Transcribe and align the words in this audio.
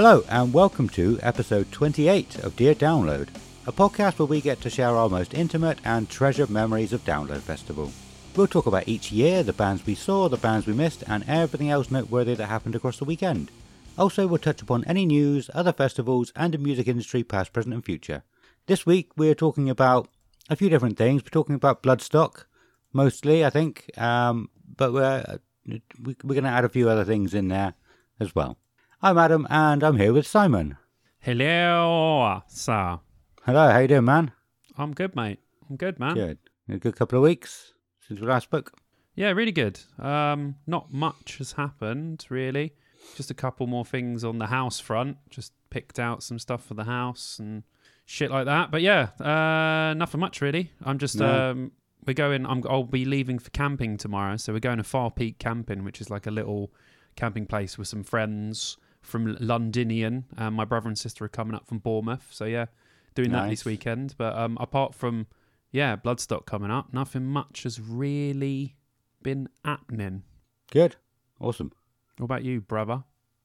Hello, 0.00 0.22
and 0.28 0.54
welcome 0.54 0.88
to 0.90 1.18
episode 1.22 1.72
28 1.72 2.38
of 2.44 2.54
Dear 2.54 2.72
Download, 2.72 3.26
a 3.66 3.72
podcast 3.72 4.20
where 4.20 4.26
we 4.26 4.40
get 4.40 4.60
to 4.60 4.70
share 4.70 4.94
our 4.94 5.08
most 5.08 5.34
intimate 5.34 5.80
and 5.84 6.08
treasured 6.08 6.50
memories 6.50 6.92
of 6.92 7.04
Download 7.04 7.40
Festival. 7.40 7.90
We'll 8.36 8.46
talk 8.46 8.66
about 8.66 8.86
each 8.86 9.10
year, 9.10 9.42
the 9.42 9.52
bands 9.52 9.84
we 9.84 9.96
saw, 9.96 10.28
the 10.28 10.36
bands 10.36 10.68
we 10.68 10.72
missed, 10.72 11.02
and 11.08 11.24
everything 11.28 11.68
else 11.68 11.90
noteworthy 11.90 12.36
that 12.36 12.46
happened 12.46 12.76
across 12.76 12.98
the 12.98 13.06
weekend. 13.06 13.50
Also, 13.98 14.28
we'll 14.28 14.38
touch 14.38 14.62
upon 14.62 14.84
any 14.84 15.04
news, 15.04 15.50
other 15.52 15.72
festivals, 15.72 16.32
and 16.36 16.54
the 16.54 16.58
music 16.58 16.86
industry 16.86 17.24
past, 17.24 17.52
present, 17.52 17.74
and 17.74 17.84
future. 17.84 18.22
This 18.66 18.86
week, 18.86 19.10
we're 19.16 19.34
talking 19.34 19.68
about 19.68 20.06
a 20.48 20.54
few 20.54 20.68
different 20.68 20.96
things. 20.96 21.24
We're 21.24 21.30
talking 21.30 21.56
about 21.56 21.82
Bloodstock, 21.82 22.44
mostly, 22.92 23.44
I 23.44 23.50
think, 23.50 23.90
um, 23.98 24.48
but 24.76 24.92
we're, 24.92 25.40
we're 25.66 26.14
going 26.22 26.44
to 26.44 26.50
add 26.50 26.64
a 26.64 26.68
few 26.68 26.88
other 26.88 27.04
things 27.04 27.34
in 27.34 27.48
there 27.48 27.74
as 28.20 28.32
well. 28.36 28.58
I'm 29.00 29.16
Adam, 29.16 29.46
and 29.48 29.84
I'm 29.84 29.96
here 29.96 30.12
with 30.12 30.26
Simon. 30.26 30.76
Hello, 31.20 32.42
sir. 32.48 32.98
Hello, 33.44 33.70
how 33.70 33.78
you 33.78 33.86
doing, 33.86 34.04
man? 34.04 34.32
I'm 34.76 34.92
good, 34.92 35.14
mate. 35.14 35.38
I'm 35.70 35.76
good, 35.76 36.00
man. 36.00 36.14
Good. 36.14 36.38
A 36.68 36.78
good 36.78 36.96
couple 36.96 37.16
of 37.18 37.22
weeks 37.22 37.74
since 38.06 38.18
we 38.20 38.26
last 38.26 38.44
spoke. 38.44 38.72
Yeah, 39.14 39.30
really 39.30 39.52
good. 39.52 39.78
Um, 40.00 40.56
not 40.66 40.92
much 40.92 41.38
has 41.38 41.52
happened, 41.52 42.26
really. 42.28 42.72
Just 43.14 43.30
a 43.30 43.34
couple 43.34 43.68
more 43.68 43.84
things 43.84 44.24
on 44.24 44.38
the 44.38 44.46
house 44.48 44.80
front. 44.80 45.18
Just 45.30 45.52
picked 45.70 46.00
out 46.00 46.22
some 46.24 46.40
stuff 46.40 46.64
for 46.64 46.74
the 46.74 46.84
house 46.84 47.38
and 47.38 47.62
shit 48.04 48.32
like 48.32 48.46
that. 48.46 48.72
But 48.72 48.82
yeah, 48.82 49.10
uh, 49.20 49.94
nothing 49.94 50.20
much 50.20 50.40
really. 50.40 50.72
I'm 50.84 50.98
just 50.98 51.16
No. 51.16 51.50
um, 51.52 51.72
we're 52.04 52.14
going. 52.14 52.44
I'm, 52.46 52.64
I'll 52.68 52.82
be 52.82 53.04
leaving 53.04 53.38
for 53.38 53.50
camping 53.50 53.96
tomorrow, 53.96 54.36
so 54.36 54.52
we're 54.52 54.58
going 54.58 54.78
to 54.78 54.84
Far 54.84 55.10
Peak 55.12 55.38
Camping, 55.38 55.84
which 55.84 56.00
is 56.00 56.10
like 56.10 56.26
a 56.26 56.30
little 56.32 56.72
camping 57.16 57.46
place 57.46 57.78
with 57.78 57.86
some 57.88 58.02
friends 58.02 58.76
from 59.08 59.36
Londinian. 59.40 60.24
Um, 60.36 60.54
my 60.54 60.64
brother 60.64 60.88
and 60.88 60.98
sister 60.98 61.24
are 61.24 61.28
coming 61.28 61.54
up 61.54 61.66
from 61.66 61.78
Bournemouth, 61.78 62.28
so 62.30 62.44
yeah, 62.44 62.66
doing 63.14 63.32
that 63.32 63.50
this 63.50 63.64
weekend. 63.64 64.14
But 64.16 64.36
um, 64.36 64.56
apart 64.60 64.94
from 64.94 65.26
yeah, 65.70 65.96
Bloodstock 65.96 66.46
coming 66.46 66.70
up, 66.70 66.92
nothing 66.92 67.26
much 67.26 67.64
has 67.64 67.80
really 67.80 68.76
been 69.22 69.48
happening. 69.64 70.22
Good. 70.70 70.96
Awesome. 71.40 71.72
What 72.18 72.24
about 72.24 72.44
you, 72.44 72.60
brother? 72.60 73.04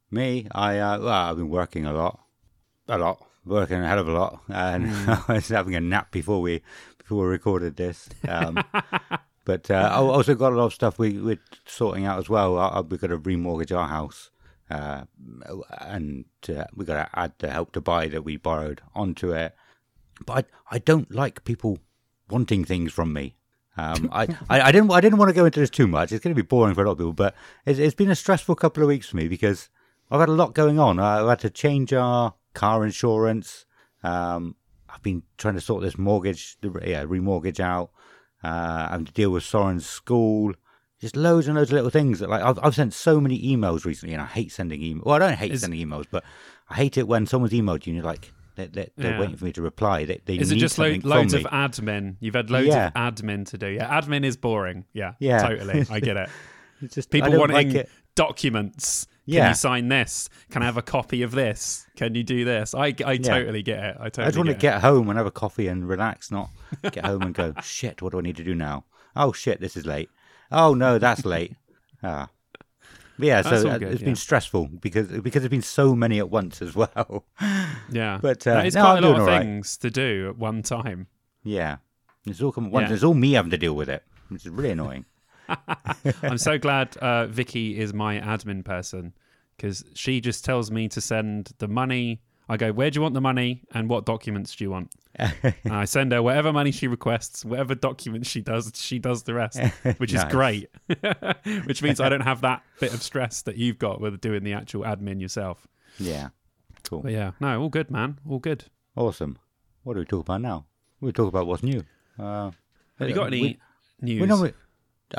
Me, 0.09 0.47
I, 0.51 0.77
uh, 0.79 0.99
well, 0.99 1.09
I've 1.09 1.37
been 1.37 1.49
working 1.49 1.85
a 1.85 1.93
lot. 1.93 2.19
A 2.87 2.97
lot. 2.97 3.25
Working 3.45 3.81
a 3.81 3.87
hell 3.87 3.99
of 3.99 4.07
a 4.07 4.11
lot. 4.11 4.41
And 4.47 4.87
I 5.27 5.33
was 5.33 5.49
having 5.49 5.75
a 5.75 5.81
nap 5.81 6.11
before 6.11 6.41
we, 6.41 6.61
before 6.97 7.25
we 7.25 7.31
recorded 7.31 7.75
this. 7.75 8.09
Um, 8.27 8.63
but 9.45 9.69
uh, 9.69 9.89
I 9.91 9.97
also 9.97 10.35
got 10.35 10.53
a 10.53 10.55
lot 10.55 10.65
of 10.65 10.73
stuff 10.73 10.97
we, 10.97 11.17
we're 11.19 11.39
sorting 11.65 12.05
out 12.05 12.19
as 12.19 12.29
well. 12.29 12.57
I, 12.57 12.67
I, 12.67 12.81
we've 12.81 13.01
got 13.01 13.07
to 13.07 13.17
remortgage 13.17 13.75
our 13.75 13.87
house. 13.87 14.29
Uh, 14.73 15.05
and 15.81 16.25
uh, 16.49 16.63
we 16.75 16.83
got 16.83 16.95
to 16.95 17.19
add 17.19 17.33
the 17.37 17.51
help 17.51 17.71
to 17.73 17.81
buy 17.81 18.07
that 18.07 18.23
we 18.23 18.37
borrowed 18.37 18.81
onto 18.95 19.31
it. 19.31 19.53
But 20.25 20.47
I, 20.71 20.75
I 20.75 20.79
don't 20.79 21.13
like 21.13 21.43
people 21.43 21.77
wanting 22.27 22.65
things 22.65 22.91
from 22.91 23.13
me. 23.13 23.35
Um, 23.77 24.09
I, 24.11 24.23
I, 24.49 24.61
I 24.61 24.71
didn't 24.71 24.91
I 24.91 24.99
didn't 24.99 25.19
want 25.19 25.29
to 25.29 25.35
go 25.35 25.45
into 25.45 25.59
this 25.59 25.69
too 25.69 25.87
much. 25.87 26.11
It's 26.11 26.23
going 26.23 26.35
to 26.35 26.41
be 26.41 26.47
boring 26.47 26.73
for 26.73 26.83
a 26.83 26.87
lot 26.87 26.93
of 26.93 26.97
people, 26.97 27.13
but 27.13 27.35
it's, 27.67 27.77
it's 27.77 27.93
been 27.93 28.09
a 28.09 28.15
stressful 28.15 28.55
couple 28.55 28.81
of 28.81 28.89
weeks 28.89 29.09
for 29.09 29.17
me 29.17 29.27
because 29.27 29.69
I've 30.09 30.19
had 30.19 30.29
a 30.29 30.33
lot 30.33 30.55
going 30.55 30.79
on. 30.79 30.99
I've 30.99 31.27
had 31.27 31.39
to 31.41 31.51
change 31.51 31.93
our 31.93 32.33
car 32.55 32.83
insurance. 32.83 33.65
Um, 34.01 34.55
I've 34.89 35.03
been 35.03 35.21
trying 35.37 35.55
to 35.55 35.61
sort 35.61 35.83
this 35.83 35.99
mortgage, 35.99 36.57
the 36.61 36.71
yeah, 36.83 37.03
remortgage 37.03 37.59
out. 37.59 37.91
Uh, 38.43 38.89
having 38.89 39.05
to 39.05 39.13
deal 39.13 39.29
with 39.29 39.43
Soren's 39.43 39.85
school. 39.85 40.53
Just 41.03 41.15
loads 41.17 41.47
and 41.47 41.55
loads 41.57 41.69
of 41.69 41.75
little 41.75 41.89
things 41.89 42.19
that 42.19 42.29
like 42.29 42.41
I've 42.41 42.57
I've 42.63 42.75
sent 42.75 42.93
so 42.93 43.19
many 43.19 43.37
emails 43.41 43.83
recently, 43.85 44.13
and 44.15 44.21
I 44.21 44.25
hate 44.25 44.51
sending 44.53 44.79
emails. 44.79 45.03
Well, 45.05 45.15
I 45.15 45.19
don't 45.19 45.33
hate 45.33 45.51
Is- 45.51 45.59
sending 45.61 45.85
emails, 45.85 46.05
but 46.09 46.23
I 46.69 46.75
hate 46.75 46.97
it 46.97 47.07
when 47.09 47.25
someone's 47.25 47.51
emailed 47.53 47.85
you 47.85 47.91
and 47.91 47.95
you're 47.97 48.05
like 48.05 48.31
they're, 48.55 48.67
they're, 48.67 48.87
they're 48.95 49.11
Yeah. 49.13 49.19
waiting 49.19 49.35
for 49.35 49.43
me 49.45 49.51
to 49.51 49.61
reply. 49.61 50.05
They, 50.05 50.21
they 50.25 50.35
Is 50.37 50.51
it 50.51 50.55
just 50.57 50.77
lo- 50.77 50.95
loads 51.03 51.33
of 51.33 51.41
admin? 51.43 52.15
You've 52.21 52.35
had 52.35 52.49
loads 52.49 52.67
Yeah. 52.67 52.87
of 52.87 52.93
admin 53.15 53.45
to 53.49 53.57
do. 53.57 53.67
Yeah, 53.67 53.99
admin 53.99 54.23
is 54.23 54.37
boring. 54.37 54.85
Yeah, 54.93 55.13
Yeah. 55.19 55.39
totally. 55.45 55.85
I 55.89 55.99
get 55.99 56.17
it. 56.17 56.29
It's 56.81 56.95
just 56.95 57.09
People 57.09 57.37
wanting 57.37 57.55
like 57.55 57.67
it. 57.73 57.89
documents. 58.15 59.05
Can 59.25 59.33
Yeah. 59.35 59.49
you 59.49 59.55
sign 59.55 59.87
this? 59.87 60.27
Can 60.51 60.61
I 60.61 60.65
have 60.65 60.75
a 60.77 60.81
copy 60.81 61.21
of 61.21 61.31
this? 61.31 61.85
Can 61.95 62.13
you 62.15 62.23
do 62.23 62.43
this? 62.45 62.73
I, 62.75 62.87
I 63.05 63.17
totally 63.17 63.61
get 63.63 63.79
it. 63.83 63.97
I 63.99 64.05
totally 64.05 64.25
I 64.25 64.27
just 64.29 64.37
want 64.37 64.47
to 64.47 64.53
get, 64.53 64.61
get 64.61 64.81
home 64.81 65.07
and 65.09 65.17
have 65.17 65.25
a 65.27 65.31
coffee 65.31 65.67
and 65.67 65.87
relax, 65.87 66.29
not 66.31 66.49
get 66.91 67.05
home 67.05 67.21
and 67.21 67.33
go, 67.33 67.53
shit, 67.61 68.01
what 68.01 68.11
do 68.11 68.17
I 68.19 68.21
need 68.21 68.35
to 68.37 68.43
do 68.43 68.53
now? 68.55 68.85
Oh, 69.15 69.31
shit, 69.31 69.59
this 69.61 69.77
is 69.77 69.85
late. 69.85 70.09
Oh, 70.53 70.73
no, 70.73 70.99
that's 70.99 71.25
late. 71.25 71.55
Ah. 72.05 72.27
But 73.17 73.27
yeah, 73.27 73.41
That's 73.43 73.61
so 73.61 73.69
all 73.71 73.79
good, 73.79 73.93
it's 73.93 74.01
yeah. 74.01 74.05
been 74.07 74.15
stressful 74.17 74.67
because 74.81 75.07
because 75.07 75.41
there's 75.41 75.49
been 75.51 75.61
so 75.61 75.95
many 75.95 76.19
at 76.19 76.29
once 76.29 76.61
as 76.61 76.75
well. 76.75 77.23
Yeah, 77.91 78.19
but, 78.21 78.45
uh, 78.47 78.63
is 78.65 78.75
no, 78.75 78.81
quite 78.81 78.97
I'm 78.97 79.03
a 79.03 79.07
lot 79.07 79.13
doing 79.13 79.15
of 79.15 79.21
all 79.21 79.27
right. 79.27 79.41
things 79.41 79.77
to 79.77 79.89
do 79.89 80.27
at 80.29 80.37
one 80.37 80.63
time. 80.63 81.07
yeah. 81.43 81.77
It's 82.25 82.41
all 82.41 82.51
come 82.51 82.65
at 82.65 82.71
once. 82.71 82.89
Yeah. 82.89 82.93
It's 82.95 83.03
all 83.03 83.13
me 83.13 83.33
having 83.33 83.51
to 83.51 83.57
deal 83.57 83.73
with 83.75 83.87
it, 83.89 84.03
which 84.29 84.45
is 84.45 84.49
really 84.49 84.71
annoying. 84.71 85.05
I'm 86.23 86.37
so 86.37 86.57
glad 86.57 86.97
uh, 86.97 87.27
Vicky 87.27 87.77
is 87.79 87.93
my 87.93 88.19
admin 88.19 88.65
person 88.65 89.13
because 89.55 89.83
she 89.93 90.19
just 90.19 90.43
tells 90.43 90.71
me 90.71 90.87
to 90.89 90.99
send 90.99 91.51
the 91.59 91.67
money. 91.67 92.21
I 92.49 92.57
go, 92.57 92.71
where 92.73 92.89
do 92.91 92.97
you 92.97 93.01
want 93.01 93.13
the 93.13 93.21
money 93.21 93.61
and 93.73 93.89
what 93.89 94.05
documents 94.05 94.55
do 94.55 94.63
you 94.65 94.71
want? 94.71 94.91
I 95.65 95.85
send 95.85 96.11
her 96.11 96.21
whatever 96.21 96.51
money 96.51 96.71
she 96.71 96.87
requests, 96.87 97.45
whatever 97.45 97.73
documents 97.75 98.29
she 98.29 98.41
does, 98.41 98.71
she 98.75 98.99
does 98.99 99.23
the 99.23 99.33
rest, 99.33 99.59
which 99.97 100.13
is 100.13 100.23
great. 100.25 100.69
which 101.65 101.81
means 101.81 101.99
I 102.01 102.09
don't 102.09 102.21
have 102.21 102.41
that 102.41 102.63
bit 102.79 102.93
of 102.93 103.01
stress 103.01 103.43
that 103.43 103.57
you've 103.57 103.79
got 103.79 104.01
with 104.01 104.19
doing 104.21 104.43
the 104.43 104.53
actual 104.53 104.83
admin 104.83 105.21
yourself. 105.21 105.67
yeah. 105.97 106.29
Cool. 106.83 106.99
But 106.99 107.13
yeah, 107.13 107.31
no, 107.39 107.61
all 107.61 107.69
good, 107.69 107.89
man, 107.89 108.19
all 108.29 108.39
good. 108.39 108.65
Awesome. 108.97 109.37
What 109.83 109.93
do 109.93 109.99
we 109.99 110.05
talk 110.05 110.21
about 110.21 110.41
now? 110.41 110.65
We 110.99 111.13
talk 111.13 111.29
about 111.29 111.47
what's 111.47 111.63
new. 111.63 111.85
Uh, 112.19 112.51
Have 112.99 113.07
you 113.07 113.15
got 113.15 113.27
any 113.27 113.41
we- 113.41 113.59
news? 114.01 114.19
We're 114.19 114.27
normally, 114.27 114.53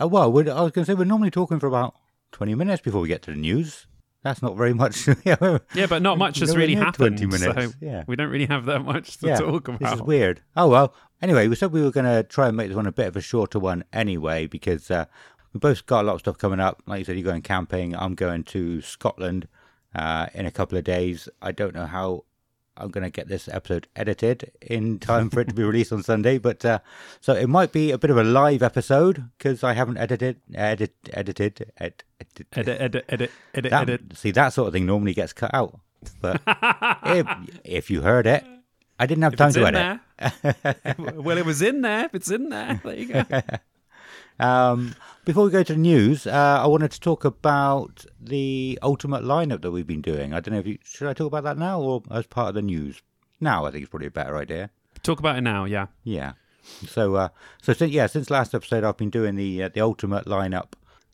uh, 0.01 0.07
well, 0.07 0.31
we're, 0.31 0.51
I 0.53 0.61
was 0.61 0.73
going 0.73 0.85
to 0.85 0.93
say 0.93 0.95
we're 0.95 1.05
normally 1.05 1.31
talking 1.31 1.59
for 1.59 1.67
about 1.67 1.95
20 2.33 2.55
minutes 2.55 2.83
before 2.83 3.01
we 3.01 3.09
get 3.09 3.23
to 3.23 3.31
the 3.31 3.37
news. 3.39 3.87
That's 4.25 4.41
not 4.41 4.57
very 4.57 4.73
much. 4.73 5.07
yeah, 5.25 5.37
but 5.37 6.01
not 6.01 6.17
much 6.17 6.39
has 6.41 6.57
really 6.57 6.75
happened. 6.75 7.19
20 7.19 7.27
minutes. 7.27 7.73
So 7.73 7.79
Yeah. 7.81 8.05
we 8.07 8.17
don't 8.17 8.31
really 8.31 8.47
have 8.47 8.65
that 8.65 8.81
much 8.81 9.19
to 9.19 9.29
yeah, 9.29 9.37
talk 9.37 9.67
This 9.79 9.93
is 9.93 10.03
weird. 10.03 10.41
Oh, 10.57 10.69
well. 10.69 10.95
Anyway, 11.21 11.47
we 11.47 11.55
said 11.55 11.73
we 11.73 11.83
were 11.83 11.91
going 11.91 12.07
to 12.07 12.23
try 12.23 12.49
and 12.49 12.57
make 12.57 12.69
this 12.69 12.77
one 12.77 12.87
a 12.87 12.93
bit 12.93 13.07
of 13.07 13.17
a 13.17 13.21
shorter 13.21 13.59
one 13.59 13.85
anyway 13.93 14.47
because 14.47 14.91
uh, 14.91 15.05
we 15.53 15.61
both 15.61 15.85
got 15.85 16.03
a 16.03 16.07
lot 16.07 16.15
of 16.15 16.21
stuff 16.21 16.39
coming 16.39 16.59
up. 16.59 16.83
Like 16.87 17.01
you 17.01 17.05
said, 17.05 17.17
you're 17.17 17.25
going 17.25 17.43
camping. 17.43 17.95
I'm 17.95 18.15
going 18.15 18.45
to 18.45 18.81
Scotland 18.81 19.47
uh, 19.95 20.29
in 20.33 20.47
a 20.47 20.51
couple 20.51 20.79
of 20.79 20.85
days. 20.85 21.29
I 21.43 21.53
don't 21.53 21.75
know 21.75 21.87
how 21.87 22.25
I'm 22.77 22.91
going 22.91 23.05
to 23.05 23.11
get 23.11 23.29
this 23.29 23.49
episode 23.49 23.87
edited 23.95 24.51
in 24.61 24.99
time 24.99 25.31
for 25.31 25.41
it 25.41 25.49
to 25.49 25.55
be 25.55 25.63
released 25.63 25.93
on 25.93 26.03
Sunday. 26.03 26.39
But 26.39 26.65
uh, 26.65 26.81
so 27.21 27.35
it 27.35 27.49
might 27.49 27.73
be 27.73 27.91
a 27.93 27.99
bit 27.99 28.11
of 28.11 28.17
a 28.17 28.25
live 28.25 28.63
episode 28.63 29.25
because 29.39 29.63
I 29.63 29.75
haven't 29.75 29.99
edited, 29.99 30.41
edit, 30.55 30.95
edited, 31.13 31.71
ed, 31.79 32.03
edit, 32.21 32.47
Edit, 32.53 32.81
edit, 32.81 33.05
edit, 33.09 33.31
edit, 33.55 33.71
that, 33.71 33.83
edit. 33.83 34.17
See, 34.17 34.31
that 34.33 34.49
sort 34.53 34.69
of 34.69 34.73
thing 34.75 34.87
normally 34.87 35.15
gets 35.15 35.33
cut 35.33 35.55
out. 35.55 35.79
But 36.21 36.41
if, 37.07 37.27
if 37.65 37.91
you 37.91 38.03
heard 38.03 38.27
it, 38.27 38.45
I 38.99 39.07
didn't 39.07 39.23
have 39.23 39.35
If 39.35 39.39
time 39.39 39.53
to 39.53 39.67
edit. 39.67 40.01
there. 40.19 40.95
well, 41.17 41.39
it 41.39 41.45
was 41.47 41.63
in 41.63 41.81
there. 41.83 42.07
If 42.07 42.15
it's 42.15 42.31
in 42.31 42.49
there, 42.49 42.81
there 42.85 42.95
you 42.97 43.07
go. 43.07 43.25
Um, 44.41 44.95
before 45.25 45.45
we 45.45 45.51
go 45.51 45.63
to 45.63 45.73
the 45.73 45.79
news, 45.79 46.27
uh, 46.27 46.61
I 46.63 46.67
wanted 46.67 46.91
to 46.93 47.01
talk 47.01 47.25
about 47.25 48.05
the 48.21 48.79
ultimate 48.83 49.23
lineup 49.23 49.63
that 49.63 49.71
we've 49.71 49.87
been 49.87 50.03
doing. 50.03 50.35
I 50.35 50.41
don't 50.41 50.55
know 50.55 50.61
if 50.61 50.67
you 50.67 50.79
should 50.85 51.09
I 51.09 51.13
talk 51.13 51.29
about 51.29 51.45
that 51.45 51.59
now 51.59 51.81
or 51.81 52.03
as 52.11 52.27
part 52.27 52.49
of 52.49 52.55
the 52.55 52.63
news. 52.63 53.03
Now, 53.41 53.65
I 53.65 53.71
think 53.71 53.83
it's 53.83 53.91
probably 53.91 54.09
a 54.09 54.11
better 54.11 54.37
idea. 54.37 54.71
Talk 55.03 55.19
about 55.19 55.37
it 55.37 55.43
now. 55.43 55.65
Yeah. 55.65 55.87
Yeah. 56.03 56.33
So, 56.87 57.15
uh, 57.15 57.29
so 57.63 57.73
since 57.73 57.93
yeah, 57.93 58.07
since 58.07 58.31
last 58.31 58.55
episode, 58.55 58.85
I've 58.85 58.97
been 58.97 59.11
doing 59.11 59.37
the 59.37 59.65
uh, 59.65 59.69
the 59.69 59.81
ultimate 59.81 60.25
lineup 60.25 60.73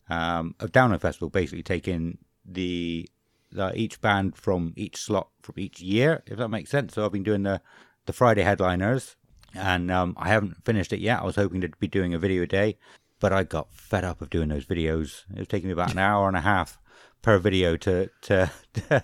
um, 0.09 0.55
of 0.59 0.71
Download 0.71 1.01
Festival, 1.01 1.29
basically 1.29 1.63
taking 1.63 2.17
the, 2.45 3.09
the 3.51 3.73
each 3.75 3.99
band 4.01 4.35
from 4.35 4.73
each 4.75 4.97
slot 4.97 5.29
from 5.41 5.55
each 5.57 5.81
year, 5.81 6.23
if 6.25 6.37
that 6.37 6.49
makes 6.49 6.69
sense. 6.69 6.93
So 6.93 7.05
I've 7.05 7.11
been 7.11 7.23
doing 7.23 7.43
the 7.43 7.61
the 8.05 8.13
Friday 8.13 8.43
headliners, 8.43 9.17
and 9.53 9.91
um, 9.91 10.15
I 10.17 10.29
haven't 10.29 10.63
finished 10.63 10.93
it 10.93 10.99
yet. 10.99 11.21
I 11.21 11.25
was 11.25 11.35
hoping 11.35 11.61
to 11.61 11.69
be 11.79 11.87
doing 11.87 12.13
a 12.13 12.19
video 12.19 12.43
a 12.43 12.47
day, 12.47 12.77
but 13.21 13.31
I 13.31 13.43
got 13.43 13.71
fed 13.71 14.03
up 14.03 14.21
of 14.21 14.29
doing 14.29 14.49
those 14.49 14.65
videos. 14.65 15.23
It 15.33 15.39
was 15.39 15.47
taking 15.47 15.67
me 15.69 15.73
about 15.73 15.93
an 15.93 15.99
hour 15.99 16.27
and 16.27 16.35
a 16.35 16.41
half 16.41 16.77
per 17.21 17.37
video 17.37 17.77
to 17.77 18.09
to 18.23 18.51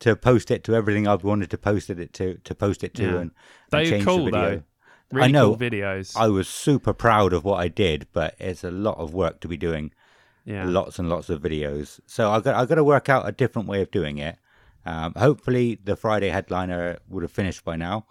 to 0.00 0.16
post 0.16 0.50
it 0.50 0.64
to 0.64 0.74
everything 0.74 1.06
I've 1.06 1.24
wanted 1.24 1.50
to 1.50 1.58
post 1.58 1.90
it 1.90 2.12
to 2.14 2.38
to 2.38 2.54
post 2.54 2.82
it 2.82 2.94
to 2.94 3.02
Yeah. 3.02 3.08
and, 3.08 3.16
and 3.18 3.30
They're 3.70 3.84
change 3.84 4.04
cool 4.06 4.18
the 4.24 4.30
video. 4.30 4.40
though. 4.56 4.62
Really 5.12 5.28
I 5.28 5.30
know. 5.30 5.48
cool 5.54 5.68
videos. 5.68 6.16
I 6.16 6.28
was 6.28 6.48
super 6.48 6.92
proud 6.94 7.32
of 7.32 7.44
what 7.44 7.60
I 7.60 7.68
did, 7.68 8.06
but 8.12 8.34
it's 8.38 8.64
a 8.64 8.70
lot 8.70 8.98
of 8.98 9.12
work 9.14 9.40
to 9.40 9.48
be 9.48 9.56
doing 9.56 9.92
yeah. 10.44 10.64
lots 10.64 10.98
and 10.98 11.08
lots 11.08 11.28
of 11.28 11.42
videos. 11.42 12.00
So 12.06 12.30
I 12.30 12.40
got 12.40 12.54
I 12.54 12.64
got 12.66 12.76
to 12.76 12.84
work 12.84 13.08
out 13.08 13.28
a 13.28 13.32
different 13.32 13.68
way 13.68 13.82
of 13.82 13.90
doing 13.90 14.18
it. 14.18 14.36
Um, 14.84 15.12
hopefully, 15.16 15.78
the 15.82 15.96
Friday 15.96 16.28
headliner 16.28 16.98
would 17.08 17.22
have 17.24 17.32
finished 17.32 17.64
by 17.64 17.74
now. 17.76 18.06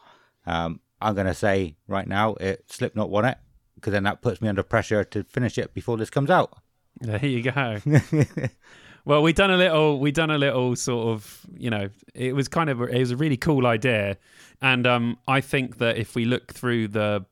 Um, 0.46 0.82
I'm 1.02 1.16
gonna 1.16 1.34
say 1.34 1.78
right 1.88 2.08
now, 2.08 2.36
it 2.36 2.66
Slipknot 2.70 3.10
won 3.10 3.26
it 3.26 3.38
because 3.86 3.94
then 3.94 4.04
that 4.04 4.20
puts 4.24 4.42
me 4.42 4.48
under 4.48 4.64
pressure 4.64 5.04
to 5.04 5.24
finish 5.26 5.60
it 5.60 5.72
before 5.76 5.96
this 5.96 6.10
comes 6.10 6.32
out. 6.32 6.58
There 7.02 7.24
you 7.24 7.44
go. 7.44 7.78
well, 9.06 9.22
we 9.22 9.32
done 9.32 9.52
a 9.52 9.58
little. 9.58 10.00
We 10.00 10.12
done 10.12 10.32
a 10.32 10.40
little 10.40 10.76
sort 10.76 11.10
of. 11.10 11.46
You 11.56 11.70
know, 11.70 11.90
it 12.16 12.34
was 12.34 12.48
kind 12.48 12.72
of. 12.72 12.82
It 12.82 12.98
was 12.98 13.12
a 13.12 13.16
really 13.16 13.38
cool 13.38 13.68
idea, 13.68 14.18
and 14.60 14.88
um, 14.88 15.20
I 15.28 15.40
think 15.40 15.78
that 15.78 15.98
if 15.98 16.16
we 16.16 16.26
look 16.26 16.52
through 16.52 16.88
the, 16.88 17.28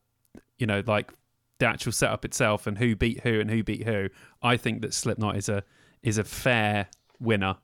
you 0.59 0.67
know, 0.67 0.83
like 0.85 1.11
the 1.57 1.65
actual 1.65 1.91
setup 1.91 2.23
itself 2.23 2.67
and 2.67 2.77
who 2.77 2.95
beat 2.95 3.21
who 3.21 3.39
and 3.39 3.49
who 3.49 3.63
beat 3.63 3.87
who, 3.87 4.09
I 4.43 4.55
think 4.55 4.83
that 4.83 4.93
Slipknot 4.93 5.35
is 5.35 5.49
a 5.49 5.63
is 6.03 6.19
a 6.19 6.23
fair 6.23 6.87
winner 7.19 7.57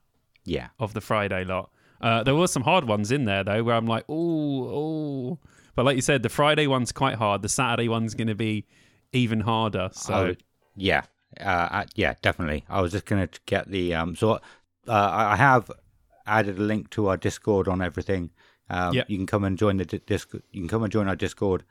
yeah, 0.45 0.69
of 0.79 0.95
the 0.95 1.01
Friday 1.01 1.43
lot. 1.43 1.69
Uh, 2.01 2.23
there 2.23 2.33
was 2.33 2.51
some 2.51 2.63
hard 2.63 2.85
ones 2.85 3.11
in 3.11 3.25
there 3.25 3.43
though, 3.43 3.61
where 3.61 3.75
I'm 3.75 3.85
like, 3.85 4.05
oh, 4.09 4.63
oh. 4.63 5.39
But 5.75 5.85
like 5.85 5.95
you 5.95 6.01
said, 6.01 6.23
the 6.23 6.29
Friday 6.29 6.67
one's 6.67 6.91
quite 6.91 7.15
hard. 7.15 7.41
The 7.41 7.49
Saturday 7.49 7.87
one's 7.87 8.13
going 8.13 8.27
to 8.27 8.35
be 8.35 8.65
even 9.13 9.41
harder. 9.41 9.89
So 9.93 10.13
I 10.13 10.35
yeah, 10.75 11.03
uh, 11.39 11.85
yeah, 11.95 12.15
definitely. 12.21 12.65
I 12.69 12.81
was 12.81 12.91
just 12.91 13.05
gonna 13.05 13.29
get 13.45 13.69
the 13.69 13.93
um. 13.95 14.15
So 14.15 14.33
uh, 14.33 14.39
I 14.87 15.33
I 15.33 15.35
have 15.35 15.71
added 16.25 16.57
a 16.59 16.61
link 16.61 16.89
to 16.91 17.07
our 17.07 17.17
Discord 17.17 17.67
on 17.67 17.81
everything. 17.81 18.29
Um, 18.69 18.93
Yep. 18.93 19.09
You 19.09 19.17
can 19.17 19.25
come 19.25 19.43
and 19.43 19.57
join 19.57 19.77
the 19.77 19.85
di- 19.85 20.01
disc. 20.05 20.33
You 20.33 20.61
can 20.61 20.67
come 20.67 20.83
and 20.83 20.91
join 20.91 21.07
our 21.07 21.15
Discord 21.15 21.63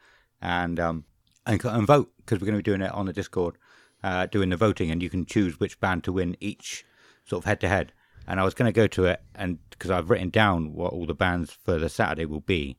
and 0.42 0.78
um 0.80 1.04
and, 1.46 1.64
and 1.64 1.86
vote 1.86 2.12
because 2.18 2.40
we're 2.40 2.46
going 2.46 2.58
to 2.58 2.62
be 2.62 2.70
doing 2.70 2.82
it 2.82 2.92
on 2.92 3.06
the 3.06 3.12
Discord, 3.12 3.56
uh, 4.02 4.26
doing 4.26 4.50
the 4.50 4.56
voting, 4.56 4.90
and 4.90 5.02
you 5.02 5.08
can 5.08 5.24
choose 5.24 5.58
which 5.58 5.80
band 5.80 6.04
to 6.04 6.12
win 6.12 6.36
each 6.40 6.84
sort 7.24 7.42
of 7.42 7.46
head 7.46 7.60
to 7.60 7.68
head. 7.68 7.92
And 8.26 8.38
I 8.38 8.44
was 8.44 8.52
going 8.52 8.68
to 8.68 8.72
go 8.72 8.86
to 8.88 9.06
it, 9.06 9.22
and 9.34 9.58
because 9.70 9.90
I've 9.90 10.10
written 10.10 10.28
down 10.28 10.74
what 10.74 10.92
all 10.92 11.06
the 11.06 11.14
bands 11.14 11.50
for 11.64 11.78
the 11.78 11.88
Saturday 11.88 12.26
will 12.26 12.40
be, 12.40 12.76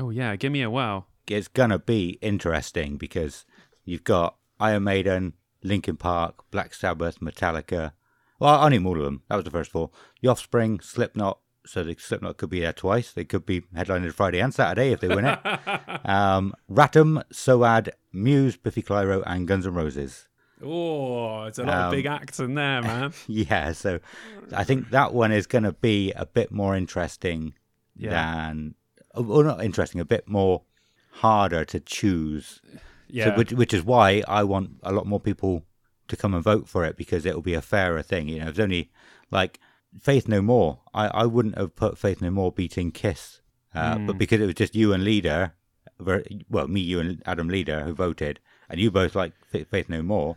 oh 0.00 0.10
yeah, 0.10 0.36
give 0.36 0.52
me 0.52 0.62
a 0.62 0.70
wow. 0.70 1.04
it's 1.28 1.48
gonna 1.48 1.78
be 1.78 2.18
interesting 2.20 2.96
because 2.96 3.44
you've 3.84 4.04
got 4.04 4.36
Iron 4.60 4.84
Maiden, 4.84 5.34
Linkin 5.62 5.96
Park, 5.96 6.44
Black 6.50 6.74
Sabbath, 6.74 7.20
Metallica. 7.20 7.92
Well, 8.38 8.60
I 8.60 8.68
name 8.68 8.86
all 8.86 8.96
of 8.98 9.04
them. 9.04 9.22
That 9.28 9.36
was 9.36 9.44
the 9.44 9.50
first 9.50 9.70
four. 9.70 9.90
The 10.20 10.28
Offspring, 10.28 10.80
Slipknot. 10.80 11.38
So 11.66 11.82
the 11.82 11.96
Slipknot 11.98 12.36
could 12.36 12.50
be 12.50 12.60
there 12.60 12.72
twice. 12.74 13.10
They 13.12 13.24
could 13.24 13.46
be 13.46 13.62
headlining 13.74 14.12
Friday 14.12 14.40
and 14.40 14.52
Saturday 14.52 14.92
if 14.92 15.00
they 15.00 15.08
win 15.08 15.24
it. 15.24 15.38
um, 16.04 16.52
Ratum, 16.70 17.22
Soad, 17.32 17.92
Muse, 18.12 18.56
Biffy 18.56 18.82
Clyro, 18.82 19.22
and 19.26 19.48
Guns 19.48 19.66
N' 19.66 19.72
Roses. 19.74 20.28
Oh, 20.62 21.44
it's 21.44 21.58
a 21.58 21.62
lot 21.62 21.74
of 21.76 21.84
Um, 21.86 21.90
big 21.92 22.06
acts 22.06 22.38
in 22.38 22.54
there, 22.54 22.82
man. 22.90 23.12
Yeah, 23.26 23.72
so 23.72 24.00
I 24.52 24.64
think 24.64 24.90
that 24.90 25.14
one 25.14 25.32
is 25.32 25.46
going 25.46 25.64
to 25.64 25.72
be 25.72 26.12
a 26.12 26.26
bit 26.26 26.50
more 26.52 26.76
interesting 26.76 27.54
Yeah. 27.96 28.10
than, 28.10 28.74
or 29.14 29.44
not 29.44 29.64
interesting, 29.64 30.00
a 30.00 30.04
bit 30.04 30.28
more 30.28 30.62
harder 31.10 31.64
to 31.64 31.80
choose 31.80 32.60
Yeah. 33.08 33.26
So, 33.26 33.36
which, 33.38 33.52
which 33.52 33.72
is 33.74 33.82
why 33.84 34.22
I 34.26 34.42
want 34.44 34.70
a 34.82 34.92
lot 34.92 35.06
more 35.06 35.20
people 35.20 35.62
to 36.08 36.16
come 36.16 36.34
and 36.34 36.42
vote 36.42 36.68
for 36.68 36.84
it 36.84 36.96
because 36.96 37.24
it'll 37.24 37.40
be 37.42 37.54
a 37.54 37.62
fairer 37.62 38.02
thing. 38.02 38.28
You 38.28 38.40
know, 38.40 38.48
it's 38.48 38.58
only 38.58 38.90
like 39.30 39.60
Faith 40.00 40.26
No 40.28 40.42
More. 40.42 40.80
I, 40.92 41.06
I 41.08 41.24
wouldn't 41.26 41.56
have 41.56 41.76
put 41.76 41.96
Faith 41.98 42.20
No 42.20 42.30
More 42.30 42.50
beating 42.52 42.90
Kiss, 42.90 43.40
uh, 43.74 43.96
Hmm. 43.98 44.06
but 44.06 44.18
because 44.18 44.40
it 44.40 44.46
was 44.46 44.54
just 44.56 44.74
you 44.74 44.92
and 44.92 45.04
Leader, 45.04 45.52
well, 46.50 46.66
me, 46.68 46.80
you, 46.80 46.98
and 47.00 47.22
Adam 47.24 47.48
Leader 47.48 47.84
who 47.84 47.94
voted, 47.94 48.40
and 48.68 48.80
you 48.80 48.90
both 48.90 49.14
like 49.14 49.32
Faith 49.46 49.88
No 49.88 50.02
More, 50.02 50.36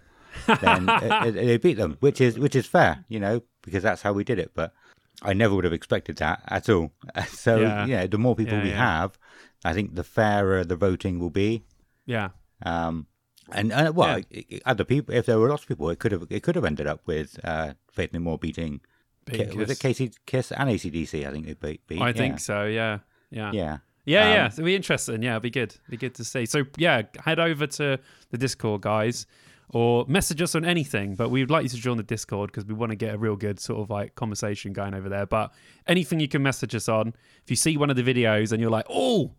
then 0.62 0.88
it, 1.04 1.36
it, 1.36 1.50
it 1.50 1.62
beat 1.64 1.78
them, 1.78 1.98
which 2.00 2.22
is 2.22 2.38
which 2.38 2.56
is 2.56 2.68
fair, 2.68 3.04
you 3.10 3.20
know, 3.20 3.42
because 3.64 3.82
that's 3.84 4.04
how 4.04 4.14
we 4.14 4.24
did 4.24 4.38
it. 4.40 4.52
But 4.54 4.72
I 5.22 5.34
never 5.34 5.56
would 5.56 5.64
have 5.64 5.74
expected 5.74 6.18
that 6.18 6.42
at 6.48 6.70
all. 6.70 6.92
So 7.28 7.60
Yeah. 7.60 7.86
yeah, 7.86 8.08
the 8.08 8.18
more 8.18 8.36
people 8.36 8.54
Yeah, 8.58 8.64
we 8.64 8.70
yeah. 8.70 9.00
have, 9.02 9.18
I 9.66 9.74
think 9.74 9.96
the 9.96 10.04
fairer 10.04 10.64
the 10.64 10.76
voting 10.76 11.20
will 11.20 11.30
be. 11.32 11.64
yeah. 12.06 12.30
Um, 12.64 13.08
and, 13.52 13.72
and 13.72 13.96
well, 13.96 14.20
other 14.66 14.84
people, 14.84 15.14
if 15.16 15.26
there 15.26 15.40
were 15.40 15.48
lots 15.50 15.64
of 15.64 15.70
people, 15.70 15.90
it 15.90 16.00
could 16.00 16.12
have 16.12 16.26
it 16.30 16.44
could 16.44 16.56
have 16.56 16.66
ended 16.66 16.86
up 16.88 17.02
with 17.06 17.40
uh, 17.46 17.74
Faith 17.92 18.12
No 18.14 18.20
More 18.20 18.38
beating. 18.38 18.82
Big 19.26 19.54
was 19.56 19.70
it 19.70 19.76
Kiss. 19.76 19.80
Casey 19.80 20.12
Kiss 20.26 20.52
and 20.52 20.70
ACDC? 20.70 21.26
I 21.28 21.32
think 21.32 21.46
they 21.46 21.54
beat. 21.54 21.88
beat 21.88 22.02
I 22.02 22.12
think 22.14 22.40
so. 22.40 22.66
Yeah. 22.66 23.00
Yeah. 23.30 23.52
Yeah. 23.54 23.78
Yeah, 24.06 24.24
Um, 24.26 24.34
yeah. 24.34 24.46
It'll 24.48 24.64
be 24.66 24.76
interesting. 24.76 25.22
Yeah, 25.22 25.32
it'll 25.32 25.42
be 25.42 25.50
good. 25.50 25.72
It'll 25.74 25.92
Be 25.92 25.98
good 25.98 26.16
to 26.16 26.24
see. 26.24 26.46
So 26.46 26.64
yeah, 26.78 27.04
head 27.24 27.40
over 27.40 27.68
to 27.68 28.00
the 28.32 28.38
Discord, 28.38 28.82
guys, 28.82 29.26
or 29.70 30.06
message 30.08 30.42
us 30.42 30.56
on 30.56 30.64
anything. 30.66 31.16
But 31.16 31.30
we'd 31.30 31.50
like 31.50 31.64
you 31.64 31.70
to 31.70 31.78
join 31.78 31.98
the 31.98 32.04
Discord 32.04 32.52
because 32.52 32.66
we 32.66 32.74
want 32.74 32.92
to 32.92 32.96
get 32.96 33.14
a 33.16 33.18
real 33.18 33.36
good 33.36 33.60
sort 33.60 33.80
of 33.82 33.90
like 33.90 34.16
conversation 34.16 34.74
going 34.74 34.94
over 34.94 35.10
there. 35.10 35.26
But 35.26 35.54
anything 35.88 36.20
you 36.20 36.28
can 36.28 36.42
message 36.44 36.74
us 36.76 36.88
on. 36.88 37.10
If 37.44 37.50
you 37.50 37.56
see 37.56 37.78
one 37.78 37.90
of 37.90 37.96
the 37.96 38.04
videos 38.04 38.52
and 38.52 38.62
you're 38.62 38.72
like, 38.72 38.86
oh. 38.90 39.34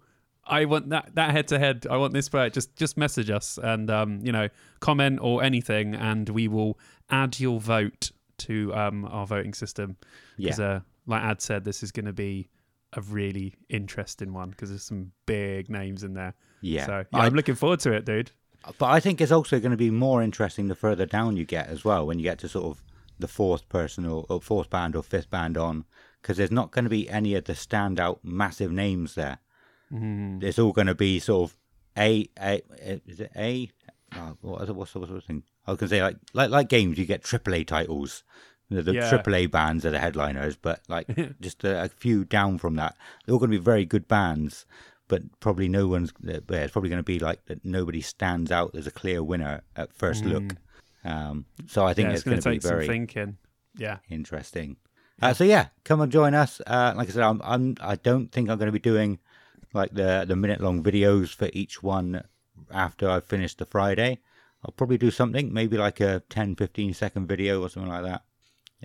I 0.50 0.64
want 0.64 0.88
that 0.88 1.14
that 1.14 1.32
head 1.32 1.46
to 1.48 1.58
head. 1.58 1.86
I 1.90 1.98
want 1.98 2.14
this 2.14 2.30
part. 2.30 2.54
Just 2.54 2.74
just 2.74 2.96
message 2.96 3.28
us 3.28 3.58
and 3.62 3.90
um, 3.90 4.20
you 4.22 4.32
know 4.32 4.48
comment 4.80 5.18
or 5.20 5.42
anything, 5.42 5.94
and 5.94 6.26
we 6.26 6.48
will 6.48 6.78
add 7.10 7.38
your 7.38 7.60
vote 7.60 8.12
to 8.38 8.74
um, 8.74 9.04
our 9.04 9.26
voting 9.26 9.52
system. 9.52 9.98
Yeah. 10.38 10.46
Because, 10.46 10.60
uh, 10.60 10.80
like 11.04 11.22
Ad 11.22 11.42
said, 11.42 11.64
this 11.66 11.82
is 11.82 11.92
going 11.92 12.06
to 12.06 12.14
be 12.14 12.48
a 12.94 13.02
really 13.02 13.56
interesting 13.68 14.32
one 14.32 14.48
because 14.48 14.70
there's 14.70 14.84
some 14.84 15.12
big 15.26 15.68
names 15.68 16.02
in 16.02 16.14
there. 16.14 16.32
Yeah. 16.62 16.86
So 16.86 17.04
yeah, 17.12 17.18
I- 17.18 17.26
I'm 17.26 17.34
looking 17.34 17.54
forward 17.54 17.80
to 17.80 17.92
it, 17.92 18.06
dude. 18.06 18.30
But 18.78 18.86
I 18.86 19.00
think 19.00 19.20
it's 19.20 19.32
also 19.32 19.60
going 19.60 19.70
to 19.70 19.76
be 19.76 19.90
more 19.90 20.22
interesting 20.22 20.68
the 20.68 20.74
further 20.74 21.06
down 21.06 21.36
you 21.36 21.44
get 21.44 21.68
as 21.68 21.84
well, 21.84 22.06
when 22.06 22.18
you 22.18 22.24
get 22.24 22.38
to 22.40 22.48
sort 22.48 22.66
of 22.66 22.82
the 23.18 23.28
fourth 23.28 23.68
person 23.68 24.04
or, 24.06 24.26
or 24.28 24.40
fourth 24.40 24.68
band 24.70 24.94
or 24.94 25.02
fifth 25.02 25.30
band 25.30 25.56
on, 25.56 25.84
because 26.20 26.36
there's 26.36 26.50
not 26.50 26.70
going 26.70 26.84
to 26.84 26.90
be 26.90 27.08
any 27.08 27.34
of 27.34 27.44
the 27.44 27.54
standout 27.54 28.18
massive 28.22 28.70
names 28.70 29.14
there. 29.14 29.38
Mm. 29.92 30.42
It's 30.42 30.58
all 30.58 30.72
going 30.72 30.86
to 30.86 30.94
be 30.94 31.18
sort 31.18 31.50
of 31.50 31.56
a 31.96 32.28
a 32.40 32.62
is 32.82 33.20
it 33.20 33.32
a 33.36 33.70
oh, 34.14 34.36
what 34.42 34.62
is 34.62 34.68
it, 34.68 34.76
what's 34.76 34.92
the 34.92 34.98
what's 34.98 35.12
the 35.12 35.20
thing? 35.20 35.42
I 35.66 35.72
was 35.72 35.80
going 35.80 35.88
to 35.90 35.96
say 35.96 36.02
like 36.02 36.16
like 36.34 36.50
like 36.50 36.68
games 36.68 36.98
you 36.98 37.06
get 37.06 37.22
AAA 37.22 37.66
titles. 37.66 38.22
The, 38.70 38.82
the 38.82 38.92
Yeah. 38.92 39.10
AAA 39.10 39.50
bands 39.50 39.86
are 39.86 39.90
the 39.90 39.98
headliners, 39.98 40.56
but 40.56 40.82
like 40.88 41.08
just 41.40 41.64
a, 41.64 41.84
a 41.84 41.88
few 41.88 42.26
down 42.26 42.58
from 42.58 42.76
that, 42.76 42.96
they're 43.24 43.32
all 43.32 43.38
going 43.38 43.50
to 43.50 43.58
be 43.58 43.64
very 43.64 43.86
good 43.86 44.06
bands. 44.06 44.66
But 45.08 45.22
probably 45.40 45.68
no 45.68 45.88
one's. 45.88 46.12
It's 46.22 46.72
probably 46.72 46.90
going 46.90 47.00
to 47.00 47.02
be 47.02 47.18
like 47.18 47.44
that. 47.46 47.64
Nobody 47.64 48.00
stands 48.00 48.52
out 48.52 48.74
as 48.74 48.86
a 48.86 48.90
clear 48.90 49.22
winner 49.22 49.62
at 49.74 49.92
first 49.92 50.24
look. 50.24 50.54
Um, 51.04 51.46
so 51.66 51.86
I 51.86 51.94
think 51.94 52.08
Mm. 52.08 52.10
Yeah, 52.10 52.14
it's, 52.14 52.24
going 52.24 52.40
to 52.40 52.50
be 52.50 52.58
very 52.58 52.86
thinking. 52.86 53.38
Yeah. 53.76 53.98
interesting. 54.10 54.76
Uh, 55.20 55.32
so 55.32 55.44
yeah, 55.44 55.68
come 55.84 56.00
and 56.00 56.12
join 56.12 56.34
us. 56.34 56.60
Uh, 56.66 56.92
like 56.96 57.08
I 57.08 57.12
said, 57.12 57.22
I'm, 57.22 57.40
I'm 57.42 57.76
I 57.80 57.96
don't 57.96 58.30
think 58.30 58.48
I'm 58.48 58.58
going 58.58 58.66
to 58.68 58.72
be 58.72 58.78
doing 58.78 59.18
like 59.74 59.92
the 59.92 60.24
the 60.26 60.36
minute 60.36 60.60
long 60.60 60.82
videos 60.82 61.34
for 61.34 61.48
each 61.52 61.82
one 61.82 62.22
after 62.70 63.08
I've 63.08 63.24
finished 63.24 63.58
the 63.58 63.66
Friday. 63.66 64.20
I'll 64.64 64.72
probably 64.72 64.98
do 64.98 65.10
something, 65.10 65.52
maybe 65.52 65.76
like 65.76 66.00
a 66.00 66.22
10, 66.30 66.56
15 66.56 66.92
second 66.94 67.26
video 67.28 67.62
or 67.62 67.68
something 67.68 67.90
like 67.90 68.02
that. 68.04 68.22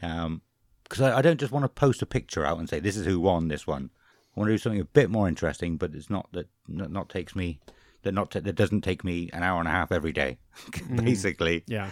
Um, 0.01 0.41
because 0.83 1.01
I, 1.01 1.17
I 1.17 1.21
don't 1.21 1.39
just 1.39 1.51
want 1.51 1.63
to 1.63 1.69
post 1.69 2.01
a 2.01 2.05
picture 2.05 2.45
out 2.45 2.59
and 2.59 2.69
say 2.69 2.79
this 2.79 2.97
is 2.97 3.05
who 3.05 3.19
won 3.19 3.47
this 3.47 3.65
one. 3.65 3.89
I 4.35 4.39
want 4.39 4.47
to 4.49 4.53
do 4.53 4.57
something 4.57 4.81
a 4.81 4.85
bit 4.85 5.09
more 5.09 5.27
interesting, 5.27 5.77
but 5.77 5.93
it's 5.93 6.09
not 6.09 6.27
that 6.33 6.47
not, 6.67 6.91
not 6.91 7.09
takes 7.09 7.35
me 7.35 7.59
that 8.03 8.13
not 8.13 8.31
that 8.31 8.55
doesn't 8.55 8.81
take 8.81 9.03
me 9.03 9.29
an 9.33 9.43
hour 9.43 9.59
and 9.59 9.67
a 9.67 9.71
half 9.71 9.91
every 9.91 10.11
day, 10.11 10.37
basically. 10.95 11.63
Yeah. 11.67 11.89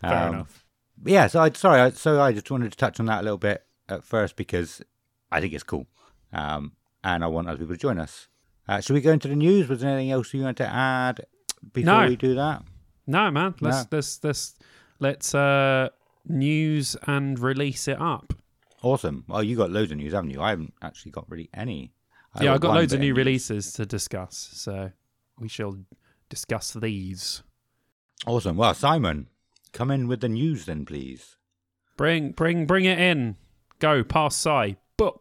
Fair 0.00 0.28
Um, 0.28 0.34
enough. 0.34 0.64
Yeah, 1.04 1.26
so 1.26 1.40
I 1.40 1.50
sorry, 1.50 1.80
I, 1.80 1.90
so 1.90 2.20
I 2.20 2.32
just 2.32 2.50
wanted 2.50 2.72
to 2.72 2.78
touch 2.78 2.98
on 3.00 3.06
that 3.06 3.20
a 3.20 3.22
little 3.24 3.38
bit 3.38 3.64
at 3.88 4.04
first 4.04 4.36
because 4.36 4.82
I 5.30 5.40
think 5.40 5.52
it's 5.52 5.62
cool, 5.64 5.86
um, 6.32 6.72
and 7.04 7.22
I 7.24 7.26
want 7.26 7.48
other 7.48 7.58
people 7.58 7.74
to 7.74 7.80
join 7.80 7.98
us. 7.98 8.28
Uh, 8.68 8.80
should 8.80 8.94
we 8.94 9.00
go 9.00 9.10
into 9.12 9.28
the 9.28 9.36
news? 9.36 9.68
Was 9.68 9.80
there 9.80 9.90
anything 9.90 10.12
else 10.12 10.32
you 10.32 10.42
want 10.42 10.56
to 10.58 10.66
add 10.66 11.26
before 11.72 12.02
No. 12.02 12.08
we 12.08 12.16
do 12.16 12.34
that? 12.36 12.62
No, 13.06 13.30
man. 13.30 13.54
Let's 13.60 13.82
No. 13.90 13.96
let's 13.96 14.22
let's 14.24 14.54
let's 15.00 15.34
uh 15.34 15.88
news 16.26 16.96
and 17.06 17.38
release 17.38 17.88
it 17.88 18.00
up. 18.00 18.32
Awesome. 18.82 19.24
Well, 19.28 19.42
you 19.42 19.56
got 19.56 19.70
loads 19.70 19.92
of 19.92 19.98
news, 19.98 20.12
haven't 20.12 20.30
you? 20.30 20.40
I 20.40 20.50
haven't 20.50 20.74
actually 20.82 21.12
got 21.12 21.30
really 21.30 21.48
any. 21.54 21.92
I 22.34 22.44
yeah, 22.44 22.54
I've 22.54 22.60
got 22.60 22.74
loads 22.74 22.92
of 22.92 23.00
new 23.00 23.14
releases 23.14 23.72
to 23.74 23.86
discuss, 23.86 24.50
so 24.54 24.90
we 25.38 25.48
shall 25.48 25.76
discuss 26.28 26.72
these. 26.72 27.42
Awesome. 28.26 28.56
Well, 28.56 28.74
Simon, 28.74 29.28
come 29.72 29.90
in 29.90 30.08
with 30.08 30.20
the 30.20 30.28
news 30.28 30.64
then, 30.64 30.84
please. 30.84 31.36
Bring, 31.96 32.32
bring, 32.32 32.66
bring 32.66 32.84
it 32.86 32.98
in. 32.98 33.36
Go, 33.78 34.02
pass 34.02 34.36
Sai. 34.36 34.76
But 34.96 35.14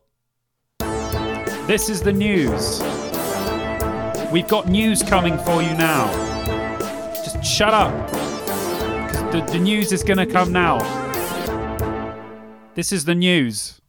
this 1.67 1.89
is 1.89 2.01
the 2.01 2.13
news. 2.13 2.81
We've 4.31 4.47
got 4.47 4.69
news 4.69 5.03
coming 5.03 5.37
for 5.39 5.61
you 5.61 5.73
now. 5.73 6.09
Just 7.13 7.43
shut 7.43 7.73
up. 7.73 8.11
The, 9.31 9.41
the 9.51 9.59
news 9.59 9.91
is 9.91 10.03
going 10.03 10.17
to 10.17 10.25
come 10.25 10.51
now. 10.51 11.10
This 12.73 12.93
is 12.93 13.03
the 13.03 13.15
news. 13.15 13.81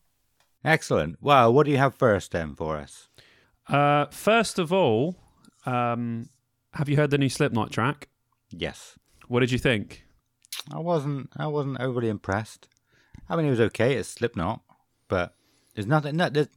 Excellent. 0.64 1.16
Well, 1.20 1.52
what 1.52 1.66
do 1.66 1.70
you 1.70 1.78
have 1.78 1.94
first 1.94 2.32
then 2.32 2.56
for 2.56 2.76
us? 2.76 3.08
Uh, 3.68 4.06
first 4.06 4.58
of 4.58 4.72
all, 4.72 5.16
um, 5.64 6.28
have 6.74 6.88
you 6.88 6.96
heard 6.96 7.10
the 7.10 7.18
new 7.18 7.28
Slipknot 7.28 7.70
track? 7.70 8.08
Yes. 8.50 8.98
What 9.28 9.40
did 9.40 9.52
you 9.52 9.58
think? 9.58 10.04
I 10.72 10.80
wasn't. 10.80 11.30
I 11.36 11.46
wasn't 11.46 11.80
overly 11.80 12.08
impressed. 12.08 12.68
I 13.28 13.36
mean, 13.36 13.46
it 13.46 13.50
was 13.50 13.60
okay. 13.60 13.94
It's 13.94 14.08
Slipknot, 14.08 14.60
but 15.08 15.34
there's 15.74 15.86
nothing. 15.86 16.16
No, 16.16 16.28
there's, 16.28 16.48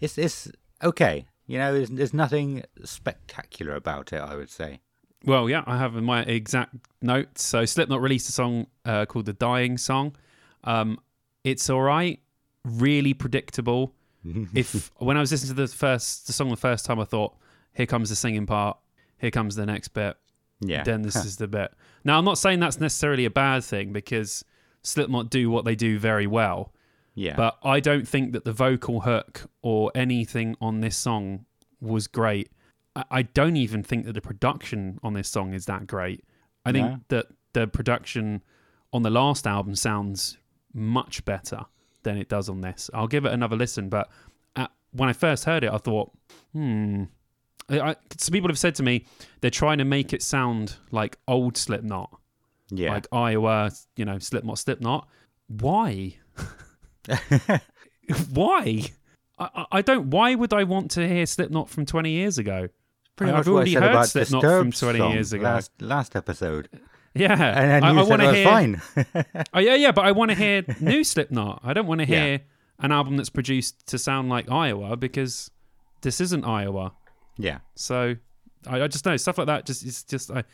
it's 0.00 0.18
it's 0.18 0.52
okay. 0.82 1.26
You 1.46 1.58
know, 1.58 1.72
there's, 1.72 1.88
there's 1.88 2.14
nothing 2.14 2.62
spectacular 2.84 3.74
about 3.74 4.12
it. 4.12 4.20
I 4.20 4.36
would 4.36 4.50
say. 4.50 4.80
Well, 5.24 5.48
yeah, 5.50 5.64
I 5.66 5.78
have 5.78 5.96
in 5.96 6.04
my 6.04 6.22
exact 6.22 6.74
notes. 7.02 7.42
So 7.42 7.64
Slipknot 7.64 8.00
released 8.00 8.28
a 8.28 8.32
song 8.32 8.66
uh, 8.84 9.06
called 9.06 9.26
"The 9.26 9.32
Dying 9.32 9.78
Song." 9.78 10.14
Um, 10.62 10.98
it's 11.44 11.68
all 11.70 11.82
right, 11.82 12.20
really 12.64 13.14
predictable. 13.14 13.94
if 14.54 14.90
when 14.98 15.16
I 15.16 15.20
was 15.20 15.30
listening 15.32 15.56
to 15.56 15.62
the 15.62 15.68
first 15.68 16.26
the 16.26 16.32
song 16.32 16.50
the 16.50 16.56
first 16.56 16.84
time, 16.84 17.00
I 17.00 17.04
thought, 17.04 17.36
"Here 17.72 17.86
comes 17.86 18.10
the 18.10 18.16
singing 18.16 18.46
part. 18.46 18.78
Here 19.18 19.30
comes 19.30 19.56
the 19.56 19.66
next 19.66 19.88
bit." 19.88 20.16
Yeah. 20.60 20.82
Then 20.84 21.02
this 21.02 21.16
is 21.16 21.36
the 21.36 21.48
bit. 21.48 21.72
Now, 22.04 22.18
I'm 22.18 22.24
not 22.24 22.36
saying 22.36 22.60
that's 22.60 22.78
necessarily 22.80 23.24
a 23.24 23.30
bad 23.30 23.64
thing 23.64 23.92
because 23.94 24.44
Slipknot 24.82 25.30
do 25.30 25.50
what 25.50 25.64
they 25.64 25.74
do 25.74 25.98
very 25.98 26.26
well. 26.26 26.74
yeah. 27.14 27.34
But 27.34 27.56
I 27.64 27.80
don't 27.80 28.06
think 28.06 28.32
that 28.32 28.44
the 28.44 28.52
vocal 28.52 29.00
hook 29.00 29.48
or 29.62 29.90
anything 29.94 30.56
on 30.60 30.80
this 30.80 30.96
song 30.98 31.46
was 31.80 32.06
great. 32.06 32.50
I- 32.94 33.04
I 33.10 33.22
don't 33.22 33.56
even 33.56 33.82
think 33.82 34.04
that 34.04 34.12
the 34.12 34.20
production 34.20 34.98
on 35.02 35.14
this 35.14 35.28
song 35.30 35.54
is 35.54 35.64
that 35.64 35.86
great. 35.86 36.24
I 36.66 36.72
think 36.72 36.86
No? 36.90 37.00
that 37.08 37.26
the 37.54 37.66
production 37.66 38.42
on 38.92 39.02
the 39.02 39.10
last 39.10 39.46
album 39.46 39.74
sounds 39.76 40.36
much 40.72 41.24
better 41.24 41.64
than 42.02 42.16
it 42.16 42.28
does 42.28 42.48
on 42.48 42.60
this. 42.60 42.90
I'll 42.94 43.08
give 43.08 43.24
it 43.24 43.32
another 43.32 43.56
listen, 43.56 43.88
but 43.88 44.08
at, 44.56 44.70
when 44.92 45.08
I 45.08 45.12
first 45.12 45.44
heard 45.44 45.64
it, 45.64 45.72
I 45.72 45.78
thought, 45.78 46.10
hmm. 46.52 47.04
I, 47.68 47.80
I- 47.80 47.96
some 48.18 48.32
people 48.32 48.48
have 48.48 48.58
said 48.58 48.74
to 48.76 48.82
me 48.82 49.06
they're 49.40 49.50
trying 49.50 49.78
to 49.78 49.84
make 49.84 50.12
it 50.12 50.22
sound 50.22 50.76
like 50.90 51.18
old 51.28 51.56
Slipknot, 51.56 52.10
yeah. 52.70 52.92
like 52.92 53.06
Iowa, 53.12 53.70
you 53.96 54.04
know, 54.04 54.18
Slipknot, 54.18 54.58
Slipknot. 54.58 55.08
Why? 55.48 56.16
why? 58.32 58.82
I, 59.38 59.66
I- 59.72 59.82
don't. 59.82 60.10
Why 60.10 60.34
would 60.34 60.52
I 60.52 60.64
want 60.64 60.90
to 60.92 61.06
hear 61.06 61.26
Slipknot 61.26 61.68
from 61.68 61.86
20 61.86 62.10
years 62.10 62.38
ago? 62.38 62.68
Pretty 63.16 63.32
I've 63.32 63.38
much 63.38 63.46
what 63.46 63.52
I 63.52 63.56
already 63.56 63.74
heard 63.74 64.06
Slipknot 64.06 64.42
Disturbed 64.42 64.78
from 64.78 64.94
20 64.94 65.12
years 65.12 65.32
ago. 65.34 65.42
Last, 65.44 65.70
last 65.82 66.16
episode, 66.16 66.68
Yeah, 67.14 67.32
and 67.76 67.84
I, 67.84 67.90
I 67.90 68.02
want 68.02 68.20
to 68.22 68.26
was 68.28 68.36
hear. 68.36 68.44
fine. 68.44 68.82
Oh 69.54 69.58
yeah, 69.58 69.74
yeah, 69.74 69.90
but 69.92 70.04
I 70.06 70.12
want 70.12 70.30
to 70.30 70.36
hear 70.36 70.62
new 70.80 71.02
Slipknot. 71.12 71.60
I 71.64 71.72
don't 71.72 71.86
want 71.86 72.00
to 72.00 72.06
Yeah. 72.06 72.24
hear 72.24 72.40
an 72.78 72.92
album 72.92 73.16
that's 73.16 73.30
produced 73.30 73.86
to 73.88 73.98
sound 73.98 74.28
like 74.28 74.50
Iowa 74.50 74.96
because 74.96 75.50
this 76.02 76.20
isn't 76.20 76.44
Iowa. 76.44 76.92
yeah. 77.36 77.58
So 77.74 78.14
I, 78.66 78.82
I 78.82 78.86
just 78.88 79.04
know 79.04 79.16
stuff 79.16 79.38
like 79.38 79.48
that. 79.48 79.66
Just 79.66 79.84
it's 79.84 80.02
just 80.04 80.30
I 80.30 80.44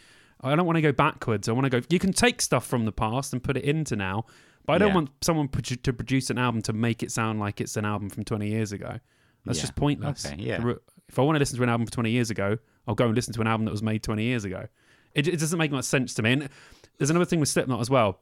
I 0.40 0.54
don't 0.56 0.66
want 0.66 0.76
to 0.76 0.82
go 0.82 0.92
backwards. 0.92 1.48
I 1.48 1.52
want 1.52 1.64
to 1.64 1.70
go. 1.70 1.86
You 1.90 1.98
can 1.98 2.12
take 2.12 2.40
stuff 2.40 2.66
from 2.66 2.84
the 2.86 2.92
past 2.92 3.32
and 3.32 3.42
put 3.42 3.56
it 3.56 3.64
into 3.64 3.94
now, 3.96 4.24
but 4.64 4.74
I 4.74 4.78
don't 4.78 4.88
Yeah. 4.88 4.94
want 4.94 5.10
someone 5.22 5.48
produ- 5.48 5.82
to 5.82 5.92
produce 5.92 6.30
an 6.30 6.38
album 6.38 6.62
to 6.62 6.72
make 6.72 7.02
it 7.02 7.10
sound 7.10 7.38
like 7.38 7.60
it's 7.60 7.76
an 7.76 7.84
album 7.84 8.08
from 8.10 8.24
20 8.24 8.48
years 8.48 8.72
ago. 8.72 8.98
That's 9.44 9.58
Yeah. 9.58 9.62
just 9.62 9.76
pointless. 9.76 10.24
Okay, 10.26 10.36
yeah. 10.42 10.60
If 11.08 11.18
I 11.18 11.22
want 11.22 11.36
to 11.36 11.38
listen 11.38 11.56
to 11.58 11.62
an 11.62 11.68
album 11.68 11.86
from 11.86 11.92
20 11.92 12.10
years 12.10 12.30
ago, 12.30 12.58
I'll 12.88 12.94
go 12.96 13.06
and 13.06 13.14
listen 13.14 13.32
to 13.34 13.40
an 13.40 13.46
album 13.46 13.64
that 13.66 13.70
was 13.72 13.82
made 13.82 14.02
20 14.02 14.24
years 14.24 14.44
ago. 14.44 14.66
It, 15.16 15.26
it 15.28 15.40
doesn't 15.40 15.58
make 15.58 15.70
much 15.72 15.84
sense 15.86 16.14
to 16.14 16.22
me. 16.22 16.32
And 16.32 16.48
there's 16.98 17.10
another 17.10 17.24
thing 17.24 17.40
with 17.40 17.48
Slipknot 17.48 17.80
as 17.80 17.90
well. 17.90 18.20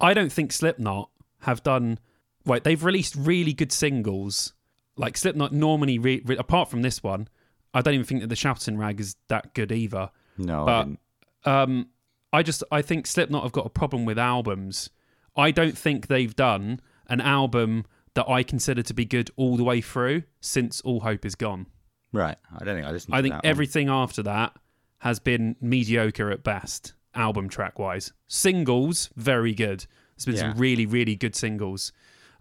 I 0.00 0.14
don't 0.14 0.30
think 0.32 0.52
Slipknot 0.52 1.10
have 1.40 1.62
done. 1.62 1.98
Right, 2.44 2.62
they've 2.62 2.82
released 2.84 3.16
really 3.16 3.52
good 3.52 3.72
singles. 3.72 4.52
Like 4.96 5.16
Slipknot 5.16 5.52
normally, 5.52 5.98
re- 5.98 6.22
re- 6.24 6.36
apart 6.36 6.70
from 6.70 6.82
this 6.82 7.02
one, 7.02 7.28
I 7.74 7.82
don't 7.82 7.94
even 7.94 8.06
think 8.06 8.20
that 8.20 8.28
the 8.28 8.34
Chapeltown 8.36 8.78
Rag 8.78 9.00
is 9.00 9.16
that 9.28 9.52
good 9.54 9.72
either. 9.72 10.10
No, 10.38 10.62
I 10.62 10.64
But 10.66 10.84
didn't. 10.84 10.98
um, 11.44 11.88
I 12.32 12.42
just 12.42 12.62
I 12.70 12.82
think 12.82 13.06
Slipknot 13.06 13.42
have 13.42 13.52
got 13.52 13.66
a 13.66 13.70
problem 13.70 14.04
with 14.04 14.18
albums. 14.18 14.90
I 15.36 15.50
don't 15.50 15.76
think 15.76 16.06
they've 16.06 16.34
done 16.34 16.80
an 17.08 17.20
album 17.20 17.84
that 18.14 18.28
I 18.28 18.42
consider 18.42 18.82
to 18.82 18.94
be 18.94 19.04
good 19.04 19.30
all 19.36 19.56
the 19.56 19.64
way 19.64 19.80
through 19.80 20.22
since 20.40 20.80
All 20.82 21.00
Hope 21.00 21.26
Is 21.26 21.34
Gone. 21.34 21.66
right. 22.12 22.36
I 22.58 22.64
don't 22.64 22.76
think 22.76 22.86
I 22.86 22.90
listened. 22.92 23.14
I 23.14 23.18
to 23.18 23.22
think 23.22 23.32
that 23.34 23.44
one. 23.44 23.50
everything 23.50 23.88
after 23.90 24.22
that 24.22 24.56
has 25.06 25.20
been 25.20 25.54
mediocre 25.60 26.32
at 26.32 26.42
best, 26.42 26.92
album 27.14 27.48
track 27.48 27.78
wise. 27.78 28.12
Singles, 28.26 29.08
very 29.14 29.54
good. 29.54 29.86
There's 30.16 30.24
been 30.26 30.34
Yeah. 30.34 30.50
some 30.52 30.58
really, 30.60 30.84
really 30.84 31.14
good 31.14 31.36
singles. 31.36 31.92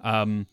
Um, 0.01 0.48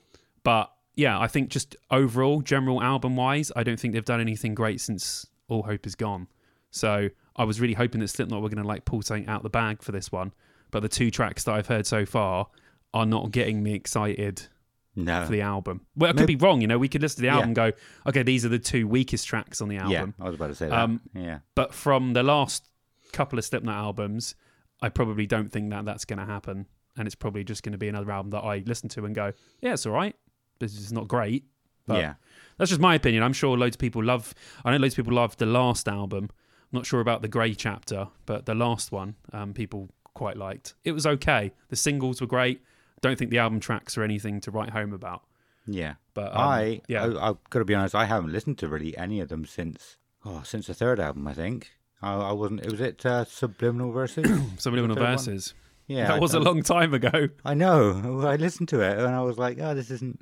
but 0.45 0.71
yeah, 0.95 1.19
I 1.19 1.27
think 1.27 1.49
just 1.49 1.75
overall, 1.91 2.43
general 2.43 2.83
album 2.83 3.17
wise, 3.17 3.51
I 3.57 3.63
don't 3.63 3.81
think 3.81 3.95
they've 3.95 4.05
done 4.05 4.21
anything 4.21 4.55
great 4.55 4.79
since 4.83 5.27
All 5.49 5.63
Hope 5.63 5.87
Is 5.87 5.95
Gone. 5.95 6.29
So 6.71 7.09
I 7.35 7.45
was 7.45 7.63
really 7.63 7.75
hoping 7.75 8.01
that 8.03 8.09
Slipknot 8.09 8.43
were 8.43 8.51
going 8.51 8.63
to 8.63 8.69
like 8.69 8.85
pull 8.85 9.01
something 9.01 9.27
out 9.27 9.43
the 9.43 9.49
bag 9.49 9.81
for 9.83 9.93
this 9.93 10.13
one. 10.13 10.35
But 10.71 10.81
the 10.81 10.91
two 10.91 11.11
tracks 11.11 11.45
that 11.45 11.55
I've 11.55 11.69
heard 11.69 11.87
so 11.87 12.05
far 12.05 12.49
are 12.93 13.07
not 13.07 13.31
getting 13.31 13.63
me 13.63 13.73
excited 13.73 14.49
no. 14.95 15.25
for 15.25 15.33
the 15.33 15.41
album. 15.41 15.87
Well, 15.97 16.11
I 16.11 16.13
could 16.13 16.27
be 16.27 16.37
wrong. 16.37 16.61
You 16.61 16.67
know, 16.67 16.79
we 16.79 16.89
could 16.89 17.03
listen 17.03 17.17
to 17.17 17.23
the 17.23 17.27
Yeah. 17.27 17.35
album 17.35 17.49
and 17.51 17.57
go, 17.57 17.73
okay, 18.07 18.23
these 18.23 18.45
are 18.45 18.49
the 18.49 18.59
two 18.59 18.87
weakest 18.87 19.27
tracks 19.27 19.61
on 19.61 19.69
the 19.69 19.77
album. 19.77 20.15
yeah. 20.19 20.25
I 20.25 20.29
was 20.29 20.35
about 20.37 20.49
to 20.49 20.55
say 20.55 20.69
that. 20.69 20.79
Um, 20.79 21.01
yeah. 21.15 21.39
But 21.55 21.75
from 21.75 22.13
the 22.13 22.23
last 22.23 22.69
couple 23.13 23.39
of 23.39 23.45
Slipknot 23.45 23.75
albums, 23.75 24.35
I 24.81 24.89
probably 24.89 25.27
don't 25.27 25.51
think 25.51 25.71
that 25.71 25.85
that's 25.85 26.05
going 26.05 26.19
to 26.19 26.27
happen. 26.27 26.67
And 26.97 27.07
it's 27.07 27.15
probably 27.15 27.45
just 27.45 27.63
going 27.63 27.73
to 27.73 27.79
be 27.79 27.89
another 27.89 28.11
album 28.11 28.31
that 28.31 28.41
I 28.41 28.63
listen 28.67 28.89
to 28.91 29.05
and 29.07 29.15
go, 29.15 29.33
yeah, 29.61 29.73
it's 29.73 29.87
all 29.87 29.93
right. 29.93 30.15
This 30.59 30.77
is 30.77 30.93
not 30.93 31.09
great. 31.09 31.45
But 31.87 31.99
yeah. 31.99 32.15
that's 32.59 32.69
just 32.69 32.81
my 32.81 32.95
opinion. 32.95 33.23
I'm 33.23 33.33
sure 33.33 33.57
loads 33.57 33.77
of 33.77 33.81
people 33.81 34.05
love, 34.05 34.35
I 34.65 34.71
know 34.71 34.77
loads 34.77 34.95
of 34.95 35.05
people 35.05 35.15
love 35.15 35.37
the 35.39 35.47
last 35.47 35.89
album. 35.89 36.25
I'm 36.31 36.79
not 36.79 36.87
sure 36.87 37.01
about 37.01 37.23
the 37.23 37.29
Grey 37.29 37.55
chapter, 37.55 38.09
but 38.27 38.47
the 38.47 38.55
last 38.55 38.93
one, 38.93 39.17
um, 39.33 39.53
people 39.53 39.89
quite 40.15 40.37
liked. 40.37 40.75
It 40.85 40.93
was 40.93 41.07
okay. 41.07 41.53
The 41.69 41.77
singles 41.77 42.21
were 42.21 42.27
great. 42.27 42.63
Don't 43.03 43.19
think 43.19 43.31
the 43.31 43.39
album 43.39 43.61
tracks 43.61 43.99
are 43.99 44.03
anything 44.03 44.41
to 44.41 44.51
write 44.51 44.71
home 44.71 44.93
about. 44.95 45.23
Yeah. 45.67 45.95
But 46.15 46.33
um, 46.33 46.39
I, 46.41 46.81
yeah. 46.89 47.05
I, 47.05 47.29
I've 47.29 47.51
got 47.51 47.59
to 47.59 47.65
be 47.65 47.75
honest. 47.75 47.95
I 47.95 48.07
haven't 48.07 48.33
listened 48.33 48.59
to 48.59 48.69
really 48.69 48.97
any 48.97 49.21
of 49.21 49.29
them 49.29 49.45
since, 49.45 49.97
oh, 50.25 50.43
since 50.45 50.67
the 50.67 50.75
third 50.75 50.99
album. 50.99 51.27
I 51.29 51.35
think 51.35 51.71
I, 52.01 52.15
I 52.15 52.33
wasn't. 52.33 52.65
It 52.65 52.71
was 52.71 52.81
it 52.81 53.05
uh, 53.05 53.25
Subliminal 53.25 53.93
Verses. 53.93 54.27
Subliminal 54.59 54.97
third 54.97 55.03
one? 55.03 55.13
Verses. 55.17 55.55
yeah, 55.87 56.07
that 56.09 56.17
I- 56.17 56.19
was 56.19 56.35
a 56.35 56.41
long 56.41 56.63
time 56.63 56.95
ago. 56.95 57.29
I 57.45 57.55
know. 57.55 58.23
I 58.27 58.37
listened 58.37 58.69
to 58.71 58.81
it 58.81 58.99
and 58.99 59.09
I 59.15 59.21
was 59.23 59.39
like, 59.39 59.59
oh, 59.61 59.75
this 59.75 59.91
isn't. 59.91 60.21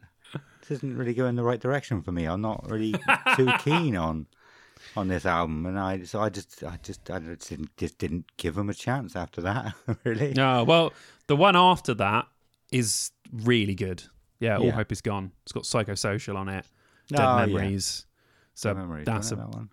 This 0.61 0.79
isn't 0.79 0.97
really 0.97 1.15
going 1.15 1.35
the 1.35 1.43
right 1.43 1.59
direction 1.59 2.01
for 2.03 2.13
me. 2.13 2.27
I'm 2.27 2.43
not 2.43 2.71
really 2.71 2.95
too 3.37 3.51
keen 3.65 3.97
on 3.97 4.27
on 4.97 5.09
this 5.09 5.27
album, 5.27 5.67
and 5.67 5.79
I 5.79 6.03
so 6.05 6.21
I 6.21 6.29
just 6.29 6.63
I 6.63 6.79
just 6.83 7.11
I 7.11 7.19
just 7.19 7.49
didn't 7.49 7.77
just 7.77 7.99
didn't 7.99 8.27
give 8.37 8.55
them 8.55 8.71
a 8.71 8.75
chance 8.75 9.17
after 9.17 9.41
that. 9.41 9.75
really. 10.05 10.33
No, 10.33 10.63
well, 10.65 10.93
the 11.27 11.35
one 11.35 11.57
after 11.57 11.95
that 11.95 12.27
is 12.73 13.11
really 13.33 13.75
good. 13.75 14.03
Yeah, 14.39 14.57
All 14.57 14.67
Yeah. 14.67 14.73
Hope 14.73 14.93
Is 14.93 15.01
Gone. 15.01 15.33
It's 15.43 15.53
got 15.53 15.65
Psychosocial 15.65 16.37
on 16.37 16.49
it, 16.49 16.65
Dead 17.09 17.21
Oh, 17.21 17.39
yeah. 17.39 17.47
Memories. 17.47 18.07
So 18.55 18.75
Memories, 18.75 19.07
that's 19.07 19.33
a 19.33 19.37
that 19.37 19.69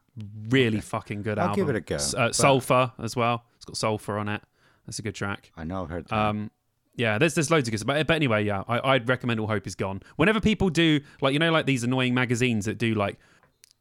really 0.50 0.82
fucking 0.82 1.22
good 1.22 1.38
I'll 1.40 1.50
album. 1.50 1.66
give 1.66 1.76
it 1.76 1.78
a 1.78 1.82
go, 1.82 1.96
Uh, 1.96 2.32
Sulfur 2.32 2.92
as 3.00 3.16
well. 3.16 3.44
It's 3.58 3.66
got 3.66 3.78
Sulfur 3.78 4.18
on 4.18 4.30
it. 4.30 4.42
That's 4.86 5.00
a 5.00 5.02
good 5.02 5.16
track. 5.16 5.52
I 5.58 5.64
know 5.64 5.84
I've 5.84 5.90
heard 5.90 6.08
that. 6.08 6.18
Um, 6.18 6.52
yeah, 6.96 7.18
there's 7.18 7.36
there's 7.36 7.52
loads 7.52 7.68
of 7.68 7.72
good 7.72 7.80
stuff. 7.80 7.88
But, 7.88 8.08
but 8.08 8.14
anyway, 8.16 8.44
yeah, 8.46 8.64
I, 8.68 8.94
I'd 8.94 9.08
recommend 9.10 9.40
All 9.40 9.48
Hope 9.48 9.68
Is 9.68 9.76
Gone. 9.76 10.02
Whenever 10.16 10.40
people 10.40 10.70
do 10.70 11.02
like 11.22 11.34
you 11.34 11.40
know 11.40 11.52
like 11.52 11.66
these 11.66 11.84
annoying 11.84 12.14
magazines 12.14 12.66
that 12.66 12.78
do 12.78 12.94
like 12.96 13.20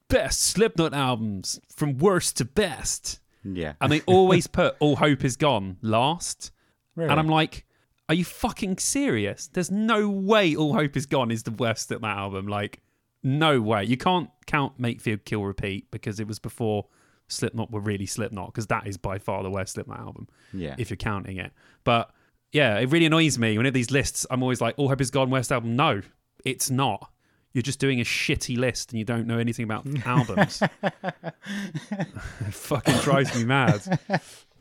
best 0.08 0.42
Slipknot 0.42 0.92
albums 0.94 1.60
from 1.74 1.98
worst 1.98 2.36
to 2.38 2.44
best, 2.44 3.20
yeah. 3.44 3.74
and 3.80 3.90
they 3.90 4.00
always 4.02 4.46
put 4.46 4.76
All 4.80 4.96
Hope 4.96 5.24
Is 5.24 5.36
Gone 5.36 5.76
last. 5.82 6.50
Really? 6.96 7.10
And 7.10 7.18
I'm 7.20 7.28
like, 7.28 7.64
are 8.08 8.14
you 8.14 8.24
fucking 8.24 8.78
serious? 8.78 9.48
There's 9.48 9.70
no 9.70 10.08
way 10.08 10.54
All 10.54 10.74
Hope 10.74 10.96
Is 10.96 11.06
Gone 11.06 11.30
is 11.30 11.42
the 11.42 11.50
worst 11.50 11.90
at 11.90 12.00
that 12.00 12.16
album. 12.16 12.46
Like, 12.46 12.80
no 13.22 13.60
way. 13.60 13.84
You 13.84 13.96
can't 13.96 14.30
count 14.46 14.78
Mate 14.78 15.00
Feed 15.00 15.24
Kill 15.24 15.42
Repeat 15.42 15.90
because 15.90 16.20
it 16.20 16.28
was 16.28 16.38
before 16.38 16.86
Slipknot 17.28 17.72
were 17.72 17.80
really 17.80 18.06
Slipknot 18.06 18.46
because 18.46 18.68
that 18.68 18.86
is 18.86 18.96
by 18.96 19.18
far 19.18 19.42
the 19.42 19.50
worst 19.50 19.74
Slipknot 19.74 19.98
album 19.98 20.28
yeah. 20.52 20.76
if 20.78 20.90
you're 20.90 20.96
counting 20.96 21.38
it. 21.38 21.52
But 21.82 22.10
yeah, 22.52 22.78
it 22.78 22.90
really 22.90 23.06
annoys 23.06 23.38
me 23.38 23.58
whenever 23.58 23.74
these 23.74 23.90
lists. 23.90 24.24
I'm 24.30 24.42
always 24.42 24.60
like, 24.60 24.74
All 24.78 24.88
Hope 24.88 25.00
Is 25.00 25.10
Gone 25.10 25.30
worst 25.30 25.50
album. 25.50 25.74
No, 25.74 26.02
it's 26.44 26.70
not. 26.70 27.10
You're 27.52 27.62
just 27.62 27.80
doing 27.80 28.00
a 28.00 28.04
shitty 28.04 28.56
list 28.56 28.92
and 28.92 28.98
you 28.98 29.04
don't 29.04 29.26
know 29.26 29.38
anything 29.38 29.64
about 29.64 29.86
albums. 30.06 30.62
it 30.82 32.52
fucking 32.52 32.98
drives 32.98 33.34
me 33.36 33.44
mad. 33.44 33.98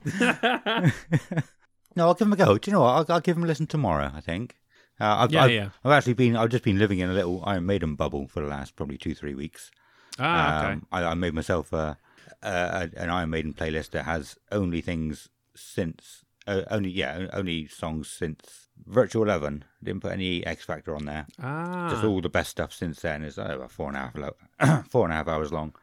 No, 1.95 2.07
I'll 2.07 2.13
give 2.13 2.27
them 2.27 2.33
a 2.33 2.35
go. 2.35 2.57
Do 2.57 2.69
you 2.69 2.73
know 2.75 2.81
what? 2.81 2.89
I'll, 3.09 3.15
I'll 3.15 3.21
give 3.21 3.35
them 3.35 3.43
a 3.43 3.47
listen 3.47 3.67
tomorrow. 3.67 4.11
I 4.13 4.21
think. 4.21 4.55
Uh, 4.99 5.15
I've, 5.23 5.31
Yeah, 5.31 5.43
I've, 5.43 5.51
yeah. 5.51 5.69
I've 5.83 5.91
actually 5.91 6.13
been. 6.13 6.35
I've 6.35 6.49
just 6.49 6.63
been 6.63 6.79
living 6.79 6.99
in 6.99 7.09
a 7.09 7.13
little 7.13 7.43
Iron 7.45 7.65
Maiden 7.65 7.95
bubble 7.95 8.27
for 8.27 8.41
the 8.41 8.47
last 8.47 8.75
probably 8.75 8.97
two, 8.97 9.13
three 9.15 9.35
weeks. 9.35 9.71
Ah, 10.19 10.63
okay. 10.63 10.73
Um, 10.73 10.87
I, 10.91 11.03
I 11.03 11.13
made 11.13 11.33
myself 11.33 11.73
a, 11.73 11.97
a, 12.41 12.89
an 12.97 13.09
Iron 13.09 13.29
Maiden 13.29 13.53
playlist 13.53 13.91
that 13.91 14.03
has 14.03 14.37
only 14.51 14.81
things 14.81 15.29
since 15.55 16.23
Uh, 16.47 16.61
only 16.69 16.89
yeah, 16.91 17.27
only 17.33 17.67
songs 17.67 18.07
since 18.09 18.69
Virtual 18.85 19.23
Eleven. 19.23 19.65
Didn't 19.83 20.01
put 20.01 20.11
any 20.13 20.45
X 20.45 20.63
Factor 20.63 20.95
on 20.95 21.05
there. 21.05 21.25
Ah, 21.41 21.89
Just 21.89 22.03
all 22.03 22.21
the 22.21 22.29
best 22.29 22.51
stuff 22.51 22.71
since 22.71 23.01
then 23.01 23.23
is 23.23 23.37
uh, 23.39 23.49
about 23.55 23.71
four 23.71 23.87
and 23.89 23.97
a 23.97 24.11
half 24.59 24.85
four 24.91 25.05
and 25.05 25.13
a 25.13 25.15
half 25.17 25.27
hours 25.27 25.51
long. 25.51 25.73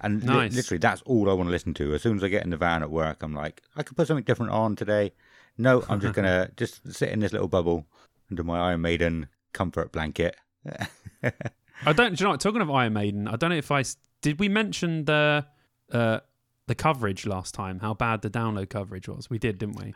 And 0.00 0.22
li- 0.22 0.48
literally, 0.56 0.78
that's 0.78 1.02
all 1.02 1.28
I 1.30 1.32
want 1.32 1.48
to 1.48 1.52
listen 1.52 1.74
to. 1.74 1.94
As 1.94 2.02
soon 2.02 2.16
as 2.18 2.22
I 2.24 2.28
get 2.28 2.44
in 2.44 2.50
the 2.50 2.56
van 2.56 2.82
at 2.82 2.90
work, 2.90 3.22
I'm 3.22 3.34
like, 3.34 3.62
I 3.76 3.82
could 3.82 3.96
put 3.96 4.06
something 4.06 4.24
different 4.24 4.52
on 4.52 4.76
today. 4.76 5.12
No, 5.58 5.84
I'm 5.88 6.00
just 6.00 6.14
gonna 6.14 6.50
just 6.56 6.92
sit 6.92 7.10
in 7.10 7.20
this 7.20 7.32
little 7.32 7.48
bubble 7.48 7.86
under 8.30 8.44
my 8.44 8.58
Iron 8.70 8.80
Maiden 8.82 9.28
comfort 9.52 9.92
blanket. 9.92 10.36
I 11.22 11.92
don't. 11.92 12.14
Do 12.16 12.22
you 12.22 12.24
know 12.26 12.30
what? 12.30 12.40
Talking 12.40 12.60
of 12.60 12.70
Iron 12.70 12.92
Maiden, 12.92 13.28
I 13.28 13.36
don't 13.36 13.50
know 13.50 13.56
if 13.56 13.70
I 13.70 13.84
did. 14.22 14.38
We 14.38 14.48
mention 14.48 15.04
the 15.04 15.46
uh, 15.92 16.20
the 16.66 16.74
coverage 16.74 17.26
last 17.26 17.54
time. 17.54 17.80
How 17.80 17.94
bad 17.94 18.22
the 18.22 18.30
download 18.30 18.68
coverage 18.68 19.08
was. 19.08 19.30
We 19.30 19.38
did, 19.38 19.58
didn't 19.58 19.76
we? 19.82 19.94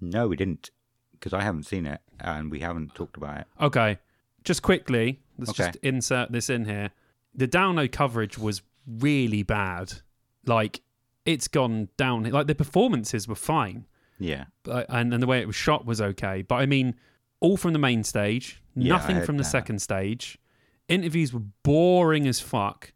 no, 0.00 0.28
we 0.28 0.36
didn't, 0.36 0.70
because 1.12 1.32
I 1.32 1.40
haven't 1.42 1.64
seen 1.64 1.84
it 1.84 2.00
and 2.20 2.52
we 2.52 2.60
haven't 2.60 2.94
talked 2.94 3.16
about 3.16 3.38
it. 3.40 3.46
Okay. 3.60 3.98
Just 4.44 4.62
quickly, 4.62 5.18
let's 5.36 5.50
Okay. 5.50 5.64
just 5.72 5.76
insert 5.82 6.30
this 6.30 6.48
in 6.48 6.66
here. 6.66 6.92
The 7.34 7.48
download 7.48 7.90
coverage 7.90 8.38
was 8.38 8.62
really 8.86 9.42
bad. 9.42 9.92
Like 10.46 10.80
it's 11.26 11.48
gone 11.48 11.88
down. 11.96 12.22
Like 12.24 12.46
the 12.46 12.54
performances 12.54 13.26
were 13.26 13.34
fine, 13.34 13.86
Yeah, 14.18 14.44
but, 14.64 14.86
and 14.88 15.12
and 15.14 15.22
the 15.22 15.26
way 15.26 15.40
it 15.40 15.46
was 15.46 15.56
shot 15.56 15.86
was 15.86 16.00
okay. 16.00 16.42
But 16.42 16.56
I 16.56 16.66
mean, 16.66 16.94
all 17.40 17.56
from 17.56 17.72
the 17.72 17.78
main 17.78 18.02
stage, 18.04 18.62
Yeah, 18.74 18.94
nothing 18.94 19.22
from 19.22 19.36
the 19.36 19.42
that. 19.44 19.48
second 19.50 19.80
stage. 19.80 20.38
Interviews 20.88 21.32
were 21.32 21.42
boring 21.62 22.26
as 22.26 22.40
fuck. 22.40 22.92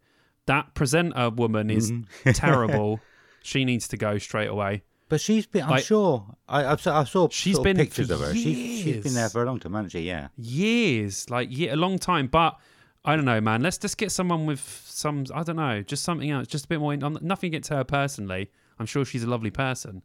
That 0.46 0.74
presenter 0.74 1.30
woman 1.30 1.70
is 1.70 1.92
Mm-hmm. 1.92 2.30
terrible. 2.32 3.00
She 3.42 3.64
needs 3.64 3.86
to 3.88 3.96
go 3.96 4.18
straight 4.18 4.48
away. 4.48 4.82
but 5.08 5.20
she's 5.20 5.46
been. 5.46 5.64
I'm 5.64 5.70
Like- 5.70 5.84
sure. 5.84 6.26
I, 6.48 6.64
I've 6.64 6.80
saw, 6.80 7.00
I 7.00 7.04
saw 7.04 7.28
She's 7.28 7.54
sort 7.56 7.66
of 7.66 7.76
been 7.76 7.84
pictures 7.84 8.10
of 8.10 8.20
her. 8.20 8.32
She's 8.34 8.82
she's 8.82 9.02
been 9.04 9.14
there 9.14 9.28
for 9.28 9.42
a 9.42 9.46
long 9.46 9.60
time, 9.60 9.74
hasn't 9.74 9.92
she? 9.92 10.00
Yeah. 10.00 10.28
years, 10.36 11.28
like 11.30 11.48
yeah, 11.50 11.74
a 11.74 11.76
long 11.76 11.98
time. 11.98 12.26
But 12.28 12.58
I 13.04 13.16
don't 13.16 13.24
know, 13.24 13.40
man. 13.40 13.62
Let's 13.62 13.78
just 13.78 13.98
get 13.98 14.10
someone 14.12 14.46
with 14.46 14.60
some. 14.86 15.24
I 15.34 15.42
don't 15.42 15.56
know, 15.56 15.82
just 15.82 16.02
something 16.04 16.30
else, 16.30 16.46
just 16.48 16.64
a 16.64 16.68
bit 16.68 16.80
more. 16.80 16.96
Nothing 16.96 17.48
against 17.48 17.68
her 17.70 17.84
personally. 17.84 18.50
I'm 18.78 18.86
sure 18.86 19.04
she's 19.04 19.22
a 19.22 19.28
lovely 19.28 19.50
person, 19.50 20.02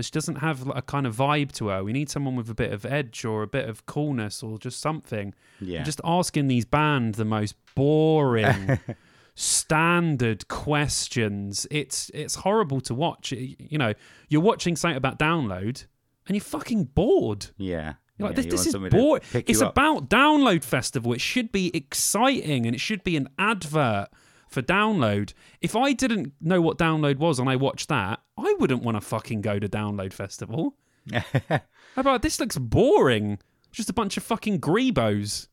but 0.00 0.06
she 0.06 0.12
doesn't 0.12 0.36
have 0.36 0.66
a 0.74 0.80
kind 0.80 1.06
of 1.06 1.14
vibe 1.14 1.52
to 1.52 1.68
her. 1.68 1.84
We 1.84 1.92
need 1.92 2.08
someone 2.08 2.34
with 2.34 2.48
a 2.48 2.54
bit 2.54 2.72
of 2.72 2.86
edge 2.86 3.22
or 3.22 3.42
a 3.42 3.46
bit 3.46 3.68
of 3.68 3.84
coolness 3.84 4.42
or 4.42 4.58
just 4.58 4.80
something. 4.80 5.34
Yeah. 5.60 5.82
Just 5.82 6.00
asking 6.04 6.48
these 6.48 6.64
bands 6.64 7.18
the 7.18 7.26
most 7.26 7.54
boring. 7.74 8.78
standard 9.34 10.48
questions 10.48 11.66
it's 11.70 12.10
it's 12.12 12.34
horrible 12.34 12.80
to 12.80 12.94
watch 12.94 13.32
It- 13.32 13.56
you 13.58 13.78
know 13.78 13.94
you're 14.28 14.42
watching 14.42 14.76
something 14.76 14.98
about 14.98 15.18
download 15.18 15.86
and 16.26 16.34
you're 16.36 16.40
fucking 16.40 16.84
bored 16.94 17.46
yeah. 17.56 17.94
you're 18.18 18.28
like, 18.28 18.36
Yeah, 18.36 18.42
this, 18.42 18.64
this 18.64 18.74
is 18.74 18.90
boring. 18.90 19.22
It's 19.32 19.60
about 19.62 20.10
Download 20.10 20.62
Festival. 20.62 21.14
It 21.14 21.20
should 21.22 21.52
be 21.52 21.70
exciting 21.74 22.66
and 22.66 22.74
it 22.74 22.80
should 22.80 23.02
be 23.02 23.16
an 23.16 23.28
advert 23.38 24.08
for 24.50 24.62
Download. 24.62 25.32
If 25.60 25.76
I 25.76 25.92
didn't 25.92 26.34
know 26.40 26.60
what 26.60 26.76
Download 26.76 27.16
was 27.16 27.38
and 27.38 27.48
I 27.48 27.56
watched 27.56 27.88
that, 27.88 28.20
I 28.36 28.54
wouldn't 28.58 28.82
want 28.82 28.96
to 28.96 29.00
fucking 29.00 29.40
go 29.40 29.58
to 29.58 29.68
Download 29.68 30.12
Festival. 30.12 30.76
How 31.12 31.60
about 31.96 32.22
this? 32.22 32.40
Looks 32.40 32.58
boring. 32.58 33.38
Just 33.70 33.88
a 33.88 33.94
bunch 33.94 34.16
of 34.16 34.22
fucking 34.22 34.60
grebos. 34.60 35.46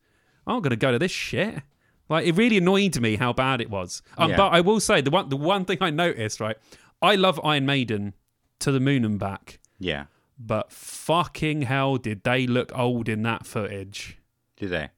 I'm 0.46 0.62
to 0.62 0.76
go 0.76 0.92
to 0.92 1.00
this 1.00 1.12
shit. 1.12 1.62
Like 2.10 2.26
it 2.26 2.36
really 2.36 2.58
annoyed 2.58 3.00
me 3.00 3.18
how 3.18 3.34
bad 3.34 3.62
it 3.62 3.70
was. 3.70 4.02
Um, 4.18 4.32
Yeah. 4.32 4.38
But 4.38 4.50
I 4.50 4.62
will 4.62 4.80
say 4.80 5.02
the 5.02 5.12
one 5.12 5.30
the 5.30 5.38
one 5.38 5.66
thing 5.66 5.78
I 5.82 5.90
noticed 5.90 6.40
right, 6.40 6.58
I 7.02 7.16
love 7.16 7.40
Iron 7.44 7.66
Maiden 7.66 8.14
to 8.60 8.72
the 8.72 8.80
moon 8.80 9.04
and 9.06 9.20
back, 9.20 9.60
yeah. 9.78 10.06
but 10.40 10.72
fucking 10.72 11.64
hell 11.64 11.98
did 11.98 12.24
they 12.24 12.48
look 12.48 12.72
old 12.76 13.10
in 13.10 13.24
that 13.24 13.46
footage. 13.46 14.18
Do 14.56 14.68
they? 14.68 14.90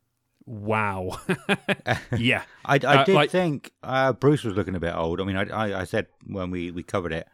Wow. 0.50 1.20
yeah. 2.18 2.42
I, 2.66 2.76
I 2.76 2.78
Uh, 2.78 3.04
did 3.06 3.16
like- 3.16 3.30
think 3.30 3.72
uh, 3.84 4.14
Bruce 4.14 4.44
was 4.44 4.56
looking 4.56 4.76
a 4.76 4.80
bit 4.80 4.96
old. 4.96 5.22
I 5.22 5.24
mean, 5.24 5.36
I, 5.38 5.44
I, 5.44 5.82
I 5.82 5.84
said 5.84 6.08
when 6.26 6.50
we, 6.50 6.72
we 6.72 6.82
covered 6.82 7.14
it, 7.14 7.28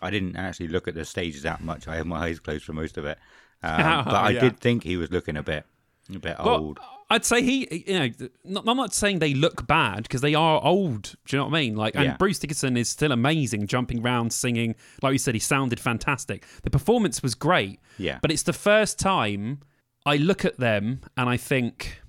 I 0.00 0.10
didn't 0.10 0.36
actually 0.36 0.68
look 0.68 0.86
at 0.86 0.94
the 0.94 1.04
stages 1.04 1.42
that 1.42 1.62
much. 1.62 1.88
I 1.88 1.96
had 1.96 2.06
my 2.06 2.26
eyes 2.26 2.38
closed 2.38 2.64
for 2.64 2.72
most 2.72 2.96
of 2.96 3.04
it, 3.04 3.18
um, 3.64 4.04
but 4.04 4.14
I 4.14 4.30
Yeah. 4.30 4.40
did 4.40 4.60
think 4.60 4.84
he 4.84 4.96
was 4.96 5.10
looking 5.10 5.36
a 5.36 5.42
bit 5.42 5.66
a 6.14 6.18
bit 6.18 6.36
Well, 6.38 6.48
old. 6.56 6.80
I'd 7.12 7.24
say 7.24 7.42
he, 7.42 7.84
you 7.88 7.98
know, 7.98 8.28
not, 8.44 8.64
I'm 8.68 8.76
not 8.76 8.94
saying 8.94 9.18
they 9.18 9.34
look 9.34 9.66
bad 9.66 10.04
because 10.04 10.20
they 10.20 10.34
are 10.36 10.60
old. 10.64 11.16
Do 11.26 11.36
you 11.36 11.38
know 11.38 11.46
what 11.48 11.56
I 11.56 11.60
mean? 11.60 11.74
Like, 11.76 11.96
and 11.96 12.04
Yeah. 12.04 12.16
Bruce 12.16 12.38
Dickinson 12.38 12.76
is 12.76 12.88
still 12.88 13.10
amazing, 13.10 13.66
jumping 13.66 14.00
around, 14.00 14.32
singing. 14.32 14.76
Like 15.02 15.12
you 15.12 15.18
said, 15.18 15.34
he 15.34 15.40
sounded 15.40 15.80
fantastic. 15.80 16.46
The 16.62 16.70
performance 16.70 17.20
was 17.20 17.34
great. 17.34 17.80
Yeah. 17.98 18.20
But 18.22 18.30
it's 18.30 18.44
the 18.44 18.52
first 18.52 18.98
time 19.00 19.60
I 20.06 20.16
look 20.18 20.44
at 20.44 20.58
them 20.58 21.00
and 21.16 21.28
I 21.28 21.36
think 21.36 21.99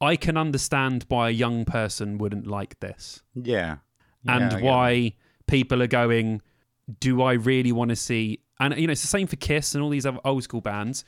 I 0.00 0.16
can 0.16 0.36
understand 0.36 1.04
why 1.08 1.28
a 1.28 1.32
young 1.32 1.64
person 1.64 2.18
wouldn't 2.18 2.46
like 2.46 2.80
this 2.80 3.22
Yeah, 3.34 3.78
Yeah, 4.22 4.36
and 4.36 4.50
get 4.50 4.62
why 4.62 5.14
people 5.46 5.82
are 5.82 5.86
going, 5.88 6.42
do 7.00 7.22
I 7.22 7.34
really 7.34 7.72
want 7.72 7.90
to 7.90 7.96
see? 7.96 8.40
And 8.60 8.76
you 8.76 8.86
know, 8.86 8.92
it's 8.92 9.02
the 9.02 9.08
same 9.08 9.26
for 9.26 9.36
Kiss 9.36 9.74
and 9.74 9.82
all 9.82 9.90
these 9.90 10.06
other 10.06 10.18
old 10.24 10.42
school 10.42 10.60
bands. 10.60 11.04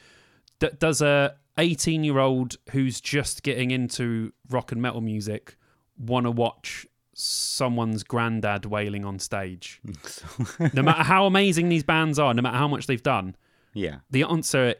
D- 0.59 0.70
does 0.79 1.03
a 1.03 1.37
18 1.59 2.05
year 2.05 2.18
old 2.18 2.57
who's 2.70 3.01
just 3.01 3.42
getting 3.42 3.70
into 3.70 4.33
rock 4.51 4.72
and 4.72 4.81
metal 4.81 5.01
music 5.01 5.57
want 5.99 6.25
to 6.25 6.31
watch 6.31 6.87
someone's 7.14 8.03
granddad 8.03 8.66
wailing 8.66 9.05
on 9.05 9.18
stage? 9.18 9.81
no 10.72 10.83
matter 10.83 11.03
how 11.03 11.27
amazing 11.27 11.68
these 11.68 11.85
bands 11.85 12.18
are, 12.18 12.33
no 12.35 12.42
matter 12.42 12.59
how 12.59 12.68
much 12.68 12.87
they've 12.87 13.03
done, 13.03 13.37
yeah, 13.75 13.96
the 14.11 14.22
answer 14.22 14.75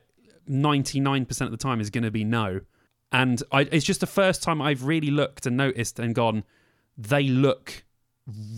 99% 0.49 1.41
of 1.43 1.51
the 1.51 1.57
time 1.57 1.81
is 1.81 1.91
going 1.91 2.05
to 2.05 2.11
be 2.11 2.25
no. 2.25 2.61
And 3.13 3.43
I, 3.53 3.63
it's 3.63 3.85
just 3.85 4.01
the 4.01 4.07
first 4.07 4.43
time 4.43 4.61
I've 4.61 4.85
really 4.85 5.11
looked 5.11 5.47
and 5.47 5.57
noticed 5.57 5.99
and 5.99 6.15
gone, 6.15 6.45
they 6.99 7.25
look 7.29 7.85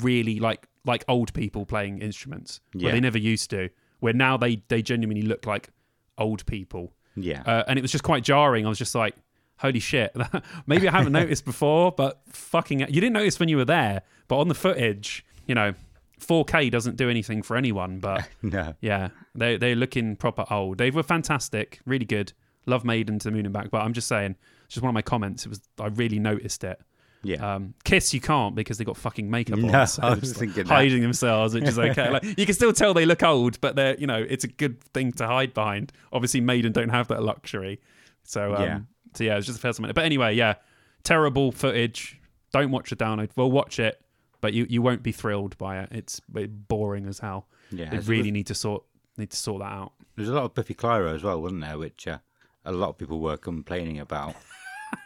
really 0.00 0.38
like 0.40 0.66
like 0.84 1.04
old 1.06 1.34
people 1.34 1.66
playing 1.66 2.00
instruments 2.00 2.60
Yeah. 2.72 2.84
where 2.84 2.92
they 2.92 3.00
never 3.00 3.18
used 3.18 3.50
to. 3.50 3.68
Where 4.00 4.12
now 4.12 4.36
they 4.36 4.62
they 4.68 4.80
genuinely 4.82 5.22
look 5.22 5.44
like 5.46 5.70
old 6.16 6.46
people, 6.46 6.92
yeah. 7.16 7.42
uh, 7.42 7.64
and 7.66 7.78
it 7.78 7.82
was 7.82 7.92
just 7.92 8.04
quite 8.04 8.22
jarring. 8.24 8.64
I 8.64 8.68
was 8.68 8.78
just 8.78 8.94
like, 8.94 9.14
"Holy 9.58 9.80
shit!" 9.80 10.16
Maybe 10.66 10.88
I 10.88 10.92
haven't 10.92 11.12
noticed 11.12 11.44
before, 11.52 11.90
but 11.92 12.20
fucking, 12.28 12.80
you 12.80 12.86
didn't 13.00 13.12
notice 13.12 13.38
when 13.40 13.48
you 13.48 13.56
were 13.56 13.64
there. 13.64 14.02
But 14.28 14.38
on 14.38 14.46
the 14.48 14.54
footage, 14.54 15.24
you 15.46 15.54
know, 15.56 15.74
4K 16.20 16.70
doesn't 16.70 16.96
do 16.96 17.10
anything 17.10 17.42
for 17.42 17.56
anyone. 17.56 17.98
But 17.98 18.28
no, 18.42 18.74
yeah, 18.80 19.08
they 19.34 19.56
they're 19.56 19.76
looking 19.76 20.14
proper 20.16 20.44
old. 20.48 20.78
They 20.78 20.90
were 20.92 21.02
fantastic, 21.02 21.80
really 21.84 22.06
good. 22.06 22.32
Love 22.68 22.84
Maiden 22.84 23.18
to 23.18 23.24
the 23.24 23.30
Moon 23.30 23.46
and 23.46 23.52
Back, 23.52 23.70
but 23.70 23.82
I'm 23.82 23.92
just 23.92 24.06
saying, 24.08 24.36
it's 24.66 24.74
just 24.74 24.82
one 24.82 24.90
of 24.90 24.94
my 24.94 25.02
comments. 25.02 25.44
It 25.46 25.48
was 25.48 25.60
I 25.80 25.86
really 25.88 26.18
noticed 26.18 26.62
it. 26.64 26.80
yeah. 27.24 27.54
Um, 27.54 27.74
Kiss 27.84 28.12
you 28.14 28.20
can't 28.20 28.54
because 28.54 28.78
they 28.78 28.84
got 28.84 28.96
fucking 28.96 29.28
makeup 29.30 29.58
No, 29.58 29.80
on, 29.80 29.86
so 29.86 30.02
I 30.02 30.14
was 30.14 30.30
like 30.30 30.38
thinking 30.38 30.64
that. 30.64 30.72
hiding 30.74 31.02
themselves, 31.02 31.54
which 31.54 31.64
is 31.64 31.78
okay. 31.78 32.10
like 32.12 32.24
you 32.38 32.44
can 32.46 32.54
still 32.54 32.72
tell 32.72 32.94
they 32.94 33.06
look 33.06 33.22
old, 33.22 33.60
but 33.60 33.74
they're 33.76 33.96
you 33.98 34.06
know 34.06 34.24
it's 34.28 34.44
a 34.44 34.48
good 34.48 34.82
thing 34.94 35.12
to 35.12 35.26
hide 35.26 35.54
behind. 35.54 35.92
Obviously, 36.12 36.40
Maiden 36.40 36.72
don't 36.72 36.90
have 36.90 37.08
that 37.08 37.22
luxury, 37.22 37.80
so 38.22 38.54
um, 38.54 38.62
Yeah. 38.62 38.78
so 39.14 39.24
yeah, 39.24 39.36
it's 39.36 39.46
just 39.46 39.58
the 39.58 39.66
first 39.66 39.80
minute. 39.80 39.94
But 39.94 40.04
anyway, 40.04 40.34
yeah, 40.36 40.54
terrible 41.02 41.50
footage. 41.52 42.20
Don't 42.52 42.70
watch 42.70 42.90
the 42.90 42.96
download. 42.96 43.30
Well, 43.36 43.50
watch 43.50 43.78
it, 43.78 44.00
but 44.40 44.52
you, 44.54 44.66
you 44.70 44.80
won't 44.80 45.02
be 45.02 45.12
thrilled 45.12 45.56
by 45.58 45.80
it. 45.80 45.88
It's 45.92 46.20
boring 46.28 47.06
as 47.06 47.18
hell. 47.18 47.46
yeah. 47.70 47.90
They 47.90 47.98
really 47.98 48.30
need 48.30 48.46
to 48.46 48.54
sort 48.54 48.84
need 49.16 49.30
to 49.30 49.36
sort 49.36 49.60
that 49.60 49.72
out. 49.72 49.92
There's 50.16 50.28
a 50.28 50.34
lot 50.34 50.44
of 50.44 50.54
Biffy 50.54 50.74
Clyro 50.74 51.14
as 51.14 51.22
well, 51.22 51.40
wasn't 51.42 51.60
there? 51.62 51.76
Which 51.78 52.06
uh, 52.08 52.18
a 52.64 52.72
lot 52.72 52.90
of 52.90 52.98
people 52.98 53.20
were 53.20 53.36
complaining 53.36 53.98
about. 54.00 54.34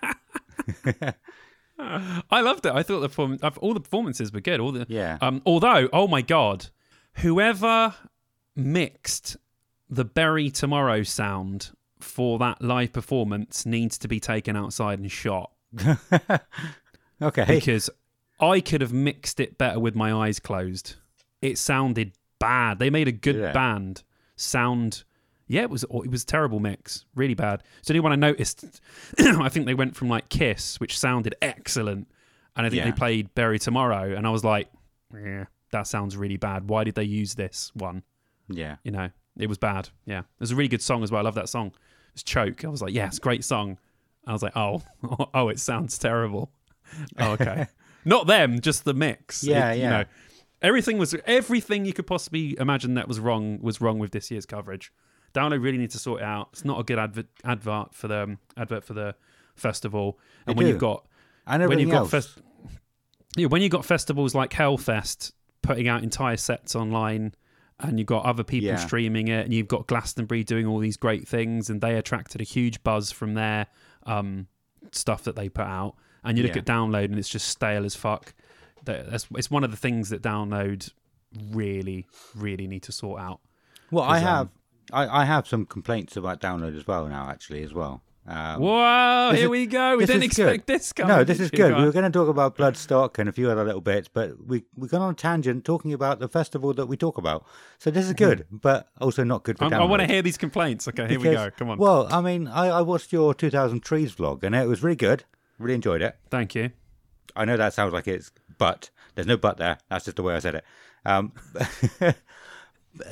I 1.79 2.41
loved 2.41 2.67
it. 2.67 2.73
I 2.73 2.83
thought 2.83 3.01
the 3.01 3.39
uh, 3.43 3.51
all 3.61 3.75
the 3.75 3.81
performances 3.81 4.33
were 4.33 4.41
good. 4.41 4.61
All 4.61 4.73
the 4.73 4.87
Yeah. 4.89 5.19
Um, 5.21 5.43
although, 5.45 5.89
oh 5.93 6.07
my 6.07 6.23
god, 6.23 6.69
whoever 7.15 7.95
mixed 8.55 9.37
the 9.89 10.05
Bury 10.05 10.51
Tomorrow 10.51 11.03
sound 11.03 11.71
for 11.99 12.39
that 12.39 12.63
live 12.63 12.93
performance 12.93 13.65
needs 13.67 13.99
to 13.99 14.09
be 14.09 14.19
taken 14.21 14.57
outside 14.57 14.99
and 14.99 15.11
shot 15.11 15.53
okay. 17.23 17.45
because 17.47 17.89
I 18.41 18.61
could 18.61 18.81
have 18.81 18.93
mixed 18.93 19.39
it 19.41 19.57
better 19.59 19.79
with 19.79 19.95
my 19.95 20.13
eyes 20.13 20.39
closed. 20.41 20.97
It 21.41 21.59
sounded 21.59 22.13
bad. 22.39 22.79
They 22.79 22.91
made 22.91 23.09
a 23.09 23.13
good 23.13 23.37
Yeah. 23.37 23.53
band 23.53 24.03
sound. 24.37 25.05
Yeah, 25.49 25.63
it 25.63 25.71
was 25.71 25.83
it 25.85 26.11
was 26.11 26.23
a 26.23 26.27
terrible 26.27 26.61
mix, 26.61 27.05
really 27.15 27.35
bad. 27.35 27.63
So 27.83 27.95
when 28.01 28.13
I 28.13 28.17
noticed, 28.17 28.65
I 29.19 29.49
think 29.49 29.67
they 29.67 29.75
went 29.75 29.97
from 29.97 30.09
like 30.09 30.29
Kiss, 30.29 30.81
which 30.81 30.99
sounded 30.99 31.35
excellent, 31.43 32.09
and 32.57 32.67
I 32.67 32.71
think 32.71 32.79
Yeah. 32.81 32.85
they 32.91 32.93
played 32.97 33.35
Bury 33.35 33.59
Tomorrow, 33.59 34.15
and 34.17 34.27
I 34.27 34.31
was 34.31 34.45
like, 34.45 34.69
yeah, 35.15 35.45
that 35.73 35.87
sounds 35.87 36.17
really 36.17 36.37
bad. 36.39 36.69
Why 36.69 36.85
did 36.85 36.95
they 36.95 37.05
use 37.05 37.35
this 37.35 37.71
one? 37.75 38.03
Yeah. 38.49 38.77
You 38.85 38.93
know, 38.93 39.11
it 39.39 39.49
was 39.49 39.59
bad. 39.59 39.89
Yeah, 40.07 40.21
it 40.21 40.25
was 40.41 40.53
a 40.53 40.57
really 40.57 40.69
good 40.69 40.83
song 40.83 41.03
as 41.03 41.11
well. 41.11 41.21
I 41.21 41.25
love 41.25 41.35
that 41.35 41.49
song. 41.49 41.73
It's 42.15 42.23
Choke. 42.23 42.65
I 42.65 42.69
was 42.69 42.81
like, 42.83 42.95
yeah, 42.95 43.07
it's 43.07 43.19
a 43.19 43.21
great 43.21 43.45
song. 43.45 43.79
I 44.27 44.33
was 44.33 44.43
like, 44.43 44.57
oh, 44.57 44.83
oh, 45.35 45.49
it 45.49 45.59
sounds 45.59 45.99
terrible. 45.99 46.51
Oh, 47.19 47.33
okay. 47.33 47.67
Not 48.05 48.27
them, 48.27 48.61
just 48.61 48.85
the 48.85 48.95
mix. 48.95 49.43
Yeah, 49.45 49.73
It- 49.73 49.79
yeah. 49.79 49.85
You 49.85 49.91
know, 49.91 50.05
everything 50.63 50.99
was 50.99 51.15
everything 51.27 51.85
you 51.85 51.93
could 51.93 52.07
possibly 52.07 52.57
imagine 52.59 52.95
that 52.95 53.09
was 53.09 53.19
wrong 53.21 53.61
was 53.61 53.81
wrong 53.81 53.99
with 53.99 54.13
this 54.13 54.31
year's 54.31 54.47
coverage. 54.47 54.93
Download 55.35 55.63
really 55.63 55.79
need 55.79 55.91
to 55.93 55.99
sort 55.99 56.21
it 56.21 56.25
out. 56.25 56.49
It's 56.53 56.65
not 56.65 56.79
a 56.81 56.83
good 56.85 56.99
advert 56.99 57.27
advert 57.45 57.95
for 57.95 58.09
the 58.09 58.23
um, 58.23 58.39
advert 58.57 58.85
for 58.85 58.93
the 58.95 59.15
festival. 59.57 60.19
And 60.47 60.55
They 60.55 60.59
when 60.59 60.67
do. 60.67 60.73
you've 60.73 60.81
got 60.81 61.07
And 61.47 61.67
when 61.69 61.79
you've 61.79 61.91
got 61.91 62.11
fest- 62.11 62.39
yeah, 63.37 63.47
when 63.47 63.63
you've 63.63 63.73
got 63.73 63.85
festivals 63.85 64.35
like 64.35 64.51
Hellfest 64.51 65.33
putting 65.63 65.89
out 65.89 66.03
entire 66.03 66.37
sets 66.37 66.75
online, 66.77 67.35
and 67.81 67.99
you've 67.99 68.07
got 68.07 68.25
other 68.25 68.45
people 68.45 68.69
Yeah. 68.69 68.77
streaming 68.77 69.29
it, 69.29 69.45
and 69.45 69.55
you've 69.55 69.69
got 69.69 69.87
Glastonbury 69.87 70.45
doing 70.45 70.67
all 70.67 70.79
these 70.79 70.97
great 70.97 71.27
things, 71.27 71.71
and 71.71 71.81
they 71.81 71.97
attracted 71.97 72.41
a 72.41 72.45
huge 72.45 72.83
buzz 72.83 73.11
from 73.11 73.35
their 73.35 73.67
um, 74.05 74.49
stuff 74.93 75.25
that 75.25 75.35
they 75.37 75.49
put 75.49 75.67
out. 75.67 75.95
And 76.25 76.37
you 76.37 76.45
look 76.45 76.55
Yeah. 76.57 76.61
at 76.61 76.67
download, 76.67 77.07
and 77.07 77.19
it's 77.19 77.29
just 77.29 77.49
stale 77.49 77.85
as 77.85 77.95
fuck. 77.95 78.35
That's 78.85 79.27
it's 79.37 79.51
one 79.51 79.65
of 79.65 79.71
the 79.71 79.77
things 79.77 80.11
that 80.11 80.23
download 80.23 80.91
really, 81.51 82.07
really 82.35 82.67
need 82.67 82.83
to 82.85 82.93
sort 82.93 83.21
out. 83.21 83.41
well, 83.91 84.05
I 84.05 84.19
um, 84.19 84.25
have 84.25 84.49
I, 84.93 85.23
I 85.23 85.25
have 85.25 85.47
some 85.49 85.67
complaints 85.67 86.17
about 86.17 86.41
download 86.41 86.77
as 86.77 86.87
well 86.87 87.07
now. 87.07 87.29
Actually, 87.31 87.63
as 87.63 87.73
well. 87.73 88.03
Um, 88.25 88.61
Whoa! 88.61 89.33
Here 89.35 89.45
is- 89.45 89.49
we 89.49 89.67
go. 89.67 89.97
We 89.97 90.07
didn't 90.07 90.23
is 90.23 90.35
good. 90.35 90.47
expect 90.47 90.67
this 90.69 90.93
coming. 90.93 91.17
No, 91.17 91.25
this 91.25 91.41
is 91.41 91.51
good. 91.51 91.77
We 91.77 91.85
were 91.85 91.91
going 91.93 92.05
to 92.05 92.11
talk 92.17 92.29
about 92.29 92.57
Bloodstock 92.57 93.19
and 93.19 93.29
a 93.29 93.33
few 93.33 93.51
other 93.51 93.65
little 93.65 93.81
bits, 93.81 94.07
but 94.07 94.47
we 94.47 94.63
we 94.77 94.87
got 94.87 95.01
on 95.01 95.11
a 95.11 95.15
tangent 95.15 95.65
talking 95.65 95.93
about 95.93 96.21
the 96.21 96.29
festival 96.29 96.73
that 96.75 96.87
we 96.87 96.97
talk 96.97 97.19
about. 97.19 97.45
So 97.79 97.91
this 97.91 98.07
is 98.07 98.13
good, 98.13 98.47
but 98.53 98.89
also 99.01 99.25
not 99.25 99.43
good 99.43 99.59
for. 99.59 99.65
I 99.65 99.85
want 99.85 100.03
to 100.03 100.07
hear 100.07 100.23
these 100.23 100.37
complaints. 100.39 100.87
Okay, 100.87 101.09
here 101.09 101.19
we 101.19 101.31
go. 101.31 101.51
Come 101.51 101.71
on. 101.71 101.79
Well, 101.79 102.07
I 102.13 102.21
mean, 102.21 102.47
I, 102.47 102.69
I 102.69 102.83
watched 102.83 103.13
your 103.13 103.35
2000 103.35 103.81
Trees 103.81 104.15
vlog, 104.15 104.45
and 104.45 104.55
it 104.55 104.69
was 104.69 104.83
really 104.85 104.97
good. 104.97 105.25
Really 105.59 105.75
enjoyed 105.75 106.03
it. 106.03 106.17
Thank 106.31 106.55
you. 106.55 106.71
I 107.35 107.45
know 107.45 107.57
that 107.57 107.75
sounds 107.75 107.93
like 107.93 108.07
it's 108.07 108.31
but. 108.59 108.91
There's 109.15 109.27
no 109.27 109.37
but 109.37 109.57
there. 109.59 109.79
That's 109.91 110.05
just 110.05 110.17
the 110.17 110.23
way 110.23 110.35
I 110.35 110.39
said 110.39 110.55
it. 110.55 110.65
Um, 111.05 111.33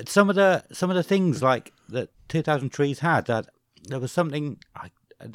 some 0.06 0.28
of 0.30 0.36
the 0.36 0.64
some 0.72 0.90
of 0.90 0.96
the 0.96 1.02
things 1.02 1.42
like 1.42 1.72
that 1.88 2.10
2000 2.28 2.70
Trees 2.70 2.98
had 3.00 3.26
that 3.26 3.46
there 3.84 3.98
was 4.00 4.12
something 4.12 4.58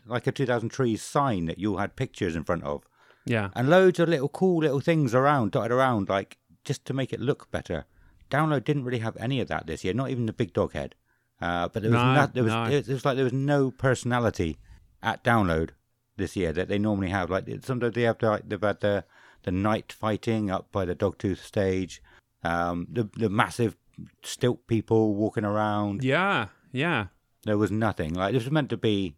like 0.06 0.28
a 0.28 0.32
2000 0.32 0.70
Trees 0.70 1.02
sign 1.02 1.46
that 1.46 1.60
you 1.60 1.78
had 1.78 1.96
pictures 1.96 2.36
in 2.36 2.44
front 2.44 2.64
of 2.64 2.84
Yeah. 3.26 3.50
and 3.56 3.70
loads 3.70 4.00
of 4.00 4.10
little 4.10 4.30
cool 4.30 4.60
little 4.60 4.80
things 4.80 5.14
around, 5.16 5.52
dotted 5.52 5.72
around, 5.72 6.10
like 6.10 6.38
just 6.64 6.86
to 6.86 6.94
make 6.94 7.12
it 7.14 7.20
look 7.20 7.50
better. 7.52 7.86
Download 8.32 8.64
didn't 8.64 8.84
really 8.86 9.00
have 9.00 9.16
any 9.18 9.40
of 9.40 9.48
that 9.50 9.68
this 9.68 9.84
year, 9.84 9.94
not 9.94 10.10
even 10.10 10.26
the 10.26 10.34
big 10.34 10.54
dog 10.54 10.74
head. 10.74 10.96
Uh, 11.42 11.68
but 11.68 11.82
there 11.84 11.92
was 11.92 12.02
No, 12.02 12.14
not, 12.14 12.34
there 12.34 12.44
was 12.44 12.54
no. 12.54 12.64
it, 12.66 12.88
was 12.88 13.06
like 13.06 13.16
there 13.16 13.24
was 13.24 13.34
no 13.34 13.70
personality 13.72 14.58
at 15.04 15.24
Download 15.24 15.70
this 16.18 16.36
year 16.36 16.54
that 16.54 16.68
they 16.70 16.80
normally 16.80 17.10
have. 17.10 17.30
Like 17.30 17.46
sometimes 17.64 17.94
they 17.94 18.04
have 18.04 18.22
like 18.22 18.48
they've 18.48 18.62
had 18.62 18.80
the 18.80 19.04
the 19.44 19.52
night 19.52 19.92
fighting 19.94 20.50
up 20.50 20.72
by 20.72 20.86
the 20.86 20.96
Dogtooth 20.96 21.44
stage, 21.44 22.02
um, 22.44 22.88
the 22.92 23.10
the 23.16 23.30
massive 23.30 23.76
stilt 24.24 24.68
people 24.68 25.16
walking 25.16 25.46
around. 25.46 26.04
Yeah. 26.04 26.48
Yeah. 26.72 27.08
There 27.44 27.58
was 27.58 27.72
nothing. 27.72 28.14
Like 28.14 28.34
this 28.34 28.44
was 28.44 28.52
meant 28.52 28.70
to 28.70 28.78
be 28.78 29.16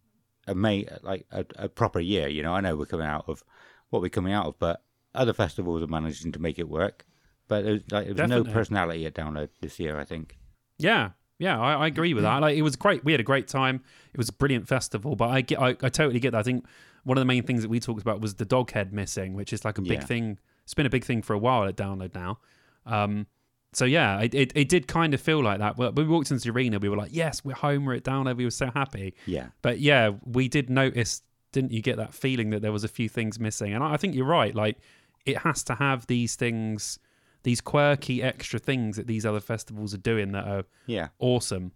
a 0.48 0.56
May, 0.56 0.88
like 1.02 1.26
a, 1.32 1.46
a 1.56 1.70
proper 1.70 2.00
year. 2.00 2.28
You 2.28 2.44
know, 2.44 2.54
I 2.54 2.62
know 2.62 2.76
we're 2.76 2.86
coming 2.86 3.08
out 3.08 3.26
of 3.28 3.44
what 3.90 4.02
we're 4.02 4.10
coming 4.10 4.34
out 4.34 4.46
of, 4.48 4.60
but 4.60 4.84
other 5.16 5.34
festivals 5.34 5.82
are 5.82 5.88
managing 5.88 6.32
to 6.34 6.40
make 6.40 6.60
it 6.60 6.70
work. 6.70 7.06
But 7.48 7.64
there's 7.64 7.82
like 7.92 8.14
there 8.14 8.26
was 8.26 8.30
no 8.30 8.44
personality 8.44 9.06
at 9.06 9.14
Download 9.14 9.50
this 9.62 9.80
year. 9.80 9.98
I 9.98 10.04
think. 10.04 10.38
Yeah, 10.78 11.12
yeah, 11.40 11.60
I, 11.60 11.74
I 11.76 11.88
agree 11.88 12.14
with 12.14 12.24
that. 12.24 12.42
Like, 12.42 12.58
it 12.58 12.62
was 12.62 12.76
great. 12.76 13.04
We 13.06 13.14
had 13.14 13.22
a 13.22 13.24
great 13.24 13.48
time. 13.48 13.82
It 14.14 14.18
was 14.18 14.30
a 14.30 14.34
brilliant 14.34 14.68
festival. 14.68 15.16
But 15.16 15.30
I 15.30 15.42
get, 15.42 15.60
I, 15.62 15.70
I 15.70 15.90
totally 15.90 16.20
get 16.20 16.32
that. 16.32 16.40
I 16.40 16.44
think 16.44 16.66
one 17.04 17.18
of 17.18 17.22
the 17.22 17.26
main 17.26 17.44
things 17.44 17.62
that 17.62 17.70
we 17.70 17.80
talked 17.80 18.02
about 18.02 18.20
was 18.22 18.36
the 18.36 18.46
dog 18.46 18.72
head 18.72 18.92
missing, 18.92 19.34
which 19.34 19.54
is 19.54 19.64
like 19.64 19.78
a 19.78 19.82
big 19.82 20.00
Yeah. 20.00 20.06
thing. 20.06 20.40
It's 20.66 20.74
been 20.74 20.86
a 20.86 20.90
big 20.90 21.06
thing 21.06 21.22
for 21.22 21.34
a 21.34 21.38
while 21.38 21.64
at 21.64 21.78
Download 21.78 22.14
now. 22.14 22.40
Um, 22.86 23.28
so 23.74 23.86
yeah, 23.86 24.20
it, 24.22 24.34
it, 24.34 24.52
it 24.56 24.70
did 24.70 24.88
kind 24.88 25.14
of 25.14 25.22
feel 25.22 25.44
like 25.44 25.60
that. 25.60 25.78
When 25.78 25.94
we 25.96 26.04
walked 26.06 26.32
into 26.32 26.44
the 26.44 26.52
arena, 26.52 26.80
we 26.80 26.90
were 26.90 26.98
like, 26.98 27.12
"Yes, 27.14 27.44
we're 27.46 27.54
home. 27.56 27.86
We're 27.86 27.96
at 27.96 28.04
Download." 28.04 28.36
We 28.38 28.46
were 28.46 28.52
so 28.52 28.72
happy. 28.74 29.14
Yeah. 29.26 29.48
But 29.62 29.80
yeah, 29.80 30.12
we 30.26 30.48
did 30.48 30.70
notice, 30.70 31.22
didn't 31.52 31.72
you 31.72 31.82
get 31.82 31.98
that 31.98 32.14
feeling 32.14 32.50
that 32.52 32.62
there 32.62 32.72
was 32.72 32.84
a 32.84 32.88
few 32.88 33.10
things 33.10 33.40
missing? 33.40 33.74
And 33.74 33.84
I, 33.84 33.94
I 33.94 33.98
think 33.98 34.16
you're 34.16 34.26
right. 34.26 34.56
Like, 34.56 34.78
it 35.26 35.38
has 35.40 35.64
to 35.66 35.76
have 35.76 36.08
these 36.08 36.36
things, 36.36 36.98
these 37.44 37.62
quirky 37.62 38.24
extra 38.24 38.60
things 38.60 38.96
that 38.96 39.08
these 39.08 39.26
other 39.26 39.40
festivals 39.42 39.94
are 39.94 39.98
doing 40.00 40.32
that 40.32 40.48
are 40.48 40.64
Yeah. 40.86 41.10
awesome. 41.20 41.74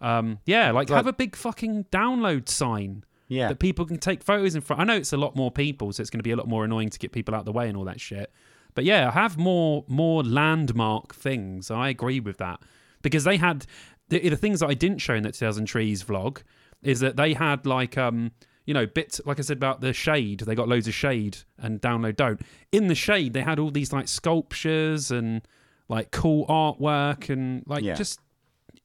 Um, 0.00 0.38
yeah, 0.46 0.70
like 0.72 0.90
Like- 0.90 0.96
have 0.96 1.06
a 1.06 1.12
big 1.12 1.36
fucking 1.36 1.84
download 1.92 2.48
sign 2.48 3.04
Yeah. 3.28 3.48
that 3.48 3.58
people 3.60 3.84
can 3.86 3.98
take 3.98 4.22
photos 4.22 4.54
in 4.54 4.60
front. 4.60 4.80
I 4.82 4.84
know 4.84 4.96
it's 4.96 5.12
a 5.12 5.16
lot 5.16 5.36
more 5.36 5.50
people, 5.50 5.92
so 5.92 6.00
it's 6.00 6.10
going 6.10 6.18
to 6.18 6.24
be 6.24 6.32
a 6.32 6.36
lot 6.36 6.48
more 6.48 6.64
annoying 6.64 6.90
to 6.90 6.98
get 6.98 7.12
people 7.12 7.34
out 7.34 7.40
of 7.40 7.44
the 7.46 7.52
way 7.52 7.68
and 7.68 7.76
all 7.76 7.84
that 7.84 8.00
shit. 8.00 8.32
But 8.74 8.84
yeah, 8.84 9.08
I 9.08 9.12
have 9.12 9.36
more 9.36 9.84
more 9.88 10.22
landmark 10.22 11.14
things. 11.14 11.70
I 11.70 11.88
agree 11.88 12.20
with 12.20 12.38
that 12.38 12.60
because 13.02 13.24
they 13.24 13.36
had 13.36 13.66
the, 14.08 14.28
the 14.28 14.36
things 14.36 14.60
that 14.60 14.68
I 14.68 14.74
didn't 14.74 14.98
show 14.98 15.14
in 15.14 15.22
that 15.24 15.34
2000 15.34 15.66
Trees 15.66 16.02
vlog 16.04 16.42
is 16.82 17.00
that 17.00 17.16
they 17.16 17.34
had 17.34 17.64
like 17.66 17.96
um 17.98 18.32
you 18.64 18.74
know 18.74 18.86
bits 18.86 19.20
like 19.26 19.38
I 19.38 19.42
said 19.42 19.56
about 19.56 19.80
the 19.80 19.92
shade. 19.92 20.40
They 20.40 20.54
got 20.54 20.68
loads 20.68 20.88
of 20.88 20.94
shade 20.94 21.38
and 21.58 21.80
download 21.80 22.16
don't. 22.16 22.40
In 22.72 22.86
the 22.88 22.94
shade, 22.94 23.32
they 23.34 23.42
had 23.42 23.58
all 23.58 23.70
these 23.70 23.92
like 23.92 24.08
sculptures 24.08 25.10
and 25.10 25.42
like 25.88 26.10
cool 26.10 26.46
artwork 26.46 27.28
and 27.28 27.62
like 27.66 27.84
Yeah. 27.84 27.94
just 27.94 28.20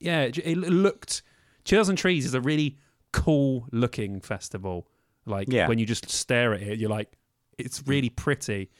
yeah, 0.00 0.22
it, 0.22 0.38
it 0.38 0.56
looked. 0.58 1.22
2000 1.64 1.96
Trees 1.96 2.24
is 2.24 2.34
a 2.34 2.40
really 2.40 2.78
cool 3.12 3.66
looking 3.72 4.20
festival. 4.20 4.86
Like 5.26 5.48
Yeah. 5.50 5.66
when 5.68 5.78
you 5.78 5.86
just 5.86 6.08
stare 6.10 6.54
at 6.54 6.62
it, 6.62 6.78
you're 6.78 6.90
like, 6.90 7.12
it's 7.58 7.82
really 7.86 8.08
pretty. 8.10 8.70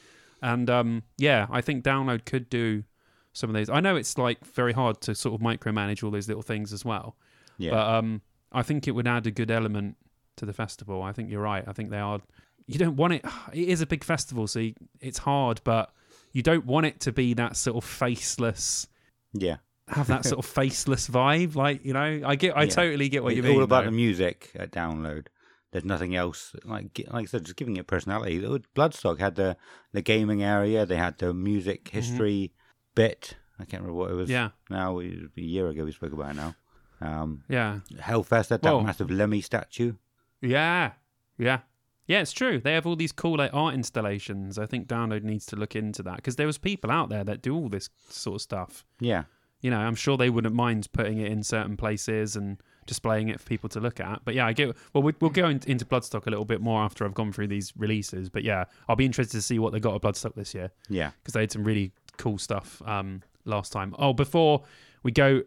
And 0.42 0.68
um, 0.70 1.02
yeah, 1.16 1.46
I 1.50 1.60
think 1.60 1.84
Download 1.84 2.24
could 2.24 2.48
do 2.48 2.84
some 3.32 3.50
of 3.50 3.56
these. 3.56 3.68
I 3.70 3.80
know 3.80 3.96
it's 3.96 4.16
like 4.18 4.44
very 4.44 4.72
hard 4.72 5.00
to 5.02 5.14
sort 5.14 5.34
of 5.34 5.44
micromanage 5.44 6.02
all 6.02 6.10
those 6.10 6.28
little 6.28 6.42
things 6.42 6.72
as 6.72 6.84
well, 6.84 7.16
Yeah. 7.58 7.70
but 7.72 7.86
um, 7.94 8.22
I 8.52 8.62
think 8.62 8.88
it 8.88 8.92
would 8.92 9.06
add 9.06 9.26
a 9.26 9.30
good 9.30 9.50
element 9.50 9.96
to 10.36 10.46
the 10.46 10.52
festival. 10.52 11.02
I 11.02 11.12
think 11.12 11.30
you're 11.30 11.42
right. 11.42 11.64
I 11.66 11.72
think 11.72 11.90
they 11.90 11.98
are. 11.98 12.20
You 12.66 12.78
don't 12.78 12.96
want 12.96 13.14
it. 13.14 13.24
It 13.52 13.68
is 13.68 13.80
a 13.80 13.86
big 13.86 14.04
festival, 14.04 14.46
so 14.46 14.60
you, 14.60 14.74
it's 15.00 15.18
hard, 15.18 15.60
but 15.64 15.92
you 16.32 16.42
don't 16.42 16.66
want 16.66 16.86
it 16.86 17.00
to 17.00 17.12
be 17.12 17.34
that 17.34 17.56
sort 17.56 17.76
of 17.82 17.88
faceless 17.88 18.86
yeah. 19.32 19.56
have 19.88 20.06
that 20.08 20.24
sort 20.24 20.38
of 20.44 20.44
faceless 20.50 21.08
vibe. 21.08 21.54
Like 21.54 21.84
you 21.84 21.92
know, 21.94 22.20
I 22.24 22.34
get, 22.36 22.56
I 22.56 22.64
Yeah. 22.64 22.68
totally 22.70 23.08
get 23.08 23.22
what 23.24 23.34
you 23.34 23.40
It's 23.42 23.48
mean. 23.48 23.56
all 23.56 23.62
about 23.64 23.80
though. 23.84 23.90
the 23.90 23.96
music 23.96 24.50
at 24.54 24.70
Download. 24.70 25.26
There's 25.70 25.84
nothing 25.84 26.16
else. 26.16 26.54
Like 26.64 27.00
like 27.10 27.24
I 27.24 27.26
said, 27.26 27.44
just 27.44 27.56
giving 27.56 27.76
it 27.76 27.86
personality. 27.86 28.38
The 28.38 28.62
Bloodstock 28.74 29.18
had 29.20 29.34
the 29.34 29.56
the 29.92 30.00
gaming 30.02 30.42
area. 30.42 30.86
They 30.86 30.96
had 30.96 31.18
the 31.18 31.34
music 31.34 31.88
history 31.88 32.52
bit. 32.94 33.34
I 33.60 33.64
can't 33.64 33.82
remember 33.82 33.98
what 34.00 34.10
it 34.10 34.14
was. 34.14 34.28
Mm-hmm. 34.30 34.32
Yeah. 34.32 34.48
Now 34.70 34.98
it 35.00 35.20
was 35.22 35.30
a 35.36 35.40
year 35.40 35.68
ago 35.68 35.84
we 35.84 35.92
spoke 35.92 36.12
about 36.12 36.30
it 36.30 36.36
now. 36.36 36.54
Um, 37.00 37.44
yeah, 37.48 37.80
Hellfest 37.96 38.48
had 38.50 38.62
that 38.62 38.64
Well- 38.64 38.80
massive 38.82 39.10
Lemmy 39.10 39.40
statue. 39.40 39.94
yeah, 40.40 40.92
yeah, 41.36 41.60
yeah. 42.06 42.20
It's 42.20 42.32
true. 42.32 42.58
They 42.60 42.72
have 42.72 42.86
all 42.86 42.96
these 42.96 43.12
cool 43.12 43.36
like 43.36 43.52
art 43.54 43.74
installations. 43.74 44.58
I 44.58 44.66
think 44.66 44.88
Download 44.88 45.22
needs 45.22 45.46
to 45.46 45.56
look 45.56 45.76
into 45.76 46.02
that 46.04 46.16
because 46.16 46.36
there 46.36 46.46
was 46.46 46.58
people 46.58 46.90
out 46.90 47.08
there 47.08 47.24
that 47.24 47.42
do 47.42 47.54
all 47.54 47.68
this 47.68 47.90
sort 48.08 48.36
of 48.36 48.40
stuff. 48.42 48.84
Yeah. 49.00 49.24
You 49.60 49.70
know, 49.70 49.78
I'm 49.78 49.96
sure 49.96 50.16
they 50.16 50.30
wouldn't 50.30 50.54
mind 50.54 50.88
putting 50.92 51.18
it 51.18 51.30
in 51.32 51.42
certain 51.42 51.76
places 51.76 52.36
and 52.36 52.58
displaying 52.88 53.28
it 53.28 53.38
for 53.38 53.46
people 53.46 53.68
to 53.68 53.78
look 53.80 54.00
at. 54.00 54.22
But 54.24 54.34
yeah, 54.34 54.46
I 54.46 54.52
get. 54.52 54.76
Well, 54.92 55.04
we, 55.04 55.12
we'll 55.20 55.30
go 55.30 55.48
in, 55.48 55.60
into 55.68 55.84
Bloodstock 55.84 56.26
a 56.26 56.30
little 56.30 56.44
bit 56.44 56.60
more 56.60 56.82
after 56.82 57.04
I've 57.04 57.14
gone 57.14 57.32
through 57.32 57.46
these 57.46 57.72
releases. 57.76 58.28
But 58.28 58.42
yeah, 58.42 58.64
I'll 58.88 58.96
be 58.96 59.06
interested 59.06 59.36
to 59.36 59.42
see 59.42 59.60
what 59.60 59.72
they 59.72 59.78
got 59.78 59.94
at 59.94 60.00
Bloodstock 60.00 60.34
this 60.34 60.54
year. 60.54 60.72
Yeah. 60.88 61.12
because 61.22 61.34
they 61.34 61.40
had 61.40 61.52
some 61.52 61.62
really 61.62 61.92
cool 62.16 62.38
stuff 62.38 62.82
um, 62.84 63.22
last 63.44 63.72
time. 63.72 63.94
Oh, 63.98 64.12
before 64.12 64.64
we 65.04 65.12
go 65.12 65.42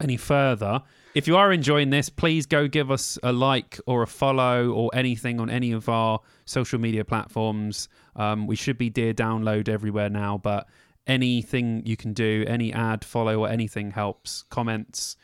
any 0.00 0.16
further, 0.16 0.82
if 1.14 1.26
you 1.26 1.36
are 1.36 1.52
enjoying 1.52 1.90
this, 1.90 2.08
please 2.10 2.44
go 2.46 2.68
give 2.68 2.90
us 2.90 3.18
a 3.22 3.32
like 3.32 3.78
or 3.86 4.02
a 4.02 4.06
follow 4.06 4.70
or 4.72 4.90
anything 4.92 5.40
on 5.40 5.48
any 5.48 5.72
of 5.72 5.88
our 5.88 6.20
social 6.44 6.78
media 6.78 7.04
platforms. 7.04 7.88
Um, 8.16 8.46
we 8.46 8.56
should 8.56 8.76
be 8.76 8.90
dear 8.90 9.14
download 9.14 9.68
everywhere 9.68 10.10
now, 10.10 10.38
but 10.38 10.66
anything 11.06 11.82
you 11.86 11.96
can 11.96 12.12
do, 12.12 12.44
any 12.46 12.72
ad, 12.72 13.04
follow, 13.04 13.40
or 13.40 13.48
anything 13.48 13.92
helps. 13.92 14.42
Comments, 14.50 15.16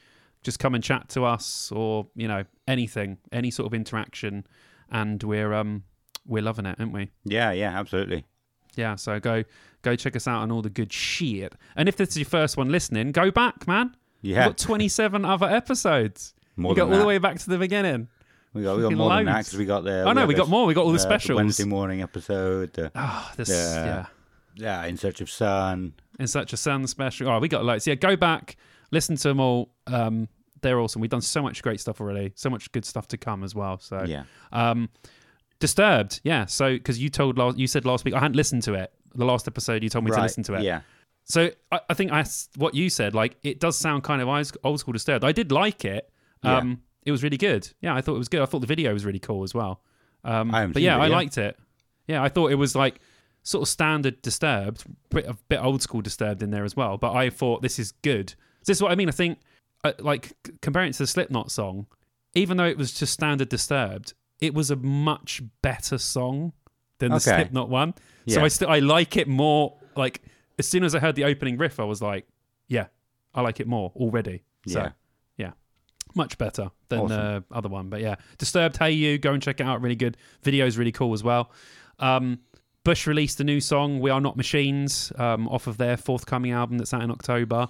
just 0.43 0.59
come 0.59 0.75
and 0.75 0.83
chat 0.83 1.09
to 1.11 1.25
us, 1.25 1.71
or 1.73 2.09
you 2.15 2.29
know 2.29 2.45
anything, 2.67 3.19
any 3.33 3.51
sort 3.51 3.67
of 3.67 3.75
interaction, 3.75 4.47
and 4.91 5.23
we're 5.23 5.53
um 5.53 5.85
we're 6.27 6.43
loving 6.43 6.67
it, 6.67 6.77
aren't 6.79 6.93
we? 6.93 7.11
Yeah. 7.25 7.53
Yeah. 7.53 7.79
Absolutely. 7.79 8.25
Yeah, 8.75 8.95
so 8.97 9.21
go 9.21 9.45
go 9.83 9.97
check 9.97 10.17
us 10.17 10.27
out 10.27 10.41
on 10.43 10.51
all 10.51 10.63
the 10.63 10.71
good 10.71 10.93
shit. 10.93 11.55
And 11.77 11.89
if 11.89 11.97
this 11.97 12.11
is 12.11 12.17
your 12.19 12.25
first 12.27 12.57
one 12.57 12.71
listening, 12.71 13.13
go 13.13 13.31
back, 13.31 13.67
man. 13.69 13.95
yeah 14.23 14.47
We've 14.47 14.57
got 14.57 14.59
27 14.59 15.25
other 15.27 15.47
episodes. 15.47 16.33
More 16.57 16.71
we 16.73 16.77
got 16.77 16.85
all 16.85 16.91
that. 16.93 16.99
the 17.01 17.05
way 17.07 17.19
back 17.19 17.39
to 17.41 17.51
the 17.51 17.59
beginning. 17.59 18.09
We 18.55 18.63
got 18.63 18.77
we 18.77 18.83
got 18.83 18.93
more 18.93 19.11
than 19.11 19.27
that 19.27 19.35
loads. 19.37 19.49
because 19.49 19.59
we 19.59 19.65
got 19.67 19.85
the. 19.85 20.05
Oh 20.05 20.13
no, 20.13 20.27
we 20.27 20.35
got 20.35 20.49
more. 20.49 20.67
We 20.67 20.75
got 20.75 20.85
all 20.85 20.93
the 20.93 20.97
uh, 20.97 21.03
specials. 21.03 21.37
Wednesday 21.37 21.65
morning 21.65 22.01
episode. 22.03 22.73
The, 22.75 22.91
Ah, 22.95 23.33
this 23.37 23.49
Yeah. 23.51 23.85
yeah. 23.85 24.07
yeah, 24.57 24.85
in 24.87 24.97
search 24.97 25.21
of 25.21 25.29
sun. 25.31 25.95
In 26.19 26.27
Search 26.27 26.53
of 26.53 26.59
sun 26.59 26.87
special. 26.87 27.29
Oh, 27.31 27.39
we 27.41 27.49
got 27.49 27.65
loads. 27.65 27.87
Yeah, 27.87 27.95
go 27.95 28.15
back, 28.17 28.57
listen 28.93 29.17
to 29.17 29.29
them 29.29 29.41
all. 29.41 29.73
Um, 29.89 30.29
they're 30.61 30.79
awesome. 30.79 31.01
We've 31.01 31.11
done 31.11 31.21
so 31.21 31.43
much 31.43 31.61
great 31.63 31.81
stuff 31.81 32.01
already. 32.01 32.33
So 32.37 32.49
much 32.49 32.71
good 32.71 32.85
stuff 32.85 33.09
to 33.09 33.17
come 33.17 33.43
as 33.43 33.55
well. 33.55 33.79
So 33.81 34.05
Yeah. 34.05 34.25
Um, 34.53 34.89
Disturbed, 35.59 36.21
yeah. 36.25 36.47
So 36.47 36.73
because 36.75 36.99
you 37.01 37.09
told 37.09 37.39
last, 37.39 37.57
you 37.57 37.69
said 37.69 37.85
last 37.85 38.05
week 38.05 38.15
I 38.15 38.19
hadn't 38.19 38.37
listened 38.37 38.63
to 38.65 38.75
it. 38.75 38.93
The 39.15 39.25
last 39.25 39.47
episode 39.47 39.83
you 39.83 39.89
told 39.89 40.05
me 40.05 40.11
to 40.11 40.21
listen 40.21 40.43
to 40.45 40.55
it. 40.55 40.63
Yeah. 40.63 40.81
So 41.25 41.51
I, 41.71 41.81
I 41.89 41.95
think 41.95 42.11
I, 42.11 42.25
what 42.57 42.75
you 42.75 42.91
said, 42.91 43.15
like 43.15 43.37
it 43.43 43.61
does 43.61 43.77
sound 43.79 44.03
kind 44.03 44.21
of 44.21 44.29
old 44.65 44.81
school 44.81 44.93
Disturbed. 44.93 45.25
I 45.25 45.31
did 45.33 45.53
like 45.53 45.85
it, 45.85 46.11
Yeah. 46.43 46.59
Um, 46.59 46.83
It 47.05 47.13
was 47.13 47.23
really 47.23 47.37
good. 47.37 47.69
Yeah, 47.81 47.95
I 47.95 48.01
thought 48.01 48.15
it 48.15 48.19
was 48.19 48.29
good. 48.29 48.41
I 48.43 48.47
thought 48.47 48.61
the 48.61 48.67
video 48.67 48.93
was 48.93 49.05
really 49.05 49.19
cool 49.21 49.43
as 49.45 49.55
well. 49.55 49.83
Um, 50.25 50.55
I 50.55 50.67
but 50.67 50.83
yeah, 50.83 50.99
I 50.99 51.09
liked 51.09 51.39
it. 51.39 51.57
Yeah, 52.09 52.23
I 52.23 52.29
thought 52.29 52.51
it 52.51 52.57
was 52.57 52.75
like 52.75 53.01
sort 53.45 53.63
of 53.63 53.69
standard 53.69 54.21
Disturbed, 54.23 54.85
bit 55.11 55.27
a 55.27 55.35
bit 55.49 55.63
old 55.63 55.83
school 55.83 56.01
Disturbed 56.01 56.43
in 56.43 56.51
there 56.51 56.65
as 56.65 56.77
well. 56.77 56.97
But 56.99 57.13
I 57.13 57.31
thought 57.31 57.63
this 57.63 57.79
is 57.79 57.93
good. 58.03 58.35
This 58.67 58.79
is 58.79 58.83
what 58.83 58.93
I 58.93 58.95
mean. 58.95 59.09
I 59.09 59.13
think 59.13 59.39
uh, 59.85 59.93
like 59.99 60.33
comparing 60.61 60.91
it 60.91 60.93
to 60.95 60.99
the 61.03 61.07
Slipknot 61.07 61.51
song, 61.51 61.87
even 62.35 62.57
though 62.57 62.67
it 62.67 62.79
was 62.79 62.93
just 62.93 63.13
standard 63.13 63.49
Disturbed, 63.49 64.15
it 64.41 64.55
was 64.55 64.71
a 64.71 64.77
much 64.77 65.43
better 65.63 65.99
song 65.99 66.53
than 66.99 67.11
the 67.11 67.17
Okay. 67.17 67.35
Slipknot 67.37 67.69
one. 67.69 67.95
So 68.29 68.43
I 68.45 68.49
still 68.49 68.69
I 68.69 68.79
like 68.79 69.17
it 69.17 69.27
more. 69.29 69.77
Like 69.97 70.23
as 70.59 70.69
soon 70.69 70.85
as 70.85 70.95
I 70.95 70.99
heard 71.01 71.17
the 71.17 71.25
opening 71.25 71.59
riff, 71.59 71.81
I 71.81 71.85
was 71.85 72.01
like, 72.01 72.27
yeah, 72.69 72.87
I 73.35 73.41
like 73.41 73.59
it 73.61 73.67
more 73.67 73.93
already. 73.97 74.43
So 74.67 74.81
Yeah. 74.81 74.91
yeah, 75.37 75.51
much 76.15 76.39
better 76.39 76.71
than 76.89 77.01
Awesome. 77.01 77.17
the 77.17 77.45
other 77.51 77.69
one. 77.69 77.89
But 77.89 78.01
yeah, 78.01 78.15
Disturbed, 78.39 78.77
Hey 78.77 78.93
You, 78.93 79.19
go 79.19 79.33
and 79.33 79.43
check 79.43 79.59
it 79.61 79.65
out. 79.67 79.83
Really 79.83 79.97
good. 79.97 80.17
Video's 80.43 80.79
really 80.79 80.93
cool 80.93 81.13
as 81.13 81.25
well. 81.25 81.51
Um, 81.99 82.39
Bush 82.85 83.07
released 83.07 83.39
a 83.41 83.45
new 83.45 83.61
song, 83.61 84.01
We 84.01 84.11
Are 84.11 84.21
Not 84.21 84.37
Machines, 84.37 85.13
um, 85.17 85.47
off 85.49 85.67
of 85.69 85.79
their 85.79 85.97
forthcoming 85.97 86.51
album 86.53 86.79
that's 86.79 86.93
out 86.93 87.03
in 87.03 87.11
October. 87.13 87.69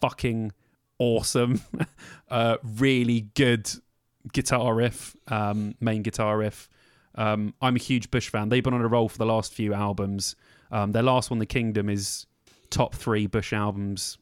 Fucking 0.00 0.52
awesome. 0.98 1.60
uh, 2.30 2.56
really 2.62 3.22
good 3.34 3.70
guitar 4.32 4.74
riff, 4.74 5.16
um, 5.28 5.74
main 5.80 6.02
guitar 6.02 6.38
riff. 6.38 6.68
Um, 7.14 7.54
I'm 7.60 7.76
a 7.76 7.78
huge 7.80 8.10
Bush 8.10 8.28
fan. 8.28 8.48
They've 8.48 8.62
been 8.62 8.74
on 8.74 8.82
a 8.82 8.88
roll 8.88 9.08
for 9.08 9.18
the 9.18 9.26
last 9.26 9.52
few 9.52 9.74
albums. 9.74 10.36
Um, 10.70 10.92
their 10.92 11.02
last 11.02 11.30
one, 11.30 11.38
The 11.40 11.46
Kingdom, 11.46 11.88
is 11.88 12.26
top 12.70 12.94
three 12.94 13.26
Bush 13.26 13.52
albums 13.52 14.16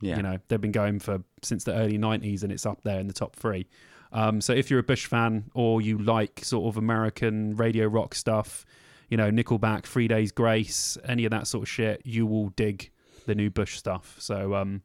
Yeah. 0.00 0.16
you 0.16 0.22
know, 0.22 0.38
they've 0.48 0.60
been 0.60 0.72
going 0.72 0.98
for 0.98 1.22
since 1.42 1.62
the 1.64 1.72
early 1.74 1.98
'90s, 1.98 2.42
and 2.42 2.50
it's 2.50 2.66
up 2.66 2.82
there 2.82 2.98
in 2.98 3.06
the 3.06 3.12
top 3.12 3.36
three. 3.36 3.68
Um, 4.10 4.40
so 4.40 4.52
if 4.52 4.68
you're 4.70 4.80
a 4.80 4.82
Bush 4.84 5.06
fan 5.06 5.44
or 5.54 5.80
you 5.80 5.96
like 5.98 6.40
sort 6.44 6.66
of 6.66 6.76
American 6.76 7.54
radio 7.56 7.86
rock 7.86 8.14
stuff, 8.14 8.66
you 9.08 9.16
know, 9.16 9.30
Nickelback, 9.30 9.84
Three 9.84 10.08
Days 10.08 10.32
Grace, 10.32 10.98
any 11.04 11.24
of 11.24 11.30
that 11.30 11.46
sort 11.46 11.62
of 11.62 11.68
shit, 11.68 12.02
you 12.04 12.26
will 12.26 12.48
dig 12.50 12.90
the 13.26 13.34
new 13.34 13.48
Bush 13.48 13.76
stuff. 13.78 14.16
So 14.18 14.54
um, 14.54 14.82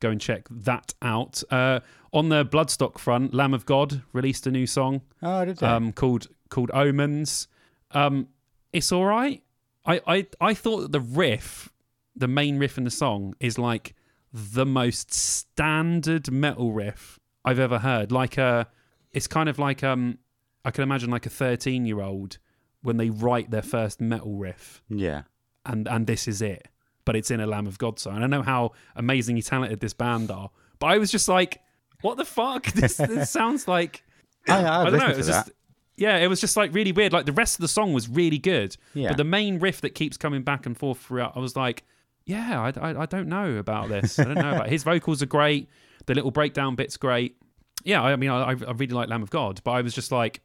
go 0.00 0.10
and 0.10 0.20
check 0.20 0.46
that 0.50 0.94
out. 1.02 1.42
Uh, 1.50 1.80
on 2.12 2.28
the 2.28 2.44
Bloodstock 2.44 2.98
front, 2.98 3.34
Lamb 3.34 3.54
of 3.54 3.66
God 3.66 4.02
released 4.12 4.46
a 4.46 4.50
new 4.50 4.66
song 4.66 5.02
oh, 5.22 5.44
did 5.44 5.58
they? 5.58 5.66
um, 5.66 5.92
called 5.92 6.28
called 6.48 6.70
Omens. 6.72 7.48
Um, 7.90 8.28
it's 8.72 8.92
all 8.92 9.04
right. 9.04 9.42
I, 9.84 10.00
I 10.06 10.26
I 10.40 10.54
thought 10.54 10.80
that 10.80 10.92
the 10.92 11.00
riff, 11.00 11.70
the 12.14 12.28
main 12.28 12.58
riff 12.58 12.78
in 12.78 12.84
the 12.84 12.90
song, 12.90 13.34
is 13.40 13.58
like 13.58 13.94
the 14.32 14.66
most 14.66 15.12
standard 15.12 16.30
metal 16.30 16.72
riff 16.72 17.18
I've 17.44 17.58
ever 17.58 17.78
heard. 17.78 18.12
Like 18.12 18.38
a, 18.38 18.68
it's 19.12 19.26
kind 19.26 19.48
of 19.48 19.58
like 19.58 19.82
um, 19.82 20.18
I 20.64 20.70
can 20.70 20.82
imagine 20.82 21.10
like 21.10 21.26
a 21.26 21.30
thirteen 21.30 21.86
year 21.86 22.00
old 22.00 22.38
when 22.82 22.96
they 22.96 23.10
write 23.10 23.50
their 23.50 23.62
first 23.62 24.00
metal 24.00 24.36
riff, 24.36 24.82
yeah. 24.88 25.22
and 25.66 25.88
and 25.88 26.06
this 26.06 26.28
is 26.28 26.42
it. 26.42 26.68
But 27.08 27.16
it's 27.16 27.30
in 27.30 27.40
a 27.40 27.46
Lamb 27.46 27.66
of 27.66 27.78
God 27.78 27.98
song. 27.98 28.16
And 28.16 28.24
I 28.24 28.26
know 28.26 28.42
how 28.42 28.72
amazingly 28.94 29.40
talented 29.40 29.80
this 29.80 29.94
band 29.94 30.30
are, 30.30 30.50
but 30.78 30.88
I 30.88 30.98
was 30.98 31.10
just 31.10 31.26
like, 31.26 31.62
what 32.02 32.18
the 32.18 32.24
fuck? 32.26 32.66
This, 32.74 32.98
this 32.98 33.30
sounds 33.30 33.66
like 33.66 34.04
I, 34.46 34.62
I, 34.62 34.82
I 34.82 34.90
don't 34.90 34.98
know. 35.00 35.08
It 35.08 35.16
was 35.16 35.26
just 35.26 35.46
that. 35.46 35.54
yeah, 35.96 36.18
it 36.18 36.26
was 36.26 36.38
just 36.38 36.54
like 36.58 36.74
really 36.74 36.92
weird. 36.92 37.14
Like 37.14 37.24
the 37.24 37.32
rest 37.32 37.54
of 37.56 37.62
the 37.62 37.68
song 37.68 37.94
was 37.94 38.10
really 38.10 38.36
good, 38.38 38.76
Yeah. 38.92 39.08
but 39.08 39.16
the 39.16 39.24
main 39.24 39.58
riff 39.58 39.80
that 39.80 39.94
keeps 39.94 40.18
coming 40.18 40.42
back 40.42 40.66
and 40.66 40.76
forth 40.76 40.98
throughout, 40.98 41.32
I 41.34 41.38
was 41.40 41.56
like, 41.56 41.82
yeah, 42.26 42.60
I, 42.60 42.90
I, 42.90 43.02
I 43.02 43.06
don't 43.06 43.26
know 43.28 43.56
about 43.56 43.88
this. 43.88 44.18
I 44.18 44.24
don't 44.24 44.34
know 44.34 44.52
about 44.52 44.66
it. 44.66 44.72
his 44.72 44.84
vocals 44.84 45.22
are 45.22 45.26
great. 45.26 45.70
The 46.04 46.14
little 46.14 46.30
breakdown 46.30 46.74
bit's 46.76 46.98
great. 46.98 47.36
Yeah, 47.84 48.02
I 48.02 48.16
mean, 48.16 48.28
I, 48.28 48.50
I 48.50 48.52
really 48.52 48.88
like 48.94 49.08
Lamb 49.08 49.22
of 49.22 49.30
God, 49.30 49.62
but 49.64 49.70
I 49.70 49.80
was 49.80 49.94
just 49.94 50.12
like, 50.12 50.42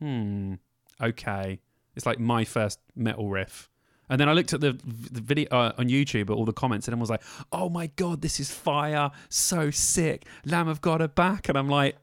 hmm, 0.00 0.54
okay, 0.98 1.60
it's 1.94 2.06
like 2.06 2.18
my 2.18 2.44
first 2.46 2.80
metal 2.94 3.28
riff. 3.28 3.68
And 4.08 4.20
then 4.20 4.28
I 4.28 4.32
looked 4.34 4.52
at 4.52 4.60
the, 4.60 4.72
the 4.84 5.20
video 5.20 5.48
uh, 5.50 5.72
on 5.78 5.88
YouTube 5.88 6.30
at 6.30 6.30
all 6.30 6.44
the 6.44 6.52
comments, 6.52 6.86
and 6.86 6.94
I 6.96 6.98
was 7.00 7.10
like, 7.10 7.22
"Oh 7.52 7.68
my 7.68 7.88
god, 7.96 8.22
this 8.22 8.38
is 8.38 8.50
fire! 8.52 9.10
So 9.28 9.70
sick! 9.70 10.24
Lamb 10.44 10.68
of 10.68 10.80
God 10.80 11.00
are 11.02 11.08
back!" 11.08 11.48
And 11.48 11.58
I'm 11.58 11.68
like, 11.68 11.96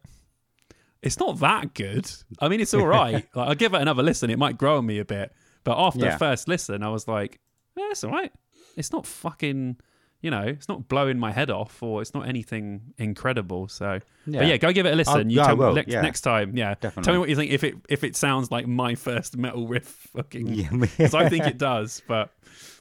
it's 1.01 1.19
not 1.19 1.39
that 1.39 1.73
good. 1.73 2.09
I 2.39 2.47
mean, 2.49 2.59
it's 2.61 2.73
all 2.73 2.85
right. 3.01 3.13
like, 3.13 3.29
I'll 3.35 3.55
give 3.55 3.73
it 3.73 3.81
another 3.81 4.03
listen. 4.03 4.29
It 4.29 4.39
might 4.39 4.57
grow 4.57 4.77
on 4.77 4.85
me 4.85 4.99
a 4.99 5.05
bit. 5.05 5.31
But 5.63 5.77
after 5.77 5.99
Yeah. 6.05 6.11
the 6.11 6.17
first 6.17 6.47
listen, 6.47 6.83
I 6.83 6.89
was 6.89 7.07
like, 7.07 7.39
yeah, 7.77 7.89
it's 7.91 8.03
all 8.03 8.11
right. 8.11 8.31
It's 8.75 8.91
not 8.91 9.05
fucking, 9.05 9.77
you 10.23 10.31
know, 10.31 10.41
it's 10.41 10.67
not 10.67 10.87
blowing 10.87 11.19
my 11.19 11.31
head 11.31 11.51
off 11.51 11.83
or 11.83 12.01
it's 12.01 12.13
not 12.15 12.27
anything 12.27 12.81
incredible. 12.97 13.67
So, 13.67 13.99
but 14.25 14.33
Yeah. 14.33 14.43
yeah, 14.45 14.57
go 14.57 14.71
give 14.73 14.85
it 14.87 14.93
a 14.93 14.95
listen. 14.95 15.13
I'll- 15.13 15.27
you 15.31 15.37
yeah, 15.37 15.45
tell 15.47 15.57
me 15.57 15.73
next, 15.73 15.91
yeah. 15.91 16.01
next 16.01 16.21
time. 16.21 16.57
Yeah. 16.57 16.73
definitely. 16.79 17.03
Tell 17.03 17.13
me 17.13 17.19
what 17.19 17.29
you 17.29 17.35
think 17.35 17.51
if 17.51 17.63
it 17.63 17.75
if 17.89 18.03
it 18.03 18.15
sounds 18.15 18.49
like 18.49 18.65
my 18.65 18.95
first 19.07 19.37
metal 19.37 19.67
riff 19.67 19.85
fucking 20.15 20.47
Yeah. 20.47 20.69
because 20.79 21.13
I 21.13 21.29
think 21.29 21.45
it 21.45 21.57
does. 21.59 22.01
But 22.07 22.31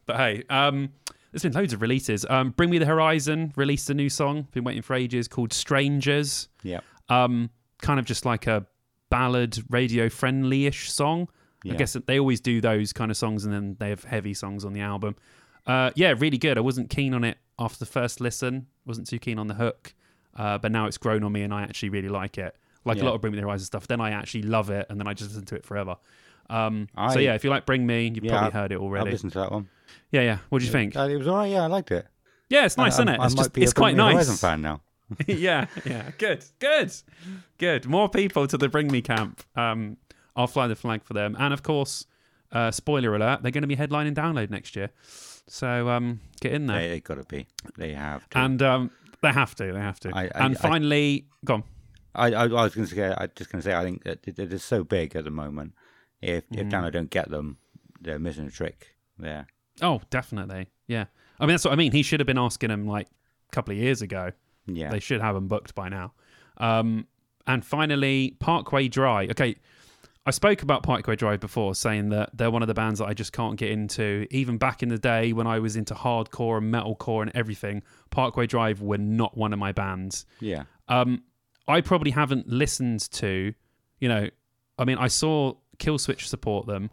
but 0.06 0.16
hey, 0.16 0.44
um, 0.48 0.90
there's 1.32 1.42
been 1.42 1.52
loads 1.52 1.72
of 1.72 1.82
releases. 1.82 2.24
Um, 2.30 2.50
Bring 2.50 2.70
Me 2.70 2.78
the 2.78 2.86
Horizon 2.86 3.52
released 3.56 3.90
a 3.90 3.94
new 3.94 4.08
song. 4.08 4.46
Been 4.52 4.64
waiting 4.64 4.82
for 4.82 4.94
ages 4.94 5.28
called 5.28 5.52
Strangers. 5.52 6.48
yeah. 6.62 6.80
Um, 7.08 7.50
kind 7.82 7.98
of 7.98 8.06
just 8.06 8.24
like 8.24 8.46
a 8.46 8.64
ballad, 9.10 9.58
radio 9.68 10.08
friendly-ish 10.08 10.90
song. 10.90 11.28
Yeah. 11.64 11.74
I 11.74 11.76
guess 11.76 11.96
they 12.06 12.18
always 12.18 12.40
do 12.40 12.60
those 12.60 12.92
kind 12.92 13.10
of 13.10 13.16
songs, 13.16 13.44
and 13.44 13.52
then 13.52 13.76
they 13.78 13.90
have 13.90 14.04
heavy 14.04 14.34
songs 14.34 14.64
on 14.64 14.72
the 14.72 14.80
album. 14.80 15.16
Uh, 15.66 15.90
yeah, 15.94 16.14
really 16.18 16.38
good. 16.38 16.58
I 16.58 16.60
wasn't 16.60 16.90
keen 16.90 17.14
on 17.14 17.24
it 17.24 17.38
after 17.58 17.78
the 17.78 17.86
first 17.86 18.20
listen. 18.20 18.66
wasn't 18.84 19.06
too 19.06 19.18
keen 19.18 19.38
on 19.38 19.46
the 19.46 19.54
hook, 19.54 19.94
uh, 20.36 20.58
but 20.58 20.72
now 20.72 20.86
it's 20.86 20.98
grown 20.98 21.22
on 21.22 21.32
me, 21.32 21.42
and 21.42 21.54
I 21.54 21.62
actually 21.62 21.90
really 21.90 22.08
like 22.08 22.38
it. 22.38 22.56
Like 22.84 23.00
a 23.00 23.04
lot 23.04 23.14
of 23.14 23.20
Bring 23.20 23.32
Me 23.32 23.36
the 23.38 23.42
Horizon 23.46 23.64
stuff. 23.64 23.86
Then 23.86 24.00
I 24.00 24.10
actually 24.10 24.42
love 24.42 24.68
it, 24.70 24.86
and 24.90 24.98
then 24.98 25.06
I 25.06 25.14
just 25.14 25.30
listen 25.30 25.44
to 25.46 25.54
it 25.54 25.64
forever. 25.64 25.96
Um, 26.50 26.88
so 27.12 27.20
yeah, 27.20 27.34
if 27.34 27.44
you 27.44 27.50
like 27.50 27.64
Bring 27.64 27.86
Me, 27.86 28.10
you've 28.12 28.24
Yeah, 28.24 28.32
probably 28.38 28.50
heard 28.50 28.72
it 28.72 28.78
already. 28.78 29.06
I've 29.06 29.12
listened 29.12 29.32
to 29.32 29.38
that 29.38 29.52
one. 29.52 29.68
Yeah, 30.10 30.22
yeah. 30.22 30.38
What 30.48 30.58
do 30.58 30.64
you 30.64 30.72
think? 30.72 30.96
Uh, 30.96 31.02
it 31.08 31.16
was 31.16 31.28
all 31.28 31.36
right. 31.36 31.50
Yeah, 31.50 31.62
I 31.62 31.66
liked 31.66 31.92
it. 31.92 32.06
Yeah, 32.48 32.66
it's 32.66 32.76
nice, 32.76 32.94
I, 32.98 33.02
isn't 33.02 33.08
I, 33.08 33.14
it? 33.14 33.20
I 33.20 33.24
It's 33.26 33.34
just 33.34 33.56
it's 33.56 33.72
a 33.72 33.74
quite 33.74 33.94
Bring 33.94 34.06
nice. 34.06 34.14
Horizon 34.14 34.36
fan 34.36 34.62
now. 34.62 34.80
yeah, 35.26 35.66
yeah. 35.84 36.10
Good, 36.18 36.44
good, 36.58 36.92
good. 37.58 37.86
More 37.86 38.08
people 38.08 38.46
to 38.48 38.58
the 38.58 38.68
Bring 38.68 38.90
Me 38.90 39.00
camp. 39.00 39.44
Um, 39.54 39.96
I'll 40.34 40.46
fly 40.46 40.66
the 40.66 40.74
flag 40.76 41.04
for 41.04 41.14
them. 41.14 41.36
And 41.38 41.54
of 41.54 41.62
course, 41.62 42.06
uh, 42.50 42.70
spoiler 42.70 43.14
alert, 43.14 43.42
they're 43.42 43.52
going 43.52 43.62
to 43.62 43.68
be 43.68 43.76
headlining 43.76 44.14
Download 44.14 44.50
next 44.50 44.74
year. 44.76 44.90
So 45.48 45.88
um, 45.88 46.20
get 46.40 46.52
in 46.52 46.66
there. 46.66 46.78
They, 46.80 46.88
they 46.88 47.00
got 47.00 47.16
to 47.16 47.24
be. 47.24 47.46
They 47.76 47.92
have 47.94 48.28
to. 48.30 48.38
And 48.38 48.62
um, 48.62 48.90
they 49.22 49.32
have 49.32 49.54
to. 49.56 49.72
They 49.72 49.80
have 49.80 50.00
to. 50.00 50.10
I- 50.14 50.24
I- 50.34 50.46
and 50.46 50.56
I- 50.56 50.60
finally, 50.60 51.26
go 51.44 51.54
on. 51.54 51.64
I, 52.14 52.26
I, 52.32 52.42
I 52.44 52.46
was 52.46 52.74
going 52.74 52.86
to 52.86 52.94
say, 52.94 53.14
I 53.16 53.26
just 53.34 53.50
going 53.50 53.62
to 53.62 53.68
say, 53.68 53.74
I 53.74 53.82
think 53.82 54.04
that 54.04 54.18
it, 54.26 54.38
is 54.38 54.62
so 54.62 54.84
big 54.84 55.16
at 55.16 55.24
the 55.24 55.30
moment. 55.30 55.72
If 56.20 56.46
Mm. 56.50 56.60
if 56.60 56.68
Dano 56.68 56.90
don't 56.90 57.08
get 57.10 57.30
them, 57.30 57.56
they're 58.00 58.18
missing 58.18 58.46
a 58.46 58.50
trick. 58.50 58.96
Yeah, 59.20 59.44
Oh, 59.80 60.02
definitely. 60.10 60.68
Yeah. 60.86 61.06
I 61.40 61.44
mean, 61.46 61.54
that's 61.54 61.64
what 61.64 61.72
I 61.72 61.76
mean. 61.76 61.92
He 61.92 62.02
should 62.02 62.20
have 62.20 62.26
been 62.26 62.38
asking 62.38 62.70
him 62.70 62.86
like 62.86 63.06
a 63.08 63.52
couple 63.52 63.72
of 63.72 63.78
years 63.78 64.02
ago. 64.02 64.30
yeah, 64.66 64.90
They 64.90 65.00
should 65.00 65.20
have 65.22 65.34
them 65.34 65.48
booked 65.48 65.74
by 65.74 65.88
now. 65.88 66.12
Um, 66.58 67.06
and 67.46 67.64
finally, 67.64 68.36
Parkway 68.40 68.88
Drive. 68.88 69.30
Okay, 69.30 69.56
I 70.24 70.30
spoke 70.30 70.62
about 70.62 70.84
Parkway 70.84 71.16
Drive 71.16 71.40
before, 71.40 71.74
saying 71.74 72.10
that 72.10 72.30
they're 72.32 72.50
one 72.50 72.62
of 72.62 72.68
the 72.68 72.74
bands 72.74 73.00
that 73.00 73.06
I 73.06 73.14
just 73.14 73.32
can't 73.32 73.56
get 73.56 73.70
into. 73.70 74.26
Even 74.30 74.56
back 74.56 74.82
in 74.82 74.88
the 74.88 74.98
day 74.98 75.32
when 75.32 75.46
I 75.48 75.58
was 75.58 75.74
into 75.74 75.94
hardcore 75.94 76.58
and 76.58 76.72
metalcore 76.72 77.22
and 77.22 77.32
everything, 77.34 77.82
Parkway 78.10 78.46
Drive 78.46 78.80
were 78.80 78.98
not 78.98 79.36
one 79.36 79.52
of 79.52 79.58
my 79.58 79.72
bands. 79.72 80.24
yeah, 80.40 80.64
Um, 80.88 81.24
I 81.66 81.80
probably 81.80 82.12
haven't 82.12 82.48
listened 82.48 83.10
to, 83.12 83.52
you 83.98 84.08
know, 84.08 84.28
I 84.78 84.84
mean, 84.84 84.98
I 84.98 85.08
saw 85.08 85.54
Killswitch 85.78 86.22
support 86.26 86.66
them. 86.66 86.90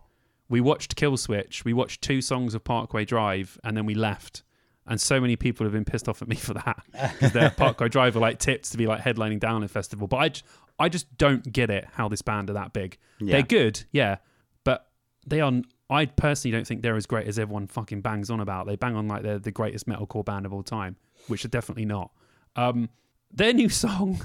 We 0.47 0.61
watched 0.61 0.95
Killswitch. 0.95 1.63
We 1.63 1.73
watched 1.73 2.01
two 2.01 2.21
songs 2.21 2.55
of 2.55 2.63
Parkway 2.63 3.05
Drive, 3.05 3.59
and 3.63 3.77
then 3.77 3.85
we 3.85 3.93
left. 3.93 4.41
And 4.87 4.99
so 4.99 5.21
many 5.21 5.35
people 5.35 5.65
have 5.67 5.73
been 5.73 5.85
pissed 5.85 6.09
off 6.09 6.23
at 6.23 6.27
me 6.27 6.35
for 6.47 6.55
that 6.55 6.81
because 7.13 7.31
their 7.31 7.49
Parkway 7.57 7.89
Drive 7.89 8.15
are 8.15 8.19
like 8.19 8.39
tipped 8.39 8.71
to 8.71 8.77
be 8.77 8.87
like 8.87 9.01
headlining 9.01 9.39
Download 9.39 9.69
Festival. 9.69 10.07
But 10.07 10.17
I, 10.17 10.31
I 10.79 10.89
just 10.89 11.17
don't 11.17 11.51
get 11.51 11.69
it 11.69 11.87
how 11.93 12.07
this 12.07 12.21
band 12.21 12.49
are 12.49 12.53
that 12.53 12.73
big. 12.73 12.97
Yeah. 13.19 13.33
They're 13.33 13.43
good, 13.43 13.83
yeah, 13.91 14.17
but 14.63 14.87
they 15.27 15.41
are. 15.41 15.51
I 15.89 16.05
personally 16.05 16.55
don't 16.55 16.65
think 16.67 16.81
they're 16.83 16.95
as 16.95 17.05
great 17.07 17.27
as 17.27 17.37
everyone 17.39 17.67
fucking 17.67 18.01
bangs 18.01 18.29
on 18.29 18.39
about. 18.39 18.67
They 18.67 18.75
bang 18.75 18.95
on 18.95 19.07
like 19.07 19.23
they're 19.23 19.39
the 19.39 19.51
greatest 19.51 19.87
metalcore 19.87 20.23
band 20.23 20.45
of 20.45 20.53
all 20.53 20.63
time, 20.63 20.95
which 21.27 21.43
are 21.45 21.49
definitely 21.49 21.85
not. 21.85 22.11
Um, 22.55 22.89
their 23.31 23.53
new 23.53 23.69
song, 23.83 24.21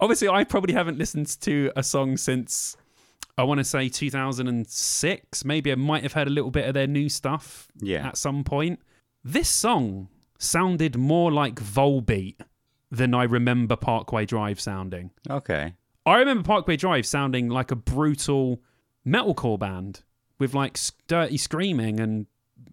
obviously, 0.00 0.28
I 0.28 0.44
probably 0.44 0.74
haven't 0.74 0.98
listened 0.98 1.40
to 1.42 1.70
a 1.76 1.82
song 1.82 2.16
since 2.16 2.76
I 3.38 3.44
want 3.44 3.58
to 3.58 3.64
say 3.64 3.88
2006. 3.88 5.44
Maybe 5.44 5.72
I 5.72 5.74
might 5.76 6.02
have 6.02 6.12
heard 6.12 6.26
a 6.28 6.30
little 6.30 6.50
bit 6.50 6.66
of 6.66 6.74
their 6.74 6.86
new 6.86 7.08
stuff 7.08 7.68
Yeah. 7.80 8.06
at 8.08 8.16
some 8.16 8.44
point. 8.44 8.80
This 9.22 9.48
song 9.48 10.08
sounded 10.38 10.96
more 10.96 11.32
like 11.32 11.56
Volbeat 11.56 12.36
than 12.90 13.14
I 13.14 13.24
remember 13.24 13.76
Parkway 13.76 14.26
Drive 14.26 14.60
sounding. 14.60 15.10
okay, 15.30 15.74
I 16.06 16.18
remember 16.18 16.42
Parkway 16.44 16.76
Drive 16.76 17.06
sounding 17.06 17.48
like 17.48 17.70
a 17.70 17.76
brutal 17.76 18.60
metalcore 19.06 19.58
band 19.58 20.02
with 20.38 20.54
like 20.54 20.78
dirty 21.06 21.36
screaming 21.36 22.00
and 22.00 22.26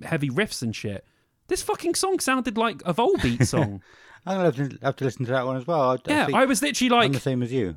heavy 0.03 0.29
riffs 0.29 0.61
and 0.61 0.75
shit. 0.75 1.05
this 1.47 1.61
fucking 1.61 1.95
song 1.95 2.19
sounded 2.19 2.57
like 2.57 2.81
a 2.85 2.93
Volbeat 2.93 3.45
song. 3.47 3.81
I'm 4.25 4.37
gonna 4.37 4.45
have 4.45 4.55
to, 4.55 4.77
have 4.83 4.95
to 4.97 5.03
listen 5.05 5.25
to 5.25 5.31
that 5.31 5.45
one 5.45 5.57
as 5.57 5.65
well. 5.67 5.91
I, 5.91 5.97
yeah, 6.07 6.25
think 6.27 6.37
I 6.37 6.45
was 6.45 6.61
literally 6.61 6.91
I'm 6.95 7.01
like, 7.03 7.11
the 7.13 7.19
same 7.19 7.41
as 7.43 7.51
you. 7.51 7.75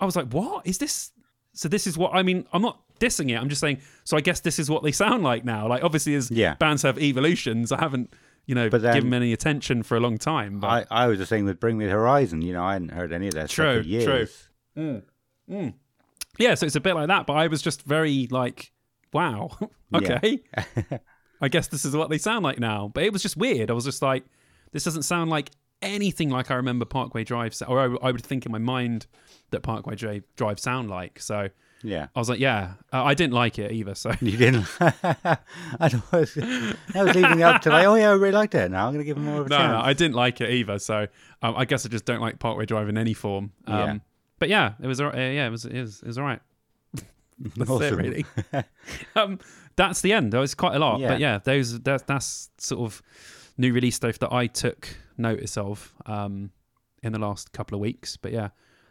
I 0.00 0.04
was 0.04 0.16
like, 0.16 0.28
what 0.32 0.66
is 0.66 0.78
this? 0.78 1.12
So 1.52 1.68
this 1.68 1.86
is 1.86 1.96
what 1.98 2.14
I 2.14 2.22
mean. 2.22 2.46
I'm 2.52 2.62
not 2.62 2.80
dissing 3.00 3.30
it. 3.30 3.34
I'm 3.36 3.48
just 3.48 3.60
saying. 3.60 3.80
So 4.04 4.16
I 4.16 4.20
guess 4.20 4.40
this 4.40 4.58
is 4.58 4.70
what 4.70 4.82
they 4.82 4.92
sound 4.92 5.22
like 5.22 5.44
now. 5.44 5.68
Like 5.68 5.84
obviously, 5.84 6.14
as 6.14 6.30
Yeah. 6.30 6.54
bands 6.54 6.82
have 6.82 6.98
evolutions, 6.98 7.70
I 7.72 7.80
haven't, 7.80 8.12
you 8.46 8.54
know, 8.54 8.68
But 8.70 8.82
then- 8.82 8.94
given 8.94 9.10
them 9.10 9.22
any 9.22 9.32
attention 9.32 9.82
for 9.82 9.96
a 9.96 10.00
long 10.00 10.18
time. 10.18 10.60
But 10.60 10.88
I, 10.90 11.04
I 11.04 11.06
was 11.06 11.18
the 11.18 11.26
same 11.26 11.44
with 11.44 11.60
Bring 11.60 11.78
Me 11.78 11.84
the 11.86 11.90
Horizon. 11.92 12.42
You 12.42 12.52
know, 12.54 12.62
I 12.64 12.72
hadn't 12.74 12.92
heard 12.92 13.12
any 13.12 13.28
of 13.28 13.34
that 13.34 13.50
True, 13.50 13.74
stuff 13.74 13.82
for 13.84 13.88
years. 13.88 14.04
true. 14.04 14.26
Yeah, 16.38 16.54
so 16.54 16.66
it's 16.66 16.76
a 16.76 16.80
bit 16.80 16.94
like 16.94 17.08
that. 17.08 17.26
But 17.26 17.34
I 17.34 17.46
was 17.48 17.62
just 17.62 17.82
very 17.82 18.28
like, 18.30 18.72
wow, 19.12 19.50
okay. 19.94 20.40
I 21.42 21.48
guess 21.48 21.68
this 21.68 21.84
is 21.84 21.96
what 21.96 22.10
they 22.10 22.18
sound 22.18 22.44
like 22.44 22.58
now. 22.58 22.90
But 22.92 23.04
it 23.04 23.12
was 23.12 23.22
just 23.22 23.36
weird. 23.36 23.70
I 23.70 23.74
was 23.74 23.84
just 23.84 24.02
like, 24.02 24.24
this 24.72 24.84
doesn't 24.84 25.02
sound 25.02 25.30
like 25.30 25.50
anything 25.82 26.28
like 26.28 26.50
I 26.50 26.54
remember 26.54 26.84
Parkway 26.84 27.24
Drive, 27.24 27.54
or 27.66 27.80
I, 27.80 28.08
I 28.08 28.12
would 28.12 28.22
think 28.22 28.44
in 28.44 28.52
my 28.52 28.58
mind 28.58 29.06
that 29.50 29.62
Parkway 29.62 29.94
Drive, 29.96 30.24
Drive 30.36 30.60
sound 30.60 30.90
like. 30.90 31.18
So 31.18 31.48
Yeah. 31.82 32.08
I 32.14 32.18
was 32.18 32.28
like, 32.28 32.40
yeah, 32.40 32.74
uh, 32.92 33.02
I 33.02 33.14
didn't 33.14 33.32
like 33.32 33.58
it 33.58 33.72
either. 33.72 33.94
So 33.94 34.12
You 34.20 34.36
didn't. 34.36 34.66
I 34.80 35.38
was, 36.12 36.36
I 36.38 37.02
was 37.02 37.14
leading 37.16 37.42
up 37.42 37.62
to 37.62 37.70
like, 37.70 37.86
oh 37.86 37.94
yeah, 37.94 38.10
I 38.10 38.12
really 38.12 38.32
liked 38.32 38.54
it. 38.54 38.70
Now 38.70 38.86
I'm 38.86 38.92
gonna 38.92 39.04
give 39.04 39.16
him 39.16 39.24
more 39.24 39.40
of 39.40 39.46
a 39.46 39.48
no, 39.48 39.56
chance. 39.56 39.72
no, 39.72 39.80
I 39.80 39.92
didn't 39.94 40.14
like 40.14 40.42
it 40.42 40.50
either. 40.50 40.78
So 40.78 41.06
um, 41.40 41.54
I 41.56 41.64
guess 41.64 41.86
I 41.86 41.88
just 41.88 42.04
don't 42.04 42.20
like 42.20 42.38
Parkway 42.38 42.66
Drive 42.66 42.88
in 42.90 42.98
any 42.98 43.14
form. 43.14 43.52
Um, 43.66 43.78
Yeah. 43.78 43.96
But 44.40 44.48
yeah, 44.48 44.72
it 44.82 44.86
was. 44.88 45.00
Uh, 45.00 45.12
yeah, 45.14 45.46
it 45.46 45.50
was. 45.50 45.66
It 45.66 45.80
was. 45.80 46.02
It 46.02 46.08
was 46.08 46.18
all 46.18 46.24
right. 46.24 46.40
That's 47.56 47.70
it, 47.70 47.94
really. 47.94 48.24
um, 49.16 49.38
that's 49.76 50.02
the 50.02 50.12
end. 50.12 50.32
That 50.32 50.40
was 50.40 50.54
quite 50.54 50.74
a 50.74 50.78
lot. 50.78 51.00
Yeah. 51.00 51.08
But 51.08 51.20
yeah, 51.20 51.38
those 51.38 51.80
that, 51.80 52.06
that's 52.06 52.50
sort 52.58 52.82
of 52.82 53.00
new 53.56 53.72
release 53.72 53.96
stuff 53.96 54.18
that 54.18 54.30
I 54.30 54.46
took 54.46 54.88
notice 55.16 55.56
of 55.56 55.94
um, 56.04 56.50
in 57.02 57.12
the 57.12 57.18
last 57.18 57.52
couple 57.52 57.76
of 57.76 57.80
weeks. 57.80 58.16
But 58.16 58.32
yeah, 58.32 58.48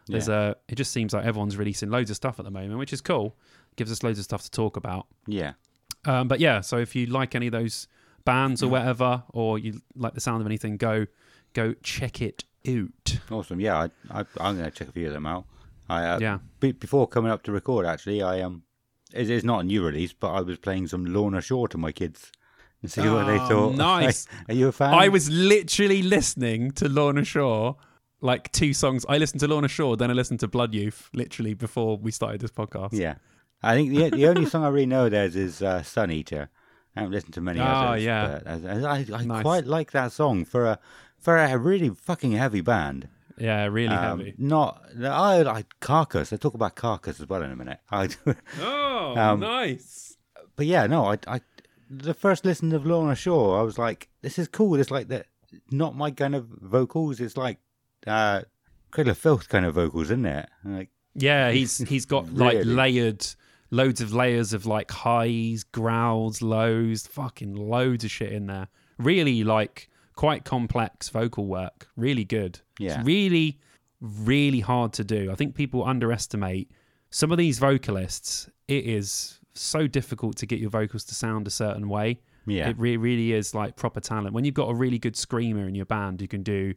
there's 0.08 0.28
a. 0.28 0.56
It 0.68 0.76
just 0.76 0.92
seems 0.92 1.12
like 1.12 1.24
everyone's 1.24 1.56
releasing 1.56 1.90
loads 1.90 2.10
of 2.10 2.16
stuff 2.16 2.38
at 2.38 2.44
the 2.44 2.50
moment, 2.50 2.78
which 2.78 2.92
is 2.92 3.00
cool. 3.00 3.36
Gives 3.76 3.92
us 3.92 4.02
loads 4.02 4.18
of 4.18 4.24
stuff 4.24 4.42
to 4.42 4.50
talk 4.50 4.76
about. 4.76 5.06
Yeah. 5.26 5.52
Um, 6.06 6.26
but 6.28 6.40
yeah, 6.40 6.60
so 6.60 6.78
if 6.78 6.96
you 6.96 7.06
like 7.06 7.34
any 7.34 7.46
of 7.46 7.52
those 7.52 7.86
bands 8.24 8.62
or 8.62 8.68
whatever, 8.68 9.22
or 9.30 9.58
you 9.58 9.80
like 9.94 10.14
the 10.14 10.20
sound 10.20 10.40
of 10.40 10.46
anything, 10.46 10.76
go 10.76 11.06
go 11.52 11.74
check 11.82 12.22
it 12.22 12.44
out. 12.68 13.18
Awesome. 13.30 13.60
Yeah, 13.60 13.76
I, 13.78 13.90
I, 14.10 14.24
I'm 14.40 14.56
going 14.58 14.64
to 14.64 14.70
check 14.70 14.88
a 14.88 14.92
few 14.92 15.06
of 15.06 15.12
them 15.12 15.26
out. 15.26 15.44
I, 15.88 16.04
uh, 16.04 16.18
Yeah. 16.20 16.38
be, 16.60 16.72
before 16.72 17.06
coming 17.06 17.30
up 17.32 17.42
to 17.44 17.52
record, 17.52 17.86
actually, 17.86 18.22
I 18.22 18.40
um, 18.42 18.62
it 19.12 19.28
is 19.30 19.44
not 19.44 19.60
a 19.60 19.64
new 19.64 19.84
release, 19.84 20.12
but 20.12 20.30
I 20.32 20.40
was 20.40 20.58
playing 20.58 20.86
some 20.88 21.04
Lorna 21.04 21.40
Shore 21.40 21.68
to 21.68 21.78
my 21.78 21.90
kids 21.92 22.30
and 22.82 22.90
see 22.90 23.00
what 23.02 23.26
they 23.26 23.38
Oh, 23.38 23.48
thought. 23.48 23.74
nice. 23.76 24.26
Are 24.48 24.54
you 24.54 24.68
a 24.68 24.72
fan? 24.72 24.94
I 24.94 25.08
was 25.08 25.28
literally 25.30 26.02
listening 26.02 26.70
to 26.72 26.88
Lorna 26.88 27.24
Shore, 27.24 27.76
like 28.20 28.52
two 28.52 28.72
songs. 28.72 29.04
I 29.08 29.18
listened 29.18 29.40
to 29.40 29.48
Lorna 29.48 29.68
Shore, 29.68 29.96
then 29.96 30.10
I 30.10 30.14
listened 30.14 30.40
to 30.40 30.48
Blood 30.48 30.74
Youth, 30.74 31.08
literally 31.12 31.54
before 31.54 31.96
we 31.96 32.10
started 32.12 32.40
this 32.40 32.52
podcast. 32.52 32.90
Yeah, 32.92 33.16
I 33.62 33.74
think 33.74 33.90
the 33.90 34.10
the 34.10 34.28
only 34.28 34.46
song 34.46 34.62
I 34.64 34.68
really 34.68 34.86
know 34.86 35.08
theirs 35.08 35.34
is 35.34 35.60
uh, 35.62 35.82
Sun 35.82 36.10
Eater. 36.12 36.48
I 36.94 37.00
haven't 37.00 37.12
listened 37.12 37.34
to 37.34 37.40
many 37.40 37.60
Oh, 37.60 37.64
others. 37.64 38.02
yeah. 38.04 38.40
but 38.44 38.64
I, 38.64 38.96
I, 38.96 39.06
I 39.20 39.24
Nice. 39.24 39.42
quite 39.42 39.64
like 39.66 39.92
that 39.92 40.10
song 40.12 40.44
for 40.44 40.66
a 40.66 40.78
for 41.20 41.36
a 41.36 41.56
really 41.58 41.90
fucking 41.90 42.32
heavy 42.32 42.60
band. 42.60 43.08
Yeah, 43.38 43.64
really 43.66 43.94
Um, 43.94 44.18
heavy. 44.18 44.34
Not 44.38 44.82
I 45.02 45.42
like 45.42 45.66
Carcass. 45.80 46.32
I 46.32 46.36
talk 46.36 46.54
about 46.54 46.74
Carcass 46.76 47.20
as 47.20 47.28
well 47.28 47.42
in 47.42 47.50
a 47.50 47.56
minute. 47.56 47.78
I, 47.90 48.08
Oh, 48.60 49.14
um, 49.16 49.40
nice. 49.40 50.16
but 50.56 50.66
yeah, 50.66 50.86
no, 50.86 51.06
I, 51.12 51.18
I 51.26 51.40
the 51.88 52.14
first 52.14 52.44
listen 52.44 52.72
of 52.72 52.86
Lorna 52.86 53.14
Shore, 53.16 53.58
I 53.58 53.62
was 53.62 53.78
like, 53.78 54.08
this 54.22 54.38
is 54.38 54.46
cool. 54.48 54.78
It's 54.78 54.90
like 54.90 55.08
that, 55.08 55.26
not 55.70 55.96
my 55.96 56.10
kind 56.10 56.34
of 56.34 56.46
vocals. 56.46 57.18
It's 57.20 57.36
like 57.36 57.58
uh, 58.06 58.42
Cradle 58.90 59.10
of 59.12 59.18
Filth 59.18 59.48
kind 59.48 59.64
of 59.66 59.74
vocals, 59.74 60.04
isn't 60.06 60.24
it? 60.26 60.48
Like, 60.64 60.90
Yeah, 61.14 61.50
he's 61.50 61.78
he's 61.78 62.06
got 62.06 62.32
like 62.34 62.58
Really? 62.58 62.64
layered, 62.74 63.26
loads 63.70 64.00
of 64.00 64.12
layers 64.14 64.52
of 64.52 64.66
like 64.66 64.90
highs, 64.90 65.64
growls, 65.64 66.42
lows, 66.42 67.06
fucking 67.06 67.54
loads 67.54 68.04
of 68.04 68.10
shit 68.10 68.32
in 68.32 68.46
there. 68.46 68.68
Really 68.98 69.42
like 69.44 69.88
quite 70.20 70.44
complex 70.44 71.08
vocal 71.08 71.46
work. 71.46 71.88
Really 71.96 72.24
good. 72.24 72.60
Yeah. 72.78 72.98
It's 72.98 73.06
really, 73.06 73.58
really 74.00 74.60
hard 74.60 74.92
to 74.94 75.04
do. 75.04 75.30
I 75.32 75.34
think 75.34 75.54
people 75.54 75.82
underestimate 75.84 76.70
some 77.10 77.32
of 77.32 77.38
these 77.38 77.58
vocalists. 77.58 78.48
It 78.68 78.84
is 78.84 79.40
so 79.54 79.86
difficult 79.86 80.36
to 80.36 80.46
get 80.46 80.58
your 80.58 80.68
vocals 80.70 81.04
to 81.04 81.14
sound 81.14 81.46
a 81.46 81.50
certain 81.50 81.88
way. 81.88 82.20
yeah, 82.46 82.68
It 82.68 82.78
re- 82.78 82.98
really 82.98 83.32
is 83.32 83.54
like 83.54 83.76
proper 83.76 84.00
talent. 84.00 84.34
When 84.34 84.44
you've 84.44 84.54
got 84.62 84.68
a 84.68 84.74
really 84.74 84.98
good 84.98 85.16
screamer 85.16 85.66
in 85.66 85.74
your 85.74 85.86
band 85.86 86.20
you 86.20 86.28
can 86.28 86.42
do, 86.42 86.74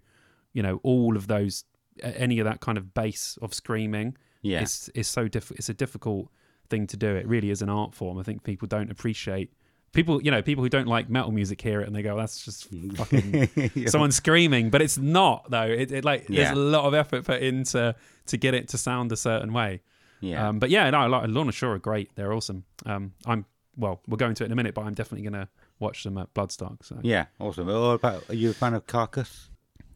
you 0.54 0.64
know, 0.64 0.80
all 0.84 1.18
of 1.18 1.28
those, 1.28 1.66
any 2.02 2.40
of 2.40 2.46
that 2.46 2.62
kind 2.62 2.78
of 2.78 2.94
bass 2.94 3.38
of 3.42 3.54
screaming, 3.54 4.16
yeah, 4.42 4.62
it's 4.62 4.90
it's 4.96 5.10
so 5.10 5.28
diff- 5.28 5.52
it's 5.52 5.70
a 5.70 5.74
difficult 5.74 6.30
thing 6.70 6.88
to 6.88 6.98
do. 6.98 7.08
It 7.16 7.28
really 7.28 7.50
is 7.50 7.62
an 7.62 7.70
art 7.70 7.94
form. 7.94 8.18
I 8.20 8.24
think 8.24 8.44
people 8.44 8.68
don't 8.68 8.92
appreciate 8.92 9.52
people. 9.94 10.22
You 10.22 10.32
know, 10.32 10.42
people 10.42 10.64
who 10.64 10.70
don't 10.70 10.88
like 10.88 11.10
metal 11.10 11.32
music 11.32 11.62
hear 11.62 11.80
it 11.82 11.88
and 11.88 11.96
they 11.96 12.02
go, 12.04 12.18
"That's 12.18 12.44
just 12.44 12.68
fucking 12.96 13.88
someone 13.88 14.12
screaming," 14.12 14.70
but 14.70 14.82
it's 14.82 14.98
not 14.98 15.50
though. 15.50 15.64
It, 15.64 15.92
it 15.92 16.04
like 16.06 16.26
Yeah. 16.30 16.46
there's 16.46 16.58
a 16.58 16.62
lot 16.62 16.86
of 16.86 16.94
effort 16.94 17.24
put 17.26 17.42
into 17.42 17.96
to 18.28 18.38
get 18.38 18.54
it 18.54 18.68
to 18.70 18.78
sound 18.78 19.12
a 19.12 19.18
certain 19.18 19.54
way. 19.54 19.82
yeah. 20.22 20.50
Um, 20.50 20.60
but 20.60 20.70
yeah, 20.70 20.90
no, 20.90 21.08
like 21.08 21.28
Lorna 21.30 21.52
Shore 21.52 21.74
are 21.76 21.80
great. 21.80 22.12
They're 22.16 22.34
awesome. 22.34 22.66
Um, 22.86 23.14
I'm 23.26 23.46
well, 23.78 24.02
we'll 24.08 24.18
go 24.18 24.28
into 24.30 24.44
it 24.44 24.48
in 24.48 24.52
a 24.52 24.56
minute, 24.56 24.74
but 24.76 24.86
I'm 24.86 24.94
definitely 24.94 25.24
gonna 25.24 25.50
watch 25.80 26.04
them 26.04 26.18
at 26.18 26.34
Bloodstock. 26.34 26.84
So 26.86 27.00
yeah, 27.02 27.26
awesome. 27.40 27.68
About, 27.70 28.30
are 28.30 28.36
you 28.36 28.50
a 28.52 28.54
fan 28.54 28.74
of 28.74 28.86
Carcass? 28.88 29.50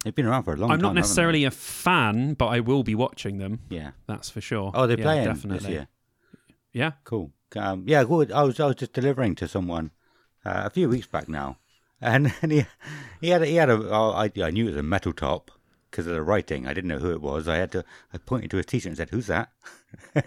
They've 0.04 0.14
been 0.16 0.26
around 0.28 0.44
for 0.44 0.54
a 0.54 0.58
long 0.58 0.70
I'm 0.72 0.78
time. 0.78 0.82
not 0.82 0.88
haven't 0.90 0.96
necessarily 1.02 1.44
a 1.44 1.52
fan, 1.52 2.34
but 2.36 2.48
I 2.48 2.60
will 2.60 2.84
be 2.84 2.96
watching 2.96 3.40
them. 3.40 3.60
Yeah. 3.70 3.92
That's 4.08 4.30
for 4.30 4.42
sure. 4.42 4.72
Oh, 4.74 4.88
they're 4.88 4.98
yeah, 4.98 5.04
playing 5.04 5.26
definitely. 5.26 5.58
this 5.60 5.68
year. 5.70 5.88
Yeah. 6.72 6.92
Cool. 7.04 7.32
Um, 7.56 7.84
yeah, 7.88 8.04
good. 8.04 8.32
I 8.32 8.44
was 8.44 8.60
I 8.60 8.66
was 8.68 8.76
just 8.76 8.94
delivering 8.94 9.36
to 9.36 9.48
someone 9.48 9.92
uh, 10.46 10.64
a 10.66 10.70
few 10.70 10.90
weeks 10.90 11.08
back 11.08 11.30
now, 11.30 11.58
and, 12.02 12.34
and 12.42 12.52
he 12.52 12.66
he 13.22 13.30
had 13.30 13.42
a, 13.42 13.46
he 13.46 13.56
had 13.56 13.70
a 13.70 13.90
oh, 13.90 14.12
I 14.12 14.32
I 14.42 14.52
knew 14.52 14.66
it 14.66 14.72
was 14.72 14.78
a 14.78 14.84
metal 14.84 15.14
top 15.14 15.52
because 15.90 16.08
of 16.08 16.14
the 16.14 16.22
writing. 16.22 16.68
I 16.68 16.74
didn't 16.74 16.90
know 16.90 17.00
who 17.00 17.12
it 17.12 17.22
was. 17.22 17.48
I 17.48 17.56
had 17.58 17.72
to 17.72 17.86
I 18.14 18.18
pointed 18.18 18.52
to 18.52 18.58
his 18.58 18.66
t-shirt 18.66 18.88
and 18.90 18.98
said, 18.98 19.10
"Who's 19.12 19.28
that?" 19.28 19.50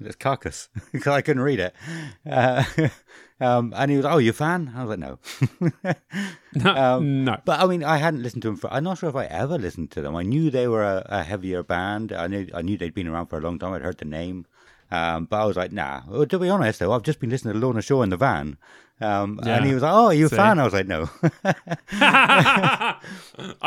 It's 0.00 0.16
Carcass 0.16 0.68
because 0.92 1.12
I 1.12 1.22
couldn't 1.22 1.42
read 1.42 1.60
it. 1.60 1.74
Uh, 2.28 2.62
um, 3.40 3.72
and 3.74 3.90
he 3.90 3.96
was, 3.96 4.04
"Oh, 4.06 4.18
you 4.18 4.32
fan?" 4.34 4.72
I 4.76 4.84
was 4.84 4.90
like, 4.90 4.98
"No." 4.98 5.18
No, 6.54 6.74
Um, 6.74 7.24
no. 7.24 7.40
But 7.44 7.60
I 7.60 7.66
mean, 7.66 7.84
I 7.84 7.96
hadn't 7.98 8.22
listened 8.22 8.42
to 8.42 8.48
them 8.48 8.56
for. 8.56 8.72
I'm 8.72 8.84
not 8.84 8.98
sure 8.98 9.08
if 9.08 9.16
I 9.16 9.24
ever 9.26 9.58
listened 9.58 9.90
to 9.92 10.02
them. 10.02 10.14
I 10.16 10.22
knew 10.22 10.50
they 10.50 10.68
were 10.68 10.82
a, 10.84 11.04
a 11.06 11.22
heavier 11.22 11.62
band. 11.62 12.12
I 12.12 12.26
knew 12.26 12.48
I 12.54 12.62
knew 12.62 12.76
they'd 12.76 12.94
been 12.94 13.08
around 13.08 13.26
for 13.26 13.38
a 13.38 13.42
long 13.42 13.58
time. 13.58 13.72
I'd 13.72 13.82
heard 13.82 13.98
the 13.98 14.04
name, 14.04 14.46
um, 14.90 15.26
but 15.26 15.40
I 15.40 15.44
was 15.44 15.56
like, 15.56 15.72
nah. 15.72 16.02
Well, 16.08 16.26
to 16.26 16.38
be 16.38 16.48
honest, 16.48 16.78
though, 16.80 16.92
I've 16.92 17.02
just 17.02 17.20
been 17.20 17.30
listening 17.30 17.54
to 17.54 17.60
Lorna 17.60 17.82
Shore 17.82 18.02
in 18.04 18.10
the 18.10 18.16
van, 18.16 18.56
um, 19.00 19.38
Yeah. 19.44 19.56
and 19.56 19.66
he 19.66 19.74
was 19.74 19.82
like, 19.82 19.92
"Oh, 19.92 20.06
are 20.06 20.14
you 20.14 20.26
a 20.26 20.28
See? 20.28 20.36
fan?" 20.36 20.58
I 20.58 20.64
was 20.64 20.72
like, 20.72 20.86
"No." 20.86 21.08
I'm 21.92 22.94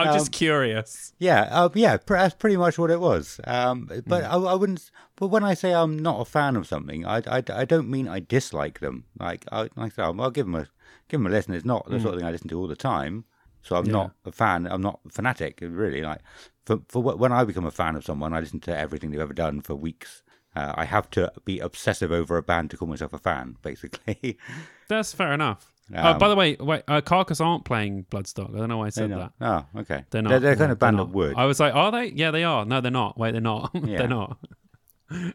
Um, 0.07 0.13
just 0.13 0.31
curious. 0.31 1.13
yeah, 1.19 1.41
uh, 1.51 1.69
yeah, 1.73 1.97
pr- 1.97 2.15
that's 2.15 2.36
pretty 2.36 2.57
much 2.57 2.77
what 2.77 2.91
it 2.91 2.99
was. 2.99 3.39
Um, 3.45 3.86
but 4.07 4.23
Hmm. 4.23 4.31
I, 4.31 4.36
I 4.51 4.53
wouldn't. 4.55 4.91
But 5.15 5.27
when 5.27 5.43
I 5.43 5.53
say 5.53 5.73
I'm 5.73 5.97
not 5.99 6.19
a 6.21 6.25
fan 6.25 6.55
of 6.55 6.67
something, 6.67 7.05
I, 7.05 7.17
I, 7.27 7.43
I 7.53 7.65
don't 7.65 7.89
mean 7.89 8.07
I 8.07 8.19
dislike 8.19 8.79
them. 8.79 9.05
Like 9.19 9.45
I 9.51 9.62
like 9.62 9.71
I 9.77 9.89
said, 9.89 10.05
I'll 10.05 10.21
I'll 10.21 10.31
give 10.31 10.45
them 10.47 10.55
a 10.55 10.67
give 11.07 11.19
them 11.19 11.27
a 11.27 11.29
listen. 11.29 11.53
It's 11.53 11.65
not 11.65 11.88
the 11.89 11.99
sort 11.99 12.13
of 12.15 12.19
thing 12.19 12.27
I 12.27 12.31
listen 12.31 12.49
to 12.49 12.60
all 12.60 12.67
the 12.67 12.75
time. 12.75 13.25
So 13.63 13.75
I'm. 13.75 13.86
Yeah. 13.86 13.91
not 13.91 14.12
a 14.25 14.31
fan. 14.31 14.65
I'm 14.67 14.81
not 14.81 14.99
fanatic. 15.12 15.60
Really, 15.62 16.01
like 16.01 16.19
for 16.65 16.79
for 16.88 17.01
when 17.03 17.31
I 17.31 17.43
become 17.43 17.65
a 17.65 17.71
fan 17.71 17.95
of 17.95 18.03
someone, 18.03 18.34
I 18.34 18.39
listen 18.39 18.60
to 18.62 18.75
everything 18.77 19.12
they've 19.12 19.19
ever 19.19 19.34
done 19.34 19.62
for 19.62 19.75
weeks. 19.75 20.23
Uh, 20.56 20.74
I 20.76 20.86
have 20.86 21.10
to 21.12 21.32
be 21.46 21.60
obsessive 21.60 22.12
over 22.12 22.36
a 22.38 22.44
band 22.44 22.72
to 22.72 22.78
call 22.78 22.88
myself 22.88 23.14
a 23.14 23.18
fan, 23.18 23.56
basically. 23.62 24.38
That's 24.90 25.14
fair 25.14 25.32
enough. 25.34 25.72
uh, 25.96 26.12
Um, 26.12 26.18
by 26.20 26.28
the 26.28 26.36
way, 26.36 26.58
wait, 26.60 26.84
uh, 26.88 27.00
Carcass 27.02 27.40
aren't 27.40 27.64
playing 27.64 28.06
Bloodstock. 28.12 28.54
I 28.54 28.60
don't 28.60 28.68
know 28.70 28.78
why 28.80 28.88
I 28.88 28.90
said 28.90 29.12
that. 29.12 29.32
Oh, 29.40 29.66
okay. 29.78 30.04
They're 30.10 30.22
not. 30.22 30.30
They're, 30.30 30.40
they're 30.42 30.56
kind 30.56 30.70
No, 30.70 30.74
of 30.74 30.80
band 30.80 31.00
of 31.00 31.14
wood. 31.14 31.36
I 31.38 31.46
was 31.46 31.60
like, 31.60 31.74
are 31.74 31.92
they? 31.92 32.08
Yeah, 32.08 32.32
they 32.32 32.44
are. 32.44 32.66
No, 32.66 32.82
they're 32.82 32.92
not. 32.92 33.18
Wait, 33.18 33.32
they're 33.32 33.42
not. 33.42 33.72
Yeah. 33.76 33.98
they're 34.00 34.08
not. 34.08 34.38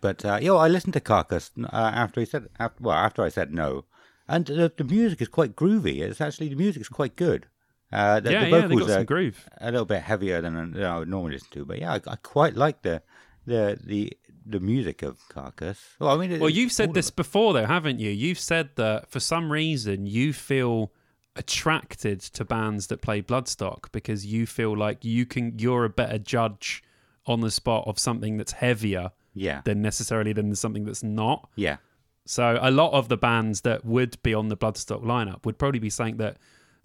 But 0.00 0.24
uh, 0.24 0.38
yo, 0.40 0.56
I 0.56 0.68
listened 0.68 0.94
to 0.94 1.00
Carcass 1.00 1.50
uh, 1.62 1.68
after 1.72 2.20
he 2.20 2.26
said, 2.26 2.48
after, 2.58 2.82
well, 2.82 2.96
after 2.96 3.22
I 3.22 3.28
said 3.28 3.52
no, 3.52 3.84
and 4.26 4.46
the, 4.46 4.72
the 4.74 4.84
music 4.84 5.20
is 5.20 5.28
quite 5.28 5.54
groovy. 5.54 6.00
It's 6.00 6.20
actually 6.20 6.48
the 6.48 6.56
music 6.56 6.80
is 6.80 6.88
quite 6.88 7.14
good. 7.14 7.46
Uh, 7.92 8.20
the, 8.20 8.32
yeah, 8.32 8.44
the 8.44 8.50
yeah, 8.50 8.60
vocals 8.62 8.70
they 8.70 8.86
got 8.86 8.90
are 8.90 8.94
some 9.00 9.04
groove. 9.04 9.48
a 9.60 9.70
little 9.70 9.84
bit 9.86 10.02
heavier 10.02 10.40
than, 10.40 10.72
than 10.72 10.82
I 10.82 10.98
would 10.98 11.08
normally 11.08 11.34
listen 11.34 11.48
to, 11.52 11.64
but 11.66 11.78
yeah, 11.78 11.92
I, 11.92 12.00
I 12.06 12.16
quite 12.16 12.54
like 12.56 12.82
the 12.82 13.02
the 13.46 13.78
the 13.84 14.12
the 14.48 14.60
music 14.60 15.02
of 15.02 15.18
Carcass. 15.28 15.96
Well, 15.98 16.10
I 16.10 16.16
mean, 16.16 16.32
it- 16.32 16.40
Well, 16.40 16.50
you've 16.50 16.72
said 16.72 16.94
this 16.94 17.10
before, 17.10 17.52
though, 17.52 17.66
haven't 17.66 17.98
you? 17.98 18.10
You've 18.10 18.38
said 18.38 18.70
that 18.76 19.10
for 19.10 19.18
some 19.20 19.50
reason 19.50 20.06
you 20.06 20.32
feel 20.32 20.92
attracted 21.34 22.20
to 22.20 22.44
bands 22.44 22.86
that 22.88 23.02
play 23.02 23.20
Bloodstock 23.22 23.90
because 23.92 24.24
you 24.26 24.46
feel 24.46 24.76
like 24.76 25.04
you 25.04 25.26
can. 25.26 25.58
You're 25.58 25.84
a 25.84 25.90
better 25.90 26.18
judge 26.18 26.82
on 27.26 27.40
the 27.40 27.50
spot 27.50 27.84
of 27.86 27.98
something 27.98 28.36
that's 28.36 28.52
heavier 28.52 29.10
Yeah, 29.34 29.60
than 29.64 29.82
necessarily 29.82 30.32
than 30.32 30.54
something 30.54 30.84
that's 30.84 31.02
not. 31.02 31.48
yeah, 31.56 31.76
So 32.24 32.58
a 32.60 32.70
lot 32.70 32.92
of 32.92 33.08
the 33.08 33.16
bands 33.16 33.62
that 33.62 33.84
would 33.84 34.20
be 34.22 34.32
on 34.32 34.48
the 34.48 34.56
Bloodstock 34.56 35.02
lineup 35.04 35.44
would 35.44 35.58
probably 35.58 35.80
be 35.80 35.90
saying 35.90 36.16
that 36.18 36.36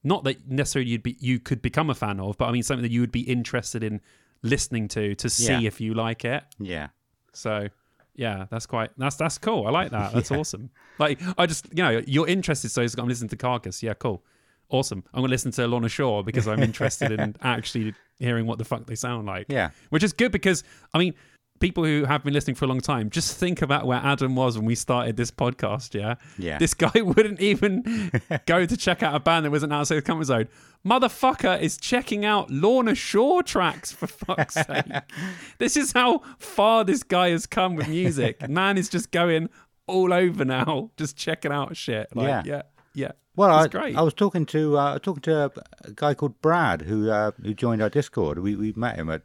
not 0.03 0.23
that 0.23 0.49
necessarily 0.49 0.89
you'd 0.91 1.03
be 1.03 1.15
you 1.19 1.39
could 1.39 1.61
become 1.61 1.89
a 1.91 1.95
fan 1.95 2.19
of, 2.19 2.37
but 2.37 2.45
I 2.47 2.51
mean 2.51 2.63
something 2.63 2.81
that 2.83 2.91
you 2.91 3.01
would 3.01 3.11
be 3.11 3.21
interested 3.21 3.83
in 3.83 4.01
listening 4.41 4.87
to 4.89 5.13
to 5.15 5.29
see 5.29 5.53
Yeah. 5.53 5.67
if 5.67 5.79
you 5.79 5.93
like 5.93 6.25
it. 6.25 6.43
Yeah. 6.59 6.87
So 7.33 7.67
yeah, 8.15 8.45
that's 8.49 8.65
quite 8.65 8.91
that's 8.97 9.15
that's 9.15 9.37
cool. 9.37 9.67
I 9.67 9.71
like 9.71 9.91
that. 9.91 10.13
That's 10.13 10.31
awesome. 10.31 10.69
Like 10.99 11.19
I 11.37 11.45
just 11.45 11.67
you 11.73 11.83
know 11.83 12.01
you're 12.05 12.27
interested, 12.27 12.69
so 12.69 12.85
I'm 12.97 13.07
listening 13.07 13.29
to 13.29 13.37
Carcass. 13.37 13.81
Yeah, 13.81 13.93
cool, 13.93 14.21
awesome. 14.69 15.03
I'm 15.13 15.21
gonna 15.21 15.31
listen 15.31 15.51
to 15.51 15.67
Lorna 15.67 15.89
Shore 15.89 16.23
because 16.23 16.47
I'm 16.47 16.61
interested 16.61 17.11
in 17.11 17.35
actually 17.41 17.93
hearing 18.19 18.45
what 18.45 18.57
the 18.57 18.65
fuck 18.65 18.85
they 18.85 18.95
sound 18.95 19.27
like. 19.27 19.47
Yeah. 19.49 19.71
which 19.89 20.03
is 20.03 20.13
good 20.13 20.31
because 20.31 20.63
I 20.93 20.99
mean. 20.99 21.13
People 21.61 21.85
who 21.85 22.03
have 22.05 22.23
been 22.23 22.33
listening 22.33 22.55
for 22.55 22.65
a 22.65 22.67
long 22.67 22.81
time, 22.81 23.09
just 23.09 23.37
think 23.37 23.61
about 23.61 23.85
where 23.85 23.99
Adam 24.03 24.35
was 24.35 24.57
when 24.57 24.65
we 24.65 24.75
started 24.75 25.15
this 25.15 25.31
podcast. 25.31 25.93
Yeah, 25.93 26.15
Yeah. 26.37 26.57
This 26.57 26.73
guy 26.73 26.91
wouldn't 27.01 27.39
even 27.39 28.11
go 28.45 28.65
to 28.65 28.75
check 28.75 29.01
out 29.03 29.15
a 29.15 29.19
band 29.19 29.45
that 29.45 29.51
wasn't 29.51 29.71
outside 29.71 29.95
the 29.95 30.01
comfort 30.01 30.25
zone. 30.25 30.47
Motherfucker 30.85 31.61
is 31.61 31.77
checking 31.77 32.25
out 32.25 32.49
Lorna 32.49 32.95
Shore 32.95 33.43
tracks 33.43 33.91
for 33.91 34.07
fuck's 34.07 34.55
sake. 34.55 34.85
this 35.59 35.77
is 35.77 35.91
how 35.93 36.23
far 36.39 36.83
this 36.83 37.03
guy 37.03 37.29
has 37.29 37.45
come 37.45 37.75
with 37.75 37.87
music. 37.87 38.49
Man 38.49 38.77
is 38.77 38.89
just 38.89 39.11
going 39.11 39.49
all 39.87 40.11
over 40.11 40.43
now, 40.43 40.89
just 40.97 41.15
checking 41.15 41.51
out 41.51 41.77
shit. 41.77 42.07
Like, 42.15 42.27
Yeah. 42.27 42.43
yeah, 42.45 42.61
yeah. 42.95 43.11
Well, 43.35 43.51
I, 43.51 43.67
great. 43.67 43.95
I 43.95 44.01
was 44.01 44.13
talking 44.13 44.45
to 44.47 44.77
uh, 44.77 44.99
talking 44.99 45.21
to 45.21 45.45
a, 45.45 45.51
a 45.85 45.91
guy 45.93 46.13
called 46.15 46.41
Brad 46.41 46.81
who 46.81 47.09
uh, 47.09 47.31
who 47.41 47.53
joined 47.53 47.81
our 47.81 47.89
Discord. 47.89 48.39
We 48.39 48.55
we 48.57 48.73
met 48.75 48.97
him 48.97 49.09
at 49.09 49.21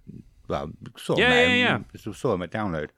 well, 0.49 0.71
sort 0.97 1.19
of 1.19 1.29
Yeah, 1.29 1.47
yeah, 1.47 1.77
him, 1.77 1.87
sort 1.97 2.15
of 2.15 2.17
saw 2.17 2.35
him 2.35 2.43
at 2.43 2.51
Download 2.51 2.91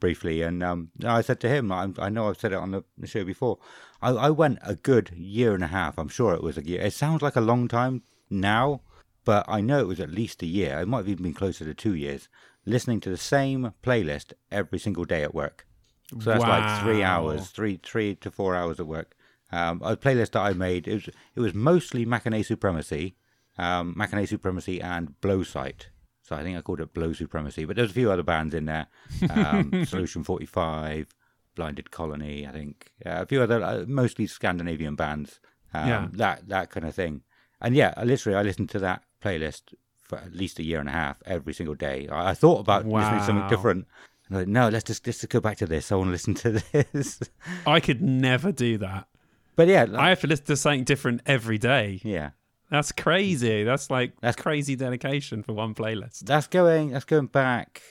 briefly, 0.00 0.42
and 0.42 0.62
um, 0.62 0.90
I 1.04 1.22
said 1.22 1.40
to 1.40 1.48
him, 1.48 1.72
I, 1.72 1.88
I 1.98 2.08
know 2.08 2.28
I've 2.28 2.38
said 2.38 2.52
it 2.52 2.58
on 2.58 2.70
the, 2.72 3.06
show 3.06 3.24
before. 3.24 3.58
I, 4.02 4.10
I 4.10 4.30
went 4.30 4.58
a 4.62 4.74
good 4.74 5.10
year 5.16 5.54
and 5.54 5.64
a 5.64 5.68
half. 5.68 5.98
I'm 5.98 6.08
sure 6.08 6.34
it 6.34 6.42
was 6.42 6.58
a 6.58 6.66
year. 6.66 6.82
It 6.82 6.92
sounds 6.92 7.22
like 7.22 7.36
a 7.36 7.40
long 7.40 7.68
time 7.68 8.02
now, 8.28 8.82
but 9.24 9.44
I 9.48 9.60
know 9.60 9.80
it 9.80 9.88
was 9.88 10.00
at 10.00 10.10
least 10.10 10.42
a 10.42 10.46
year. 10.46 10.80
It 10.80 10.88
might 10.88 10.98
have 10.98 11.08
even 11.08 11.22
been 11.22 11.34
closer 11.34 11.64
to 11.64 11.74
two 11.74 11.94
years. 11.94 12.28
Listening 12.66 13.00
to 13.00 13.10
the 13.10 13.16
same 13.16 13.72
playlist 13.82 14.32
every 14.50 14.78
single 14.78 15.04
day 15.04 15.22
at 15.22 15.34
work. 15.34 15.66
So 16.20 16.30
that's 16.30 16.42
like 16.42 16.82
three 16.82 17.02
hours, 17.02 17.48
three 17.48 17.80
three 17.82 18.14
to 18.16 18.30
four 18.30 18.54
hours 18.54 18.78
at 18.78 18.86
work. 18.86 19.16
Um, 19.52 19.80
a 19.82 19.96
playlist 19.96 20.32
that 20.32 20.40
I 20.40 20.52
made 20.52 20.88
it 20.88 20.94
was 20.94 21.08
it 21.08 21.40
was 21.40 21.54
mostly 21.54 22.04
Machinae 22.04 22.44
Supremacy, 22.44 23.16
um, 23.58 23.94
Machinae 23.94 24.28
Supremacy 24.28 24.80
and 24.80 25.14
Blowsight. 25.20 25.86
So 26.26 26.34
I 26.34 26.42
think 26.42 26.56
I 26.58 26.62
called 26.62 26.80
it 26.80 26.92
Blow 26.94 27.12
Supremacy, 27.12 27.64
but 27.66 27.76
there's 27.76 27.90
a 27.90 27.94
few 27.94 28.10
other 28.10 28.22
bands 28.22 28.54
in 28.54 28.64
there. 28.64 28.86
Um, 29.30 29.84
Solution 29.86 30.24
45, 30.24 31.14
Blinded 31.54 31.90
Colony, 31.90 32.46
I 32.46 32.50
think 32.50 32.92
uh, 33.04 33.20
a 33.22 33.26
few 33.26 33.42
other 33.42 33.62
uh, 33.62 33.84
mostly 33.86 34.26
Scandinavian 34.26 34.94
bands. 34.96 35.38
Um, 35.74 35.88
Yeah. 35.88 36.08
that 36.14 36.48
that 36.48 36.70
kind 36.70 36.86
of 36.86 36.94
thing. 36.94 37.22
And 37.60 37.74
yeah, 37.76 37.92
literally 38.02 38.36
I 38.38 38.42
listened 38.42 38.70
to 38.70 38.78
that 38.80 39.02
playlist 39.22 39.74
for 40.02 40.16
at 40.18 40.34
least 40.34 40.58
a 40.58 40.62
year 40.64 40.80
and 40.80 40.88
a 40.88 40.92
half 40.92 41.22
every 41.26 41.52
single 41.54 41.74
day. 41.74 42.08
I, 42.08 42.30
I 42.30 42.34
thought 42.34 42.60
about 42.60 42.86
listening 42.86 43.20
to 43.20 43.24
something 43.26 43.48
different. 43.48 43.86
And 44.28 44.36
I 44.36 44.40
was 44.40 44.46
like, 44.46 44.52
no, 44.52 44.68
let's 44.70 44.84
just 44.84 45.06
let's 45.06 45.20
just 45.20 45.30
go 45.30 45.40
back 45.40 45.58
to 45.58 45.66
this. 45.66 45.92
I 45.92 45.96
want 45.96 46.08
to 46.08 46.12
listen 46.12 46.34
to 46.34 46.50
this. 46.92 47.20
I 47.66 47.80
could 47.80 48.00
never 48.00 48.50
do 48.52 48.78
that. 48.78 49.08
but 49.56 49.68
yeah, 49.68 49.86
I 49.94 50.08
have 50.08 50.20
to 50.22 50.26
listen 50.26 50.46
to 50.46 50.56
something 50.56 50.84
different 50.84 51.20
every 51.26 51.58
day. 51.58 52.00
yeah, 52.02 52.30
That's 52.70 52.92
crazy. 52.92 53.62
That's 53.64 53.90
like 53.90 54.12
That's- 54.20 54.40
crazy 54.42 54.74
dedication 54.76 55.42
for 55.42 55.52
one 55.52 55.74
playlist. 55.74 56.20
that's 56.20 56.46
going 56.46 56.90
that's 56.90 57.04
going 57.04 57.26
back 57.26 57.82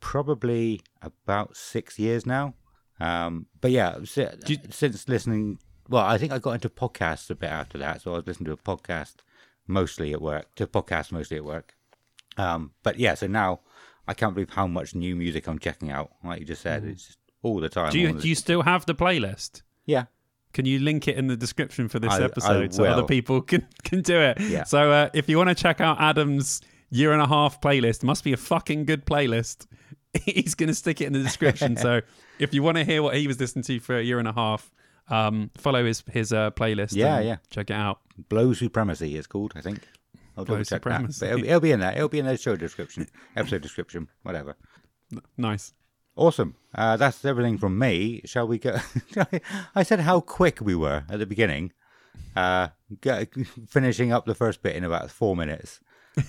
probably 0.00 0.80
about 1.00 1.56
six 1.56 1.98
years 1.98 2.26
now. 2.26 2.54
Um, 3.00 3.46
but 3.60 3.70
yeah, 3.70 3.98
si- 4.04 4.26
you- 4.46 4.58
since 4.70 5.08
listening, 5.08 5.58
well, 5.88 6.04
I 6.04 6.18
think 6.18 6.32
I 6.32 6.38
got 6.38 6.52
into 6.52 6.68
podcasts 6.68 7.30
a 7.30 7.34
bit 7.34 7.50
after 7.50 7.78
that. 7.78 8.02
So 8.02 8.12
I 8.12 8.16
was 8.16 8.26
listening 8.26 8.46
to 8.46 8.52
a 8.52 8.56
podcast 8.56 9.16
mostly 9.66 10.12
at 10.12 10.20
work, 10.20 10.54
to 10.56 10.66
podcasts 10.66 11.12
mostly 11.12 11.36
at 11.36 11.44
work. 11.44 11.74
Um, 12.36 12.72
but 12.82 12.98
yeah, 12.98 13.14
so 13.14 13.26
now 13.26 13.60
I 14.08 14.14
can't 14.14 14.34
believe 14.34 14.50
how 14.50 14.66
much 14.66 14.94
new 14.94 15.14
music 15.16 15.46
I'm 15.46 15.58
checking 15.58 15.90
out. 15.90 16.10
Like 16.24 16.40
you 16.40 16.46
just 16.46 16.62
said, 16.62 16.84
it's 16.84 17.06
just 17.06 17.18
all 17.42 17.60
the 17.60 17.68
time. 17.68 17.90
Mm. 17.90 17.92
Do 17.92 17.98
you 18.00 18.12
do 18.20 18.28
you 18.28 18.34
still 18.34 18.62
have 18.62 18.86
the 18.86 18.94
playlist? 18.94 19.62
yeah, 19.86 20.04
Can 20.52 20.66
you 20.66 20.78
link 20.78 21.08
it 21.08 21.16
in 21.16 21.26
the 21.26 21.36
description 21.36 21.88
for 21.88 21.98
this 21.98 22.12
I- 22.12 22.20
I 22.20 22.24
episode 22.24 22.74
so 22.74 22.84
other 22.84 23.04
people 23.04 23.40
can, 23.50 23.66
can 23.84 24.02
do 24.02 24.18
it? 24.20 24.40
Yeah. 24.40 24.64
So 24.64 24.90
uh, 24.90 25.10
if 25.14 25.28
you 25.28 25.38
want 25.38 25.48
to 25.48 25.54
check 25.54 25.80
out 25.80 26.00
Adam's 26.00 26.60
year 26.90 27.12
and 27.12 27.22
a 27.22 27.26
half 27.26 27.60
playlist, 27.60 28.02
must 28.02 28.24
be 28.24 28.32
a 28.32 28.36
fucking 28.36 28.84
good 28.84 29.06
playlist. 29.06 29.66
He's 30.24 30.54
going 30.54 30.68
to 30.68 30.74
stick 30.74 31.00
it 31.00 31.06
in 31.06 31.12
the 31.14 31.22
description. 31.22 31.76
so 31.76 32.00
if 32.38 32.52
you 32.52 32.62
want 32.62 32.76
to 32.76 32.84
hear 32.84 33.02
what 33.02 33.16
he 33.16 33.26
was 33.26 33.40
listening 33.40 33.62
to 33.64 33.80
for 33.80 33.96
a 33.96 34.02
year 34.02 34.18
and 34.18 34.28
a 34.28 34.32
half, 34.32 34.70
um, 35.08 35.50
follow 35.56 35.84
his 35.84 36.04
his 36.10 36.32
uh, 36.32 36.50
playlist. 36.52 36.94
Yeah, 36.94 37.16
and 37.16 37.26
yeah. 37.26 37.36
Check 37.50 37.70
it 37.70 37.74
out. 37.74 38.00
Blow 38.28 38.52
Supremacy 38.52 39.16
is 39.16 39.26
called, 39.26 39.52
I 39.56 39.62
think. 39.62 39.88
I'll 40.36 40.44
Blow 40.44 40.58
check 40.58 40.66
that. 40.68 40.76
Supremacy. 40.76 41.26
But 41.26 41.32
it'll, 41.32 41.44
it'll 41.44 41.60
be 41.60 41.72
in 41.72 41.80
there. 41.80 41.92
It'll 41.92 42.08
be 42.08 42.18
in 42.18 42.26
the 42.26 42.36
show 42.36 42.56
description, 42.56 43.08
episode 43.36 43.62
description, 43.62 44.08
whatever. 44.22 44.56
Nice. 45.36 45.74
Awesome. 46.16 46.56
Uh, 46.74 46.96
that's 46.96 47.24
everything 47.24 47.58
from 47.58 47.78
me. 47.78 48.20
Shall 48.24 48.46
we 48.46 48.58
go? 48.58 48.76
I 49.74 49.82
said 49.82 50.00
how 50.00 50.20
quick 50.20 50.60
we 50.60 50.74
were 50.74 51.04
at 51.08 51.18
the 51.18 51.26
beginning. 51.26 51.72
Uh, 52.36 52.68
go, 53.00 53.24
finishing 53.68 54.12
up 54.12 54.26
the 54.26 54.34
first 54.34 54.62
bit 54.62 54.76
in 54.76 54.84
about 54.84 55.10
four 55.10 55.34
minutes. 55.36 55.80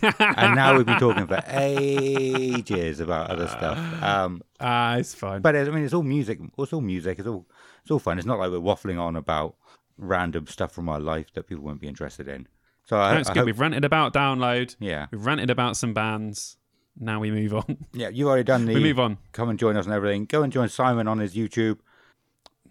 and 0.02 0.56
now 0.56 0.78
we've 0.78 0.86
been 0.86 0.98
talking 1.00 1.28
for 1.28 1.44
ages 1.48 3.02
about 3.02 3.30
other 3.30 3.48
stuff. 3.48 3.78
Um, 4.02 4.42
Ah, 4.66 4.96
it's 4.96 5.14
fine. 5.14 5.42
but 5.42 5.58
I 5.58 5.66
mean, 5.66 5.84
it's 5.84 5.94
all 5.94 6.04
music. 6.04 6.40
It's 6.58 6.72
all 6.72 6.80
music. 6.80 7.20
It's 7.20 7.28
all 7.28 7.46
it's 7.82 7.92
all 7.92 8.00
fun. 8.00 8.18
It's 8.18 8.26
not 8.26 8.40
like 8.40 8.50
we're 8.50 8.60
waffling 8.60 8.98
on 8.98 9.18
about 9.18 9.56
random 9.98 10.48
stuff 10.48 10.72
from 10.72 10.88
our 10.88 11.02
life 11.02 11.34
that 11.34 11.48
people 11.48 11.66
won't 11.66 11.82
be 11.82 11.88
interested 11.90 12.30
in. 12.30 12.48
So 12.86 12.98
I, 12.98 13.14
No, 13.16 13.20
it's 13.20 13.30
I 13.30 13.34
good. 13.34 13.40
hope- 13.42 13.46
We've 13.48 13.60
ranted 13.60 13.84
about 13.84 14.14
download. 14.14 14.78
yeah, 14.80 15.08
We've 15.12 15.26
ranted 15.26 15.50
about 15.50 15.76
some 15.76 15.94
bands. 15.94 16.56
Now 17.00 17.20
we 17.20 17.32
move 17.32 17.54
on. 17.54 17.86
yeah. 17.94 18.10
You've 18.10 18.28
already 18.28 18.44
done 18.44 18.66
the 18.66 18.74
we 18.74 18.82
move 18.82 19.00
on. 19.00 19.18
come 19.32 19.50
and 19.50 19.58
join 19.58 19.78
us 19.78 19.86
and 19.86 19.94
everything. 19.94 20.26
Go 20.26 20.44
and 20.44 20.52
join 20.54 20.70
Simon 20.70 21.08
on 21.08 21.20
his 21.20 21.36
YouTube. 21.36 21.80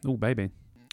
Oh, 0.06 0.16
baby. 0.16 0.50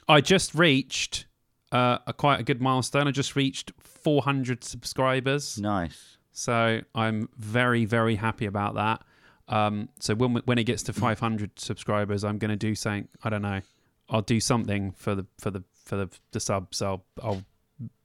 I 0.07 0.21
just 0.21 0.55
reached 0.55 1.25
uh, 1.71 1.99
a 2.07 2.13
quite 2.13 2.39
a 2.39 2.43
good 2.43 2.61
milestone. 2.61 3.07
I 3.07 3.11
just 3.11 3.35
reached 3.35 3.71
400 3.79 4.63
subscribers. 4.63 5.59
Nice. 5.59 6.17
So 6.31 6.81
I'm 6.95 7.29
very, 7.37 7.85
very 7.85 8.15
happy 8.15 8.45
about 8.45 8.75
that. 8.75 9.03
Um, 9.47 9.89
so 9.99 10.15
when 10.15 10.35
when 10.45 10.57
it 10.57 10.63
gets 10.65 10.83
to 10.83 10.93
500 10.93 11.59
subscribers, 11.59 12.23
I'm 12.23 12.37
going 12.37 12.51
to 12.51 12.55
do 12.57 12.75
something. 12.75 13.07
I 13.23 13.29
don't 13.29 13.41
know. 13.41 13.61
I'll 14.09 14.21
do 14.21 14.39
something 14.39 14.91
for 14.91 15.15
the 15.15 15.25
for 15.39 15.51
the 15.51 15.63
for 15.85 15.95
the, 15.97 16.09
the 16.31 16.39
subs. 16.39 16.81
I'll 16.81 17.03
I'll 17.21 17.43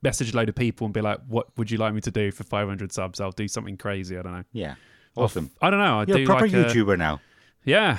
message 0.03 0.33
a 0.33 0.37
load 0.37 0.49
of 0.49 0.55
people 0.55 0.87
and 0.87 0.95
be 0.95 1.03
like, 1.03 1.20
"What 1.29 1.57
would 1.59 1.70
you 1.70 1.79
like 1.79 1.93
me 1.95 2.01
to 2.03 2.11
do 2.11 2.31
for 2.31 2.45
500 2.45 2.93
subs?" 2.93 3.20
I'll 3.20 3.31
do 3.31 3.47
something 3.47 3.77
crazy. 3.77 4.16
I 4.18 4.22
don't 4.22 4.33
know. 4.33 4.45
Yeah. 4.53 4.75
Awesome. 5.16 5.50
I 5.60 5.70
don't 5.70 5.78
know. 5.80 6.00
I 6.00 6.04
You're 6.06 6.18
do 6.18 6.22
a 6.24 6.26
proper 6.26 6.46
like 6.48 6.52
a- 6.52 6.64
YouTuber 6.64 6.98
now. 6.98 7.20
yeah, 7.64 7.98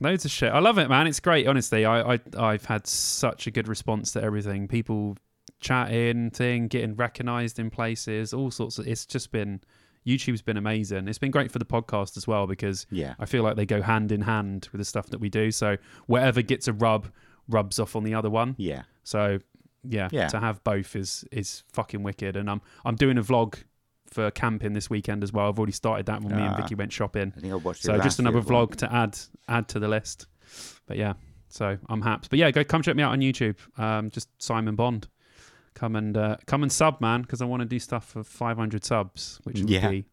loads 0.00 0.24
of 0.24 0.30
shit. 0.30 0.52
I 0.52 0.58
love 0.60 0.78
it, 0.78 0.88
man. 0.88 1.06
It's 1.06 1.20
great. 1.20 1.46
Honestly, 1.46 1.84
I, 1.84 2.14
I 2.14 2.20
I've 2.38 2.64
had 2.64 2.86
such 2.86 3.46
a 3.46 3.50
good 3.50 3.68
response 3.68 4.12
to 4.12 4.22
everything. 4.22 4.66
People 4.68 5.16
chatting, 5.60 6.30
thing, 6.30 6.68
getting 6.68 6.94
recognised 6.96 7.58
in 7.58 7.70
places, 7.70 8.32
all 8.34 8.50
sorts 8.50 8.78
of. 8.78 8.86
It's 8.86 9.06
just 9.06 9.30
been 9.30 9.60
YouTube's 10.06 10.42
been 10.42 10.56
amazing. 10.58 11.08
It's 11.08 11.18
been 11.18 11.30
great 11.30 11.50
for 11.50 11.58
the 11.58 11.64
podcast 11.64 12.16
as 12.16 12.26
well 12.26 12.46
because 12.46 12.86
Yeah. 12.90 13.14
I 13.18 13.24
feel 13.24 13.42
like 13.42 13.56
they 13.56 13.64
go 13.66 13.80
hand 13.80 14.12
in 14.12 14.20
hand 14.22 14.68
with 14.72 14.78
the 14.80 14.84
stuff 14.84 15.06
that 15.10 15.18
we 15.18 15.28
do. 15.30 15.50
So 15.50 15.76
whatever 16.06 16.42
gets 16.42 16.68
a 16.68 16.72
rub 16.74 17.08
rubs 17.48 17.78
off 17.78 17.96
on 17.96 18.04
the 18.04 18.14
other 18.14 18.28
one. 18.30 18.54
Yeah. 18.58 18.82
So 19.02 19.38
yeah, 19.86 20.08
Yeah. 20.12 20.28
to 20.28 20.40
have 20.40 20.62
both 20.64 20.94
is 20.96 21.24
is 21.32 21.62
fucking 21.72 22.02
wicked. 22.02 22.36
And 22.36 22.50
I'm 22.50 22.60
I'm 22.84 22.96
doing 22.96 23.16
a 23.16 23.22
vlog 23.22 23.62
for 24.14 24.30
camping 24.30 24.72
this 24.74 24.88
weekend 24.88 25.22
as 25.24 25.32
well. 25.32 25.48
I've 25.48 25.58
already 25.58 25.72
started 25.72 26.06
that 26.06 26.22
when 26.22 26.36
me 26.36 26.42
and 26.42 26.54
Ah. 26.54 26.60
Vicky 26.62 26.76
went 26.76 26.92
shopping. 26.92 27.32
I 27.36 27.40
think 27.40 27.52
I 27.52 27.56
watched. 27.56 27.82
So 27.82 27.98
just 27.98 28.18
another 28.20 28.40
vlog 28.40 28.76
to 28.76 28.92
add 28.92 29.18
add 29.48 29.66
to 29.68 29.78
the 29.80 29.88
list. 29.88 30.26
But 30.86 30.96
yeah, 30.96 31.14
so 31.48 31.76
I'm 31.88 32.00
happy. 32.02 32.28
But 32.30 32.38
yeah, 32.38 32.50
go 32.52 32.62
come 32.64 32.82
check 32.82 32.94
me 32.96 33.02
out 33.02 33.12
on 33.12 33.20
YouTube. 33.20 33.56
Um, 33.78 34.10
just 34.10 34.28
Simon 34.40 34.76
Bond. 34.76 35.08
Come 35.74 35.96
and 35.96 36.16
uh, 36.16 36.36
come 36.46 36.62
and 36.62 36.70
sub, 36.70 37.00
man, 37.00 37.22
because 37.22 37.42
I 37.42 37.46
want 37.46 37.60
to 37.62 37.66
do 37.66 37.80
stuff 37.80 38.06
for 38.06 38.22
500 38.22 38.84
subs, 38.84 39.40
which 39.42 39.58
would 39.58 39.68
Yeah. 39.68 39.88
be. 39.90 40.04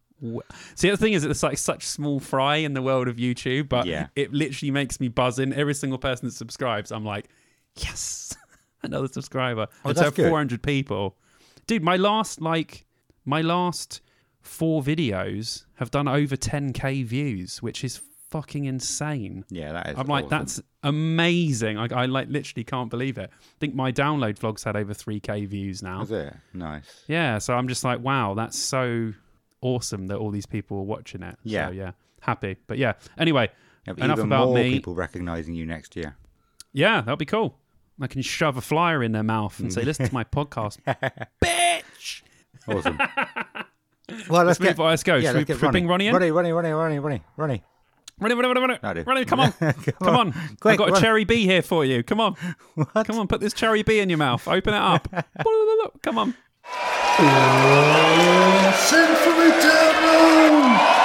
See, 0.75 0.89
the 0.89 0.97
thing 0.97 1.13
is, 1.13 1.23
it's 1.23 1.43
like 1.43 1.57
such 1.59 1.85
small 1.85 2.19
fry 2.19 2.57
in 2.57 2.73
the 2.73 2.81
world 2.81 3.07
of 3.07 3.17
YouTube, 3.17 3.69
but 3.69 3.85
Yeah. 3.85 4.07
it 4.15 4.31
literally 4.33 4.71
makes 4.71 4.99
me 4.99 5.07
buzzing. 5.07 5.53
Every 5.53 5.73
single 5.75 5.99
person 5.99 6.27
that 6.27 6.33
subscribes, 6.33 6.91
I'm 6.91 7.05
like, 7.05 7.27
yes, 7.75 8.35
another 8.83 9.07
subscriber. 9.07 9.67
Oh, 9.85 9.89
and 9.89 9.95
to 9.95 10.01
that's 10.01 10.05
have 10.05 10.15
good. 10.15 10.29
400 10.29 10.61
people, 10.63 11.15
dude. 11.67 11.83
My 11.83 11.97
last 11.97 12.41
like 12.41 12.85
my 13.25 13.41
last 13.41 14.01
four 14.41 14.81
videos 14.81 15.65
have 15.75 15.91
done 15.91 16.07
over 16.07 16.35
10k 16.35 17.05
views, 17.05 17.61
which 17.61 17.83
is 17.83 18.01
fucking 18.29 18.65
insane. 18.65 19.45
Yeah, 19.49 19.73
that 19.73 19.89
is. 19.89 19.97
I'm 19.97 20.07
like, 20.07 20.25
awesome. 20.25 20.37
that's 20.37 20.61
amazing. 20.83 21.77
I, 21.77 21.87
I 21.93 22.05
like 22.05 22.29
literally 22.29 22.63
can't 22.63 22.89
believe 22.89 23.17
it. 23.17 23.29
I 23.31 23.59
think 23.59 23.75
my 23.75 23.91
download 23.91 24.39
vlogs 24.39 24.63
had 24.63 24.75
over 24.75 24.93
3k 24.93 25.47
views 25.47 25.83
now. 25.83 26.01
Is 26.03 26.11
it 26.11 26.33
nice? 26.53 27.03
Yeah, 27.07 27.37
so 27.37 27.53
I'm 27.53 27.67
just 27.67 27.83
like, 27.83 27.99
wow, 27.99 28.33
that's 28.33 28.57
so 28.57 29.13
awesome 29.61 30.07
that 30.07 30.17
all 30.17 30.31
these 30.31 30.45
people 30.45 30.77
are 30.77 30.83
watching 30.83 31.21
it. 31.21 31.37
Yeah. 31.43 31.67
so, 31.67 31.73
yeah, 31.73 31.91
happy. 32.21 32.57
But 32.67 32.77
yeah, 32.77 32.93
anyway, 33.17 33.49
Enough 33.87 34.19
about 34.19 34.45
more 34.47 34.55
me. 34.55 34.71
people 34.71 34.93
recognizing 34.93 35.55
you 35.55 35.65
next 35.65 35.95
year. 35.95 36.15
yeah, 36.71 37.01
that'll 37.01 37.17
be 37.17 37.25
cool. 37.25 37.57
I 37.99 38.07
can 38.07 38.21
shove 38.21 38.57
a 38.57 38.61
flyer 38.61 39.03
in 39.03 39.11
their 39.11 39.23
mouth 39.23 39.59
and 39.59 39.71
say, 39.71 39.81
mm. 39.81 39.85
listen 39.85 40.07
to 40.07 40.13
my 40.13 40.23
podcast, 40.23 40.79
bitch. 41.43 41.81
Awesome. 42.67 42.97
well, 44.29 44.45
let's, 44.45 44.59
Let's 44.59 44.59
get. 44.59 44.79
on, 44.79 44.85
let's 44.87 45.03
go. 45.03 45.15
Yeah, 45.15 45.29
Should 45.29 45.35
let's 45.35 45.35
we, 45.35 45.45
get 45.53 45.59
should 45.59 45.71
bring 45.71 45.87
Ronnie 45.87 46.07
in? 46.07 46.13
Ronnie, 46.13 46.31
Ronnie, 46.31 46.51
Ronnie, 46.51 46.71
Ronnie, 46.71 46.99
Ronnie, 46.99 47.21
Ronnie. 47.37 47.63
Ronnie, 48.19 48.35
Ronnie, 48.35 48.59
Ronnie, 48.59 48.79
No, 48.83 48.93
dude. 48.93 49.07
Ronnie, 49.07 49.25
come 49.25 49.39
on. 49.39 49.51
come 50.03 50.15
on. 50.15 50.31
Quick, 50.59 50.73
I've 50.73 50.77
got 50.77 50.89
a 50.89 50.91
run. 50.91 51.01
cherry 51.01 51.23
bee 51.23 51.45
here 51.45 51.63
for 51.63 51.83
you. 51.83 52.03
Come 52.03 52.19
on. 52.19 52.35
What? 52.75 53.07
Come 53.07 53.19
on, 53.19 53.27
put 53.27 53.41
this 53.41 53.53
cherry 53.53 53.81
bee 53.83 53.99
in 53.99 54.09
your 54.09 54.17
mouth. 54.19 54.47
Open 54.47 54.73
it 54.73 54.77
up. 54.77 55.07
come 56.03 56.17
on. 56.19 56.35
Symphony 58.77 59.51
Download! 59.61 60.97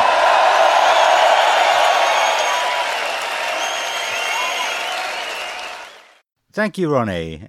Thank 6.53 6.79
you, 6.79 6.91
Ronnie. 6.91 7.47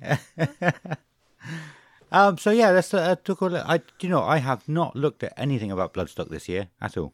Um. 2.12 2.38
So 2.38 2.52
yeah, 2.52 2.72
let's 2.72 2.94
uh, 2.94 3.16
talk 3.24 3.42
a 3.42 3.46
little. 3.46 3.68
I, 3.68 3.82
you 4.02 4.10
know, 4.10 4.24
I 4.24 4.38
have 4.38 4.68
not 4.68 4.96
looked 4.96 5.24
at 5.24 5.34
anything 5.38 5.72
about 5.72 5.94
Bloodstock 5.94 6.30
this 6.30 6.48
year 6.50 6.70
at 6.82 6.98
all. 6.98 7.14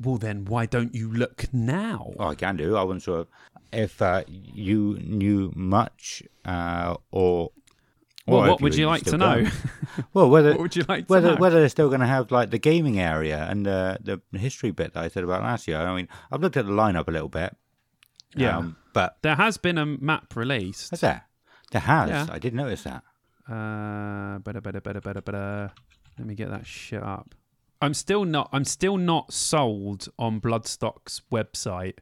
Well, 0.00 0.16
then 0.16 0.46
why 0.46 0.66
don't 0.66 0.94
you 0.94 1.12
look 1.12 1.52
now? 1.52 2.12
Oh, 2.18 2.28
I 2.28 2.34
can 2.34 2.56
do. 2.56 2.74
I 2.76 2.82
wasn't 2.82 3.02
sure 3.02 3.26
if 3.72 4.00
uh, 4.00 4.24
you 4.28 4.98
knew 5.02 5.52
much, 5.54 6.22
uh, 6.44 6.96
or. 7.10 7.52
Well, 8.26 8.48
what 8.48 8.60
would 8.60 8.76
you 8.76 8.86
like 8.86 9.02
to 9.04 9.16
know? 9.18 9.46
Well, 10.14 10.30
whether 10.30 10.50
What 10.52 10.60
would 10.60 10.76
you 10.76 10.84
like 10.88 11.06
to 11.08 11.12
whether 11.12 11.30
know? 11.32 11.36
whether 11.36 11.58
they're 11.58 11.68
still 11.68 11.88
going 11.88 12.00
to 12.00 12.06
have 12.06 12.30
like 12.30 12.50
the 12.50 12.58
gaming 12.58 13.00
area 13.00 13.44
and 13.50 13.66
uh, 13.66 13.96
the 14.00 14.20
history 14.38 14.70
bit 14.70 14.92
that 14.94 15.02
I 15.02 15.08
said 15.08 15.24
about 15.24 15.42
last 15.42 15.66
year. 15.66 15.78
I 15.78 15.94
mean, 15.96 16.06
I've 16.30 16.40
looked 16.40 16.56
at 16.56 16.64
the 16.66 16.70
lineup 16.72 17.08
a 17.08 17.10
little 17.10 17.28
bit. 17.28 17.56
Yeah. 18.36 18.58
um, 18.58 18.76
but 18.92 19.16
There 19.22 19.34
has 19.34 19.56
been 19.56 19.78
a 19.78 19.84
map 19.86 20.36
released. 20.36 20.92
what's 20.92 21.00
that? 21.00 21.26
There 21.72 21.80
has. 21.80 22.08
Yeah. 22.10 22.26
I 22.30 22.38
did 22.38 22.54
notice 22.54 22.84
that. 22.84 23.02
Uh, 23.50 24.38
better, 24.40 24.60
better, 24.60 24.80
better, 24.80 25.00
better, 25.00 25.20
better. 25.20 25.72
Let 26.18 26.26
me 26.26 26.34
get 26.34 26.50
that 26.50 26.66
shit 26.66 27.02
up. 27.02 27.34
I'm 27.82 27.94
still 27.94 28.24
not. 28.24 28.48
I'm 28.52 28.64
still 28.64 28.96
not 28.96 29.32
sold 29.32 30.08
on 30.18 30.38
Bloodstock's 30.38 31.22
website. 31.32 31.94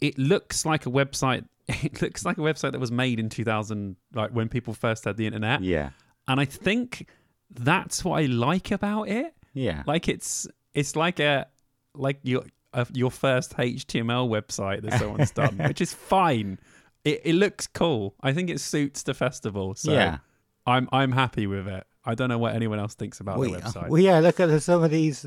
It 0.00 0.18
looks 0.18 0.64
like 0.64 0.86
a 0.86 0.90
website. 0.90 1.44
It 1.66 2.02
looks 2.02 2.26
like 2.26 2.36
a 2.36 2.42
website 2.42 2.72
that 2.72 2.80
was 2.80 2.92
made 2.92 3.18
in 3.18 3.30
2000, 3.30 3.96
like 4.14 4.32
when 4.32 4.50
people 4.50 4.74
first 4.74 5.06
had 5.06 5.16
the 5.16 5.26
internet. 5.26 5.62
Yeah. 5.62 5.90
And 6.28 6.38
I 6.38 6.44
think 6.44 7.08
that's 7.50 8.04
what 8.04 8.20
I 8.22 8.26
like 8.26 8.70
about 8.70 9.08
it. 9.08 9.34
Yeah. 9.54 9.82
Like 9.86 10.06
it's 10.06 10.46
it's 10.74 10.94
like 10.94 11.20
a 11.20 11.46
like 11.94 12.18
your 12.22 12.44
uh, 12.74 12.84
your 12.92 13.10
first 13.10 13.56
HTML 13.56 14.28
website 14.28 14.82
that 14.82 14.98
someone's 14.98 15.30
done, 15.30 15.56
which 15.66 15.80
is 15.80 15.94
fine. 15.94 16.58
It, 17.04 17.22
it 17.24 17.34
looks 17.34 17.66
cool. 17.66 18.14
I 18.20 18.34
think 18.34 18.50
it 18.50 18.60
suits 18.60 19.02
the 19.02 19.14
festival. 19.14 19.74
So 19.74 19.92
Yeah. 19.92 20.18
I'm 20.66 20.88
I'm 20.92 21.12
happy 21.12 21.46
with 21.46 21.66
it. 21.68 21.86
I 22.04 22.14
don't 22.14 22.28
know 22.28 22.38
what 22.38 22.54
anyone 22.54 22.78
else 22.78 22.94
thinks 22.94 23.20
about 23.20 23.38
well, 23.38 23.50
the 23.50 23.58
website. 23.58 23.88
well, 23.88 24.00
yeah. 24.00 24.20
Look 24.20 24.38
at 24.40 24.46
the, 24.46 24.60
some 24.60 24.82
of 24.82 24.90
these, 24.90 25.24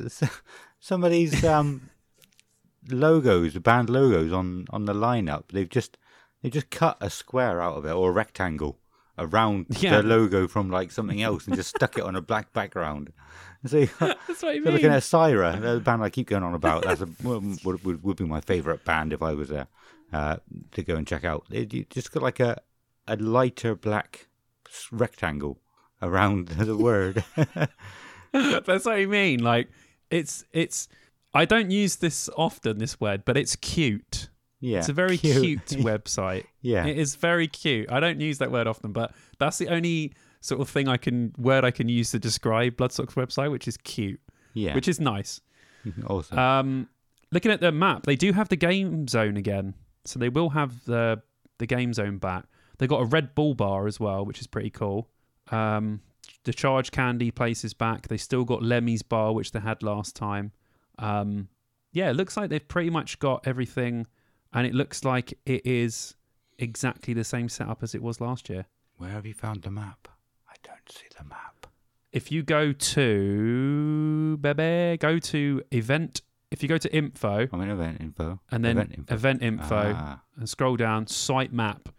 some 0.79 1.03
of 1.03 1.11
these 1.11 1.43
um, 1.43 1.89
logos, 2.89 3.53
the 3.53 3.59
band 3.59 3.89
logos 3.89 4.31
on 4.31 4.65
on 4.69 4.85
the 4.85 4.93
lineup. 4.93 5.45
They've 5.51 5.69
just 5.69 5.97
they 6.41 6.49
just 6.49 6.69
cut 6.69 6.97
a 7.01 7.09
square 7.09 7.61
out 7.61 7.77
of 7.77 7.85
it 7.85 7.91
or 7.91 8.09
a 8.09 8.13
rectangle 8.13 8.79
around 9.17 9.65
Yeah. 9.79 9.97
the 10.01 10.07
logo 10.07 10.47
from 10.47 10.69
like 10.69 10.91
something 10.91 11.21
else 11.21 11.47
and 11.47 11.55
just 11.55 11.75
stuck 11.75 11.97
it 11.97 12.03
on 12.03 12.15
a 12.15 12.21
black 12.21 12.53
background. 12.53 13.11
So 13.65 13.85
That's 13.99 14.43
what 14.43 14.53
you're 14.55 14.63
mean. 14.63 14.75
looking 14.75 14.91
at 14.91 15.01
Syra, 15.01 15.57
the 15.59 15.79
band 15.79 16.03
I 16.03 16.11
keep 16.11 16.27
going 16.27 16.43
on 16.43 16.53
about. 16.53 16.83
That's 16.83 17.01
a, 17.01 17.09
would, 17.23 17.65
would, 17.83 18.03
would 18.03 18.15
be 18.15 18.23
my 18.23 18.39
favourite 18.39 18.85
band 18.85 19.11
if 19.13 19.23
I 19.23 19.33
was 19.33 19.49
there 19.49 19.67
uh, 20.13 20.37
to 20.73 20.83
go 20.83 20.95
and 20.95 21.07
check 21.07 21.25
out. 21.25 21.43
It, 21.51 21.73
you 21.73 21.83
just 21.89 22.11
got 22.11 22.21
like 22.21 22.39
a 22.39 22.61
a 23.07 23.15
lighter 23.15 23.73
black 23.75 24.27
rectangle 24.91 25.59
around 26.01 26.47
the 26.49 26.77
word. 26.77 27.23
That's 28.31 28.85
what 28.85 28.95
I 28.95 29.05
mean. 29.05 29.41
Like 29.43 29.69
it's 30.11 30.45
it's. 30.53 30.87
I 31.33 31.45
don't 31.45 31.69
use 31.71 31.97
this 31.97 32.29
often. 32.37 32.77
This 32.79 32.99
word, 32.99 33.23
but 33.25 33.37
it's 33.37 33.55
cute. 33.57 34.29
yeah, 34.59 34.79
It's 34.79 34.89
a 34.89 34.93
very 34.93 35.17
cute, 35.17 35.65
website. 35.67 36.45
yeah, 36.61 36.85
It 36.85 36.97
is 36.97 37.15
very 37.15 37.47
cute. 37.47 37.91
I 37.91 37.99
don't 37.99 38.19
use 38.19 38.37
that 38.39 38.51
word 38.51 38.65
often, 38.65 38.91
but 38.91 39.13
that's 39.37 39.57
the 39.57 39.67
only 39.67 40.13
sort 40.41 40.61
of 40.61 40.69
thing 40.69 40.87
I 40.87 40.97
can 40.97 41.33
word 41.37 41.63
I 41.63 41.71
can 41.71 41.89
use 41.89 42.11
to 42.11 42.19
describe 42.19 42.77
Bloodstock's 42.77 43.13
website, 43.15 43.51
which 43.51 43.67
is 43.67 43.77
cute, 43.77 44.19
yeah. 44.53 44.73
which 44.73 44.87
is 44.87 44.99
nice. 44.99 45.41
awesome. 46.07 46.39
Um, 46.39 46.89
looking 47.31 47.51
at 47.51 47.59
the 47.61 47.71
map, 47.71 48.03
they 48.03 48.15
do 48.15 48.31
have 48.33 48.49
the 48.49 48.55
game 48.55 49.07
zone 49.07 49.37
again, 49.37 49.75
so 50.05 50.17
they 50.17 50.29
will 50.29 50.49
have 50.49 50.85
the 50.85 51.21
the 51.59 51.65
game 51.67 51.93
zone 51.93 52.17
back. 52.17 52.45
They 52.79 52.87
got 52.87 53.01
a 53.01 53.05
Red 53.05 53.33
Bull 53.35 53.53
bar 53.55 53.87
as 53.87 53.99
well, 53.99 54.25
which 54.25 54.39
is 54.39 54.47
pretty 54.47 54.69
cool. 54.69 55.09
Um, 55.51 56.01
the 56.43 56.53
Charge 56.53 56.91
Candy 56.91 57.31
place 57.31 57.63
is 57.63 57.73
back. 57.73 58.07
They 58.07 58.17
still 58.17 58.43
got 58.43 58.61
Lemmy's 58.61 59.01
bar, 59.01 59.33
which 59.33 59.51
they 59.51 59.59
had 59.59 59.81
last 59.83 60.15
time. 60.15 60.51
Um, 60.99 61.49
yeah, 61.91 62.09
it 62.09 62.15
looks 62.15 62.37
like 62.37 62.49
they've 62.49 62.67
pretty 62.67 62.89
much 62.89 63.19
got 63.19 63.47
everything, 63.47 64.07
and 64.53 64.67
it 64.67 64.73
looks 64.73 65.03
like 65.03 65.33
it 65.45 65.65
is 65.65 66.15
exactly 66.59 67.13
the 67.13 67.23
same 67.23 67.49
setup 67.49 67.81
as 67.83 67.95
it 67.95 68.01
was 68.01 68.19
last 68.21 68.49
year. 68.49 68.65
Where 68.97 69.09
have 69.11 69.25
you 69.25 69.33
found 69.33 69.61
the 69.63 69.71
map? 69.71 70.07
I 70.49 70.53
don't 70.63 70.91
see 70.91 71.05
the 71.17 71.23
map. 71.23 71.67
If 72.11 72.31
you 72.31 72.41
go 72.43 72.71
to 72.71 74.37
Bebe, 74.37 74.97
go 74.97 75.19
to 75.19 75.61
event. 75.71 76.21
If 76.49 76.63
you 76.63 76.69
go 76.69 76.77
to 76.77 76.95
info 76.95 77.47
I'm 77.51 77.61
in 77.61 77.69
event 77.69 77.97
info. 77.99 78.39
and 78.51 78.63
then 78.63 78.77
event 78.77 78.93
info. 78.97 79.13
event 79.13 79.41
info 79.43 79.93
Ah, 79.97 80.21
and 80.37 80.47
scroll 80.49 80.77
down, 80.77 81.05
site 81.07 81.51
map. 81.51 81.89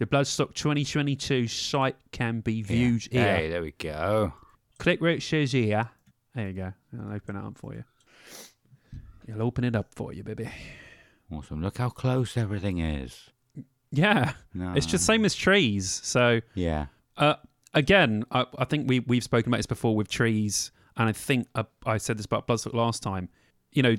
The 0.00 0.06
Bloodstock 0.06 0.54
2022 0.54 1.46
site 1.46 1.94
can 2.10 2.40
be 2.40 2.62
viewed 2.62 3.06
yeah. 3.12 3.20
here. 3.22 3.36
Hey, 3.36 3.48
there 3.50 3.60
we 3.60 3.72
go. 3.72 4.32
Click 4.78 4.98
where 4.98 5.10
it 5.10 5.22
says 5.22 5.52
here. 5.52 5.90
There 6.34 6.48
you 6.48 6.54
go. 6.54 6.72
I'll 6.98 7.12
open 7.12 7.36
it 7.36 7.44
up 7.44 7.58
for 7.58 7.74
you. 7.74 7.84
It'll 9.28 9.42
open 9.42 9.64
it 9.64 9.76
up 9.76 9.92
for 9.94 10.14
you, 10.14 10.22
baby. 10.22 10.48
Awesome. 11.30 11.60
Look 11.60 11.76
how 11.76 11.90
close 11.90 12.38
everything 12.38 12.78
is. 12.78 13.28
Yeah, 13.92 14.32
No. 14.54 14.72
it's 14.72 14.86
just 14.86 15.04
same 15.04 15.26
as 15.26 15.34
trees. 15.34 16.00
So 16.02 16.40
Yeah. 16.54 16.86
uh, 17.18 17.34
again, 17.74 18.24
I, 18.30 18.46
I 18.56 18.64
think 18.64 18.88
we 18.88 19.00
we've 19.00 19.22
spoken 19.22 19.50
about 19.50 19.58
this 19.58 19.66
before 19.66 19.94
with 19.94 20.08
trees, 20.08 20.70
and 20.96 21.10
I 21.10 21.12
think 21.12 21.46
uh, 21.54 21.64
I 21.84 21.98
said 21.98 22.16
this 22.16 22.24
about 22.24 22.46
Bloodstock 22.46 22.72
last 22.72 23.02
time. 23.02 23.28
You 23.70 23.82
know, 23.82 23.96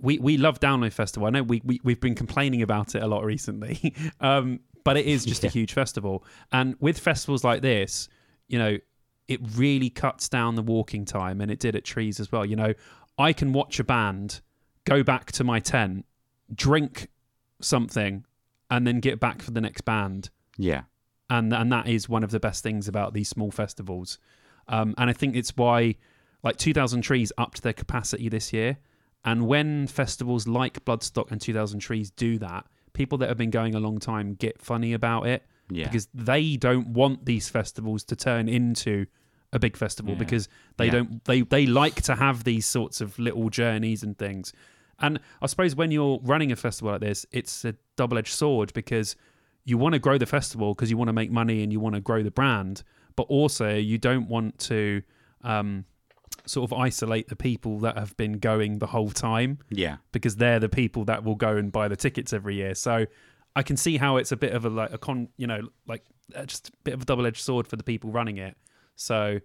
we 0.00 0.18
we 0.18 0.36
love 0.36 0.60
Download 0.60 0.92
Festival. 0.92 1.26
I 1.26 1.30
know 1.30 1.42
we, 1.42 1.60
we 1.64 1.80
we've 1.82 2.00
been 2.00 2.14
complaining 2.14 2.62
about 2.62 2.94
it 2.94 3.02
a 3.02 3.06
lot 3.06 3.24
recently, 3.24 3.94
um, 4.20 4.60
but 4.84 4.96
it 4.96 5.06
is 5.06 5.24
just 5.24 5.44
a 5.44 5.48
huge 5.48 5.72
festival. 5.72 6.24
And 6.52 6.76
with 6.80 6.98
festivals 6.98 7.44
like 7.44 7.62
this, 7.62 8.08
you 8.48 8.58
know, 8.58 8.78
it 9.26 9.40
really 9.56 9.90
cuts 9.90 10.28
down 10.28 10.54
the 10.54 10.62
walking 10.62 11.04
time, 11.04 11.40
and 11.40 11.50
it 11.50 11.58
did 11.58 11.76
at 11.76 11.84
Trees 11.84 12.18
as 12.20 12.32
well. 12.32 12.44
You 12.46 12.56
know, 12.56 12.74
I 13.18 13.32
can 13.32 13.52
watch 13.52 13.78
a 13.78 13.84
band, 13.84 14.40
go 14.84 15.02
back 15.02 15.32
to 15.32 15.44
my 15.44 15.60
tent, 15.60 16.06
drink 16.54 17.08
something, 17.60 18.24
and 18.70 18.86
then 18.86 19.00
get 19.00 19.20
back 19.20 19.42
for 19.42 19.50
the 19.50 19.60
next 19.60 19.82
band 19.82 20.30
Yeah. 20.56 20.82
and 21.30 21.52
and 21.52 21.72
that 21.72 21.88
is 21.88 22.08
one 22.08 22.22
of 22.24 22.30
the 22.30 22.40
best 22.40 22.62
things 22.62 22.88
about 22.88 23.12
these 23.14 23.28
small 23.28 23.50
festivals. 23.50 24.18
Um, 24.68 24.94
and 24.98 25.08
I 25.10 25.12
think 25.12 25.34
it's 25.36 25.56
why 25.56 25.96
like 26.42 26.56
2000 26.56 27.02
Trees 27.02 27.32
upped 27.38 27.62
their 27.62 27.72
capacity 27.72 28.28
this 28.28 28.52
year. 28.52 28.78
And 29.24 29.46
when 29.46 29.86
festivals 29.88 30.46
like 30.46 30.84
Bloodstock 30.84 31.30
and 31.32 31.40
2000 31.40 31.80
Trees 31.80 32.10
do 32.10 32.38
that, 32.38 32.66
people 33.00 33.16
that 33.18 33.28
have 33.28 33.38
been 33.38 33.50
going 33.60 33.74
a 33.74 33.80
long 33.80 33.98
time 33.98 34.34
get 34.34 34.60
funny 34.60 34.92
about 34.92 35.26
it 35.26 35.40
Yeah. 35.70 35.84
because 35.86 36.08
they 36.12 36.56
don't 36.56 36.88
want 36.88 37.24
these 37.24 37.48
festivals 37.48 38.02
to 38.10 38.16
turn 38.16 38.48
into 38.48 39.06
a 39.52 39.58
big 39.58 39.76
festival 39.76 40.12
Yeah. 40.14 40.18
because 40.24 40.48
they 40.76 40.86
Yeah. 40.86 40.92
don't 40.96 41.24
they 41.24 41.40
they 41.42 41.64
like 41.66 42.02
to 42.02 42.14
have 42.16 42.44
these 42.44 42.66
sorts 42.66 43.00
of 43.00 43.18
little 43.18 43.48
journeys 43.50 44.02
and 44.02 44.18
things. 44.18 44.52
And 45.00 45.20
I 45.40 45.46
suppose 45.46 45.76
when 45.76 45.90
you're 45.92 46.18
running 46.24 46.50
a 46.52 46.56
festival 46.56 46.90
like 46.92 47.00
this, 47.00 47.24
it's 47.30 47.64
a 47.64 47.72
double-edged 47.96 48.34
sword 48.42 48.72
because 48.74 49.14
you 49.64 49.78
want 49.78 49.92
to 49.92 50.00
grow 50.00 50.18
the 50.18 50.26
festival 50.38 50.74
because 50.74 50.90
you 50.90 50.96
want 50.98 51.08
to 51.08 51.18
make 51.22 51.30
money 51.30 51.62
and 51.62 51.72
you 51.72 51.78
want 51.78 51.94
to 51.94 52.00
grow 52.00 52.20
the 52.24 52.32
brand, 52.40 52.82
but 53.14 53.24
also 53.38 53.68
you 53.76 53.96
don't 54.08 54.28
want 54.28 54.58
to 54.72 55.02
um, 55.44 55.84
sort 56.48 56.70
of 56.70 56.78
isolate 56.78 57.28
the 57.28 57.36
people 57.36 57.78
that 57.80 57.98
have 57.98 58.16
been 58.16 58.38
going 58.38 58.78
the 58.78 58.86
whole 58.86 59.10
time 59.10 59.58
yeah. 59.70 59.96
because 60.12 60.36
they're 60.36 60.60
the 60.60 60.68
people 60.68 61.04
that 61.04 61.24
will 61.24 61.34
go 61.34 61.56
and 61.56 61.70
buy 61.70 61.88
the 61.88 61.96
tickets 61.96 62.32
every 62.32 62.56
year. 62.56 62.74
So 62.74 63.06
I 63.54 63.62
can 63.62 63.76
see 63.76 63.96
how 63.96 64.16
it's 64.16 64.32
a 64.32 64.36
bit 64.36 64.52
of 64.52 64.64
a 64.64 64.70
like 64.70 64.92
a 64.92 64.98
con, 64.98 65.28
you 65.36 65.46
know, 65.46 65.68
like 65.86 66.04
uh, 66.34 66.44
just 66.44 66.68
a 66.68 66.72
bit 66.84 66.94
of 66.94 67.02
a 67.02 67.04
double-edged 67.04 67.42
sword 67.42 67.66
for 67.66 67.76
the 67.76 67.82
people 67.82 68.10
running 68.10 68.38
it. 68.38 68.56
So, 68.96 69.40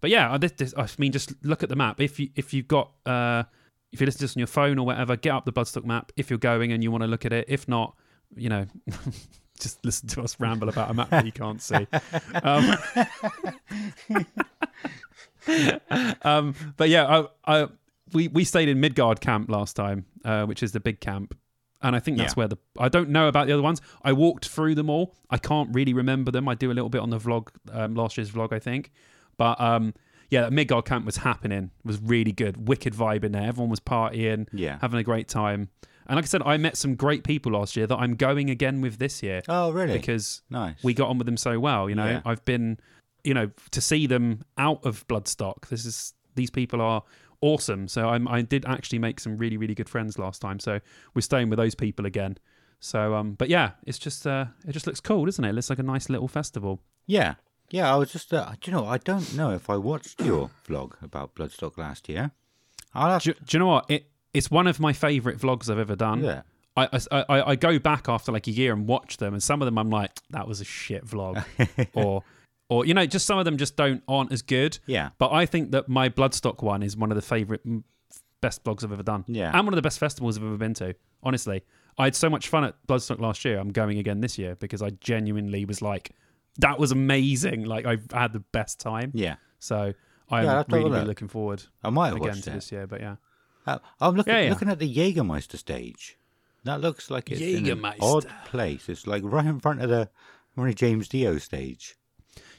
but 0.00 0.10
yeah, 0.10 0.32
I, 0.32 0.38
this, 0.38 0.52
this, 0.52 0.74
I 0.76 0.86
mean, 0.98 1.12
just 1.12 1.32
look 1.44 1.62
at 1.62 1.68
the 1.68 1.76
map. 1.76 2.00
If 2.00 2.18
you 2.18 2.30
if 2.36 2.54
you've 2.54 2.68
got 2.68 2.92
uh, 3.04 3.44
if 3.92 4.00
you 4.00 4.06
listen 4.06 4.18
to 4.20 4.24
this 4.24 4.36
on 4.36 4.40
your 4.40 4.46
phone 4.46 4.78
or 4.78 4.86
whatever, 4.86 5.16
get 5.16 5.32
up 5.32 5.44
the 5.44 5.52
Bloodstock 5.52 5.84
map 5.84 6.12
if 6.16 6.30
you're 6.30 6.38
going 6.38 6.72
and 6.72 6.82
you 6.82 6.90
want 6.90 7.02
to 7.02 7.08
look 7.08 7.24
at 7.24 7.32
it. 7.32 7.46
If 7.48 7.68
not, 7.68 7.96
you 8.36 8.48
know. 8.48 8.66
Just 9.58 9.82
listen 9.86 10.06
to 10.08 10.22
us 10.22 10.38
ramble 10.38 10.68
about 10.68 10.90
a 10.90 10.92
map 10.92 11.08
that 11.08 11.24
you 11.24 11.32
can't 11.32 11.62
see. 11.62 11.86
Um, 12.42 12.76
um, 16.22 16.54
but 16.76 16.88
yeah, 16.88 17.24
I, 17.46 17.62
I, 17.62 17.68
we 18.12 18.28
we 18.28 18.44
stayed 18.44 18.68
in 18.68 18.80
Midgard 18.80 19.20
camp 19.20 19.50
last 19.50 19.74
time, 19.76 20.06
uh, 20.24 20.44
which 20.46 20.62
is 20.62 20.72
the 20.72 20.80
big 20.80 21.00
camp, 21.00 21.36
and 21.82 21.94
I 21.96 22.00
think 22.00 22.18
that's 22.18 22.32
Yeah. 22.34 22.40
where 22.40 22.48
the 22.48 22.56
I 22.78 22.88
don't 22.88 23.10
know 23.10 23.28
about 23.28 23.46
the 23.46 23.52
other 23.52 23.62
ones. 23.62 23.80
I 24.02 24.12
walked 24.12 24.48
through 24.48 24.74
them 24.74 24.88
all. 24.90 25.14
I 25.30 25.38
can't 25.38 25.74
really 25.74 25.92
remember 25.92 26.30
them. 26.30 26.48
I 26.48 26.54
do 26.54 26.70
a 26.70 26.74
little 26.74 26.90
bit 26.90 27.00
on 27.00 27.10
the 27.10 27.18
vlog, 27.18 27.48
um, 27.72 27.94
last 27.94 28.16
year's 28.16 28.30
vlog, 28.30 28.52
I 28.52 28.58
think, 28.58 28.90
but 29.36 29.60
um, 29.60 29.94
yeah, 30.30 30.42
that 30.42 30.52
Midgard 30.52 30.84
camp 30.84 31.04
was 31.04 31.18
happening. 31.18 31.70
It 31.84 31.86
was 31.86 32.00
really 32.00 32.32
good. 32.32 32.68
Wicked 32.68 32.94
vibe 32.94 33.24
in 33.24 33.32
there. 33.32 33.42
Everyone 33.46 33.70
was 33.70 33.80
partying, 33.80 34.48
Yeah. 34.52 34.78
having 34.80 34.98
a 34.98 35.04
great 35.04 35.28
time. 35.28 35.68
And 36.08 36.14
like 36.16 36.24
I 36.24 36.28
said, 36.28 36.42
I 36.46 36.56
met 36.56 36.76
some 36.76 36.94
great 36.94 37.24
people 37.24 37.50
last 37.52 37.76
year 37.76 37.86
that 37.88 37.96
I'm 37.96 38.14
going 38.14 38.48
again 38.48 38.80
with 38.80 38.98
this 38.98 39.24
year 39.24 39.42
Oh, 39.48 39.70
really? 39.72 39.92
because 39.98 40.42
nice. 40.48 40.76
we 40.84 40.94
got 40.94 41.08
on 41.08 41.18
with 41.18 41.26
them 41.26 41.36
so 41.36 41.58
well. 41.58 41.88
You 41.88 41.96
know, 41.96 42.06
Yeah. 42.06 42.20
I've 42.24 42.44
been, 42.44 42.78
you 43.26 43.34
know, 43.34 43.50
to 43.72 43.80
see 43.80 44.06
them 44.06 44.44
out 44.56 44.84
of 44.86 45.06
Bloodstock. 45.08 45.68
This 45.68 45.84
is 45.84 46.14
these 46.34 46.50
people 46.50 46.80
are 46.80 47.02
awesome. 47.40 47.88
So 47.88 48.08
I'm, 48.08 48.26
I 48.28 48.42
did 48.42 48.64
actually 48.66 48.98
make 48.98 49.20
some 49.20 49.36
really 49.36 49.56
really 49.56 49.74
good 49.74 49.88
friends 49.88 50.18
last 50.18 50.40
time. 50.40 50.58
So 50.60 50.80
we're 51.14 51.22
staying 51.22 51.50
with 51.50 51.58
those 51.58 51.74
people 51.74 52.06
again. 52.06 52.38
So 52.80 53.14
um, 53.14 53.32
but 53.32 53.48
yeah, 53.48 53.72
it's 53.86 53.98
just 53.98 54.26
uh, 54.26 54.46
it 54.66 54.72
just 54.72 54.86
looks 54.86 55.00
cool, 55.00 55.24
doesn't 55.24 55.44
it? 55.44 55.50
It 55.50 55.52
looks 55.54 55.70
like 55.70 55.78
a 55.78 55.82
nice 55.82 56.08
little 56.08 56.28
festival. 56.28 56.80
Yeah, 57.06 57.34
yeah. 57.70 57.92
I 57.92 57.96
was 57.96 58.10
just, 58.12 58.32
uh, 58.34 58.50
do 58.60 58.70
you 58.70 58.76
know, 58.76 58.86
I 58.86 58.98
don't 58.98 59.34
know 59.34 59.50
if 59.52 59.70
I 59.70 59.76
watched 59.76 60.20
your 60.20 60.50
vlog 60.68 61.00
about 61.02 61.34
Bloodstock 61.34 61.76
last 61.78 62.08
year. 62.08 62.32
I'll 62.94 63.10
have 63.10 63.22
Do, 63.22 63.32
do 63.32 63.40
you 63.50 63.58
know 63.58 63.66
what? 63.66 63.90
It 63.90 64.10
it's 64.34 64.50
one 64.50 64.66
of 64.66 64.78
my 64.80 64.92
favourite 64.92 65.38
vlogs 65.38 65.70
I've 65.70 65.78
ever 65.78 65.96
done. 65.96 66.22
Yeah. 66.24 66.42
I, 66.76 66.88
I, 67.10 67.24
I- 67.30 67.50
I 67.52 67.56
go 67.56 67.78
back 67.78 68.06
after 68.08 68.30
like 68.32 68.46
a 68.48 68.50
year 68.50 68.72
and 68.74 68.86
watch 68.86 69.16
them, 69.16 69.32
and 69.32 69.42
some 69.42 69.62
of 69.62 69.66
them 69.66 69.78
I'm 69.78 69.88
like, 69.88 70.10
that 70.30 70.46
was 70.46 70.60
a 70.60 70.64
shit 70.64 71.06
vlog, 71.06 71.42
or 71.94 72.22
or 72.68 72.84
you 72.84 72.94
know, 72.94 73.06
just 73.06 73.26
some 73.26 73.38
of 73.38 73.44
them 73.44 73.56
just 73.56 73.76
don't 73.76 74.02
aren't 74.08 74.32
as 74.32 74.42
good. 74.42 74.78
Yeah. 74.86 75.10
But 75.18 75.32
I 75.32 75.46
think 75.46 75.70
that 75.72 75.88
my 75.88 76.08
Bloodstock 76.08 76.62
one 76.62 76.82
is 76.82 76.96
one 76.96 77.10
of 77.10 77.16
the 77.16 77.22
favourite, 77.22 77.60
best 78.40 78.64
blogs 78.64 78.84
I've 78.84 78.92
ever 78.92 79.02
done. 79.02 79.24
Yeah. 79.26 79.48
and 79.56 79.66
one 79.66 79.72
of 79.72 79.76
the 79.76 79.82
best 79.82 79.98
festivals 79.98 80.36
I've 80.36 80.44
ever 80.44 80.56
been 80.56 80.74
to. 80.74 80.94
Honestly, 81.22 81.62
I 81.98 82.04
had 82.04 82.14
so 82.14 82.28
much 82.28 82.48
fun 82.48 82.64
at 82.64 82.74
Bloodstock 82.86 83.18
last 83.20 83.44
year. 83.44 83.58
I'm 83.58 83.70
going 83.72 83.98
again 83.98 84.20
this 84.20 84.38
year 84.38 84.54
because 84.56 84.82
I 84.82 84.90
genuinely 85.00 85.64
was 85.64 85.80
like, 85.82 86.10
that 86.58 86.78
was 86.78 86.92
amazing. 86.92 87.64
Like 87.64 87.86
I 87.86 87.98
had 88.12 88.32
the 88.32 88.40
best 88.40 88.80
time. 88.80 89.10
Yeah. 89.14 89.36
So 89.58 89.94
I'm 90.30 90.44
Yeah, 90.44 90.50
I'll 90.50 90.56
have 90.58 90.66
to 90.68 90.74
have 90.76 90.80
a 90.80 90.84
really, 90.84 90.90
really 90.90 91.06
looking 91.06 91.28
forward 91.28 91.62
I 91.82 91.90
might 91.90 92.08
have 92.08 92.16
again 92.16 92.40
to 92.42 92.50
it. 92.50 92.54
this 92.54 92.70
year. 92.72 92.86
But 92.86 93.00
yeah. 93.00 93.16
Uh, 93.66 93.78
I'm 94.00 94.14
looking 94.14 94.32
Yeah, 94.32 94.40
yeah. 94.42 94.50
looking 94.50 94.68
at 94.68 94.78
the 94.78 94.92
Jägermeister 94.94 95.56
stage. 95.56 96.18
That 96.64 96.80
looks 96.80 97.10
like 97.10 97.30
it's 97.30 97.40
in 97.40 97.66
an 97.68 97.94
odd 98.00 98.26
place. 98.44 98.88
It's 98.88 99.06
like 99.06 99.22
right 99.24 99.46
in 99.46 99.60
front 99.60 99.80
of 99.82 99.88
the 99.88 100.10
Ronnie 100.56 100.74
James 100.74 101.08
Dio 101.08 101.38
stage. 101.38 101.94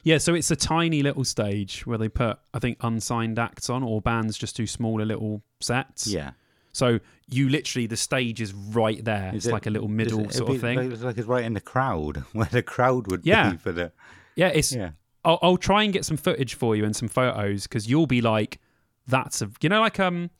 Yeah, 0.08 0.18
so 0.18 0.34
it's 0.34 0.50
a 0.50 0.56
tiny 0.56 1.02
little 1.02 1.24
stage 1.24 1.86
where 1.86 1.98
they 1.98 2.08
put, 2.08 2.38
I 2.54 2.58
think, 2.58 2.78
unsigned 2.80 3.38
acts 3.38 3.68
on, 3.68 3.82
or 3.82 4.00
bands 4.00 4.38
just 4.38 4.56
do 4.56 4.66
smaller 4.66 5.04
little 5.04 5.42
sets. 5.60 6.06
Yeah. 6.06 6.30
So 6.72 7.00
you 7.28 7.48
literally, 7.50 7.86
the 7.86 7.96
stage 7.96 8.40
is 8.40 8.54
right 8.54 9.04
there. 9.04 9.28
Is 9.30 9.34
it's 9.36 9.46
it- 9.46 9.52
like 9.52 9.66
a 9.66 9.70
little 9.70 9.88
middle 9.88 10.24
it- 10.24 10.32
sort 10.32 10.50
of 10.50 10.60
thing. 10.60 10.78
It 10.78 10.88
looks 10.88 11.02
like 11.02 11.18
it's 11.18 11.26
right 11.28 11.44
in 11.44 11.52
the 11.52 11.60
crowd, 11.60 12.24
where 12.32 12.46
the 12.46 12.62
crowd 12.62 13.10
would 13.10 13.26
Yeah. 13.26 13.50
be 13.50 13.56
for 13.58 13.72
the. 13.72 13.92
yeah, 14.34 14.48
it's. 14.48 14.72
Yeah. 14.74 14.90
I'll, 15.24 15.38
I'll 15.42 15.56
try 15.58 15.82
and 15.82 15.92
get 15.92 16.04
some 16.06 16.16
footage 16.16 16.54
for 16.54 16.74
you 16.76 16.84
and 16.86 16.94
some 16.96 17.08
photos 17.08 17.64
because 17.64 17.90
you'll 17.90 18.06
be 18.06 18.20
like, 18.22 18.60
"That's 19.06 19.42
a," 19.42 19.50
you 19.60 19.68
know, 19.68 19.80
like 19.82 20.00
um, 20.00 20.30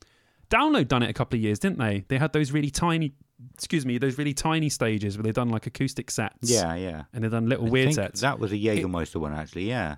Download 0.49 0.87
done 0.87 1.03
it 1.03 1.09
a 1.11 1.13
couple 1.13 1.37
of 1.37 1.43
years, 1.43 1.59
didn't 1.59 1.77
they? 1.77 2.05
They 2.07 2.17
had 2.17 2.33
those 2.33 2.51
really 2.51 2.71
tiny, 2.71 3.13
excuse 3.53 3.85
me, 3.85 3.97
those 3.97 4.17
really 4.17 4.33
tiny 4.33 4.69
stages 4.69 5.17
where 5.17 5.23
they've 5.23 5.33
done 5.33 5.49
like 5.49 5.67
acoustic 5.67 6.11
sets. 6.11 6.49
Yeah, 6.49 6.75
yeah. 6.75 7.03
and 7.13 7.23
they've 7.23 7.31
done 7.31 7.47
little 7.47 7.67
I 7.67 7.69
weird 7.69 7.93
sets. 7.93 8.21
That 8.21 8.39
was 8.39 8.51
a 8.51 8.55
Jägermeister 8.57 9.17
one, 9.17 9.33
actually. 9.33 9.67
Yeah. 9.67 9.97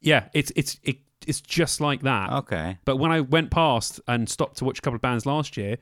yeah, 0.00 0.28
it's 0.34 0.52
it's 0.56 0.78
it, 0.82 0.98
it's 1.26 1.40
just 1.40 1.80
like 1.80 2.02
that. 2.02 2.32
Okay. 2.32 2.78
But 2.84 2.96
when 2.96 3.12
I 3.12 3.20
went 3.20 3.50
past 3.50 4.00
and 4.08 4.28
stopped 4.28 4.56
to 4.58 4.64
watch 4.64 4.78
a 4.78 4.82
couple 4.82 4.96
of 4.96 5.02
bands 5.02 5.26
last 5.26 5.56
year, 5.56 5.76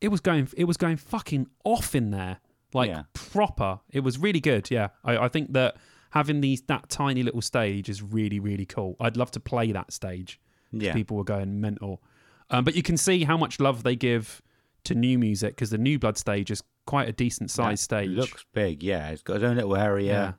it 0.00 0.08
was 0.08 0.20
going 0.20 0.48
it 0.56 0.64
was 0.64 0.76
going 0.76 0.96
fucking 0.96 1.46
off 1.64 1.94
in 1.94 2.10
there, 2.10 2.38
like 2.72 2.88
Yeah. 2.88 3.02
proper. 3.12 3.80
It 3.90 4.00
was 4.00 4.18
really 4.18 4.40
good. 4.40 4.70
Yeah, 4.70 4.88
I, 5.04 5.18
I 5.18 5.28
think 5.28 5.52
that 5.52 5.76
having 6.10 6.40
these 6.40 6.62
that 6.62 6.88
tiny 6.88 7.22
little 7.22 7.42
stage 7.42 7.88
is 7.88 8.02
really 8.02 8.40
really 8.40 8.66
cool. 8.66 8.96
I'd 9.00 9.16
love 9.16 9.30
to 9.32 9.40
play 9.40 9.72
that 9.72 9.92
stage. 9.92 10.40
Yeah. 10.70 10.92
people 10.92 11.16
were 11.16 11.24
going 11.24 11.60
mental. 11.60 12.02
Um, 12.50 12.64
but 12.64 12.74
you 12.74 12.82
can 12.82 12.96
see 12.96 13.24
how 13.24 13.36
much 13.38 13.58
love 13.60 13.82
they 13.82 13.96
give 13.96 14.42
to 14.88 14.94
new 14.94 15.18
music 15.18 15.54
because 15.54 15.70
the 15.70 15.78
new 15.78 15.98
blood 15.98 16.18
stage 16.18 16.50
is 16.50 16.62
quite 16.86 17.08
a 17.08 17.12
decent 17.12 17.50
sized 17.50 17.82
stage. 17.82 18.10
Looks 18.10 18.44
big. 18.52 18.82
Yeah. 18.82 19.08
It's 19.10 19.22
got 19.22 19.36
its 19.36 19.44
own 19.44 19.56
little 19.56 19.76
area. 19.76 20.12
Yeah. 20.12 20.32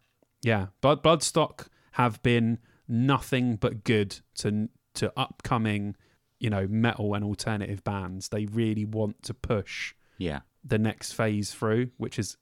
Yeah. 0.44 0.66
Blood 0.82 1.02
Bloodstock 1.04 1.68
have 1.94 2.22
been 2.24 2.60
nothing 2.88 3.56
but 3.56 3.84
good 3.84 4.20
to 4.36 4.70
to 4.96 5.14
upcoming, 5.18 5.96
you 6.40 6.50
know, 6.50 6.68
metal 6.68 7.14
and 7.14 7.24
alternative 7.24 7.84
bands. 7.84 8.30
They 8.30 8.46
really 8.46 8.86
want 8.86 9.22
to 9.24 9.34
push 9.34 9.94
Yeah. 10.18 10.40
the 10.64 10.78
next 10.80 11.14
phase 11.14 11.54
through, 11.54 11.92
which 11.98 12.18
is 12.20 12.38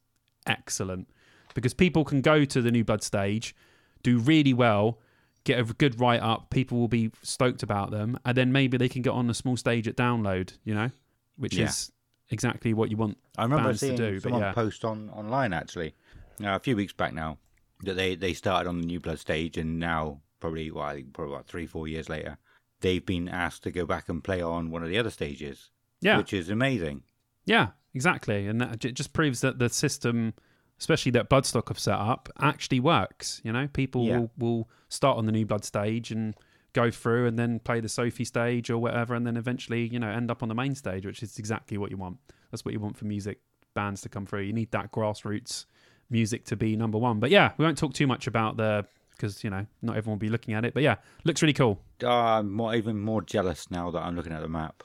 excellent. 0.46 1.10
Because 1.54 1.74
people 1.74 2.06
can 2.06 2.22
go 2.22 2.46
to 2.46 2.62
the 2.62 2.72
new 2.72 2.84
blood 2.84 3.04
stage, 3.04 3.56
do 4.04 4.18
really 4.20 4.54
well, 4.54 5.00
get 5.44 5.60
a 5.60 5.64
good 5.64 6.00
write 6.00 6.22
up, 6.22 6.50
people 6.50 6.78
will 6.80 6.88
be 6.88 7.12
stoked 7.22 7.64
about 7.64 7.92
them, 7.92 8.18
and 8.26 8.36
then 8.38 8.52
maybe 8.52 8.78
they 8.78 8.90
can 8.90 9.02
get 9.02 9.12
on 9.12 9.30
a 9.30 9.34
small 9.34 9.58
stage 9.58 9.88
at 9.88 9.96
download, 9.98 10.54
you 10.64 10.74
know? 10.74 10.90
Which 11.36 11.56
Yeah. 11.56 11.66
is 11.68 11.92
exactly 12.30 12.74
what 12.74 12.92
you 12.92 12.98
want 12.98 13.18
I 13.38 13.44
remember 13.44 13.74
seeing 13.74 13.96
do. 13.96 14.14
But 14.16 14.24
someone 14.24 14.42
yeah. 14.42 14.54
post 14.54 14.84
on 14.84 15.10
online 15.12 15.54
actually 15.54 15.96
uh, 16.44 16.50
a 16.56 16.60
few 16.60 16.76
weeks 16.76 16.94
back 16.94 17.14
now 17.14 17.38
that 17.84 17.94
they, 17.96 18.16
they 18.16 18.34
started 18.34 18.68
on 18.68 18.80
the 18.82 18.88
New 18.88 19.00
Blood 19.00 19.20
stage 19.20 19.58
and 19.58 19.80
now 19.80 20.22
probably 20.40 20.72
well, 20.72 20.84
I 20.86 20.96
think 20.96 21.14
probably 21.14 21.34
about 21.34 21.48
three 21.48 21.66
four 21.68 21.88
years 21.88 22.10
later 22.10 22.38
they've 22.82 23.06
been 23.06 23.28
asked 23.28 23.64
to 23.64 23.72
go 23.72 23.86
back 23.86 24.10
and 24.10 24.24
play 24.24 24.42
on 24.42 24.70
one 24.70 24.84
of 24.84 24.90
the 24.90 24.98
other 24.98 25.10
stages, 25.10 25.72
Yeah. 26.02 26.18
which 26.18 26.32
is 26.34 26.50
amazing. 26.50 27.04
Yeah, 27.46 27.70
exactly, 27.94 28.48
and 28.48 28.62
that 28.62 28.86
it 28.86 28.94
just 28.94 29.14
proves 29.14 29.42
that 29.42 29.58
the 29.58 29.70
system, 29.70 30.34
especially 30.80 31.12
that 31.14 31.30
Bloodstock 31.30 31.70
have 31.70 31.80
set 31.80 31.98
up, 31.98 32.30
actually 32.40 32.80
works. 32.80 33.42
You 33.44 33.52
know, 33.52 33.68
people 33.68 34.06
Yeah. 34.06 34.20
will 34.20 34.32
will 34.38 34.70
start 34.90 35.18
on 35.18 35.26
the 35.26 35.32
new 35.32 35.46
Blood 35.46 35.66
stage 35.66 36.12
and 36.12 36.36
go 36.74 36.92
through, 36.92 37.28
and 37.28 37.38
then 37.38 37.60
play 37.60 37.80
the 37.80 37.90
Sophie 37.90 38.26
stage 38.26 38.70
or 38.70 38.78
whatever, 38.78 39.16
and 39.16 39.26
then 39.26 39.38
eventually, 39.38 39.88
you 39.88 40.00
know, 40.00 40.10
end 40.10 40.30
up 40.30 40.44
on 40.44 40.50
the 40.50 40.56
main 40.56 40.76
stage, 40.76 41.06
which 41.06 41.24
is 41.24 41.38
exactly 41.38 41.78
what 41.78 41.92
you 41.92 41.98
want. 41.98 42.18
That's 42.52 42.64
what 42.64 42.74
you 42.74 42.80
want 42.80 42.98
for 42.98 43.06
music 43.06 43.40
bands 43.74 44.02
to 44.02 44.10
come 44.10 44.26
through. 44.26 44.42
You 44.42 44.54
need 44.54 44.72
that 44.72 44.92
grassroots 44.92 45.66
music 46.10 46.46
to 46.46 46.56
be 46.56 46.76
number 46.76 46.98
one. 46.98 47.20
But 47.20 47.30
yeah, 47.30 47.52
we 47.58 47.66
won't 47.66 47.78
talk 47.78 47.94
too 47.94 48.08
much 48.08 48.28
about 48.28 48.58
the 48.58 48.86
because 49.12 49.44
you 49.44 49.50
know 49.50 49.66
not 49.82 49.98
everyone 49.98 50.16
will 50.16 50.28
be 50.28 50.30
looking 50.30 50.54
at 50.54 50.66
it. 50.66 50.74
But 50.74 50.84
yeah, 50.84 50.96
looks 51.24 51.42
really 51.42 51.54
cool. 51.54 51.80
Uh, 52.04 52.10
I'm 52.10 52.52
more, 52.52 52.76
even 52.76 53.00
more 53.00 53.22
jealous 53.22 53.70
now 53.72 53.92
that 53.92 54.00
I'm 54.00 54.16
looking 54.16 54.34
at 54.34 54.42
the 54.42 54.48
map. 54.48 54.84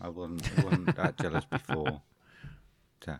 I 0.00 0.08
wasn't, 0.08 0.64
wasn't 0.64 0.96
that 0.96 1.18
jealous 1.20 1.44
before. 1.44 2.02
So, 3.04 3.16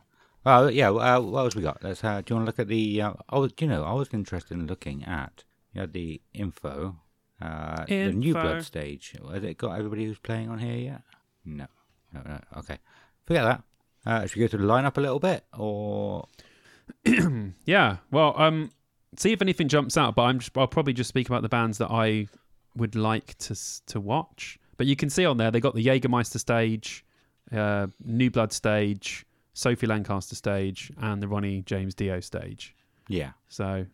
uh, 0.46 0.70
yeah, 0.72 0.90
uh, 0.90 1.20
what 1.20 1.40
else 1.40 1.54
we 1.56 1.62
got? 1.62 1.82
Let's. 1.82 2.02
Uh, 2.04 2.20
do 2.20 2.32
you 2.32 2.36
want 2.36 2.46
to 2.46 2.50
look 2.50 2.58
at 2.58 2.68
the? 2.68 3.02
Uh, 3.02 3.12
I 3.28 3.38
was, 3.38 3.52
you 3.60 3.66
know, 3.66 3.84
I 3.84 3.92
was 3.92 4.08
interested 4.12 4.54
in 4.54 4.66
looking 4.66 5.04
at. 5.04 5.44
You 5.72 5.82
had 5.82 5.92
the 5.92 6.20
info. 6.32 6.96
Uh, 7.40 7.84
the 7.86 8.12
new 8.12 8.32
blood 8.32 8.64
stage. 8.64 9.14
Has 9.32 9.42
it 9.44 9.56
got 9.58 9.78
everybody 9.78 10.04
who's 10.04 10.18
playing 10.18 10.48
on 10.50 10.58
here 10.58 10.76
yet? 10.76 11.02
No, 11.44 11.66
no, 12.12 12.20
no. 12.24 12.40
Okay, 12.58 12.78
forget 13.26 13.44
that. 13.44 13.62
Uh, 14.06 14.26
should 14.26 14.36
we 14.36 14.40
go 14.42 14.46
to 14.48 14.56
the 14.58 14.64
lineup 14.64 14.96
a 14.96 15.00
little 15.00 15.18
bit, 15.20 15.44
or 15.58 16.26
Yeah. 17.66 17.96
Well, 18.10 18.34
um, 18.36 18.70
see 19.16 19.32
if 19.32 19.42
anything 19.42 19.68
jumps 19.68 19.96
out. 19.96 20.14
But 20.14 20.22
I'm 20.22 20.38
just, 20.38 20.56
I'll 20.56 20.66
probably 20.66 20.92
just 20.92 21.08
speak 21.08 21.28
about 21.28 21.42
the 21.42 21.48
bands 21.48 21.78
that 21.78 21.90
I 21.90 22.28
would 22.76 22.94
like 22.94 23.36
to 23.38 23.56
to 23.86 24.00
watch. 24.00 24.58
But 24.76 24.86
you 24.86 24.96
can 24.96 25.10
see 25.10 25.24
on 25.26 25.36
there 25.36 25.50
they 25.50 25.60
got 25.60 25.74
the 25.74 25.84
Jägermeister 25.84 26.38
stage, 26.38 27.04
uh, 27.52 27.88
New 28.04 28.30
Blood 28.30 28.52
stage, 28.52 29.26
Sophie 29.52 29.86
Lancaster 29.86 30.34
stage, 30.34 30.90
and 31.00 31.22
the 31.22 31.28
Ronnie 31.28 31.62
James 31.62 31.94
Dio 31.94 32.20
stage. 32.20 32.74
yeah, 33.08 33.32
So 33.48 33.86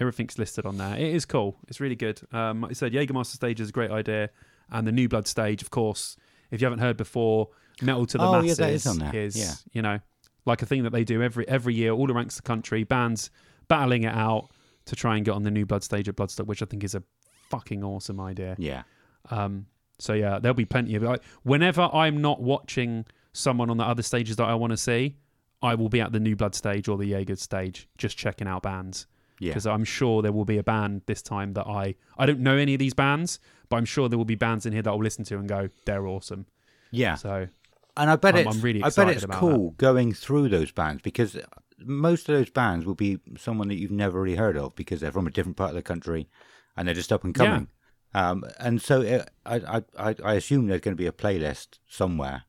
everything's 0.00 0.38
listed 0.38 0.66
on 0.66 0.76
there. 0.78 0.94
It 0.96 1.14
is 1.14 1.24
cool. 1.24 1.56
It's 1.68 1.80
really 1.80 1.96
good. 1.96 2.20
Um, 2.32 2.62
like 2.62 2.70
I 2.70 2.74
said, 2.74 2.92
Jägermeister 2.92 3.34
stage 3.34 3.60
is 3.60 3.68
a 3.70 3.72
great 3.72 3.90
idea, 3.90 4.30
and 4.70 4.86
the 4.86 4.92
New 4.92 5.08
Blood 5.08 5.26
stage, 5.26 5.62
of 5.62 5.70
course. 5.70 6.16
If 6.50 6.60
you 6.60 6.66
haven't 6.66 6.78
heard 6.80 6.96
before, 6.96 7.48
Metal 7.82 8.06
to 8.06 8.18
the 8.18 8.24
Oh, 8.24 8.32
yeah, 8.36 8.40
Masses 8.42 8.56
that 8.58 8.70
is 8.72 8.86
on 8.86 8.98
there. 8.98 9.14
is 9.14 9.36
Yeah. 9.36 9.52
you 9.72 9.82
know 9.82 10.00
like 10.46 10.62
a 10.62 10.66
thing 10.66 10.82
that 10.84 10.90
they 10.90 11.04
do 11.04 11.22
every 11.22 11.46
every 11.48 11.74
year, 11.74 11.92
all 11.92 12.10
around 12.10 12.30
the 12.30 12.42
country. 12.42 12.82
Bands 12.84 13.30
battling 13.68 14.02
it 14.04 14.14
out 14.14 14.48
to 14.86 14.96
try 14.96 15.16
and 15.16 15.24
get 15.24 15.32
on 15.32 15.42
the 15.42 15.50
New 15.50 15.66
Blood 15.66 15.84
stage 15.84 16.08
at 16.08 16.16
Bloodstock, 16.16 16.46
which 16.46 16.62
I 16.62 16.66
think 16.66 16.82
is 16.84 16.94
a 16.94 17.02
fucking 17.50 17.84
awesome 17.84 18.18
idea. 18.20 18.56
yeah, 18.58 18.82
Um, 19.30 19.66
so 19.98 20.14
yeah, 20.14 20.38
there'll 20.38 20.54
be 20.54 20.64
plenty 20.64 20.94
of 20.94 21.02
like, 21.02 21.22
whenever 21.42 21.82
I'm 21.92 22.20
not 22.22 22.40
watching 22.42 23.04
someone 23.32 23.68
on 23.70 23.76
the 23.76 23.84
other 23.84 24.02
stages 24.02 24.36
that 24.36 24.44
I 24.46 24.54
want 24.54 24.70
to 24.72 24.76
see, 24.76 25.16
I 25.62 25.74
will 25.74 25.88
be 25.90 26.00
at 26.00 26.12
the 26.12 26.20
New 26.20 26.34
Blood 26.36 26.54
stage 26.54 26.88
or 26.88 26.96
the 26.96 27.06
Jaeger 27.06 27.36
stage, 27.36 27.88
just 27.98 28.16
checking 28.16 28.48
out 28.48 28.62
bands 28.62 29.06
yeah. 29.40 29.50
because 29.50 29.66
I'm 29.66 29.84
sure 29.84 30.22
there 30.22 30.32
will 30.32 30.44
be 30.44 30.58
a 30.58 30.62
band 30.62 31.02
this 31.06 31.22
time 31.22 31.52
that 31.54 31.66
I 31.66 31.94
I 32.16 32.26
don't 32.26 32.40
know 32.40 32.56
any 32.56 32.74
of 32.74 32.78
these 32.78 32.94
bands, 32.94 33.38
but 33.68 33.76
I'm 33.76 33.84
sure 33.84 34.08
there 34.08 34.18
will 34.18 34.24
be 34.24 34.34
bands 34.34 34.66
in 34.66 34.72
here 34.72 34.82
that 34.82 34.90
I'll 34.90 34.98
listen 35.02 35.24
to 35.24 35.38
and 35.38 35.48
go, 35.48 35.68
they're 35.84 36.06
awesome. 36.06 36.46
Yeah. 36.90 37.14
So 37.16 37.48
And 37.96 38.10
I 38.10 38.16
bet 38.16 38.34
I'm- 38.34 38.46
it's 38.46 38.56
I'm 38.56 38.62
really 38.62 38.82
I 38.82 38.90
bet 38.90 39.08
it's 39.08 39.24
cool 39.26 39.70
going 39.78 40.12
through 40.12 40.48
those 40.48 40.70
bands 40.72 41.02
because 41.02 41.36
most 41.84 42.28
of 42.28 42.34
those 42.36 42.50
bands 42.50 42.84
will 42.86 42.94
be 42.96 43.18
someone 43.36 43.68
that 43.68 43.76
you've 43.76 43.90
never 43.92 44.20
really 44.20 44.36
heard 44.36 44.56
of 44.56 44.74
because 44.74 45.00
they're 45.00 45.12
from 45.12 45.26
a 45.26 45.30
different 45.30 45.56
part 45.56 45.70
of 45.70 45.76
the 45.76 45.82
country 45.82 46.28
and 46.76 46.86
they're 46.88 46.94
just 46.94 47.12
up 47.12 47.24
and 47.24 47.36
Yeah. 47.36 47.44
coming. 47.44 47.68
Um, 48.14 48.44
and 48.58 48.80
so 48.80 49.02
it, 49.02 49.30
I, 49.44 49.82
I 49.98 50.14
I 50.24 50.32
assume 50.34 50.66
there's 50.66 50.80
going 50.80 50.96
to 50.96 51.00
be 51.00 51.06
a 51.06 51.12
playlist 51.12 51.78
somewhere 51.86 52.44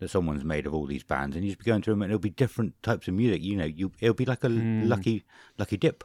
that 0.00 0.08
someone's 0.08 0.42
made 0.42 0.66
of 0.66 0.72
all 0.74 0.86
these 0.86 1.04
bands, 1.04 1.36
and 1.36 1.44
you 1.44 1.50
just 1.50 1.58
be 1.62 1.66
going 1.70 1.82
through 1.82 1.92
them, 1.94 2.02
and 2.02 2.10
it'll 2.10 2.18
be 2.18 2.30
different 2.30 2.82
types 2.82 3.06
of 3.08 3.14
music. 3.14 3.42
You 3.42 3.56
know, 3.56 3.66
you 3.66 3.92
it'll 4.00 4.14
be 4.14 4.24
like 4.24 4.42
a 4.42 4.48
lucky 4.48 5.22
lucky 5.58 5.76
dip 5.76 6.02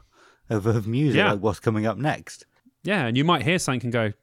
of, 0.50 0.66
of 0.66 0.88
music. 0.88 1.18
Yeah. 1.18 1.32
like 1.34 1.42
what's 1.42 1.60
coming 1.60 1.86
up 1.86 1.98
next. 1.98 2.46
yeah, 2.84 3.06
and 3.06 3.18
you 3.18 3.24
might 3.24 3.44
hear 3.44 3.60
something 3.60 3.86
and 3.88 3.94
go, 3.94 4.14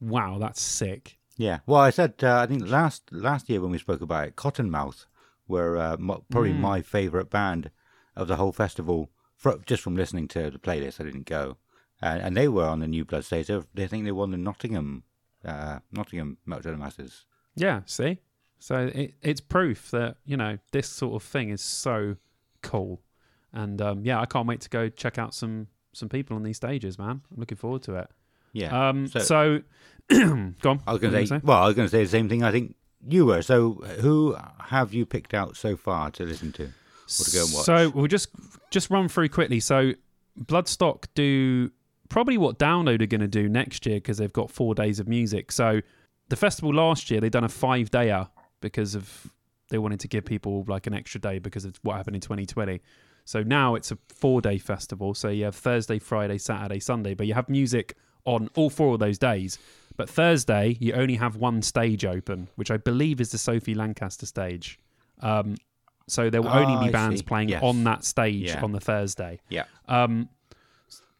wow, 0.00 0.38
that's 0.38 0.60
sick. 0.60 1.18
Yeah. 1.36 1.60
Well, 1.66 1.80
I 1.80 1.90
said 1.90 2.14
uh, 2.22 2.40
I 2.40 2.46
think 2.46 2.68
last 2.68 3.04
last 3.12 3.48
year 3.48 3.60
when 3.60 3.70
we 3.70 3.78
spoke 3.78 4.00
about 4.02 4.28
it, 4.28 4.36
Cottonmouth 4.36 5.06
were 5.48 5.76
uh, 5.78 5.96
mo- 5.98 6.24
probably 6.30 6.52
Mm. 6.52 6.60
my 6.60 6.82
favourite 6.82 7.30
band 7.30 7.70
of 8.14 8.28
the 8.28 8.36
whole 8.36 8.52
festival. 8.52 9.10
fro 9.36 9.58
just 9.64 9.82
from 9.82 9.96
listening 9.96 10.28
to 10.28 10.50
the 10.50 10.58
playlist, 10.58 11.00
I 11.00 11.04
didn't 11.04 11.26
go, 11.26 11.56
and, 12.02 12.20
and 12.22 12.36
they 12.36 12.46
were 12.48 12.66
on 12.66 12.80
the 12.80 12.86
New 12.88 13.04
Blood 13.06 13.24
stage. 13.24 13.46
They, 13.46 13.60
they 13.74 13.86
think 13.86 14.04
they 14.04 14.12
won 14.12 14.30
the 14.32 14.36
Nottingham 14.36 15.04
uh, 15.44 15.78
Nottingham 15.90 16.36
Metal 16.44 16.76
Masters. 16.76 17.24
Yeah, 17.56 17.80
see? 17.86 18.18
So 18.58 18.90
it, 18.94 19.14
it's 19.22 19.40
proof 19.40 19.90
that, 19.92 20.16
you 20.26 20.36
know, 20.36 20.58
this 20.72 20.86
sort 20.88 21.14
of 21.14 21.26
thing 21.26 21.48
is 21.48 21.62
so 21.62 22.16
cool. 22.62 23.00
And 23.52 23.80
um, 23.82 24.04
yeah, 24.04 24.20
I 24.20 24.26
can't 24.26 24.46
wait 24.46 24.60
to 24.62 24.68
go 24.68 24.88
check 24.88 25.18
out 25.18 25.34
some 25.34 25.66
some 25.92 26.08
people 26.08 26.36
on 26.36 26.42
these 26.44 26.56
stages, 26.56 26.98
man. 26.98 27.20
I'm 27.32 27.36
looking 27.36 27.58
forward 27.58 27.82
to 27.84 27.96
it. 27.96 28.08
Yeah. 28.52 28.88
Um, 28.88 29.06
so- 29.08 29.18
so, 29.20 29.60
go 30.10 30.70
on. 30.70 30.80
I 30.86 30.92
was 30.92 31.00
going 31.00 31.12
to 31.12 31.26
say, 31.26 31.40
well, 31.42 31.62
I 31.62 31.66
was 31.66 31.74
going 31.76 31.86
to 31.86 31.90
say 31.90 32.02
the 32.04 32.08
same 32.08 32.28
thing. 32.28 32.42
I 32.42 32.52
think 32.52 32.76
you 33.08 33.26
were. 33.26 33.42
So, 33.42 33.72
who 34.00 34.36
have 34.66 34.92
you 34.94 35.04
picked 35.06 35.34
out 35.34 35.56
so 35.56 35.76
far 35.76 36.10
to 36.12 36.24
listen 36.24 36.52
to? 36.52 36.64
Or 36.64 37.24
to 37.24 37.30
go 37.32 37.44
and 37.44 37.54
watch? 37.54 37.64
So 37.64 37.90
we'll 37.90 38.06
just 38.06 38.28
just 38.70 38.90
run 38.90 39.08
through 39.08 39.30
quickly. 39.30 39.58
So 39.60 39.92
Bloodstock 40.40 41.06
do 41.14 41.70
probably 42.08 42.38
what 42.38 42.58
Download 42.58 43.00
are 43.02 43.06
going 43.06 43.20
to 43.20 43.28
do 43.28 43.48
next 43.48 43.84
year 43.86 43.96
because 43.96 44.18
they've 44.18 44.32
got 44.32 44.50
four 44.50 44.74
days 44.74 45.00
of 45.00 45.08
music. 45.08 45.50
So 45.52 45.80
the 46.28 46.36
festival 46.36 46.72
last 46.72 47.10
year 47.10 47.20
they 47.20 47.28
done 47.28 47.44
a 47.44 47.48
five 47.48 47.90
dayer 47.90 48.28
because 48.60 48.94
of 48.94 49.32
they 49.70 49.78
wanted 49.78 50.00
to 50.00 50.08
give 50.08 50.24
people 50.24 50.64
like 50.68 50.86
an 50.86 50.94
extra 50.94 51.20
day 51.20 51.38
because 51.38 51.64
of 51.64 51.78
what 51.82 51.96
happened 51.96 52.16
in 52.16 52.20
2020. 52.20 52.80
So 53.30 53.44
now 53.44 53.76
it's 53.76 53.92
a 53.92 53.98
four 54.08 54.40
day 54.40 54.58
festival. 54.58 55.14
So 55.14 55.28
you 55.28 55.44
have 55.44 55.54
Thursday, 55.54 56.00
Friday, 56.00 56.36
Saturday, 56.36 56.80
Sunday, 56.80 57.14
but 57.14 57.28
you 57.28 57.34
have 57.34 57.48
music 57.48 57.96
on 58.24 58.48
all 58.56 58.70
four 58.70 58.94
of 58.94 58.98
those 58.98 59.18
days. 59.18 59.56
But 59.96 60.10
Thursday, 60.10 60.76
you 60.80 60.94
only 60.94 61.14
have 61.14 61.36
one 61.36 61.62
stage 61.62 62.04
open, 62.04 62.48
which 62.56 62.72
I 62.72 62.76
believe 62.76 63.20
is 63.20 63.30
the 63.30 63.38
Sophie 63.38 63.74
Lancaster 63.76 64.26
stage. 64.26 64.80
Um, 65.20 65.54
so 66.08 66.28
there 66.28 66.42
will 66.42 66.50
only 66.50 66.74
Ah, 66.74 66.80
be 66.82 66.88
I 66.88 66.90
bands 66.90 67.20
see. 67.20 67.24
playing 67.24 67.50
Yes. 67.50 67.62
on 67.62 67.84
that 67.84 68.02
stage 68.04 68.48
Yeah. 68.48 68.64
on 68.64 68.72
the 68.72 68.80
Thursday, 68.80 69.38
Yeah. 69.48 69.66
um, 69.86 70.28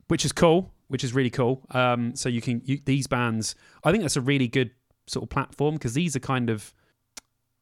which 0.09 0.25
is 0.25 0.33
cool, 0.33 0.73
which 0.89 1.05
is 1.05 1.15
really 1.15 1.31
cool. 1.31 1.63
Um, 1.71 2.17
so 2.17 2.29
you 2.29 2.41
can 2.41 2.61
you, 2.65 2.81
these 2.85 3.07
bands. 3.07 3.55
I 3.85 3.93
think 3.93 4.03
that's 4.03 4.17
a 4.17 4.21
really 4.21 4.49
good 4.49 4.73
sort 5.07 5.23
of 5.23 5.29
platform 5.31 5.75
because 5.77 5.95
these 5.95 6.17
are 6.17 6.21
kind 6.35 6.51
of 6.51 6.75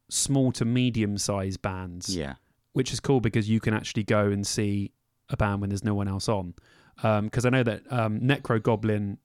small 0.09 0.53
to 0.53 0.64
medium 0.64 1.18
sized 1.18 1.61
bands 1.61 2.16
Yeah. 2.16 2.36
Which 2.72 2.92
is 2.92 3.00
cool 3.00 3.20
because 3.20 3.48
you 3.48 3.60
can 3.60 3.74
actually 3.74 4.04
go 4.04 4.26
and 4.26 4.46
see 4.46 4.92
a 5.30 5.36
band 5.36 5.60
when 5.60 5.70
there's 5.70 5.84
no 5.84 5.94
one 5.94 6.08
else 6.08 6.28
on. 6.28 6.54
Because 6.96 7.44
I 7.44 7.50
know 7.50 7.62
that 7.62 7.82
um, 7.90 8.20
Necro 8.20 8.62
Goblin 8.62 9.18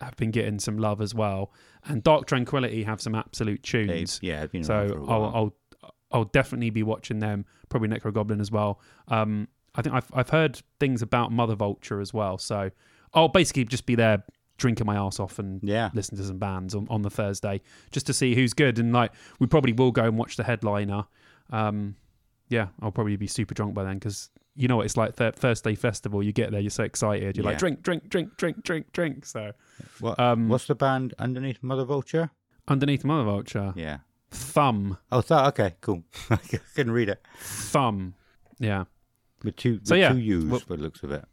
have 0.00 0.16
been 0.16 0.30
getting 0.30 0.58
some 0.58 0.78
love 0.78 1.00
as 1.00 1.14
well, 1.14 1.52
and 1.84 2.02
Dark 2.02 2.26
Tranquillity 2.26 2.84
have 2.84 3.00
some 3.00 3.14
absolute 3.14 3.62
They, 3.62 3.86
tunes. 3.86 4.18
yeah, 4.22 4.46
for 4.46 4.56
a 4.58 4.64
so. 4.64 5.06
I'll, 5.08 5.24
I'll 5.24 5.54
I'll 6.10 6.24
definitely 6.24 6.70
be 6.70 6.82
watching 6.82 7.18
them. 7.18 7.44
Probably 7.68 7.88
Necro 7.88 8.12
Goblin 8.12 8.40
as 8.40 8.50
well. 8.50 8.80
Um, 9.08 9.48
I 9.74 9.82
think 9.82 9.94
I've 9.94 10.10
I've 10.14 10.30
heard 10.30 10.60
things 10.80 11.02
about 11.02 11.32
Mother 11.32 11.54
Vulture 11.54 12.00
as 12.00 12.14
well. 12.14 12.38
So 12.38 12.70
I'll 13.14 13.28
basically 13.28 13.64
just 13.64 13.86
be 13.86 13.94
there 13.94 14.24
drinking 14.56 14.86
my 14.86 14.96
ass 14.96 15.20
off 15.20 15.38
and 15.38 15.60
yeah. 15.62 15.90
listen 15.94 16.16
to 16.16 16.24
some 16.24 16.38
bands 16.38 16.74
on, 16.74 16.86
on 16.90 17.02
the 17.02 17.10
Thursday 17.10 17.60
just 17.92 18.06
to 18.06 18.12
see 18.12 18.34
who's 18.34 18.52
good. 18.52 18.78
And 18.78 18.92
like, 18.92 19.12
we 19.38 19.46
probably 19.46 19.72
will 19.72 19.92
go 19.92 20.04
and 20.04 20.18
watch 20.18 20.36
the 20.36 20.42
headliner. 20.42 21.04
Um, 21.50 21.94
yeah, 22.48 22.68
I'll 22.80 22.90
probably 22.92 23.16
be 23.16 23.26
super 23.26 23.54
drunk 23.54 23.74
by 23.74 23.84
then 23.84 23.94
because 23.94 24.30
you 24.54 24.68
know 24.68 24.76
what 24.78 24.86
it's 24.86 24.96
like. 24.96 25.16
Th- 25.16 25.34
day 25.62 25.74
festival, 25.74 26.22
you 26.22 26.32
get 26.32 26.50
there, 26.50 26.60
you're 26.60 26.70
so 26.70 26.84
excited, 26.84 27.36
you're 27.36 27.44
Yeah. 27.44 27.50
like 27.50 27.58
drink, 27.58 27.82
drink, 27.82 28.08
drink, 28.08 28.36
drink, 28.36 28.62
drink, 28.64 28.92
drink. 28.92 29.26
So 29.26 29.52
What, 30.00 30.18
um, 30.18 30.48
what's 30.48 30.66
the 30.66 30.74
band 30.74 31.14
underneath 31.18 31.62
Mother 31.62 31.84
Vulture? 31.84 32.30
underneath 32.66 33.04
Mother 33.04 33.24
Vulture, 33.24 33.72
Yeah. 33.76 33.98
thumb, 34.30 34.98
Oh, 35.10 35.20
that 35.22 35.46
okay, 35.48 35.76
cool. 35.80 36.02
I 36.30 36.36
couldn't 36.74 36.92
read 36.92 37.08
it 37.08 37.22
thumb, 37.40 38.14
yeah, 38.58 38.84
with 39.42 39.56
two, 39.56 39.80
So, 39.84 39.94
yeah, 39.94 40.12
two 40.12 40.18
U's 40.18 40.44
well- 40.46 40.62
by 40.68 40.76
the 40.76 40.82
looks 40.82 41.02
of 41.02 41.10
it. 41.12 41.24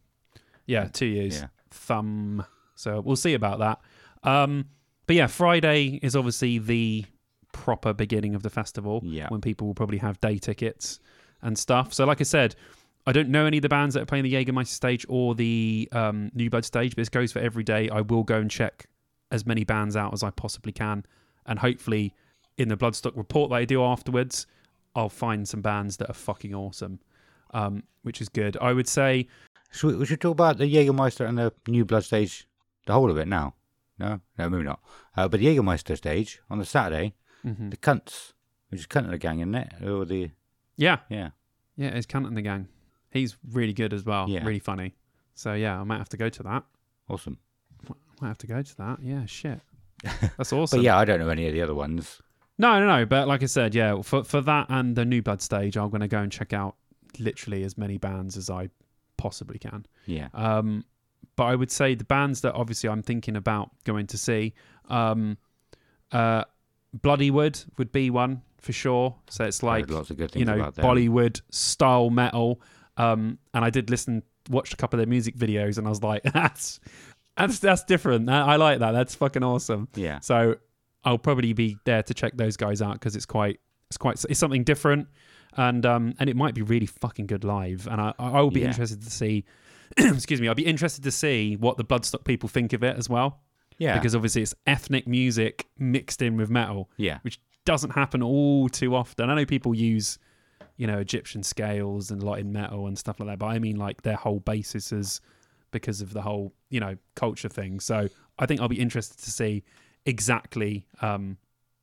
yeah, 0.66 0.86
two 0.88 1.06
years, 1.08 1.40
Yeah. 1.40 1.48
thumb. 1.72 2.46
So 2.76 3.02
we'll 3.02 3.16
see 3.16 3.34
about 3.34 3.60
that. 3.60 3.80
Um, 4.24 4.66
but 5.08 5.16
yeah, 5.16 5.28
Friday 5.28 6.00
is 6.02 6.16
obviously 6.16 6.58
the 6.58 7.06
proper 7.56 7.94
beginning 7.94 8.36
of 8.36 8.44
the 8.44 8.50
festival. 8.50 9.02
Yeah. 9.04 9.30
when 9.30 9.40
people 9.40 9.66
will 9.66 9.74
probably 9.74 9.98
have 10.00 10.20
day 10.20 10.38
tickets 10.38 11.00
and 11.42 11.58
stuff. 11.58 11.94
So, 11.94 12.06
like 12.06 12.20
I 12.20 12.26
said, 12.26 12.56
I 13.08 13.14
don't 13.14 13.30
know 13.30 13.46
any 13.46 13.58
of 13.58 13.62
the 13.62 13.70
bands 13.70 13.96
that 13.96 14.02
are 14.02 14.06
playing 14.06 14.26
the 14.26 14.34
Jägermeister 14.34 14.68
stage 14.68 15.06
or 15.08 15.36
the 15.36 15.88
um, 15.94 16.32
New 16.34 16.50
Blood 16.50 16.66
stage, 16.66 16.92
but 16.92 16.98
this 16.98 17.10
goes 17.10 17.32
for 17.32 17.40
every 17.40 17.64
day. 17.64 17.90
I 17.90 18.02
will 18.02 18.24
go 18.24 18.38
and 18.38 18.52
check 18.52 18.88
as 19.32 19.46
many 19.46 19.64
bands 19.64 19.96
out 19.96 20.14
as 20.14 20.22
I 20.22 20.32
possibly 20.32 20.74
can, 20.74 21.06
and 21.46 21.58
hopefully, 21.58 22.14
in 22.58 22.68
the 22.68 22.76
Bloodstock 22.76 23.16
report 23.16 23.50
that 23.52 23.56
I 23.56 23.66
do 23.66 23.84
afterwards, 23.84 24.48
I'll 24.96 25.10
find 25.10 25.48
some 25.48 25.62
bands 25.62 25.98
that 25.98 26.10
are 26.10 26.14
fucking 26.14 26.54
awesome, 26.54 27.00
um, 27.54 27.84
which 28.04 28.22
is 28.22 28.28
good. 28.30 28.58
I 28.60 28.74
would 28.74 28.88
say, 28.88 29.28
Should 29.72 29.94
we, 29.94 29.98
we 29.98 30.06
should 30.06 30.22
talk 30.22 30.34
about 30.34 30.58
the 30.58 30.66
Jägermeister 30.66 31.28
and 31.28 31.38
the 31.38 31.54
New 31.68 31.86
Blood 31.86 32.04
stage, 32.04 32.48
the 32.86 32.94
whole 32.94 33.10
of 33.10 33.18
it 33.18 33.28
now. 33.28 33.54
No, 33.98 34.20
no, 34.38 34.50
maybe 34.50 34.64
not. 34.64 34.82
Uh, 35.16 35.28
but 35.28 35.40
the 35.40 35.46
Jägermeister 35.46 35.96
stage 35.96 36.42
on 36.50 36.60
the 36.60 36.66
Saturday, 36.66 37.14
mhm. 37.46 37.70
the 37.72 37.78
Cunts, 37.78 38.34
which 38.70 38.80
is 38.82 38.86
Kunt 38.88 39.06
and 39.06 39.14
the 39.14 39.18
Gang, 39.18 39.40
isn't 39.40 39.56
it? 39.56 39.74
Or 39.84 40.06
the 40.06 40.32
yeah, 40.78 41.00
yeah, 41.10 41.30
yeah, 41.78 41.90
it's 41.90 42.06
Kunt 42.06 42.26
and 42.28 42.36
the 42.36 42.42
Gang. 42.42 42.68
He's 43.12 43.38
really 43.52 43.74
good 43.74 43.94
as 43.94 44.04
well, 44.06 44.28
Yeah. 44.30 44.44
really 44.46 44.60
funny. 44.60 44.96
So 45.36 45.54
yeah, 45.54 45.80
I 45.80 45.84
might 45.84 45.98
have 45.98 46.10
to 46.10 46.18
go 46.18 46.30
to 46.30 46.44
that. 46.44 46.64
awesome. 47.10 47.38
I 47.88 47.94
might 48.22 48.28
have 48.30 48.38
to 48.40 48.48
go 48.48 48.62
to 48.62 48.78
that. 48.78 49.00
Yeah, 49.02 49.26
shit. 49.26 49.60
That's 50.38 50.52
awesome. 50.54 50.80
But 50.80 50.84
yeah, 50.84 50.98
I 50.98 51.06
don't 51.06 51.20
know 51.20 51.30
any 51.30 51.48
of 51.48 51.54
the 51.54 51.62
other 51.62 51.76
ones. 51.76 52.22
No, 52.58 52.80
no, 52.80 52.86
no. 52.88 53.06
But 53.06 53.28
like 53.28 53.44
I 53.44 53.48
said, 53.48 53.76
yeah, 53.76 54.02
for 54.02 54.24
for 54.24 54.42
that 54.42 54.68
and 54.70 54.96
the 54.96 55.06
New 55.06 55.22
Blood 55.22 55.42
stage, 55.42 55.78
I'm 55.78 55.90
going 55.90 56.02
to 56.02 56.08
go 56.08 56.20
and 56.20 56.32
check 56.32 56.54
out 56.54 56.76
literally 57.20 57.64
as 57.64 57.78
many 57.78 57.98
bands 57.98 58.38
as 58.38 58.50
I 58.50 58.70
possibly 59.18 59.58
can. 59.60 59.86
Yeah, 60.06 60.28
Um, 60.34 60.84
but 61.38 61.46
I 61.46 61.56
would 61.56 61.72
say 61.72 61.96
the 61.96 62.04
bands 62.06 62.42
that 62.42 62.54
obviously 62.54 62.90
I'm 62.90 63.02
thinking 63.02 63.36
about 63.38 63.72
going 63.86 64.08
to 64.08 64.18
see, 64.18 64.54
um, 64.90 65.38
uh, 66.12 66.44
Bloodywood 67.02 67.66
would 67.78 67.92
be 67.92 68.10
one 68.10 68.42
for 68.60 68.74
sure. 68.74 69.16
So 69.30 69.46
it's 69.46 69.62
like 69.64 69.90
lots 69.90 70.10
of 70.10 70.18
good 70.18 70.36
you 70.36 70.46
know. 70.46 70.72
Bollywood 70.72 71.42
style 71.52 72.10
metal. 72.10 72.62
Um, 72.98 73.40
and 73.54 73.66
I 73.66 73.70
did 73.70 73.90
listen, 73.90 74.24
watched 74.50 74.74
a 74.74 74.78
couple 74.78 74.98
of 75.00 75.06
their 75.06 75.10
music 75.10 75.36
videos, 75.36 75.78
and 75.78 75.86
I 75.86 75.90
was 75.90 76.02
like, 76.02 76.24
that's 76.34 76.80
that's 77.38 77.60
that's 77.60 77.84
different. 77.84 78.30
I 78.30 78.54
I 78.54 78.56
like 78.56 78.80
that. 78.80 78.92
That's 78.92 79.16
fucking 79.16 79.44
awesome. 79.44 79.88
Yeah, 79.96 80.20
So 80.20 80.56
I'll 81.04 81.18
probably 81.18 81.54
be 81.54 81.78
there 81.86 82.02
to 82.04 82.14
check 82.14 82.36
those 82.38 82.58
guys 82.58 82.82
out 82.82 82.94
because 82.94 83.16
it's 83.16 83.26
quite 83.26 83.60
it's 83.90 83.98
quite 83.98 84.24
it's 84.30 84.40
something 84.40 84.64
different, 84.64 85.08
and 85.58 85.86
um 85.86 86.14
and 86.20 86.30
it 86.30 86.36
might 86.36 86.56
be 86.56 86.62
really 86.62 86.86
fucking 86.88 87.28
good 87.28 87.44
live. 87.44 87.88
And 87.92 88.00
I 88.02 88.14
I 88.18 88.42
will 88.42 88.52
be 88.52 88.62
Yeah. 88.62 88.68
interested 88.68 89.02
to 89.04 89.12
see. 89.12 89.44
excuse 89.98 90.42
me. 90.42 90.48
I'll 90.48 90.56
be 90.56 90.66
interested 90.66 91.04
to 91.04 91.12
see 91.12 91.58
what 91.58 91.78
the 91.78 91.84
Bloodstock 91.86 92.24
people 92.26 92.50
think 92.50 92.74
of 92.74 92.84
it 92.84 92.98
as 92.98 93.08
well, 93.08 93.42
yeah, 93.78 93.98
because 93.98 94.16
obviously 94.16 94.42
it's 94.42 94.56
ethnic 94.68 95.08
music 95.08 95.68
mixed 95.78 96.22
in 96.22 96.38
with 96.38 96.50
metal, 96.50 96.90
yeah, 96.98 97.20
which 97.22 97.40
doesn't 97.66 97.92
happen 97.92 98.22
all 98.22 98.70
too 98.70 98.96
often. 98.96 99.30
I 99.30 99.36
know 99.36 99.46
people 99.46 99.74
use 99.76 100.18
you 100.78 100.88
know 100.88 101.00
Egyptian 101.00 101.44
scales 101.44 102.12
and 102.12 102.22
Latin 102.24 102.52
metal 102.52 102.88
and 102.88 102.98
stuff 102.98 103.20
like 103.20 103.30
that, 103.30 103.40
but 103.40 103.48
I 103.48 103.60
mean 103.60 103.78
like 103.78 104.02
their 104.02 104.16
whole 104.16 104.40
basis 104.40 104.92
is 104.92 105.22
because 105.72 106.02
of 106.02 106.14
the 106.14 106.22
whole 106.22 106.54
you 106.70 106.80
know 106.80 106.98
culture 107.16 107.50
thing. 107.50 107.80
So 107.80 108.08
I 108.38 108.46
think 108.46 108.62
I'll 108.62 108.68
be 108.68 108.80
interested 108.80 109.18
to 109.20 109.32
see 109.32 109.64
exactly 110.06 110.86
um, 111.02 111.38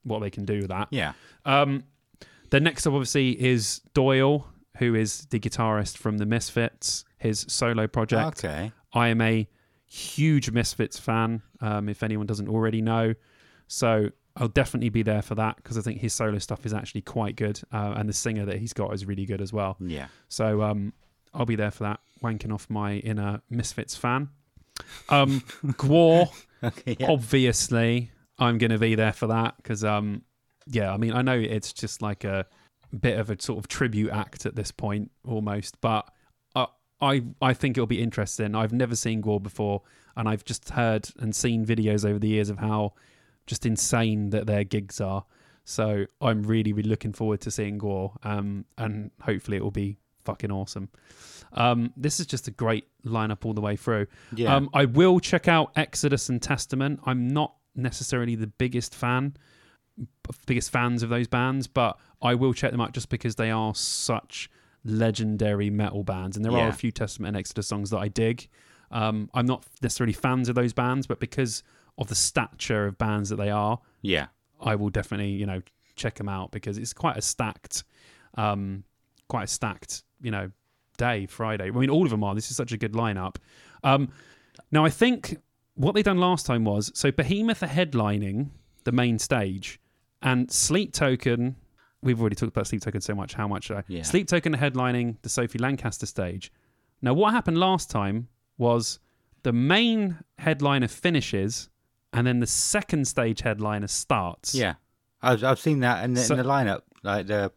what 0.05 0.21
they 0.21 0.31
can 0.31 0.45
do 0.45 0.61
with 0.61 0.69
that. 0.69 0.89
yeah. 0.91 1.13
Um, 1.45 1.85
the 2.51 2.61
next 2.61 2.87
up, 2.87 2.93
obviously, 2.93 3.31
is 3.43 3.81
Doyle, 3.95 4.47
who 4.77 4.95
is 4.95 5.27
the 5.31 5.41
guitarist 5.41 5.97
from 5.97 6.19
the 6.19 6.27
Misfits, 6.27 7.07
his 7.17 7.47
solo 7.49 7.87
project. 7.87 8.45
Okay, 8.45 8.73
I 8.93 9.09
am 9.09 9.23
a 9.23 9.49
huge 9.93 10.51
Misfits 10.51 10.99
fan, 10.99 11.43
um, 11.61 11.89
if 11.89 12.03
anyone 12.03 12.27
doesn't 12.27 12.49
already 12.49 12.81
know. 12.81 13.15
So 13.69 14.09
I'll 14.37 14.49
definitely 14.49 14.89
be 14.89 15.03
there 15.03 15.21
for 15.21 15.35
that 15.35 15.57
because 15.57 15.77
I 15.77 15.83
think 15.83 16.01
his 16.01 16.15
solo 16.15 16.39
stuff 16.39 16.65
is 16.65 16.73
actually 16.73 17.03
quite 17.03 17.37
good. 17.37 17.61
Uh, 17.71 17.95
and 17.97 18.09
the 18.09 18.15
singer 18.15 18.47
that 18.47 18.59
he's 18.59 18.73
got 18.73 18.95
is 18.95 19.05
really 19.05 19.27
good 19.27 19.43
as 19.43 19.53
well. 19.53 19.77
yeah, 19.81 20.07
So 20.29 20.63
um, 20.63 20.95
I'll 21.35 21.45
be 21.45 21.57
there 21.57 21.71
for 21.71 21.85
that, 21.85 22.01
wanking 22.23 22.53
off 22.55 22.71
my 22.71 22.95
inner 22.95 23.43
Misfits 23.51 23.95
fan. 23.95 24.31
Um, 25.11 25.41
Gwar, 25.67 26.29
okay, 26.65 26.97
yeah. 26.99 27.11
obviously, 27.11 28.11
I'm 28.39 28.57
going 28.57 28.71
to 28.71 28.79
be 28.79 28.95
there 28.95 29.13
for 29.13 29.27
that 29.27 29.57
because, 29.59 29.85
um, 29.85 30.23
yeah, 30.67 30.91
I 30.93 30.97
mean, 30.97 31.13
I 31.13 31.21
know 31.21 31.39
it's 31.39 31.73
just 31.73 32.01
like 32.01 32.25
a 32.25 32.47
bit 32.99 33.19
of 33.19 33.29
a 33.29 33.41
sort 33.41 33.59
of 33.59 33.69
tribute 33.69 34.11
act 34.11 34.47
at 34.47 34.57
this 34.57 34.71
point 34.71 35.11
almost, 35.27 35.79
but 35.83 36.09
I, 37.03 37.23
I, 37.43 37.53
think 37.53 37.77
it'll 37.77 37.87
be 37.87 38.01
interesting. 38.01 38.55
I've 38.55 38.73
never 38.73 38.95
seen 38.95 39.23
Gwar 39.23 39.43
before, 39.43 39.83
and 40.17 40.29
I've 40.29 40.45
just 40.45 40.71
heard 40.71 41.11
and 41.19 41.35
seen 41.35 41.67
videos 41.67 42.09
over 42.09 42.19
the 42.19 42.29
years 42.29 42.49
of 42.49 42.59
how 42.59 42.95
just 43.47 43.67
insane 43.67 44.31
that 44.31 44.47
their 44.47 44.65
gigs 44.65 45.01
are. 45.01 45.25
So 45.65 46.07
I'm 46.21 46.43
really, 46.43 46.73
really 46.73 46.89
looking 46.89 47.13
forward 47.13 47.41
to 47.43 47.51
seeing 47.51 47.79
Gwar, 47.79 48.17
um, 48.25 48.65
and 48.79 49.11
hopefully 49.21 49.57
it 49.57 49.63
will 49.63 49.71
be 49.71 49.99
fucking 50.25 50.51
awesome. 50.51 50.89
Um, 51.55 51.93
this 51.97 52.21
is 52.21 52.27
just 52.27 52.49
a 52.49 52.51
great 52.51 52.87
lineup 53.05 53.45
all 53.45 53.53
the 53.53 53.61
way 53.61 53.77
through. 53.77 54.07
yeah. 54.35 54.55
Um, 54.55 54.71
I 54.73 54.87
will 54.87 55.21
check 55.21 55.49
out 55.49 55.73
Exodus 55.77 56.29
and 56.29 56.41
Testament. 56.41 57.01
I'm 57.05 57.29
not 57.29 57.55
necessarily 57.75 58.37
the 58.37 58.47
biggest 58.47 58.95
fan, 58.95 59.37
biggest 60.47 60.71
fans 60.71 61.03
of 61.03 61.11
those 61.11 61.27
bands, 61.27 61.67
but 61.67 61.99
I 62.23 62.35
will 62.35 62.55
check 62.55 62.71
them 62.71 62.81
out 62.81 62.93
just 62.93 63.09
because 63.09 63.35
they 63.37 63.51
are 63.51 63.75
such 63.75 64.51
legendary 64.85 65.71
metal 65.71 66.03
bands, 66.05 66.37
and 66.37 66.45
there 66.45 66.53
are 66.53 66.69
a 66.69 66.73
few 66.73 66.91
Testament 66.91 67.29
and 67.29 67.37
Exodus 67.37 67.67
songs 67.67 67.91
that 67.91 67.99
I 67.99 68.09
dig. 68.09 68.49
Um, 68.91 69.31
I'm 69.33 69.47
not 69.47 69.65
necessarily 69.83 70.13
fans 70.13 70.49
of 70.49 70.55
those 70.55 70.73
bands, 70.73 71.07
but 71.07 71.19
because 71.21 71.63
of 71.99 72.09
the 72.09 72.15
stature 72.15 72.87
of 72.87 72.99
bands 72.99 73.29
that 73.31 73.37
they 73.37 73.51
are, 73.51 73.79
Yeah. 74.01 74.27
I 74.61 74.75
will 74.77 74.91
definitely 74.91 75.31
you 75.31 75.47
know 75.47 75.63
check 75.97 76.15
them 76.15 76.29
out 76.29 76.51
because 76.53 76.79
it's 76.79 76.93
quite 76.93 77.17
a 77.17 77.23
stacked, 77.23 77.85
um, 78.35 78.85
quite 79.29 79.45
a 79.45 79.47
stacked 79.49 80.05
you 80.21 80.31
know 80.31 80.51
day 80.99 81.27
Friday. 81.27 81.67
I 81.69 81.71
mean, 81.71 81.91
all 81.91 82.05
of 82.05 82.11
them 82.11 82.23
are. 82.23 82.35
This 82.35 82.51
is 82.51 82.57
such 82.57 82.73
a 82.73 82.77
good 82.77 82.93
lineup. 82.93 83.37
Um, 83.83 84.09
now 84.71 84.85
I 84.85 84.91
think 84.91 85.37
what 85.75 85.95
they 85.95 86.03
done 86.03 86.19
last 86.19 86.45
time 86.47 86.65
was 86.65 86.91
so 86.95 87.11
Behemoth 87.11 87.63
are 87.63 87.67
headlining 87.69 88.51
the 88.85 88.93
main 88.93 89.19
stage, 89.19 89.81
and 90.21 90.51
Sleep 90.51 90.93
Token. 90.93 91.57
We've 92.03 92.21
already 92.21 92.37
talked 92.37 92.51
about 92.53 92.67
Sleep 92.67 92.83
Token 92.83 93.01
so 93.01 93.15
much. 93.15 93.35
How 93.35 93.47
much 93.47 93.71
I 93.71 93.83
Yeah. 93.89 94.03
Sleep 94.03 94.27
Token 94.27 94.55
headlining 94.55 95.17
the 95.23 95.29
Sophie 95.29 95.59
Lancaster 95.59 96.07
stage. 96.07 96.53
Now, 97.01 97.15
what 97.15 97.33
happened 97.33 97.59
last 97.59 97.91
time 97.91 98.29
was 98.59 98.99
the 99.45 99.53
main 99.53 100.19
headliner 100.39 100.89
finishes, 100.89 101.69
and 102.13 102.27
then 102.27 102.41
the 102.41 102.47
second 102.47 103.07
stage 103.09 103.41
headliner 103.43 103.87
starts. 103.89 104.55
Yeah. 104.55 104.75
I've 105.23 105.43
I've 105.45 105.59
seen 105.61 105.81
that 105.81 106.05
in 106.05 106.15
the, 106.15 106.21
So- 106.23 106.35
in 106.35 106.39
the 106.43 106.49
lineup, 106.49 106.83
like 107.03 107.27
the 107.29 107.53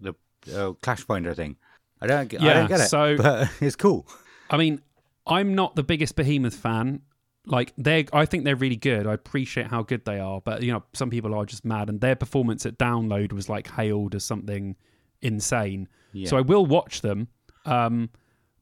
the 0.00 0.14
uh, 0.54 0.72
Clash 0.74 1.00
Finder 1.00 1.34
thing. 1.34 1.56
I 2.00 2.06
don't 2.06 2.28
get 2.28 2.40
I 2.42 2.44
Yeah, 2.46 2.54
don't 2.54 2.68
get 2.68 2.80
it, 2.80 2.88
so- 2.88 3.16
but 3.16 3.50
it's 3.60 3.76
cool. 3.76 4.06
I 4.50 4.56
mean, 4.56 4.80
I'm 5.26 5.54
not 5.54 5.76
the 5.76 5.82
biggest 5.84 6.14
Behemoth 6.16 6.54
fan. 6.54 7.02
Like 7.44 7.72
they, 7.76 8.06
I 8.12 8.24
think 8.24 8.44
they're 8.44 8.54
really 8.56 8.76
good. 8.76 9.06
I 9.06 9.14
appreciate 9.14 9.66
how 9.66 9.82
good 9.82 10.04
they 10.04 10.20
are, 10.20 10.40
but 10.40 10.62
you 10.62 10.72
know, 10.72 10.84
some 10.92 11.10
people 11.10 11.34
are 11.34 11.44
just 11.44 11.64
mad, 11.64 11.88
and 11.88 12.00
their 12.00 12.14
performance 12.14 12.64
at 12.66 12.78
Download 12.78 13.32
was 13.32 13.48
like 13.48 13.68
hailed 13.68 14.14
as 14.14 14.24
something 14.24 14.76
insane. 15.20 15.88
Yeah. 16.12 16.28
So 16.28 16.36
I 16.36 16.42
will 16.42 16.66
watch 16.66 17.00
them, 17.00 17.28
um, 17.64 18.10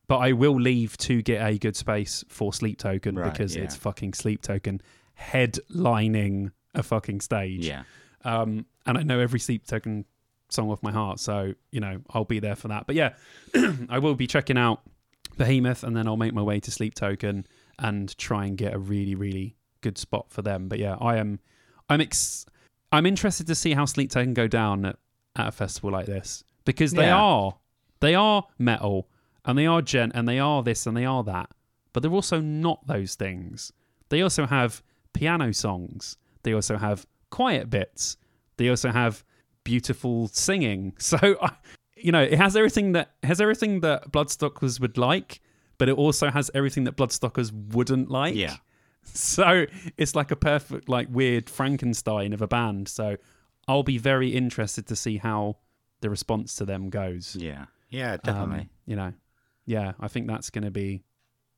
but 0.08 0.18
I 0.18 0.32
will 0.32 0.58
leave 0.58 0.96
to 0.98 1.20
get 1.20 1.46
a 1.46 1.58
good 1.58 1.76
space 1.76 2.24
for 2.28 2.54
Sleep 2.54 2.78
Token 2.78 3.16
Right, 3.16 3.30
because 3.30 3.54
yeah. 3.54 3.64
it's 3.64 3.76
fucking 3.76 4.14
Sleep 4.14 4.40
Token 4.40 4.80
headlining 5.18 6.52
a 6.74 6.82
fucking 6.82 7.20
stage. 7.20 7.66
yeah. 7.66 7.82
Um, 8.24 8.66
and 8.86 8.98
I 8.98 9.02
know 9.02 9.18
every 9.18 9.40
Sleep 9.40 9.66
Token 9.66 10.04
song 10.48 10.70
off 10.70 10.82
my 10.82 10.92
heart, 10.92 11.20
so 11.20 11.54
you 11.70 11.80
know 11.80 12.00
I'll 12.10 12.24
be 12.24 12.38
there 12.40 12.56
for 12.56 12.68
that. 12.68 12.86
But 12.86 12.96
yeah, 12.96 13.14
I 13.88 13.98
will 13.98 14.14
be 14.14 14.26
checking 14.26 14.58
out 14.58 14.80
Behemoth, 15.36 15.84
and 15.84 15.96
then 15.96 16.06
I'll 16.06 16.16
make 16.16 16.34
my 16.34 16.42
way 16.42 16.60
to 16.60 16.70
Sleep 16.70 16.94
Token 16.94 17.46
and 17.80 18.16
try 18.18 18.44
and 18.46 18.56
get 18.56 18.74
a 18.74 18.78
really, 18.78 19.14
really 19.14 19.56
good 19.80 19.98
spot 19.98 20.26
for 20.30 20.42
them. 20.42 20.68
But 20.68 20.78
yeah, 20.78 20.96
I 21.00 21.16
am, 21.16 21.40
I'm 21.88 22.00
ex- 22.00 22.46
I'm 22.92 23.06
interested 23.06 23.46
to 23.48 23.54
see 23.54 23.72
how 23.74 23.84
Sleep 23.84 24.10
Token 24.10 24.34
go 24.34 24.46
down 24.46 24.84
at, 24.84 24.96
at 25.36 25.48
a 25.48 25.52
festival 25.52 25.90
like 25.90 26.06
this 26.06 26.44
because 26.64 26.92
they 26.92 27.06
Yeah. 27.06 27.16
are, 27.20 27.56
they 28.00 28.14
are 28.14 28.46
metal, 28.58 29.08
and 29.44 29.56
they 29.58 29.66
are 29.66 29.80
djent, 29.82 30.12
and 30.14 30.28
they 30.28 30.38
are 30.38 30.62
this, 30.62 30.86
and 30.86 30.96
they 30.96 31.04
are 31.06 31.22
that, 31.24 31.50
but 31.92 32.02
they're 32.02 32.12
also 32.12 32.40
not 32.40 32.86
those 32.86 33.14
things. 33.14 33.72
They 34.10 34.22
also 34.22 34.46
have 34.46 34.82
piano 35.12 35.52
songs. 35.52 36.16
They 36.42 36.52
also 36.52 36.76
have 36.76 37.06
quiet 37.30 37.70
bits. 37.70 38.16
They 38.56 38.68
also 38.68 38.90
have 38.90 39.24
beautiful 39.64 40.28
singing. 40.28 40.94
So, 40.98 41.16
I- 41.42 41.56
you 41.96 42.12
know, 42.12 42.22
it 42.22 42.38
has 42.38 42.56
everything 42.56 42.92
that 42.92 43.10
has 43.22 43.42
everything 43.42 43.80
that 43.80 44.10
Bloodstockers 44.10 44.80
would 44.80 44.96
like, 44.96 45.40
but 45.80 45.88
it 45.88 45.96
also 45.96 46.30
has 46.30 46.48
everything 46.54 46.84
that 46.84 46.96
Bloodstockers 46.96 47.50
wouldn't 47.74 48.08
like. 48.08 48.36
Yeah. 48.36 48.56
So 49.02 49.64
it's 49.96 50.14
like 50.14 50.30
a 50.30 50.36
perfect, 50.36 50.88
like 50.88 51.08
weird 51.10 51.48
Frankenstein 51.48 52.34
of 52.34 52.42
a 52.42 52.46
band. 52.46 52.86
So 52.86 53.16
I'll 53.66 53.82
be 53.82 53.96
very 53.96 54.28
interested 54.36 54.86
to 54.88 54.94
see 54.94 55.16
how 55.16 55.56
the 56.02 56.10
response 56.10 56.54
to 56.56 56.66
them 56.66 56.90
goes. 56.90 57.34
Yeah. 57.34 57.64
Yeah, 57.88 58.12
Um, 58.12 58.20
definitely. 58.22 58.68
you 58.84 58.96
know, 58.96 59.14
yeah, 59.64 59.92
I 60.00 60.08
think 60.08 60.26
that's 60.28 60.50
going 60.50 60.64
to 60.64 60.70
be 60.70 61.02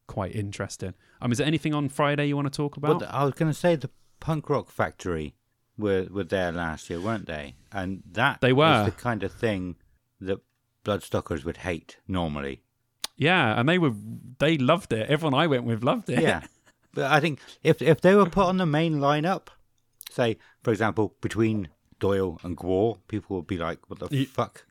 quite 0.06 0.36
interesting. 0.36 0.94
Um, 1.20 1.32
is 1.32 1.38
there 1.38 1.46
anything 1.46 1.74
on 1.74 1.88
Friday 1.88 2.26
you 2.28 2.36
want 2.36 2.46
to 2.46 2.56
talk 2.56 2.76
about? 2.76 3.00
Well, 3.00 3.10
I 3.12 3.24
was 3.24 3.34
going 3.34 3.50
to 3.52 3.58
say 3.58 3.74
the 3.74 3.90
Punk 4.20 4.48
Rock 4.48 4.70
Factory 4.70 5.34
were 5.76 6.06
were 6.12 6.24
there 6.24 6.52
last 6.52 6.88
year, 6.90 7.00
weren't 7.00 7.26
they? 7.26 7.56
And 7.72 8.04
that 8.12 8.40
They 8.40 8.52
were. 8.52 8.84
the 8.84 8.92
kind 8.92 9.24
of 9.24 9.32
thing 9.32 9.74
that 10.20 10.38
Bloodstockers 10.84 11.44
would 11.44 11.58
hate 11.58 11.96
normally. 12.06 12.62
Yeah, 13.16 13.58
and 13.58 13.68
they 13.68 13.78
were 13.78 13.92
they 14.38 14.58
loved 14.58 14.92
it. 14.92 15.08
Everyone 15.08 15.34
I 15.34 15.46
went 15.46 15.64
with 15.64 15.82
loved 15.84 16.10
it. 16.10 16.20
Yeah, 16.22 16.42
but 16.94 17.10
I 17.10 17.20
think 17.20 17.40
if 17.62 17.80
if 17.82 18.00
they 18.00 18.14
were 18.14 18.28
put 18.28 18.46
on 18.46 18.56
the 18.58 18.66
main 18.66 18.98
lineup, 18.98 19.48
say 20.10 20.36
for 20.62 20.70
example 20.70 21.14
between 21.20 21.68
Doyle 22.00 22.38
and 22.42 22.56
Gwar, 22.56 22.98
people 23.08 23.36
would 23.36 23.46
be 23.46 23.58
like, 23.58 23.88
"What 23.88 23.98
the 24.00 24.08
Ye- 24.10 24.24
fuck?" 24.24 24.64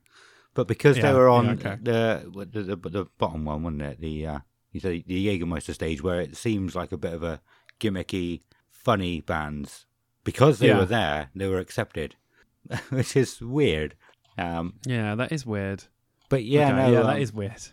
But 0.54 0.68
because 0.68 0.98
they 0.98 1.04
Yeah, 1.04 1.14
were 1.14 1.28
yeah, 1.30 1.34
on 1.38 1.50
okay. 1.52 1.78
the, 1.82 2.48
the 2.52 2.76
the 2.76 2.90
the 2.90 3.06
bottom 3.18 3.46
one, 3.46 3.64
wasn't 3.64 3.82
it? 3.84 4.02
The 4.02 4.28
uh, 4.28 4.40
you 4.72 4.80
say 4.82 5.04
the 5.08 5.28
Jägermeister 5.28 5.74
stage, 5.74 6.04
where 6.04 6.20
it 6.20 6.36
seems 6.36 6.76
like 6.76 6.92
a 6.92 6.98
bit 6.98 7.14
of 7.14 7.24
a 7.24 7.42
gimmicky, 7.80 8.42
funny 8.70 9.22
bands. 9.22 9.86
Because 10.24 10.60
they 10.60 10.68
Yeah. 10.68 10.78
were 10.78 10.86
there, 10.86 11.30
they 11.36 11.48
were 11.48 11.58
accepted, 11.58 12.16
which 12.90 13.16
is 13.16 13.42
weird. 13.42 13.96
Um, 14.38 14.74
yeah, 14.86 15.16
that 15.16 15.32
is 15.32 15.46
weird. 15.48 15.86
but 16.30 16.44
yeah, 16.44 16.68
Okay, 16.68 16.76
no, 16.76 16.92
yeah, 16.92 17.00
um, 17.00 17.08
that 17.08 17.20
is 17.22 17.34
weird. 17.34 17.64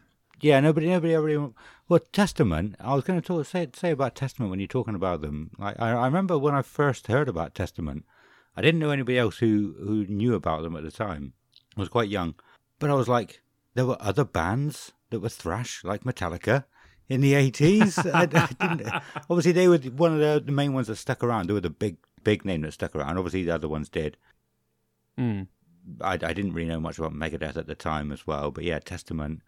Yeah, 0.41 0.61
nobody, 0.61 0.89
nobody 0.89 1.15
ever. 1.15 1.51
Well, 1.89 2.01
Testament. 2.13 2.77
I 2.81 2.95
was 2.95 3.05
going 3.05 3.21
to 3.21 3.27
talk, 3.27 3.47
say 3.47 3.69
say 3.75 3.91
about 3.91 4.15
Testament 4.15 4.51
when 4.51 4.61
you're 4.61 4.69
talking 4.69 4.95
about 4.95 5.21
them. 5.21 5.51
Like, 5.59 5.77
I, 5.79 5.93
I 5.93 6.05
remember 6.05 6.39
when 6.39 6.55
I 6.55 6.63
first 6.63 7.07
heard 7.07 7.29
about 7.29 7.55
Testament, 7.55 8.05
I 8.57 8.63
didn't 8.63 8.81
know 8.81 8.91
anybody 8.91 9.19
else 9.19 9.39
who 9.39 9.75
who 9.79 10.07
knew 10.07 10.35
about 10.35 10.63
them 10.63 10.77
at 10.77 10.85
the 10.85 10.91
time. 10.91 11.33
I 11.77 11.81
was 11.81 11.89
quite 11.89 12.09
young, 12.09 12.35
but 12.79 12.91
I 12.91 12.95
was 12.95 13.09
like, 13.09 13.43
there 13.75 13.87
were 13.87 13.97
other 14.01 14.25
bands 14.25 14.93
that 15.11 15.21
were 15.21 15.29
thrash, 15.29 15.85
like 15.85 16.05
Metallica, 16.05 16.65
in 17.09 17.21
the 17.21 17.35
eighties. 17.35 17.99
I, 18.07 18.23
I 18.23 18.27
didn't. 18.27 18.93
Obviously, 19.31 19.53
they 19.53 19.69
were 19.69 19.79
one 19.79 20.13
of 20.13 20.21
the, 20.21 20.43
the 20.45 20.53
main 20.53 20.73
ones 20.73 20.89
that 20.89 20.97
stuck 20.97 21.25
around. 21.25 21.49
They 21.49 21.55
were 21.55 21.61
the 21.61 21.71
big 21.71 21.97
big 22.23 22.45
name 22.45 22.63
that 22.63 22.73
stuck 22.73 22.95
around. 22.95 23.17
Obviously, 23.17 23.45
the 23.45 23.55
other 23.55 23.69
ones 23.69 23.89
did. 23.89 24.17
Mm. 25.19 25.49
I, 26.01 26.13
I 26.13 26.17
didn't 26.17 26.53
really 26.53 26.69
know 26.69 26.81
much 26.81 26.99
about 26.99 27.15
Megadeth 27.15 27.57
at 27.57 27.67
the 27.67 27.75
time 27.75 28.13
as 28.13 28.27
well, 28.27 28.51
but 28.51 28.65
yeah, 28.65 28.79
Testament. 28.79 29.43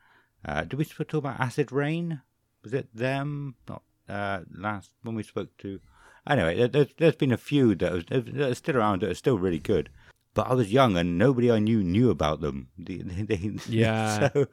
Uh, 0.44 0.62
did 0.62 0.74
we 0.74 0.84
talk 0.84 1.14
about 1.14 1.40
Acid 1.40 1.72
Rain? 1.72 2.22
Was 2.62 2.74
it 2.74 2.88
them? 2.94 3.56
Not 3.68 3.82
uh, 4.08 4.40
last 4.52 4.90
when 5.02 5.14
we 5.14 5.22
spoke 5.22 5.56
to. 5.58 5.80
Anyway, 6.28 6.56
there, 6.56 6.68
there's, 6.68 6.94
there's 6.98 7.16
been 7.16 7.32
a 7.32 7.36
few 7.36 7.74
that 7.74 7.92
are, 7.92 8.20
that 8.20 8.50
are 8.50 8.54
still 8.54 8.76
around 8.76 9.02
that 9.02 9.10
are 9.10 9.14
still 9.14 9.38
really 9.38 9.58
good. 9.58 9.90
But 10.34 10.48
I 10.48 10.54
was 10.54 10.72
young 10.72 10.96
and 10.96 11.18
nobody 11.18 11.50
I 11.50 11.58
knew 11.58 11.82
knew 11.82 12.10
about 12.10 12.40
them. 12.40 12.68
Yeah. 13.68 14.30
so, 14.32 14.46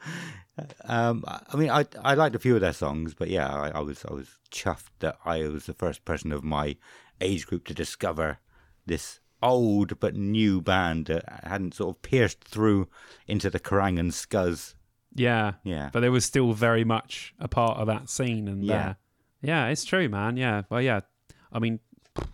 um, 0.86 1.24
I 1.28 1.42
I 1.54 1.58
mean, 1.58 1.70
I 1.70 1.86
I 2.04 2.16
liked 2.16 2.36
a 2.36 2.40
few 2.40 2.56
of 2.56 2.62
their 2.62 2.74
songs, 2.74 3.14
but 3.14 3.30
yeah, 3.30 3.48
I, 3.48 3.70
I 3.70 3.80
was 3.82 4.04
I 4.10 4.14
was 4.14 4.40
chuffed 4.52 4.90
that 5.00 5.18
I 5.24 5.48
was 5.48 5.66
the 5.68 5.74
first 5.74 6.04
person 6.04 6.32
of 6.32 6.44
my 6.44 6.78
age 7.22 7.46
group 7.46 7.66
to 7.68 7.74
discover 7.74 8.40
this 8.86 9.20
old 9.42 10.00
but 10.00 10.16
new 10.16 10.62
band 10.62 11.06
that 11.06 11.42
hadn't 11.44 11.76
sort 11.76 11.96
of 11.96 12.02
pierced 12.02 12.44
through 12.44 12.88
into 13.28 13.50
the 13.50 13.60
Kerrang 13.60 14.00
and 14.00 14.12
Scuzz. 14.12 14.74
Yeah, 15.18 15.54
Yeah. 15.64 15.90
but 15.92 16.00
they 16.02 16.10
were 16.10 16.22
still 16.22 16.54
very 16.54 16.84
much 16.84 17.34
a 17.40 17.48
part 17.48 17.78
of 17.80 17.88
that 17.88 18.10
scene. 18.10 18.48
And 18.48 18.64
Yeah. 18.64 18.94
yeah, 19.42 19.66
yeah, 19.66 19.68
it's 19.68 19.84
true, 19.84 20.08
man. 20.10 20.38
Yeah, 20.38 20.62
well, 20.70 20.82
yeah. 20.82 21.02
I 21.52 21.60
mean, 21.60 21.80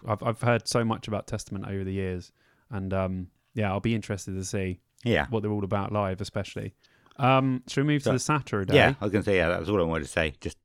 I've 0.07 0.21
I've 0.23 0.41
heard 0.41 0.67
so 0.67 0.83
much 0.85 1.07
about 1.07 1.25
Testament 1.27 1.65
over 1.67 1.83
the 1.83 1.93
years, 1.93 2.31
and 2.69 2.93
um, 2.93 3.27
yeah, 3.53 3.71
I'll 3.71 3.79
be 3.79 3.95
interested 3.95 4.33
to 4.35 4.43
see 4.45 4.79
Yeah. 5.03 5.27
what 5.29 5.41
they're 5.43 5.51
all 5.51 5.63
about 5.63 5.91
live, 5.91 6.21
especially. 6.21 6.73
Um, 7.17 7.63
should 7.67 7.85
we 7.85 7.93
move 7.93 8.03
to 8.03 8.11
the 8.13 8.19
Saturday? 8.19 8.75
Yeah, 8.75 8.95
I 8.99 9.05
was 9.05 9.11
going 9.11 9.23
to 9.23 9.29
say, 9.29 9.37
yeah, 9.37 9.49
that 9.49 9.59
was 9.59 9.69
all 9.69 9.79
I 9.79 9.83
wanted 9.83 10.03
to 10.05 10.09
say. 10.09 10.33
Just 10.41 10.57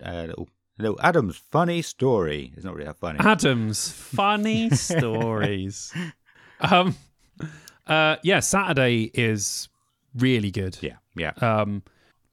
a 0.00 0.26
little, 0.28 0.48
little 0.78 0.98
Adam's 1.02 1.36
funny 1.36 1.82
story. 1.82 2.52
It's 2.54 2.64
not 2.64 2.74
really 2.74 2.86
that 2.86 2.98
funny. 2.98 3.18
Adam's 3.18 3.90
funny 3.90 4.70
stories. 4.90 5.92
Um, 6.60 6.94
uh, 7.88 8.16
yeah, 8.22 8.40
Saturday 8.40 9.10
is 9.14 9.68
really 10.16 10.50
good. 10.50 10.78
yeah, 10.80 10.96
yeah. 11.14 11.32
um, 11.40 11.82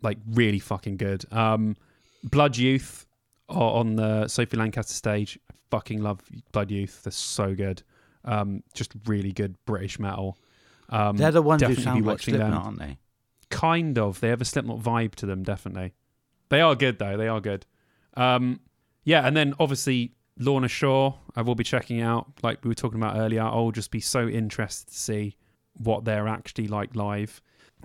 like 0.01 0.17
really 0.31 0.59
fucking 0.59 0.97
good. 0.97 1.25
Um, 1.31 1.75
Blood 2.23 2.57
Youth 2.57 3.05
are 3.49 3.73
on 3.73 3.95
the 3.95 4.27
Sophie 4.27 4.57
Lancaster 4.57 4.93
stage. 4.93 5.39
I 5.51 5.55
fucking 5.71 6.01
love 6.01 6.21
Blood 6.51 6.71
Youth. 6.71 7.03
They're 7.03 7.11
so 7.11 7.53
good. 7.55 7.83
Um, 8.25 8.63
just 8.73 8.93
really 9.05 9.31
good 9.31 9.55
British 9.65 9.99
metal. 9.99 10.37
Um, 10.89 11.17
They're 11.17 11.31
the 11.31 11.41
ones 11.41 11.61
who 11.61 11.67
definitely 11.67 11.83
sound 11.83 11.99
be 11.99 12.07
like 12.07 12.13
watching 12.13 12.35
Slipknot, 12.35 12.51
them. 12.51 12.63
aren't 12.63 12.79
they? 12.79 12.97
Kind 13.49 13.97
of. 13.97 14.19
They 14.19 14.29
have 14.29 14.41
a 14.41 14.45
Slipknot 14.45 14.79
vibe 14.79 15.15
to 15.15 15.25
them. 15.25 15.43
Definitely. 15.43 15.93
They 16.49 16.61
are 16.61 16.75
good 16.75 16.99
though. 16.99 17.17
They 17.17 17.27
are 17.27 17.41
good. 17.41 17.65
Um, 18.15 18.59
yeah, 19.03 19.25
and 19.25 19.35
then 19.35 19.53
obviously 19.59 20.13
Lorna 20.39 20.67
Shore. 20.67 21.17
I 21.35 21.41
will 21.41 21.55
be 21.55 21.63
checking 21.63 22.01
out. 22.01 22.27
Like 22.43 22.63
we 22.63 22.69
were 22.69 22.75
talking 22.75 22.99
about 22.99 23.17
earlier. 23.17 23.41
I'll 23.41 23.71
just 23.71 23.91
be 23.91 23.99
so 23.99 24.27
interested 24.27 24.91
to 24.91 24.97
see 24.97 25.35
what 25.75 26.05
they're 26.05 26.27
actually 26.27 26.67
like 26.67 26.95
live. 26.95 27.41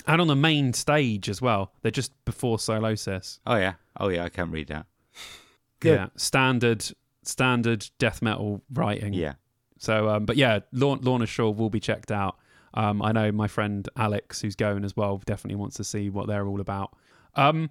And 0.07 0.21
on 0.21 0.27
the 0.27 0.37
main 0.37 0.73
stage 0.73 1.29
as 1.29 1.43
well. 1.43 1.73
They're 1.83 1.91
just 1.91 2.13
before 2.25 2.59
Sylosis. 2.59 3.41
Oh, 3.47 3.57
yeah. 3.57 3.75
Oh, 3.99 4.09
yeah, 4.09 4.25
I 4.25 4.29
can't 4.29 4.51
read 4.53 4.69
that. 4.69 4.87
Good. 5.81 5.95
Yeah, 5.97 6.07
standard 6.17 6.85
standard 7.23 7.87
death 7.99 8.23
metal 8.23 8.63
writing. 8.73 9.13
Yeah. 9.13 9.35
So, 9.79 10.09
um, 10.09 10.25
but 10.25 10.37
yeah, 10.37 10.61
Lorna, 10.73 11.03
Lorna 11.03 11.27
Shore 11.27 11.55
will 11.55 11.71
be 11.71 11.79
checked 11.81 12.11
out. 12.11 12.37
Um, 12.75 13.03
I 13.03 13.13
know 13.13 13.31
my 13.33 13.49
friend 13.49 13.89
Alex, 13.97 14.41
who's 14.41 14.57
going 14.57 14.85
as 14.85 14.97
well, 14.97 15.21
definitely 15.27 15.57
wants 15.57 15.77
to 15.77 15.85
see 15.85 16.11
what 16.11 16.27
they're 16.27 16.47
all 16.47 16.61
about. 16.61 16.97
Um, 17.35 17.71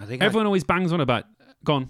I 0.00 0.06
think 0.06 0.22
everyone 0.22 0.46
always 0.46 0.64
bangs 0.64 0.92
on 0.92 1.00
about. 1.00 1.24
Gone. 1.64 1.88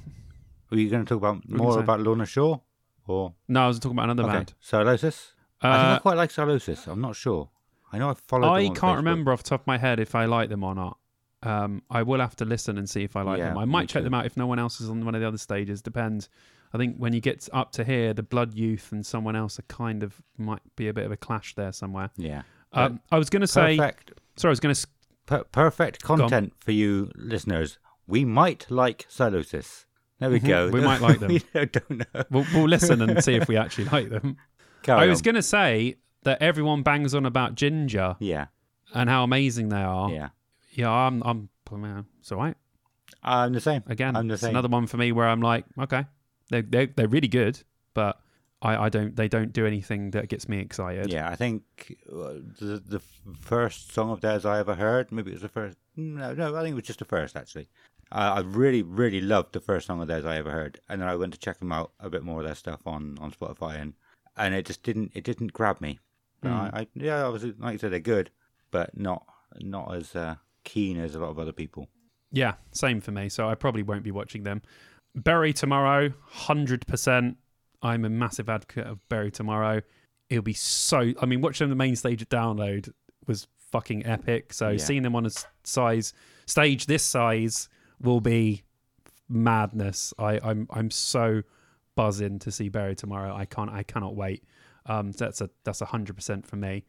Were 0.70 0.78
you 0.78 0.90
going 0.90 1.04
to 1.04 1.08
talk 1.08 1.18
about 1.18 1.48
more 1.48 1.74
say? 1.74 1.80
about 1.80 2.00
Lorna 2.00 2.26
Shore? 2.26 2.60
Or 3.06 3.34
No, 3.48 3.64
I 3.64 3.68
was 3.68 3.78
talking 3.78 3.96
about 3.96 4.10
another 4.10 4.28
okay, 4.28 4.38
band. 4.38 4.54
Sylosis? 4.60 5.32
I 5.60 5.72
think 5.72 5.84
I 5.84 5.92
Uh, 5.94 5.98
quite 6.00 6.16
like 6.16 6.30
Sylosis. 6.30 6.86
I'm 6.88 7.00
not 7.00 7.14
sure. 7.16 7.48
I 7.92 7.98
know 7.98 8.10
I 8.10 8.14
followed. 8.14 8.52
I 8.52 8.68
can't 8.70 8.96
remember 8.96 9.32
off 9.32 9.42
the 9.42 9.50
top 9.50 9.62
of 9.62 9.66
my 9.66 9.78
head 9.78 10.00
if 10.00 10.14
I 10.14 10.24
like 10.26 10.48
them 10.48 10.64
or 10.64 10.74
not. 10.74 10.98
Um, 11.42 11.82
I 11.90 12.02
will 12.02 12.18
have 12.20 12.34
to 12.36 12.44
listen 12.44 12.78
and 12.78 12.88
see 12.88 13.04
if 13.04 13.14
I 13.14 13.22
like 13.22 13.38
Yeah, 13.38 13.48
them. 13.50 13.58
I 13.58 13.64
might 13.64 13.88
check 13.88 14.00
too. 14.00 14.04
them 14.04 14.14
out 14.14 14.26
if 14.26 14.36
no 14.36 14.46
one 14.46 14.58
else 14.58 14.80
is 14.80 14.88
on 14.90 15.04
one 15.04 15.14
of 15.14 15.20
the 15.20 15.28
other 15.28 15.38
stages. 15.38 15.82
Depends. 15.82 16.28
I 16.74 16.78
think 16.78 16.96
when 16.96 17.12
you 17.12 17.20
get 17.20 17.48
up 17.52 17.70
to 17.72 17.84
here, 17.84 18.12
the 18.12 18.22
Blood 18.24 18.54
Youth 18.54 18.90
and 18.90 19.06
someone 19.06 19.36
else 19.36 19.58
are 19.58 19.62
kind 19.68 20.02
of 20.02 20.20
might 20.36 20.60
be 20.74 20.88
a 20.88 20.92
bit 20.92 21.04
of 21.04 21.12
a 21.12 21.16
clash 21.16 21.54
there 21.54 21.72
somewhere. 21.72 22.10
Yeah. 22.16 22.42
Um, 22.72 23.00
I 23.12 23.18
was 23.18 23.30
going 23.30 23.42
to 23.42 23.46
say, 23.46 23.76
perfect, 23.76 24.12
sorry, 24.36 24.50
I 24.50 24.52
was 24.52 24.60
going 24.60 24.74
to. 24.74 24.86
per- 25.26 25.44
perfect 25.44 26.02
content 26.02 26.52
for 26.58 26.72
you 26.72 27.10
listeners. 27.14 27.78
We 28.08 28.24
might 28.24 28.66
like 28.70 29.06
Sylosis. 29.08 29.86
There 30.18 30.30
we 30.30 30.40
Mhm, 30.40 30.46
go. 30.46 30.68
we 30.70 30.80
might 30.80 31.00
like 31.02 31.20
them. 31.20 31.28
we 31.32 31.42
don't 31.54 31.90
know. 31.90 32.22
We'll, 32.30 32.46
we'll 32.54 32.68
listen 32.68 33.00
and 33.02 33.22
see 33.22 33.34
if 33.36 33.46
we 33.46 33.56
actually 33.64 33.84
like 33.84 34.08
them. 34.08 34.36
Carry 34.82 35.02
I 35.02 35.06
was 35.06 35.22
going 35.22 35.34
to 35.36 35.42
say 35.42 35.96
that 36.26 36.42
everyone 36.42 36.82
bangs 36.82 37.14
on 37.14 37.24
about 37.24 37.54
Ginger 37.54 38.16
Yeah. 38.20 38.46
and 38.92 39.08
how 39.08 39.24
amazing 39.24 39.70
they 39.70 39.82
are. 39.82 40.10
Yeah. 40.10 40.28
Yeah, 40.72 40.90
I'm. 40.90 41.22
I'm. 41.24 41.48
It's 42.20 42.30
all 42.30 42.38
right. 42.38 42.56
I'm 43.22 43.52
the 43.52 43.60
same. 43.60 43.82
again, 43.86 44.14
I'm 44.14 44.28
the 44.28 44.34
it's 44.34 44.42
same. 44.42 44.50
another 44.50 44.68
one 44.68 44.86
for 44.86 44.98
me 44.98 45.10
where 45.10 45.26
I'm 45.26 45.40
like, 45.40 45.64
okay, 45.78 46.04
they're 46.50 46.62
they're, 46.62 46.86
they're 46.86 47.08
really 47.08 47.28
good, 47.28 47.60
but 47.94 48.20
I, 48.62 48.76
I 48.84 48.88
don't 48.88 49.16
they 49.16 49.26
don't 49.28 49.52
do 49.52 49.66
anything 49.66 50.10
that 50.12 50.28
gets 50.28 50.48
me 50.48 50.58
excited. 50.60 51.10
Yeah, 51.10 51.28
I 51.28 51.34
think 51.36 51.62
uh, 52.12 52.34
the 52.60 52.82
the 52.86 53.00
first 53.40 53.92
song 53.92 54.10
of 54.10 54.20
theirs 54.20 54.44
I 54.44 54.58
ever 54.60 54.74
heard, 54.74 55.10
maybe 55.10 55.30
it 55.30 55.34
was 55.34 55.42
the 55.42 55.48
first. 55.48 55.76
No, 55.96 56.34
no, 56.34 56.54
I 56.54 56.62
think 56.62 56.72
it 56.72 56.76
was 56.76 56.84
just 56.84 56.98
the 57.00 57.04
first 57.04 57.36
actually. 57.36 57.68
I 58.12 58.28
I 58.28 58.40
really, 58.40 58.82
really 58.82 59.20
loved 59.20 59.52
the 59.54 59.60
first 59.60 59.86
song 59.86 60.00
of 60.02 60.08
theirs 60.08 60.24
I 60.24 60.36
ever 60.36 60.50
heard, 60.52 60.78
and 60.88 61.00
then 61.00 61.08
I 61.08 61.16
went 61.16 61.32
to 61.32 61.38
check 61.40 61.58
them 61.58 61.72
out 61.72 61.92
a 61.98 62.10
bit 62.10 62.22
more 62.22 62.40
of 62.40 62.46
their 62.46 62.54
stuff 62.54 62.80
on 62.86 63.16
on 63.20 63.32
Spotify, 63.32 63.80
and 63.80 63.94
and 64.36 64.54
it 64.54 64.66
just 64.66 64.82
didn't 64.84 65.12
it 65.14 65.24
didn't 65.24 65.52
grab 65.52 65.80
me. 65.80 65.98
But 66.40 66.48
Hmm. 66.50 66.54
I, 66.76 66.80
I 66.80 66.86
yeah, 66.94 67.24
obviously, 67.24 67.54
like 67.58 67.72
you 67.74 67.78
said, 67.78 67.92
they're 67.92 68.00
good, 68.00 68.30
but 68.70 68.96
not 68.98 69.24
not 69.60 69.94
as 69.94 70.14
uh, 70.14 70.34
keen 70.64 70.98
as 70.98 71.14
a 71.14 71.18
lot 71.18 71.30
of 71.30 71.38
other 71.38 71.52
people. 71.52 71.88
Yeah, 72.32 72.54
same 72.72 73.00
for 73.00 73.12
me. 73.12 73.28
So 73.28 73.48
I 73.48 73.54
probably 73.54 73.82
won't 73.82 74.02
be 74.02 74.10
watching 74.10 74.42
them. 74.42 74.62
Bury 75.14 75.52
tomorrow, 75.52 76.12
hundred 76.26 76.86
percent. 76.86 77.38
I'm 77.82 78.04
a 78.04 78.10
massive 78.10 78.48
advocate 78.48 78.86
of 78.86 79.06
Bury 79.08 79.30
tomorrow. 79.30 79.80
It'll 80.28 80.42
be 80.42 80.52
so. 80.52 81.12
I 81.20 81.26
mean, 81.26 81.40
watching 81.40 81.64
them 81.68 81.70
the 81.78 81.82
main 81.82 81.96
stage 81.96 82.20
at 82.20 82.28
Download 82.28 82.92
was 83.26 83.46
fucking 83.70 84.04
epic. 84.06 84.52
So 84.52 84.70
Yeah. 84.70 84.78
seeing 84.78 85.02
them 85.02 85.14
on 85.16 85.24
a 85.26 85.30
size 85.64 86.12
stage 86.46 86.86
this 86.86 87.02
size 87.04 87.68
will 88.00 88.20
be 88.20 88.62
madness. 89.28 90.12
I, 90.18 90.38
I'm 90.42 90.66
I'm 90.70 90.90
so 90.90 91.42
buzzing 91.94 92.38
to 92.40 92.50
see 92.52 92.68
Bury 92.68 92.94
tomorrow. 92.94 93.34
I 93.34 93.44
can't 93.44 93.70
I 93.70 93.82
cannot 93.82 94.14
wait. 94.16 94.44
Um, 94.86 95.12
so 95.12 95.24
that's 95.24 95.40
a 95.40 95.50
that's 95.64 95.80
a 95.80 95.86
hundred 95.86 96.16
percent 96.16 96.46
for 96.46 96.56
me. 96.56 96.84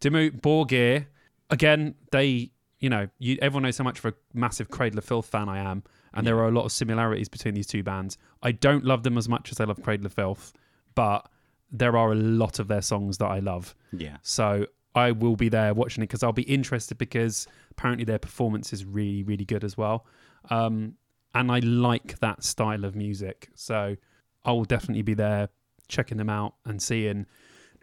Dimmu 0.00 0.40
Borgir, 0.40 1.06
again, 1.50 1.94
they 2.12 2.50
you 2.80 2.90
know 2.90 3.08
you 3.18 3.38
everyone 3.40 3.62
knows 3.62 3.78
how 3.78 3.84
much 3.84 3.98
of 3.98 4.04
a 4.06 4.14
massive 4.34 4.68
Cradle 4.68 4.98
of 4.98 5.04
Filth 5.04 5.26
fan 5.26 5.48
I 5.48 5.58
am, 5.58 5.82
and 6.14 6.26
there 6.26 6.38
are 6.38 6.48
a 6.48 6.52
lot 6.52 6.64
of 6.64 6.72
similarities 6.72 7.28
between 7.28 7.54
these 7.54 7.66
two 7.66 7.82
bands. 7.82 8.18
I 8.42 8.52
don't 8.52 8.84
love 8.84 9.02
them 9.02 9.16
as 9.16 9.28
much 9.28 9.52
as 9.52 9.60
I 9.60 9.64
love 9.64 9.82
Cradle 9.82 10.06
of 10.06 10.12
Filth, 10.12 10.52
but 10.94 11.28
there 11.70 11.96
are 11.96 12.12
a 12.12 12.16
lot 12.16 12.58
of 12.58 12.68
their 12.68 12.82
songs 12.82 13.18
that 13.18 13.26
I 13.26 13.40
love. 13.40 13.74
Yeah, 13.92 14.18
So 14.22 14.66
I 14.94 15.10
will 15.12 15.36
be 15.36 15.48
there 15.48 15.74
watching 15.74 16.02
it 16.02 16.06
because 16.06 16.22
I'll 16.22 16.32
be 16.32 16.42
interested 16.42 16.96
because 16.96 17.46
apparently 17.70 18.04
their 18.04 18.18
performance 18.18 18.72
is 18.72 18.84
really, 18.84 19.22
really 19.22 19.44
good 19.44 19.62
as 19.62 19.76
well. 19.76 20.06
Um, 20.48 20.94
and 21.34 21.52
I 21.52 21.58
like 21.58 22.18
that 22.20 22.42
style 22.44 22.84
of 22.84 22.96
music. 22.96 23.50
So 23.54 23.96
I 24.44 24.52
will 24.52 24.64
definitely 24.64 25.02
be 25.02 25.14
there 25.14 25.50
checking 25.88 26.18
them 26.18 26.28
out 26.30 26.54
and 26.64 26.80
seeing, 26.82 27.26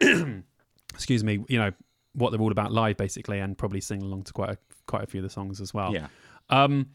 excuse 0.92 1.24
me, 1.24 1.44
you 1.48 1.58
know, 1.58 1.72
what 2.14 2.30
they're 2.30 2.40
all 2.40 2.52
about 2.52 2.72
live 2.72 2.96
basically 2.96 3.40
and 3.40 3.58
probably 3.58 3.80
sing 3.80 4.02
along 4.02 4.22
to 4.24 4.32
quite 4.32 4.50
a, 4.50 4.58
quite 4.86 5.02
a 5.02 5.06
few 5.06 5.20
of 5.20 5.24
the 5.24 5.30
songs 5.30 5.60
as 5.60 5.74
well. 5.74 5.92
yeah, 5.92 6.06
Um, 6.48 6.90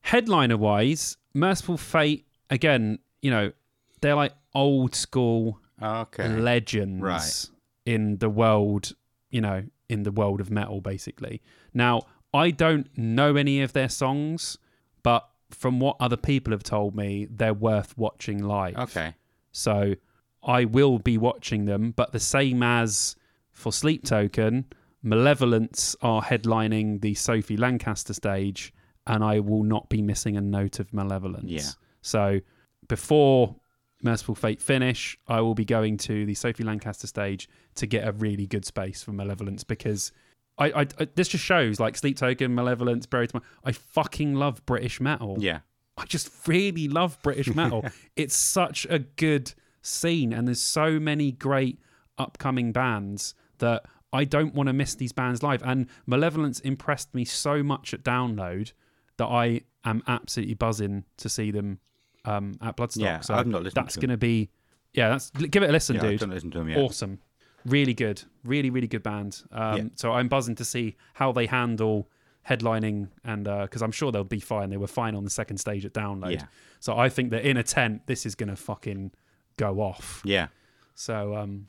headliner 0.00 0.56
wise, 0.56 1.16
Mercyful 1.34 1.78
Fate, 1.78 2.26
again, 2.50 2.98
you 3.22 3.30
know, 3.30 3.52
they're 4.00 4.14
like 4.14 4.32
old 4.54 4.94
school 4.94 5.58
okay, 5.80 6.28
legends 6.28 7.02
Right. 7.02 7.50
in 7.86 8.18
the 8.18 8.28
world, 8.28 8.92
you 9.30 9.40
know, 9.40 9.64
in 9.88 10.02
the 10.02 10.10
world 10.12 10.40
of 10.40 10.50
metal, 10.50 10.80
basically. 10.80 11.40
Now, 11.72 12.02
I 12.34 12.50
don't 12.50 12.88
know 12.96 13.36
any 13.36 13.62
of 13.62 13.72
their 13.72 13.88
songs, 13.88 14.58
but 15.02 15.28
from 15.50 15.80
what 15.80 15.96
other 16.00 16.16
people 16.16 16.50
have 16.52 16.62
told 16.62 16.94
me, 16.96 17.26
they're 17.30 17.54
worth 17.54 17.96
watching 17.96 18.42
live. 18.42 18.76
okay, 18.76 19.14
So 19.52 19.94
I 20.42 20.64
will 20.64 20.98
be 20.98 21.18
watching 21.18 21.64
them, 21.66 21.92
but 21.96 22.12
the 22.12 22.20
same 22.20 22.62
as 22.62 23.16
for 23.52 23.72
Sleep 23.72 24.04
Token, 24.04 24.66
Malevolence 25.02 25.96
are 26.02 26.22
headlining 26.22 27.00
the 27.00 27.14
Sophie 27.14 27.56
Lancaster 27.56 28.14
stage, 28.14 28.72
and 29.06 29.22
I 29.22 29.40
will 29.40 29.62
not 29.62 29.88
be 29.88 30.02
missing 30.02 30.36
a 30.36 30.40
note 30.40 30.80
of 30.80 30.92
Malevolence. 30.92 31.50
Yeah. 31.50 31.68
So 32.02 32.40
before 32.88 33.56
Mercyful 34.02 34.34
Fate 34.34 34.60
finish, 34.60 35.16
I 35.28 35.40
will 35.40 35.54
be 35.54 35.64
going 35.64 35.96
to 35.98 36.26
the 36.26 36.34
Sophie 36.34 36.64
Lancaster 36.64 37.06
stage 37.06 37.48
to 37.76 37.86
get 37.86 38.06
a 38.06 38.12
really 38.12 38.46
good 38.46 38.64
space 38.64 39.02
for 39.02 39.12
Malevolence 39.12 39.64
because 39.64 40.12
I, 40.58 40.66
I, 40.66 40.80
I 40.98 41.08
this 41.14 41.28
just 41.28 41.44
shows 41.44 41.80
like 41.80 41.96
Sleep 41.96 42.16
Token, 42.16 42.54
Malevolence, 42.54 43.06
Buried 43.06 43.30
Tomorrow. 43.30 43.46
I 43.64 43.72
fucking 43.72 44.34
love 44.34 44.64
British 44.66 45.00
metal. 45.00 45.36
yeah, 45.38 45.60
I 45.96 46.04
just 46.04 46.30
really 46.46 46.88
love 46.88 47.18
British 47.22 47.54
metal. 47.54 47.84
it's 48.16 48.36
such 48.36 48.86
a 48.90 48.98
good 48.98 49.52
scene, 49.82 50.32
and 50.32 50.48
there's 50.48 50.62
so 50.62 50.98
many 50.98 51.32
great 51.32 51.78
upcoming 52.18 52.72
bands 52.72 53.34
that 53.58 53.84
I 54.12 54.24
don't 54.24 54.54
want 54.54 54.68
to 54.68 54.72
miss 54.72 54.94
these 54.94 55.12
bands 55.12 55.42
live. 55.42 55.62
And 55.62 55.86
Malevolence 56.06 56.60
impressed 56.60 57.14
me 57.14 57.24
so 57.24 57.62
much 57.62 57.92
at 57.94 58.02
Download 58.02 58.72
that 59.16 59.26
I 59.26 59.62
am 59.84 60.02
absolutely 60.06 60.54
buzzing 60.54 61.04
to 61.18 61.28
see 61.28 61.50
them 61.50 61.78
um, 62.24 62.54
at 62.60 62.76
Bloodstock. 62.76 63.02
Yeah, 63.02 63.20
so 63.20 63.34
I've 63.34 63.46
not 63.46 63.62
listened 63.62 63.84
that's 63.84 63.96
going 63.96 64.10
to 64.10 64.16
be, 64.16 64.50
yeah, 64.94 65.08
that's 65.08 65.30
give 65.30 65.62
it 65.62 65.70
a 65.70 65.72
listen, 65.72 65.96
yeah. 65.96 66.04
I 66.04 66.10
dude. 66.10 66.20
don't 66.20 66.30
listen 66.30 66.50
to 66.52 66.58
them 66.58 66.68
yet. 66.68 66.78
Awesome. 66.78 67.20
Really 67.64 67.94
good. 67.94 68.22
Really, 68.44 68.70
really 68.70 68.88
good 68.88 69.02
band. 69.02 69.42
Um, 69.50 69.76
Yeah. 69.76 69.84
So 69.96 70.12
I'm 70.12 70.28
buzzing 70.28 70.56
to 70.56 70.64
see 70.64 70.96
how 71.14 71.32
they 71.32 71.46
handle 71.46 72.08
headlining 72.48 73.08
and 73.24 73.44
because 73.44 73.82
I'm 73.82 73.92
sure 73.92 74.10
they'll 74.10 74.24
be 74.24 74.40
fine. 74.40 74.68
They 74.70 74.76
were 74.76 74.88
fine 74.88 75.14
on 75.14 75.24
the 75.24 75.30
second 75.30 75.58
stage 75.58 75.84
at 75.86 75.94
Download. 75.94 76.32
Yeah. 76.32 76.46
So 76.80 76.96
I 76.96 77.08
think 77.08 77.30
that 77.30 77.44
in 77.44 77.56
a 77.56 77.62
tent, 77.62 78.02
this 78.06 78.26
is 78.26 78.34
going 78.34 78.48
to 78.48 78.56
fucking 78.56 79.12
go 79.56 79.80
off. 79.80 80.22
Yeah, 80.24 80.48
So 80.94 81.36
um, 81.36 81.68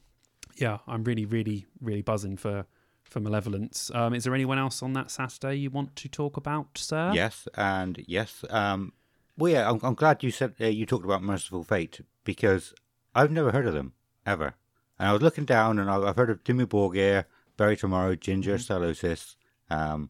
yeah, 0.55 0.79
I'm 0.87 1.03
really, 1.03 1.25
really, 1.25 1.65
really 1.81 2.01
buzzing 2.01 2.37
for 2.37 2.65
for 3.03 3.19
Malevolence. 3.19 3.91
Um, 3.93 4.13
is 4.13 4.23
there 4.23 4.33
anyone 4.33 4.57
else 4.57 4.81
on 4.81 4.93
that 4.93 5.11
Saturday 5.11 5.55
you 5.55 5.69
want 5.69 5.95
to 5.97 6.09
talk 6.09 6.37
about, 6.37 6.77
sir? 6.77 7.11
Yes, 7.13 7.47
and 7.55 8.03
yes. 8.07 8.43
Um, 8.49 8.93
well, 9.37 9.51
yeah, 9.51 9.69
I'm, 9.69 9.79
I'm 9.83 9.95
glad 9.95 10.23
you 10.23 10.31
said 10.31 10.55
uh, 10.59 10.65
you 10.65 10.85
talked 10.85 11.05
about 11.05 11.23
Mercyful 11.23 11.63
Fate 11.63 12.01
because 12.23 12.73
I've 13.15 13.31
never 13.31 13.51
heard 13.51 13.67
of 13.67 13.73
them 13.73 13.93
ever. 14.25 14.55
And 14.99 15.09
I 15.09 15.13
was 15.13 15.21
looking 15.21 15.45
down, 15.45 15.79
and 15.79 15.89
I've 15.89 16.15
heard 16.15 16.29
of 16.29 16.43
Dimmu 16.43 16.65
Borgir, 16.67 17.25
Bury 17.57 17.75
Tomorrow, 17.75 18.15
Ginger, 18.15 18.57
Sylosis, 18.57 19.35
um, 19.69 20.09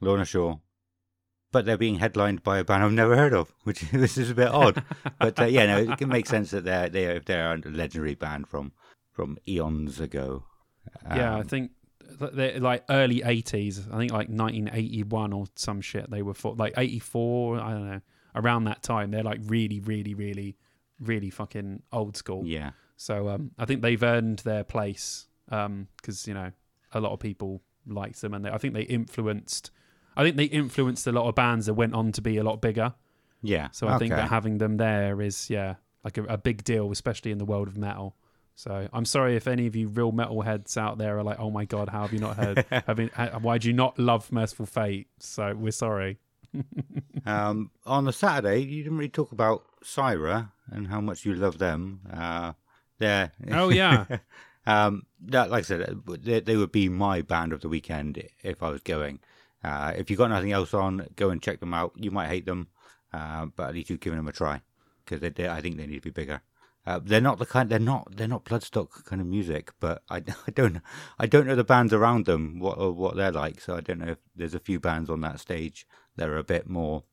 Lorna 0.00 0.24
Shore, 0.24 0.60
but 1.52 1.64
they're 1.64 1.78
being 1.78 1.96
headlined 1.98 2.42
by 2.42 2.58
a 2.58 2.64
band 2.64 2.84
I've 2.84 2.92
never 2.92 3.16
heard 3.16 3.32
of, 3.34 3.52
which 3.64 3.80
this 3.92 4.18
is 4.18 4.30
a 4.30 4.34
bit 4.34 4.48
odd. 4.48 4.82
but 5.18 5.38
uh, 5.40 5.44
yeah, 5.46 5.66
no, 5.66 5.78
it 5.92 5.98
can 5.98 6.08
make 6.08 6.26
sense 6.26 6.50
that 6.50 6.64
they're 6.64 6.88
they 6.88 7.18
they're 7.20 7.52
a 7.52 7.58
legendary 7.68 8.14
band 8.14 8.48
from 8.48 8.72
from 9.12 9.38
eons 9.48 10.00
ago. 10.00 10.44
yeah. 11.14 11.34
I 11.36 11.40
Um, 11.40 11.46
think 11.46 11.72
they're 12.32 12.60
like 12.60 12.84
early 12.88 13.20
80s. 13.20 13.92
I 13.92 13.98
think 13.98 14.12
like 14.12 14.28
1981 14.28 15.32
or 15.32 15.46
some 15.54 15.80
shit. 15.80 16.10
They 16.10 16.22
were 16.22 16.34
for 16.34 16.54
like 16.54 16.74
84. 16.76 17.60
I 17.60 17.72
don't 17.72 17.90
know. 17.90 18.00
Around 18.34 18.64
that 18.64 18.82
time, 18.82 19.10
they're 19.10 19.22
like 19.24 19.40
really, 19.44 19.80
really, 19.80 20.14
really, 20.14 20.56
really 21.00 21.30
fucking 21.30 21.82
old 21.92 22.16
school. 22.16 22.44
yeah, 22.46 22.70
So 22.96 23.28
um, 23.28 23.50
I 23.58 23.64
think 23.64 23.82
they've 23.82 24.02
earned 24.02 24.40
their 24.40 24.64
place 24.64 25.26
because 25.46 26.26
you 26.28 26.34
know 26.34 26.52
a 26.92 27.00
lot 27.00 27.12
of 27.12 27.20
people 27.20 27.62
liked 27.86 28.20
them, 28.20 28.34
and 28.34 28.44
they, 28.44 28.50
I 28.50 28.58
think 28.58 28.74
they 28.74 28.82
influenced. 28.82 29.70
I 30.18 30.24
think 30.24 30.36
they 30.36 30.44
influenced 30.44 31.06
a 31.06 31.12
lot 31.12 31.28
of 31.28 31.34
bands 31.36 31.66
that 31.66 31.74
went 31.74 31.94
on 31.94 32.12
to 32.12 32.20
be 32.20 32.36
a 32.36 32.42
lot 32.42 32.60
bigger. 32.60 32.92
yeah. 33.42 33.70
So 33.70 33.88
I 33.88 33.98
think 33.98 34.10
that 34.10 34.28
having 34.28 34.58
them 34.58 34.76
there 34.76 35.22
is 35.22 35.48
yeah 35.48 35.76
like 36.04 36.18
a, 36.18 36.24
a 36.24 36.36
big 36.36 36.64
deal, 36.64 36.90
especially 36.90 37.30
in 37.30 37.38
the 37.38 37.44
world 37.44 37.68
of 37.68 37.78
metal. 37.78 38.16
So 38.56 38.88
I'm 38.92 39.04
sorry 39.04 39.36
if 39.36 39.46
any 39.46 39.68
of 39.68 39.76
you 39.76 39.86
real 39.86 40.10
metal 40.10 40.42
heads 40.42 40.76
out 40.76 40.98
there 40.98 41.16
are 41.18 41.22
like, 41.22 41.38
oh 41.38 41.48
my 41.48 41.64
god, 41.64 41.88
how 41.88 42.02
have 42.02 42.12
you 42.12 42.18
not 42.18 42.36
heard? 42.36 42.66
have 42.70 42.98
you, 42.98 43.08
why 43.40 43.58
do 43.58 43.68
you 43.68 43.74
not 43.74 43.96
love 44.00 44.32
Mercyful 44.32 44.66
Fate? 44.66 45.06
So 45.20 45.54
we're 45.54 45.70
sorry. 45.70 46.18
Um, 47.26 47.72
on 47.84 48.04
the 48.04 48.12
Saturday, 48.12 48.60
you 48.60 48.82
didn't 48.84 48.96
really 48.96 49.10
talk 49.10 49.32
about 49.32 49.64
Syra, 49.82 50.50
and 50.70 50.86
how 50.86 50.98
much 51.00 51.26
you 51.26 51.34
love 51.34 51.58
them. 51.58 52.00
Uh, 52.10 52.52
they're 52.98 53.32
Oh 53.52 53.68
yeah, 53.68 54.06
um, 54.66 55.02
that, 55.26 55.50
like 55.50 55.58
I 55.58 55.62
said, 55.62 56.00
they, 56.06 56.40
they 56.40 56.56
would 56.56 56.72
be 56.72 56.88
my 56.88 57.20
band 57.20 57.52
of 57.52 57.60
the 57.60 57.68
weekend 57.68 58.22
if 58.42 58.62
I 58.62 58.70
was 58.70 58.80
going. 58.82 59.20
Uh, 59.62 59.92
if 59.96 60.08
you've 60.10 60.18
got 60.18 60.30
nothing 60.30 60.52
else 60.52 60.72
on, 60.72 61.06
go 61.16 61.30
and 61.30 61.42
check 61.42 61.60
them 61.60 61.74
out. 61.74 61.92
You 61.96 62.10
might 62.10 62.28
hate 62.28 62.46
them, 62.46 62.68
uh, 63.12 63.46
but 63.46 63.68
at 63.68 63.74
least 63.74 63.90
you've 63.90 64.00
given 64.00 64.18
them 64.18 64.28
a 64.28 64.32
try 64.32 64.62
because 65.04 65.20
they, 65.20 65.30
they, 65.30 65.48
I 65.48 65.60
think 65.60 65.76
they 65.76 65.86
need 65.86 66.02
to 66.02 66.02
be 66.02 66.10
bigger. 66.10 66.42
Uh, 66.86 67.00
they're 67.04 67.20
not 67.20 67.38
the 67.38 67.44
kind. 67.44 67.68
They're 67.68 67.78
not. 67.78 68.16
They're 68.16 68.28
not 68.28 68.44
Bloodstock 68.44 69.04
kind 69.04 69.20
of 69.20 69.26
music. 69.26 69.72
But 69.78 70.02
I, 70.08 70.16
I 70.46 70.50
don't. 70.54 70.80
I 71.18 71.26
don't 71.26 71.46
know 71.46 71.56
the 71.56 71.64
bands 71.64 71.92
around 71.92 72.24
them. 72.24 72.60
What 72.60 72.78
what 72.96 73.16
they're 73.16 73.32
like. 73.32 73.60
So 73.60 73.76
I 73.76 73.80
don't 73.80 73.98
know 73.98 74.12
if 74.12 74.18
there's 74.34 74.54
a 74.54 74.60
few 74.60 74.80
bands 74.80 75.10
on 75.10 75.20
that 75.20 75.40
stage 75.40 75.86
that 76.16 76.28
are 76.28 76.38
a 76.38 76.44
bit 76.44 76.68
more 76.68 77.04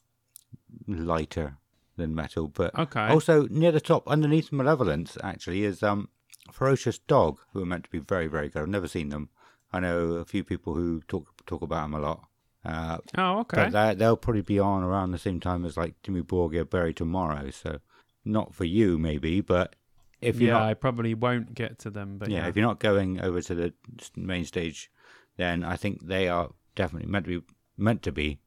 lighter 0.88 1.58
than 1.98 2.16
metal. 2.16 2.48
But 2.48 2.78
Okay. 2.78 3.08
Also 3.10 3.48
near 3.48 3.72
the 3.72 3.82
top, 3.82 4.08
underneath 4.08 4.52
Malevolence, 4.52 5.18
actually 5.24 5.64
is 5.66 5.84
um 5.84 6.10
Ferocious 6.52 7.00
Dog, 7.00 7.39
who 7.52 7.62
are 7.62 7.66
meant 7.66 7.86
to 7.86 7.89
be 7.89 8.00
very 8.00 8.28
very 8.28 8.50
good. 8.50 8.62
I've 8.62 8.70
never 8.70 8.88
seen 8.88 9.10
them. 9.10 9.30
I 9.74 9.82
know 9.82 10.14
a 10.14 10.26
few 10.26 10.43
people 10.43 10.76
who 10.76 11.02
talk 11.08 11.46
talk 11.46 11.62
about 11.62 11.82
them 11.82 11.96
a 11.96 12.00
lot. 12.00 12.28
Uh, 12.66 12.97
oh 13.18 13.39
okay. 13.39 13.70
but 13.70 13.72
they, 13.72 13.95
they'll 13.95 14.18
probably 14.18 14.41
be 14.41 14.59
on 14.59 14.84
around 14.84 15.11
the 15.11 15.18
same 15.18 15.39
time 15.39 15.66
as 15.66 15.78
like 15.78 15.95
Dimmu 16.03 16.24
Borgir 16.24 16.70
Bury 16.70 16.93
Tomorrow. 16.93 17.49
So 17.51 17.80
not 18.24 18.53
for 18.53 18.66
you 18.66 18.97
maybe, 18.97 19.41
but 19.41 19.76
if 20.22 20.39
you're 20.39 20.53
yeah, 20.53 20.59
not 20.59 20.70
I 20.70 20.74
probably 20.74 21.13
won't 21.13 21.53
get 21.53 21.80
to 21.80 21.89
them, 21.89 22.18
but 22.18 22.30
yeah, 22.30 22.39
yeah, 22.39 22.47
if 22.47 22.55
you're 22.55 22.66
not 22.66 22.80
going 22.80 23.22
over 23.22 23.41
to 23.41 23.55
the 23.55 23.74
main 24.16 24.45
stage, 24.45 24.89
then 25.38 25.63
I 25.63 25.76
think 25.76 26.07
they 26.07 26.28
are 26.28 26.51
definitely 26.76 27.09
meant 27.09 27.26
to 27.26 27.39
be 27.39 27.45
meant 27.78 28.01
to 28.03 28.11
be 28.11 28.39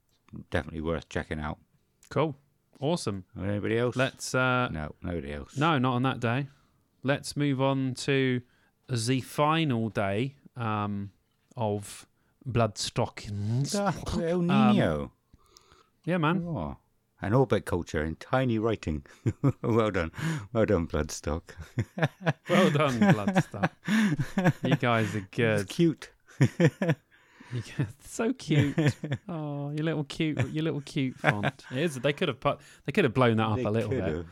definitely 0.50 0.80
worth 0.80 1.08
checking 1.08 1.38
out. 1.40 1.58
cool, 2.10 2.36
awesome. 2.80 3.24
Anybody 3.40 3.78
else? 3.78 3.96
Let's 3.96 4.34
uh, 4.34 4.68
no, 4.72 4.94
nobody 5.02 5.32
else. 5.32 5.56
no, 5.56 5.78
not 5.78 5.94
on 5.94 6.02
that 6.02 6.20
day. 6.20 6.48
Let's 7.04 7.36
move 7.36 7.60
on 7.60 7.94
to 7.94 8.42
the 8.88 9.20
final 9.20 9.88
day 9.88 10.34
um, 10.56 11.12
of 11.56 12.06
Bloodstockings. 12.46 13.74
Ah, 13.74 13.94
El 14.20 14.50
Um, 14.50 15.10
Yeah, 16.04 16.18
man. 16.18 16.44
oh, 16.46 16.76
an 17.20 17.34
orbit 17.34 17.64
culture 17.66 18.04
in 18.04 18.16
tiny 18.16 18.58
writing. 18.58 19.04
well 19.62 19.90
done, 19.90 20.12
well 20.52 20.64
done, 20.66 20.86
Bloodstock. 20.86 21.42
Well 22.48 22.70
done, 22.70 22.98
Bloodstock. 23.00 23.70
You 24.62 24.76
guys 24.76 25.14
are 25.14 25.18
It's 25.18 25.28
good. 25.36 25.68
cute. 25.68 26.10
So 28.04 28.32
cute. 28.34 28.76
Oh, 29.28 29.70
your 29.70 29.84
little 29.84 30.04
cute, 30.04 30.38
your 30.50 30.64
little 30.64 30.80
cute 30.82 31.16
font. 31.16 31.64
It 31.70 31.78
is. 31.78 31.94
They 31.96 32.12
could 32.12 32.28
have 32.28 32.40
put. 32.40 32.60
They 32.86 32.92
could 32.92 33.04
have 33.04 33.14
blown 33.14 33.36
that 33.38 33.48
up 33.48 33.56
They 33.56 33.64
a 33.64 33.70
little 33.70 33.90
bit. 33.90 34.26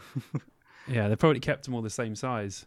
Yeah, 0.89 1.09
they 1.09 1.17
probably 1.17 1.41
kept 1.41 1.65
them 1.65 1.75
all 1.75 1.83
the 1.83 1.91
same 1.91 2.15
size. 2.15 2.67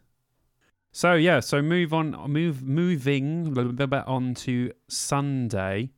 So 0.91 1.13
yeah, 1.13 1.39
so 1.39 1.61
move 1.61 1.93
on, 1.93 2.11
move 2.31 2.63
moving 2.63 3.47
a 3.47 3.49
little 3.49 3.73
bit 3.73 4.07
on 4.07 4.33
to 4.35 4.71
Sunday. 4.87 5.91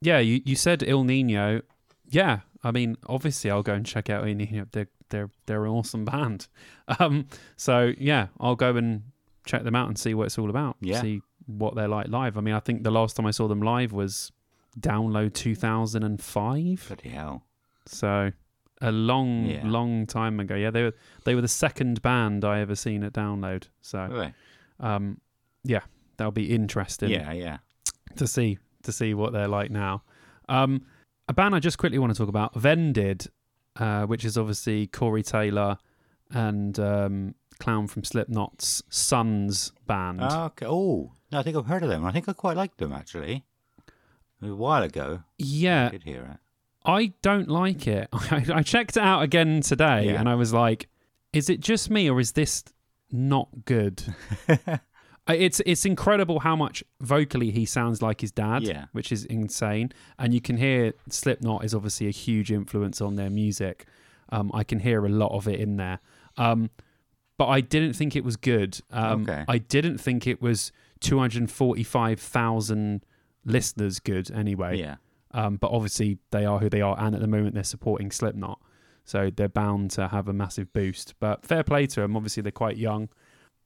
Yeah, 0.00 0.18
you, 0.18 0.42
you 0.44 0.56
said 0.56 0.84
Ill 0.86 1.04
Niño. 1.04 1.62
Yeah, 2.08 2.40
I 2.62 2.70
mean, 2.70 2.96
obviously 3.06 3.50
I'll 3.50 3.62
go 3.62 3.72
and 3.74 3.86
check 3.86 4.10
out 4.10 4.28
Ill 4.28 4.34
Niño. 4.34 4.66
They're 4.72 4.88
they're 5.08 5.30
they're 5.46 5.64
an 5.64 5.70
awesome 5.70 6.04
band. 6.04 6.48
Um, 7.00 7.26
so 7.56 7.92
yeah, 7.98 8.28
I'll 8.38 8.54
go 8.54 8.76
and 8.76 9.02
check 9.44 9.64
them 9.64 9.74
out 9.74 9.88
and 9.88 9.98
see 9.98 10.14
what 10.14 10.26
it's 10.26 10.38
all 10.38 10.50
about. 10.50 10.76
Yeah. 10.80 11.00
See 11.00 11.20
what 11.46 11.74
they're 11.74 11.88
like 11.88 12.06
live. 12.06 12.38
I 12.38 12.40
mean, 12.40 12.54
I 12.54 12.60
think 12.60 12.84
the 12.84 12.92
last 12.92 13.16
time 13.16 13.26
I 13.26 13.32
saw 13.32 13.48
them 13.48 13.60
live 13.60 13.92
was 13.92 14.30
Download 14.78 15.34
2005. 15.34 16.84
Bloody 16.86 17.08
hell. 17.08 17.44
So 17.86 18.30
a 18.80 18.92
long, 18.92 19.46
Yeah. 19.46 19.62
long 19.64 20.06
time 20.06 20.38
ago. 20.40 20.54
Yeah, 20.54 20.70
they 20.70 20.82
were 20.82 20.94
they 21.24 21.34
were 21.34 21.40
the 21.40 21.48
second 21.48 22.02
band 22.02 22.44
I 22.44 22.60
ever 22.60 22.74
seen 22.74 23.02
at 23.04 23.12
Download. 23.12 23.64
So 23.80 24.30
um, 24.80 25.20
yeah, 25.64 25.80
that'll 26.16 26.32
be 26.32 26.54
interesting 26.54 27.10
Yeah, 27.10 27.32
yeah. 27.32 27.58
to 28.16 28.26
see 28.26 28.58
to 28.82 28.92
see 28.92 29.14
what 29.14 29.32
they're 29.32 29.48
like 29.48 29.70
now. 29.70 30.02
Um, 30.48 30.82
a 31.28 31.32
band 31.32 31.54
I 31.54 31.58
just 31.58 31.78
quickly 31.78 31.98
want 31.98 32.12
to 32.12 32.18
talk 32.18 32.28
about, 32.28 32.54
Vended, 32.54 33.26
uh, 33.76 34.06
which 34.06 34.24
is 34.24 34.38
obviously 34.38 34.86
Corey 34.86 35.22
Taylor 35.24 35.76
and 36.30 36.78
um, 36.78 37.34
Clown 37.58 37.86
from 37.88 38.04
Slipknot's 38.04 38.82
son's 38.90 39.72
band. 39.86 40.20
Ah, 40.22 40.44
okay. 40.46 40.66
Oh, 40.68 41.12
no, 41.32 41.40
I 41.40 41.42
think 41.42 41.56
I've 41.56 41.66
heard 41.66 41.82
of 41.82 41.88
them. 41.88 42.04
I 42.04 42.12
think 42.12 42.28
I 42.28 42.32
quite 42.32 42.56
liked 42.56 42.78
them 42.78 42.92
actually. 42.92 43.44
A 44.42 44.54
while 44.54 44.82
ago, 44.84 45.20
I 45.22 45.24
yeah, 45.38 45.88
did 45.88 46.04
hear 46.04 46.22
it. 46.34 46.38
I 46.86 47.12
don't 47.22 47.48
like 47.48 47.86
it. 47.86 48.08
I, 48.12 48.44
I 48.54 48.62
checked 48.62 48.96
it 48.96 49.02
out 49.02 49.22
again 49.22 49.60
today, 49.60 50.06
Yeah. 50.06 50.20
and 50.20 50.28
I 50.28 50.34
was 50.36 50.52
like, 50.52 50.88
"Is 51.32 51.50
it 51.50 51.60
just 51.60 51.90
me, 51.90 52.08
or 52.10 52.20
is 52.20 52.32
this 52.32 52.64
not 53.10 53.48
good?" 53.64 54.02
It's 55.28 55.60
it's 55.66 55.84
incredible 55.84 56.38
how 56.38 56.54
much 56.54 56.84
vocally 57.00 57.50
he 57.50 57.64
sounds 57.66 58.00
like 58.00 58.20
his 58.20 58.30
dad, 58.30 58.62
Yeah. 58.62 58.84
which 58.92 59.10
is 59.10 59.24
insane. 59.24 59.90
And 60.20 60.32
you 60.32 60.40
can 60.40 60.56
hear 60.56 60.92
Slipknot 61.10 61.64
is 61.64 61.74
obviously 61.74 62.06
a 62.06 62.12
huge 62.12 62.52
influence 62.52 63.00
on 63.00 63.16
their 63.16 63.28
music. 63.28 63.86
Um, 64.28 64.52
I 64.54 64.62
can 64.62 64.78
hear 64.78 65.04
a 65.04 65.08
lot 65.08 65.32
of 65.32 65.48
it 65.48 65.58
in 65.58 65.78
there, 65.78 65.98
um, 66.36 66.70
but 67.38 67.46
I 67.48 67.60
didn't 67.60 67.94
think 67.94 68.14
it 68.14 68.22
was 68.22 68.36
good. 68.36 68.78
Um, 68.92 69.22
Okay. 69.22 69.44
I 69.48 69.58
didn't 69.58 69.98
think 69.98 70.28
it 70.28 70.40
was 70.40 70.70
two 71.00 71.18
hundred 71.18 71.50
forty-five 71.50 72.20
thousand 72.20 73.04
listeners 73.44 73.98
good 73.98 74.30
anyway. 74.30 74.78
Yeah. 74.78 74.96
Um, 75.32 75.56
but 75.56 75.70
obviously 75.70 76.18
they 76.30 76.44
are 76.44 76.58
who 76.58 76.68
they 76.68 76.80
are, 76.80 76.96
and 76.98 77.14
at 77.14 77.20
the 77.20 77.26
moment 77.26 77.54
they're 77.54 77.64
supporting 77.64 78.10
Slipknot, 78.10 78.60
so 79.04 79.30
they're 79.34 79.48
bound 79.48 79.90
to 79.92 80.08
have 80.08 80.28
a 80.28 80.32
massive 80.32 80.72
boost. 80.72 81.14
But 81.20 81.44
fair 81.44 81.62
play 81.62 81.86
to 81.88 82.00
them. 82.00 82.16
Obviously 82.16 82.42
they're 82.42 82.52
quite 82.52 82.76
young. 82.76 83.08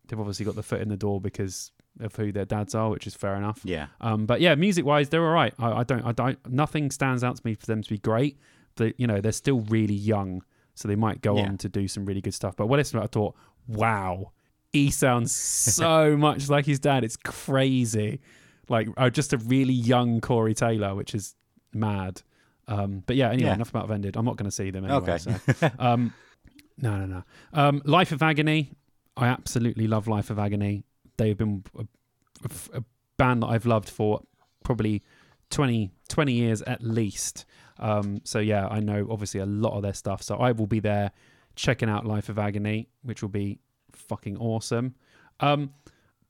They've 0.08 0.18
obviously 0.18 0.44
got 0.46 0.56
the 0.56 0.62
foot 0.62 0.80
in 0.80 0.88
the 0.88 0.96
door 0.96 1.20
because 1.20 1.70
of 2.00 2.14
who 2.16 2.32
their 2.32 2.44
dads 2.44 2.74
are, 2.74 2.90
which 2.90 3.06
is 3.06 3.14
fair 3.14 3.36
enough. 3.36 3.60
Yeah. 3.64 3.86
Um, 4.00 4.26
but 4.26 4.40
yeah, 4.40 4.54
music 4.54 4.84
wise, 4.84 5.08
they're 5.08 5.24
all 5.24 5.32
right. 5.32 5.54
I, 5.58 5.72
I 5.80 5.84
don't, 5.84 6.02
I 6.04 6.12
don't, 6.12 6.38
nothing 6.50 6.90
stands 6.90 7.22
out 7.22 7.36
to 7.36 7.42
me 7.44 7.54
for 7.54 7.66
them 7.66 7.82
to 7.82 7.88
be 7.90 7.98
great. 7.98 8.38
But 8.76 8.98
you 8.98 9.06
know, 9.06 9.20
they're 9.20 9.32
still 9.32 9.60
really 9.60 9.94
young, 9.94 10.42
so 10.74 10.88
they 10.88 10.96
might 10.96 11.20
go 11.20 11.36
Yeah. 11.36 11.48
on 11.48 11.58
to 11.58 11.68
do 11.68 11.86
some 11.88 12.06
really 12.06 12.20
good 12.20 12.34
stuff. 12.34 12.56
But 12.56 12.66
when 12.66 12.78
I 12.78 12.80
listened 12.80 13.02
I 13.02 13.06
thought, 13.06 13.36
wow, 13.68 14.32
he 14.72 14.90
sounds 14.90 15.32
so 15.34 16.16
much 16.16 16.48
like 16.48 16.66
his 16.66 16.80
dad. 16.80 17.04
It's 17.04 17.16
crazy. 17.16 18.20
Like 18.68 18.88
uh, 18.96 19.10
just 19.10 19.32
a 19.32 19.38
really 19.38 19.72
young 19.74 20.20
Corey 20.20 20.54
Taylor, 20.54 20.94
which 20.94 21.14
is 21.14 21.34
mad. 21.72 22.22
Um, 22.68 23.02
but 23.06 23.16
yeah, 23.16 23.30
anyway, 23.30 23.48
Yeah. 23.48 23.54
enough 23.54 23.70
about 23.70 23.88
Vended. 23.88 24.16
I'm 24.16 24.24
not 24.24 24.36
going 24.36 24.48
to 24.48 24.54
see 24.54 24.70
them 24.70 24.84
anyway. 24.84 24.98
Okay. 25.00 25.18
So. 25.18 25.70
Um, 25.78 26.12
no, 26.78 26.96
no, 26.98 27.06
no. 27.06 27.22
Um, 27.52 27.82
Life 27.84 28.12
of 28.12 28.22
Agony. 28.22 28.72
I 29.16 29.26
absolutely 29.28 29.86
love 29.86 30.06
Life 30.08 30.30
of 30.30 30.38
Agony. 30.38 30.84
They've 31.16 31.36
been 31.36 31.64
a, 31.78 31.82
a- 32.44 32.78
a 32.78 32.84
band 33.16 33.42
that 33.42 33.48
I've 33.48 33.66
loved 33.66 33.90
for 33.90 34.22
probably 34.64 35.02
20, 35.50 35.90
20 36.08 36.32
years 36.32 36.62
at 36.62 36.82
least. 36.82 37.44
Um, 37.78 38.20
so 38.24 38.38
yeah, 38.38 38.66
I 38.68 38.80
know 38.80 39.06
obviously 39.10 39.40
a 39.40 39.46
lot 39.46 39.74
of 39.76 39.82
their 39.82 39.92
stuff. 39.94 40.22
So 40.22 40.36
I 40.36 40.52
will 40.52 40.66
be 40.66 40.80
there 40.80 41.10
checking 41.56 41.88
out 41.90 42.06
Life 42.06 42.28
of 42.28 42.38
Agony, 42.38 42.88
which 43.02 43.20
will 43.20 43.28
be 43.30 43.58
fucking 43.92 44.36
awesome. 44.38 44.94
Um, 45.40 45.72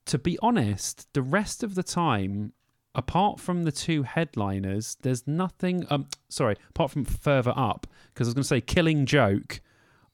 to 0.06 0.18
be 0.18 0.38
honest, 0.42 1.06
the 1.12 1.22
rest 1.22 1.62
of 1.62 1.74
the 1.74 1.82
time, 1.82 2.52
apart 2.94 3.40
from 3.40 3.64
the 3.64 3.72
two 3.72 4.02
headliners, 4.02 4.96
there's 5.02 5.26
nothing. 5.26 5.86
Um, 5.90 6.06
sorry, 6.28 6.56
apart 6.70 6.90
from 6.90 7.04
further 7.04 7.52
up, 7.56 7.86
because 8.12 8.26
I 8.26 8.30
was 8.30 8.34
going 8.34 8.42
to 8.42 8.48
say 8.48 8.60
Killing 8.60 9.06
Joke 9.06 9.60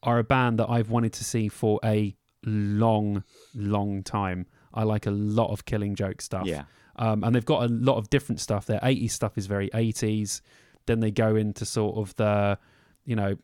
are 0.03 0.19
a 0.19 0.25
band 0.25 0.59
that 0.59 0.69
I've 0.69 0.91
wanted 0.91 1.13
to 1.15 1.25
see 1.25 1.49
for 1.49 1.81
a 1.85 2.15
long, 2.45 3.25
long 3.55 4.03
time. 4.03 4.47
I 4.73 4.85
like 4.85 5.07
a 5.07 5.11
lot 5.11 5.51
of 5.51 5.65
Killing 5.65 5.95
Joke 5.95 6.21
stuff. 6.21 6.47
Yeah. 6.47 6.65
Um, 6.97 7.25
and 7.25 7.35
they've 7.35 7.45
got 7.45 7.65
a 7.65 7.69
lot 7.69 7.97
of 7.97 8.09
different 8.11 8.41
stuff. 8.41 8.67
Their 8.67 8.81
80s 8.81 9.11
stuff 9.11 9.37
is 9.37 9.47
very 9.47 9.69
80s. 9.71 10.41
Then 10.87 11.01
they 11.01 11.11
go 11.11 11.37
into 11.37 11.65
sort 11.65 11.97
of 11.97 12.15
the, 12.17 12.59
you 13.05 13.17
know, 13.17 13.37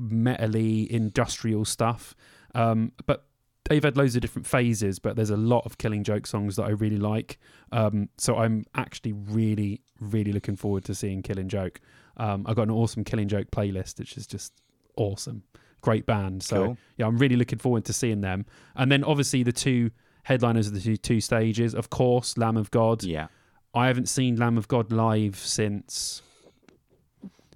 metally 0.00 0.86
industrial 0.88 1.64
stuff. 1.64 2.14
Um, 2.54 2.92
but 3.06 3.24
they've 3.68 3.82
had 3.82 3.96
loads 3.96 4.14
of 4.16 4.22
different 4.22 4.46
phases, 4.46 4.98
but 4.98 5.16
there's 5.16 5.30
a 5.30 5.36
lot 5.36 5.64
of 5.66 5.78
Killing 5.78 6.04
Joke 6.04 6.26
songs 6.26 6.56
that 6.56 6.64
I 6.64 6.70
really 6.70 6.96
like. 6.96 7.38
Um, 7.72 8.08
so 8.18 8.36
I'm 8.36 8.64
actually 8.74 9.12
really, 9.12 9.82
really 10.00 10.32
looking 10.32 10.56
forward 10.56 10.84
to 10.86 10.94
seeing 10.94 11.22
Killing 11.22 11.48
Joke. 11.48 11.80
Um, 12.16 12.44
I've 12.46 12.56
got 12.56 12.62
an 12.62 12.70
awesome 12.70 13.04
Killing 13.04 13.28
Joke 13.28 13.50
playlist, 13.50 13.98
which 13.98 14.16
is 14.16 14.26
just 14.26 14.52
awesome. 14.96 15.42
Great 15.80 16.06
band. 16.06 16.42
So 16.42 16.64
Cool. 16.64 16.76
yeah, 16.96 17.06
I'm 17.06 17.18
really 17.18 17.36
looking 17.36 17.58
forward 17.58 17.84
to 17.84 17.92
seeing 17.92 18.20
them. 18.20 18.46
And 18.74 18.90
then 18.90 19.04
obviously 19.04 19.42
the 19.44 19.52
two 19.52 19.90
headliners 20.24 20.66
of 20.66 20.74
the 20.74 20.80
two, 20.80 20.96
two 20.96 21.20
stages, 21.20 21.74
of 21.74 21.90
course, 21.90 22.36
Lamb 22.36 22.56
of 22.56 22.70
God. 22.70 23.04
Yeah. 23.04 23.28
I 23.74 23.86
haven't 23.86 24.08
seen 24.08 24.36
Lamb 24.36 24.58
of 24.58 24.66
God 24.66 24.90
live 24.90 25.36
since 25.36 26.22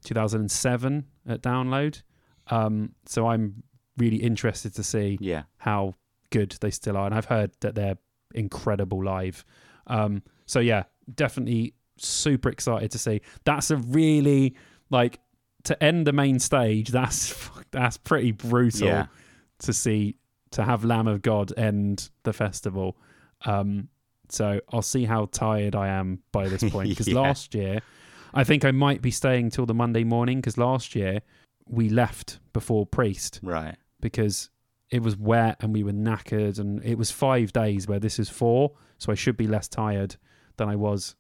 2007 0.05 1.05
at 1.29 1.43
Download. 1.43 2.01
Um, 2.49 2.95
so 3.07 3.27
I'm 3.29 3.63
really 3.97 4.17
interested 4.17 4.75
to 4.75 4.83
see 4.83 5.19
Yeah. 5.21 5.43
how 5.59 5.95
good 6.33 6.57
they 6.61 6.71
still 6.71 6.97
are. 6.97 7.07
And 7.07 7.15
I've 7.15 7.27
heard 7.27 7.53
that 7.61 7.75
they're 7.77 7.99
incredible 8.35 9.05
live. 9.05 9.45
Um, 9.87 10.23
so 10.47 10.59
yeah, 10.59 10.85
definitely 11.15 11.75
super 11.99 12.49
excited 12.49 12.91
to 12.91 12.99
see. 12.99 13.21
That's 13.45 13.71
a 13.71 13.77
really 13.77 14.57
like 14.91 15.21
to 15.65 15.81
end 15.83 16.07
the 16.07 16.13
main 16.13 16.39
stage. 16.41 16.89
That's 17.01 17.35
that's 17.71 17.97
pretty 17.97 18.33
brutal. 18.33 18.89
Yeah. 18.89 19.07
to 19.61 19.73
see 19.73 20.17
to 20.51 20.65
have 20.65 20.85
Lamb 20.85 21.07
of 21.09 21.23
God 21.23 21.53
end 21.57 22.11
the 22.25 22.33
festival. 22.33 22.97
Um, 23.47 23.89
so 24.29 24.61
I'll 24.73 24.83
see 24.83 25.05
how 25.05 25.27
tired 25.27 25.75
I 25.77 25.89
am 25.89 26.19
by 26.33 26.49
this 26.49 26.63
point. 26.69 26.89
Because 26.91 27.09
Yeah. 27.15 27.21
last 27.21 27.55
year, 27.55 27.81
I 28.35 28.45
think 28.45 28.65
I 28.65 28.71
might 28.73 29.01
be 29.03 29.11
staying 29.11 29.51
till 29.51 29.67
the 29.67 29.75
Monday 29.75 30.05
morning. 30.05 30.39
Because 30.41 30.59
last 30.59 30.95
year 30.95 31.21
we 31.67 31.89
left 31.89 32.41
before 32.53 32.85
priest 32.87 33.41
Right. 33.43 33.77
because 34.01 34.51
it 34.93 35.03
was 35.03 35.17
wet 35.17 35.57
and 35.61 35.73
we 35.73 35.83
were 35.83 35.93
knackered, 35.93 36.59
and 36.59 36.85
it 36.85 36.97
was 36.97 37.11
five 37.11 37.53
days 37.53 37.89
where 37.89 37.99
this 37.99 38.19
is 38.19 38.29
four. 38.29 38.73
So 38.99 39.11
I 39.11 39.17
should 39.17 39.37
be 39.37 39.49
less 39.49 39.67
tired 39.67 40.17
than 40.57 40.69
I 40.69 40.77
was 40.77 41.17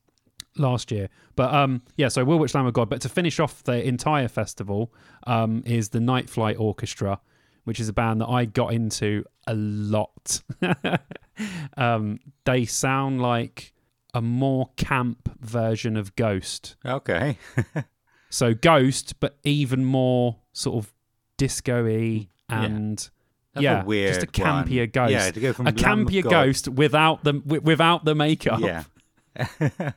last 0.56 0.92
year. 0.92 1.08
But 1.34 1.52
um, 1.52 1.82
yeah, 1.96 2.08
so 2.08 2.24
we'll 2.24 2.38
watch 2.38 2.54
Lamb 2.54 2.66
of 2.66 2.74
God. 2.74 2.88
But 2.88 3.00
to 3.00 3.08
finish 3.08 3.40
off 3.40 3.64
the 3.64 3.82
entire 3.84 4.28
festival 4.28 4.92
um, 5.26 5.62
is 5.66 5.88
the 5.88 6.00
Night 6.00 6.30
Flight 6.30 6.56
Orchestra, 6.58 7.18
which 7.64 7.80
is 7.80 7.88
a 7.88 7.92
band 7.92 8.20
that 8.20 8.28
I 8.28 8.44
got 8.44 8.72
into 8.72 9.24
a 9.48 9.54
lot. 9.54 10.42
um, 11.76 12.20
they 12.44 12.64
sound 12.64 13.20
like 13.20 13.72
a 14.14 14.20
more 14.22 14.70
camp 14.76 15.36
version 15.40 15.96
of 15.96 16.14
Ghost. 16.14 16.76
Okay. 16.84 17.38
So 18.32 18.54
Ghost, 18.54 19.20
but 19.20 19.36
even 19.44 19.84
more 19.84 20.38
sort 20.54 20.82
of 20.82 20.94
disco-y 21.36 22.28
Yeah. 22.48 23.08
That's 23.54 23.62
yeah, 23.62 23.84
weird 23.84 24.14
just 24.14 24.22
a 24.22 24.26
campier 24.26 24.80
one. 24.80 24.88
ghost. 25.08 25.12
Yeah, 25.12 25.30
to 25.30 25.40
go 25.40 25.52
from 25.52 25.66
a 25.66 25.72
campier 25.72 26.22
ghost 26.22 26.68
without 26.68 27.22
the 27.22 27.34
wi- 27.34 27.62
without 27.62 28.04
the 28.04 28.14
makeup. 28.14 28.60
Yeah. 28.60 28.84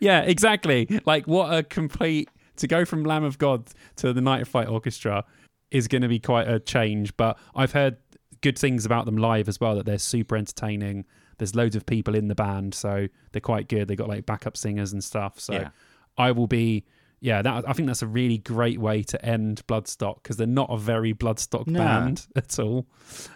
yeah, 0.00 0.20
exactly. 0.22 1.00
Like 1.06 1.26
what 1.26 1.52
a 1.56 1.62
complete 1.62 2.28
to 2.56 2.66
go 2.66 2.84
from 2.84 3.04
Lamb 3.04 3.24
of 3.24 3.38
God 3.38 3.68
to 3.96 4.12
the 4.12 4.20
Night 4.20 4.42
of 4.42 4.48
Fight 4.48 4.68
Orchestra 4.68 5.24
is 5.70 5.86
going 5.86 6.02
to 6.02 6.08
be 6.08 6.18
quite 6.18 6.48
a 6.48 6.58
change. 6.58 7.16
But 7.16 7.38
I've 7.54 7.72
heard 7.72 7.98
good 8.40 8.58
things 8.58 8.84
about 8.84 9.04
them 9.04 9.16
live 9.16 9.48
as 9.48 9.60
well. 9.60 9.76
That 9.76 9.86
they're 9.86 9.98
super 9.98 10.36
entertaining. 10.36 11.04
There's 11.38 11.54
loads 11.54 11.76
of 11.76 11.86
people 11.86 12.16
in 12.16 12.26
the 12.26 12.34
band, 12.34 12.74
so 12.74 13.06
they're 13.30 13.40
quite 13.40 13.68
good. 13.68 13.86
They 13.86 13.94
got 13.94 14.08
like 14.08 14.26
backup 14.26 14.56
singers 14.56 14.92
and 14.92 15.04
stuff. 15.04 15.38
So 15.38 15.52
Yeah. 15.52 15.68
I 16.16 16.32
will 16.32 16.48
be. 16.48 16.84
Yeah, 17.20 17.42
that 17.42 17.68
I 17.68 17.72
think 17.72 17.86
that's 17.88 18.02
a 18.02 18.06
really 18.06 18.38
great 18.38 18.78
way 18.78 19.02
to 19.04 19.24
end 19.24 19.66
Bloodstock 19.66 20.22
because 20.22 20.36
they're 20.36 20.46
not 20.46 20.70
a 20.70 20.76
very 20.76 21.12
Bloodstock 21.14 21.66
No. 21.66 21.78
band 21.80 22.26
at 22.36 22.58
all. 22.58 22.86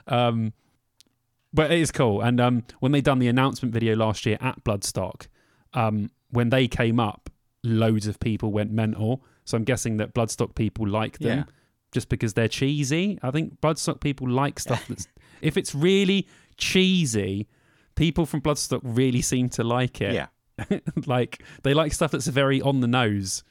Um, 0.07 0.53
but 1.53 1.71
it 1.71 1.79
is 1.81 1.91
cool. 1.93 2.21
And 2.21 2.41
um, 2.41 2.65
when 2.81 2.93
they 2.93 3.01
done 3.01 3.19
the 3.19 3.29
announcement 3.29 3.75
video 3.75 3.95
last 3.97 4.25
year 4.25 4.39
at 4.41 4.63
Bloodstock, 4.65 5.27
um, 5.75 6.11
when 6.31 6.49
they 6.51 6.69
came 6.69 6.99
up, 7.01 7.29
loads 7.65 8.07
of 8.07 8.19
people 8.21 8.53
went 8.53 8.71
mental. 8.71 9.23
So 9.45 9.57
I'm 9.57 9.65
guessing 9.65 9.97
that 9.99 10.15
Bloodstock 10.15 10.55
people 10.55 10.89
like 10.89 11.19
them 11.19 11.39
Yeah. 11.39 11.45
just 11.93 12.09
because 12.09 12.35
they're 12.35 12.49
cheesy. 12.49 13.19
I 13.23 13.31
think 13.33 13.61
Bloodstock 13.61 14.01
people 14.01 14.29
like 14.31 14.59
stuff 14.67 14.87
that's 14.89 15.07
if 15.41 15.57
it's 15.57 15.75
really 15.75 16.29
cheesy, 16.57 17.49
people 17.97 18.25
from 18.27 18.41
Bloodstock 18.41 18.81
really 18.85 19.21
seem 19.23 19.49
to 19.51 19.65
like 19.65 20.01
it. 20.01 20.15
Yeah. 20.15 20.79
like 21.07 21.43
they 21.65 21.75
like 21.75 21.93
stuff 21.93 22.13
that's 22.13 22.29
very 22.29 22.63
on 22.63 22.81
the 22.81 22.87
nose, 22.87 23.43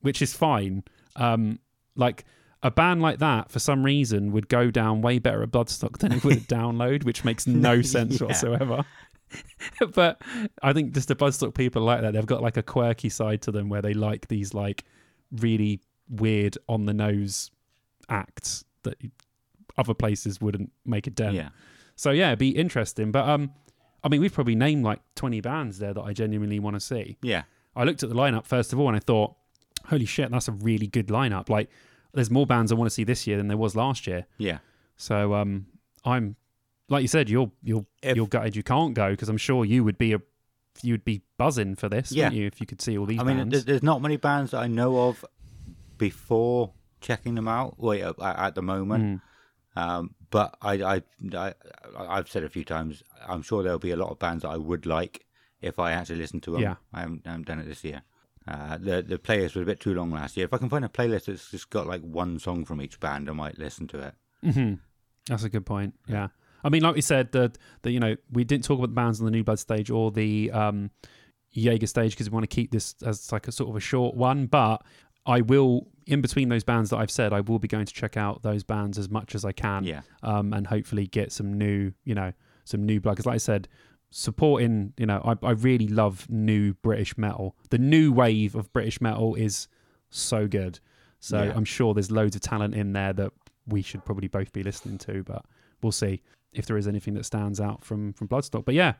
which 0.00 0.20
is 0.22 0.32
fine. 0.34 0.84
Um, 1.16 1.58
like 1.96 2.24
a 2.62 2.70
band 2.70 3.00
like 3.02 3.18
that, 3.20 3.50
for 3.50 3.58
some 3.58 3.84
reason, 3.84 4.32
would 4.32 4.48
go 4.48 4.70
down 4.70 5.00
way 5.02 5.18
better 5.18 5.42
at 5.42 5.50
Bloodstock 5.50 5.98
than 5.98 6.12
it 6.12 6.24
would 6.24 6.36
at 6.36 6.42
Download, 6.48 7.04
which 7.04 7.24
makes 7.24 7.46
no 7.46 7.82
sense 7.82 8.20
Yeah. 8.20 8.26
whatsoever. 8.26 8.84
but 9.94 10.20
I 10.62 10.72
think 10.72 10.92
just 10.92 11.08
the 11.08 11.16
Bloodstock 11.16 11.54
people 11.54 11.82
like 11.82 12.00
that. 12.02 12.12
They've 12.12 12.26
got 12.26 12.42
like 12.42 12.56
a 12.56 12.62
quirky 12.62 13.08
side 13.08 13.42
to 13.42 13.52
them 13.52 13.68
where 13.68 13.82
they 13.82 13.94
like 13.94 14.28
these 14.28 14.54
like 14.54 14.84
really 15.32 15.80
weird 16.08 16.58
on 16.68 16.86
the 16.86 16.92
nose 16.94 17.50
acts 18.08 18.64
that 18.82 18.96
other 19.78 19.94
places 19.94 20.40
wouldn't 20.40 20.72
make 20.84 21.06
a 21.06 21.10
dent. 21.10 21.34
Yeah. 21.34 21.50
So 21.96 22.10
yeah, 22.10 22.28
it'd 22.28 22.38
be 22.38 22.50
interesting. 22.50 23.12
But 23.12 23.28
um, 23.28 23.52
I 24.02 24.08
mean, 24.08 24.20
we've 24.20 24.32
probably 24.32 24.54
named 24.56 24.84
like 24.84 25.00
twenty 25.14 25.40
bands 25.40 25.78
there 25.78 25.94
that 25.94 26.02
I 26.02 26.12
genuinely 26.12 26.58
want 26.58 26.74
to 26.76 26.80
see. 26.80 27.16
Yeah. 27.22 27.42
I 27.76 27.84
looked 27.84 28.02
at 28.02 28.08
the 28.08 28.16
lineup 28.16 28.46
first 28.46 28.72
of 28.72 28.80
all 28.80 28.88
and 28.88 28.96
I 28.96 29.00
thought, 29.00 29.36
holy 29.86 30.04
shit, 30.06 30.30
that's 30.30 30.48
a 30.48 30.52
really 30.52 30.86
good 30.86 31.08
lineup. 31.08 31.48
Like, 31.48 31.70
there's 32.12 32.30
more 32.30 32.46
bands 32.46 32.72
I 32.72 32.74
want 32.74 32.86
to 32.90 32.94
see 32.94 33.04
this 33.04 33.26
year 33.26 33.36
than 33.36 33.48
there 33.48 33.56
was 33.56 33.76
last 33.76 34.06
year. 34.06 34.26
Yeah. 34.38 34.58
So 34.96 35.34
um, 35.34 35.66
I'm 36.04 36.36
like 36.88 37.02
you 37.02 37.08
said, 37.08 37.30
you're 37.30 37.50
you're 37.62 37.86
If- 38.02 38.16
you're 38.16 38.26
gutted 38.26 38.56
you 38.56 38.62
can't 38.62 38.94
go 38.94 39.10
because 39.10 39.28
I'm 39.28 39.36
sure 39.38 39.64
you 39.64 39.84
would 39.84 39.96
be 39.98 40.12
a 40.12 40.20
you 40.82 40.92
would 40.94 41.04
be 41.04 41.22
buzzing 41.36 41.74
for 41.74 41.88
this, 41.88 42.12
Yeah. 42.12 42.24
wouldn't 42.26 42.40
you, 42.40 42.46
if 42.46 42.60
you 42.60 42.66
could 42.66 42.80
see 42.80 42.96
all 42.96 43.04
these 43.06 43.20
I 43.20 43.24
mean, 43.24 43.36
bands? 43.36 43.64
there's 43.64 43.82
not 43.82 44.00
many 44.00 44.16
bands 44.16 44.52
that 44.52 44.58
I 44.60 44.66
know 44.66 45.08
of 45.08 45.24
before 45.98 46.72
checking 47.00 47.34
them 47.34 47.48
out. 47.48 47.78
Wait, 47.78 48.02
at, 48.02 48.14
at 48.20 48.54
the 48.54 48.62
moment. 48.62 49.20
Mm. 49.76 49.80
Um, 49.82 50.14
but 50.30 50.56
I, 50.62 50.74
I, 50.74 51.02
I, 51.36 51.54
I've 51.96 52.28
said 52.28 52.44
a 52.44 52.48
few 52.48 52.64
times. 52.64 53.02
I'm 53.26 53.42
sure 53.42 53.62
there'll 53.62 53.78
be 53.78 53.90
a 53.90 53.96
lot 53.96 54.10
of 54.10 54.18
bands 54.18 54.42
that 54.42 54.50
I 54.50 54.56
would 54.56 54.86
like 54.86 55.24
if 55.60 55.78
I 55.78 55.92
actually 55.92 56.16
listened 56.16 56.42
to 56.44 56.52
them. 56.52 56.62
Yeah. 56.62 56.76
I 56.92 57.00
haven't, 57.00 57.22
I 57.26 57.30
haven't 57.30 57.46
done 57.46 57.58
it 57.60 57.66
this 57.66 57.84
year. 57.84 58.02
Uh, 58.48 58.78
the 58.78 59.02
the 59.02 59.18
playlist 59.18 59.54
was 59.54 59.62
a 59.62 59.66
bit 59.66 59.80
too 59.80 59.94
long 59.94 60.10
last 60.10 60.36
year. 60.36 60.46
If 60.46 60.54
I 60.54 60.58
can 60.58 60.68
find 60.68 60.84
a 60.84 60.88
playlist 60.88 61.26
that's 61.26 61.50
just 61.50 61.70
got 61.70 61.86
like 61.86 62.00
one 62.02 62.38
song 62.38 62.64
from 62.64 62.80
each 62.80 62.98
band, 62.98 63.28
I 63.28 63.32
might 63.32 63.58
listen 63.58 63.86
to 63.88 63.98
it. 64.00 64.14
hmm 64.54 64.74
That's 65.28 65.44
a 65.44 65.48
good 65.50 65.66
point. 65.66 65.94
Yeah. 66.06 66.28
I 66.64 66.68
mean, 66.68 66.82
like 66.82 66.94
we 66.94 67.00
said, 67.00 67.32
that 67.32 67.58
that 67.82 67.90
you 67.90 68.00
know 68.00 68.16
we 68.30 68.44
didn't 68.44 68.64
talk 68.64 68.78
about 68.78 68.88
the 68.88 68.94
bands 68.94 69.20
on 69.20 69.24
the 69.26 69.30
New 69.30 69.44
Blood 69.44 69.58
stage 69.58 69.90
or 69.90 70.10
the 70.10 70.50
um, 70.52 70.90
Jaeger 71.52 71.86
stage 71.86 72.12
because 72.12 72.30
we 72.30 72.34
want 72.34 72.44
to 72.48 72.54
keep 72.54 72.70
this 72.70 72.94
as 73.04 73.30
like 73.32 73.48
a 73.48 73.52
sort 73.52 73.70
of 73.70 73.76
a 73.76 73.80
short 73.80 74.14
one. 74.16 74.46
But 74.46 74.82
I 75.26 75.42
will, 75.42 75.88
in 76.06 76.20
between 76.22 76.48
those 76.48 76.64
bands 76.64 76.90
that 76.90 76.96
I've 76.96 77.10
said, 77.10 77.32
I 77.32 77.40
will 77.40 77.58
be 77.58 77.68
going 77.68 77.86
to 77.86 77.92
check 77.92 78.16
out 78.16 78.42
those 78.42 78.62
bands 78.64 78.98
as 78.98 79.10
much 79.10 79.34
as 79.34 79.44
I 79.44 79.52
can. 79.52 79.84
Yeah. 79.84 80.00
Um, 80.22 80.52
and 80.52 80.66
hopefully 80.66 81.06
get 81.06 81.30
some 81.32 81.56
new, 81.58 81.92
you 82.04 82.14
know, 82.14 82.32
some 82.64 82.84
new 82.86 83.00
blood. 83.00 83.12
Because 83.12 83.26
like 83.26 83.34
I 83.34 83.38
said, 83.38 83.68
supporting, 84.10 84.92
you 84.96 85.06
know, 85.06 85.20
I, 85.24 85.46
I 85.46 85.52
really 85.52 85.88
love 85.88 86.28
new 86.28 86.74
British 86.74 87.16
metal. 87.16 87.56
The 87.70 87.78
new 87.78 88.12
wave 88.12 88.54
of 88.54 88.72
British 88.72 89.00
metal 89.00 89.34
is 89.34 89.68
so 90.10 90.46
good. 90.46 90.80
So 91.20 91.42
Yeah. 91.42 91.52
I'm 91.54 91.64
sure 91.64 91.94
there's 91.94 92.10
loads 92.10 92.34
of 92.36 92.42
talent 92.42 92.74
in 92.74 92.92
there 92.92 93.12
that 93.12 93.32
we 93.66 93.82
should 93.82 94.04
probably 94.04 94.28
both 94.28 94.52
be 94.52 94.62
listening 94.62 94.98
to, 94.98 95.22
but 95.22 95.44
we'll 95.82 95.92
see 95.92 96.22
if 96.52 96.66
there 96.66 96.76
is 96.76 96.88
anything 96.88 97.14
that 97.14 97.24
stands 97.24 97.60
out 97.60 97.84
from 97.84 98.12
from 98.14 98.26
Bloodstock. 98.28 98.64
But 98.64 98.74
yeah, 98.74 98.94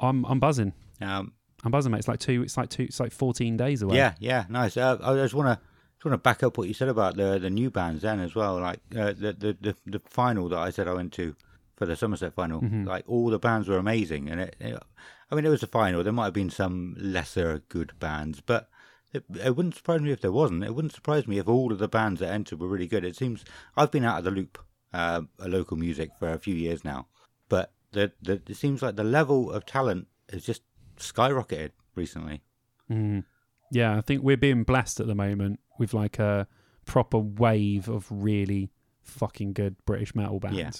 I'm 0.00 0.24
I'm 0.26 0.38
buzzing. 0.38 0.72
Um, 1.00 1.32
I'm 1.64 1.70
buzzing, 1.72 1.90
mate. 1.92 1.98
It's 1.98 2.08
like 2.08 2.20
two. 2.20 2.42
It's 2.42 2.56
like 2.56 2.68
two. 2.70 2.84
It's 2.84 3.00
like 3.00 3.12
14 3.12 3.56
days 3.56 3.82
away. 3.82 3.96
Yeah, 3.96 4.14
yeah, 4.20 4.44
nice. 4.48 4.76
Uh, 4.76 4.98
I 5.02 5.14
just 5.14 5.34
want 5.34 5.48
to 5.48 5.64
just 5.96 6.04
want 6.04 6.14
to 6.14 6.18
back 6.18 6.42
up 6.42 6.58
what 6.58 6.68
you 6.68 6.74
said 6.74 6.88
about 6.88 7.16
the 7.16 7.38
the 7.38 7.50
new 7.50 7.70
bands 7.70 8.02
then 8.02 8.20
as 8.20 8.34
well. 8.34 8.60
Like 8.60 8.80
uh, 8.96 9.12
the, 9.12 9.32
the 9.32 9.56
the 9.60 9.76
the 9.86 9.98
final 10.00 10.48
that 10.50 10.58
I 10.58 10.70
said 10.70 10.86
I 10.86 10.92
went 10.92 11.12
to 11.14 11.34
for 11.76 11.86
the 11.86 11.96
Somerset 11.96 12.34
final. 12.34 12.60
Mm-hmm. 12.60 12.84
Like 12.84 13.04
all 13.08 13.30
the 13.30 13.38
bands 13.38 13.68
were 13.68 13.78
amazing, 13.78 14.28
and 14.28 14.40
it, 14.40 14.56
it- 14.60 14.82
I 15.30 15.34
mean 15.34 15.46
it 15.46 15.50
was 15.50 15.62
a 15.62 15.66
final. 15.66 16.02
There 16.04 16.12
might 16.12 16.26
have 16.26 16.34
been 16.34 16.50
some 16.50 16.94
lesser 16.98 17.62
good 17.68 17.92
bands, 17.98 18.40
but. 18.40 18.68
It, 19.14 19.24
it 19.44 19.54
wouldn't 19.54 19.74
surprise 19.74 20.00
me 20.00 20.10
if 20.10 20.22
there 20.22 20.32
wasn't. 20.32 20.64
It 20.64 20.74
wouldn't 20.74 20.94
surprise 20.94 21.28
me 21.28 21.36
if 21.36 21.46
all 21.46 21.70
of 21.70 21.78
the 21.78 21.86
bands 21.86 22.20
that 22.20 22.32
entered 22.32 22.58
were 22.58 22.66
really 22.66 22.86
good. 22.86 23.04
It 23.04 23.14
seems 23.14 23.44
I've 23.76 23.90
been 23.90 24.06
out 24.06 24.16
of 24.16 24.24
the 24.24 24.30
loop, 24.30 24.56
uh, 24.94 25.20
a 25.38 25.48
local 25.50 25.76
music 25.76 26.12
for 26.18 26.30
a 26.32 26.38
few 26.38 26.54
years 26.54 26.82
now, 26.82 27.08
but 27.50 27.74
the, 27.92 28.12
the 28.22 28.40
it 28.48 28.56
seems 28.56 28.80
like 28.80 28.96
the 28.96 29.04
level 29.04 29.50
of 29.52 29.66
talent 29.66 30.06
has 30.32 30.42
just 30.46 30.62
skyrocketed 30.96 31.72
recently. 31.94 32.42
Mm. 32.90 33.24
Yeah, 33.70 33.98
I 33.98 34.00
think 34.00 34.22
we're 34.22 34.38
being 34.38 34.64
blessed 34.64 34.98
at 34.98 35.06
the 35.06 35.14
moment 35.14 35.60
with 35.78 35.92
like 35.92 36.18
a 36.18 36.46
proper 36.86 37.18
wave 37.18 37.90
of 37.90 38.06
really 38.10 38.70
fucking 39.02 39.52
good 39.52 39.76
British 39.84 40.14
metal 40.14 40.40
bands. 40.40 40.56
Yeah. 40.58 40.70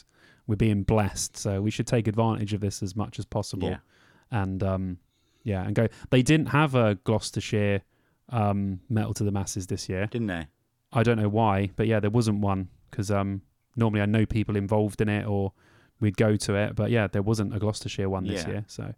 We're 0.47 0.57
being 0.57 0.83
blessed, 0.83 1.37
so 1.37 1.61
we 1.63 1.71
should 1.71 1.87
take 1.87 2.09
advantage 2.09 2.53
of 2.53 2.61
this 2.61 2.83
as 2.83 2.97
much 2.97 3.19
as 3.19 3.25
possible. 3.25 3.69
Yeah. 3.71 3.79
And 4.31 4.63
um, 4.63 4.99
yeah, 5.45 5.63
and 5.65 5.75
go. 5.75 5.89
They 6.11 6.23
didn't 6.23 6.47
have 6.47 6.75
a 6.75 6.97
Gloucestershire 7.05 7.83
um, 8.31 8.81
metal 8.89 9.15
to 9.15 9.25
the 9.25 9.31
masses 9.31 9.67
this 9.67 9.89
year. 9.89 10.07
Didn't 10.07 10.27
they? 10.29 10.47
I 10.93 11.03
don't 11.03 11.19
know 11.19 11.29
why, 11.29 11.71
but 11.77 11.87
yeah, 11.87 12.01
there 12.01 12.11
wasn't 12.11 12.41
one 12.41 12.69
because 12.91 13.11
um, 13.11 13.43
normally 13.77 14.01
I 14.03 14.07
know 14.07 14.27
people 14.27 14.57
involved 14.57 15.01
in 15.01 15.09
it 15.09 15.27
or 15.27 15.53
we'd 16.01 16.17
go 16.17 16.37
to 16.37 16.55
it, 16.57 16.75
but 16.75 16.91
yeah, 16.91 17.07
there 17.07 17.23
wasn't 17.23 17.55
a 17.55 17.59
Gloucestershire 17.59 18.09
one 18.11 18.25
this 18.27 18.43
Yeah. 18.45 18.49
year. 18.51 18.65
So 18.67 18.95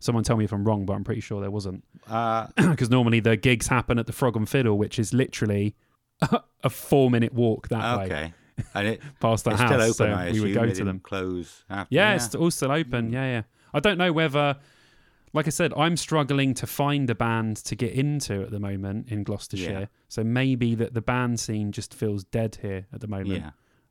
someone 0.00 0.24
tell 0.24 0.36
me 0.36 0.44
if 0.44 0.52
I'm 0.52 0.64
wrong, 0.64 0.86
but 0.86 0.94
I'm 0.94 1.04
pretty 1.04 1.20
sure 1.20 1.40
there 1.40 1.50
wasn't 1.50 1.84
Uh, 2.08 2.46
because 2.56 2.90
normally 2.90 3.20
the 3.20 3.36
gigs 3.36 3.68
happen 3.68 3.98
at 3.98 4.06
the 4.06 4.12
Frog 4.12 4.34
and 4.36 4.48
Fiddle, 4.48 4.76
which 4.78 4.98
is 4.98 5.12
literally 5.12 5.76
a 6.64 6.70
four 6.70 7.10
minute 7.10 7.32
walk 7.34 7.68
that 7.68 7.98
way 7.98 8.04
okay. 8.06 8.32
And 8.74 8.88
it, 8.88 9.02
past 9.20 9.44
the 9.44 9.50
it's 9.52 9.60
house. 9.60 9.70
still 9.70 9.82
open, 9.82 9.94
so 9.94 10.06
I 10.06 10.32
we 10.32 10.40
would 10.40 10.54
go 10.54 10.68
to 10.68 10.84
them. 10.84 11.00
Close 11.00 11.64
after. 11.68 11.94
Yeah, 11.94 12.14
it's 12.14 12.34
all 12.34 12.50
still 12.50 12.72
open. 12.72 13.12
Yeah, 13.12 13.24
yeah. 13.26 13.42
I 13.74 13.80
don't 13.80 13.98
know 13.98 14.12
whether, 14.12 14.56
like 15.32 15.46
I 15.46 15.50
said, 15.50 15.72
I'm 15.76 15.96
struggling 15.96 16.54
to 16.54 16.66
find 16.66 17.08
a 17.10 17.14
band 17.14 17.58
to 17.64 17.76
get 17.76 17.92
into 17.92 18.42
at 18.42 18.50
the 18.50 18.60
moment 18.60 19.08
in 19.10 19.22
Gloucestershire. 19.24 19.80
Yeah. 19.80 19.86
So 20.08 20.24
maybe 20.24 20.74
that 20.76 20.94
the 20.94 21.02
band 21.02 21.38
scene 21.40 21.72
just 21.72 21.92
feels 21.92 22.24
dead 22.24 22.58
here 22.62 22.86
at 22.92 23.00
the 23.00 23.08
moment. 23.08 23.44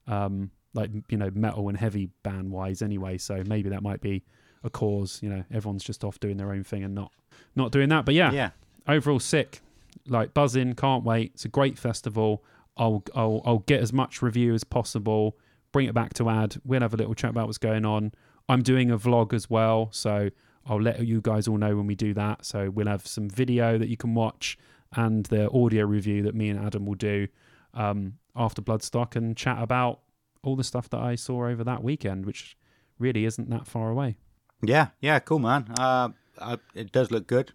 Yeah. 0.07 0.25
Um, 0.25 0.51
like 0.73 0.89
you 1.09 1.17
know, 1.17 1.29
metal 1.33 1.69
and 1.69 1.77
heavy 1.77 2.09
band 2.23 2.51
wise, 2.51 2.81
anyway. 2.81 3.17
So 3.17 3.43
maybe 3.45 3.69
that 3.69 3.83
might 3.83 4.01
be 4.01 4.23
a 4.63 4.69
cause. 4.69 5.19
You 5.21 5.29
know, 5.29 5.43
everyone's 5.51 5.83
just 5.83 6.03
off 6.03 6.19
doing 6.19 6.37
their 6.37 6.51
own 6.51 6.63
thing 6.63 6.83
and 6.83 6.93
not 6.95 7.11
not 7.55 7.71
doing 7.71 7.89
that. 7.89 8.05
But 8.05 8.15
yeah, 8.15 8.31
Yeah. 8.31 8.49
overall 8.87 9.19
sick. 9.19 9.61
Like 10.07 10.33
buzzing, 10.33 10.73
can't 10.73 11.03
wait. 11.03 11.31
It's 11.35 11.45
a 11.45 11.49
great 11.49 11.79
festival. 11.79 12.43
I'll 12.77 13.03
I'll 13.15 13.41
I'll 13.45 13.59
get 13.59 13.81
as 13.81 13.93
much 13.93 14.21
review 14.21 14.53
as 14.53 14.63
possible. 14.63 15.37
bring 15.71 15.87
it 15.87 15.93
back 15.93 16.13
to 16.15 16.29
ad. 16.29 16.55
We'll 16.63 16.81
have 16.81 16.93
a 16.93 16.97
little 16.97 17.13
chat 17.13 17.31
about 17.31 17.47
what's 17.47 17.57
going 17.57 17.85
on. 17.85 18.13
I'm 18.47 18.61
doing 18.61 18.91
a 18.91 18.97
vlog 18.97 19.33
as 19.33 19.49
well, 19.49 19.89
so 19.91 20.29
I'll 20.65 20.81
let 20.81 21.05
you 21.05 21.19
guys 21.21 21.47
all 21.47 21.57
know 21.57 21.75
when 21.75 21.87
we 21.87 21.95
do 21.95 22.13
that. 22.13 22.45
So 22.45 22.69
we'll 22.69 22.87
have 22.87 23.05
some 23.05 23.29
video 23.29 23.77
that 23.77 23.89
you 23.89 23.97
can 23.97 24.13
watch 24.13 24.57
and 24.95 25.25
the 25.25 25.49
audio 25.51 25.85
review 25.85 26.23
that 26.23 26.33
me 26.35 26.49
and 26.49 26.59
Adam 26.59 26.85
will 26.85 26.95
do 26.95 27.27
um, 27.73 28.13
after 28.35 28.61
Bloodstock 28.61 29.15
and 29.15 29.35
chat 29.35 29.61
about 29.61 29.99
all 30.43 30.55
the 30.55 30.63
stuff 30.63 30.89
that 30.91 31.01
I 31.01 31.15
saw 31.15 31.47
over 31.47 31.63
that 31.63 31.83
weekend, 31.83 32.25
which 32.25 32.57
really 32.99 33.25
isn't 33.25 33.49
that 33.49 33.67
far 33.67 33.89
away. 33.89 34.15
Yeah, 34.63 34.89
yeah, 35.01 35.19
cool, 35.19 35.39
man. 35.39 35.73
Uh, 35.77 36.09
I, 36.39 36.57
it 36.73 36.91
does 36.91 37.11
look 37.11 37.27
good. 37.27 37.51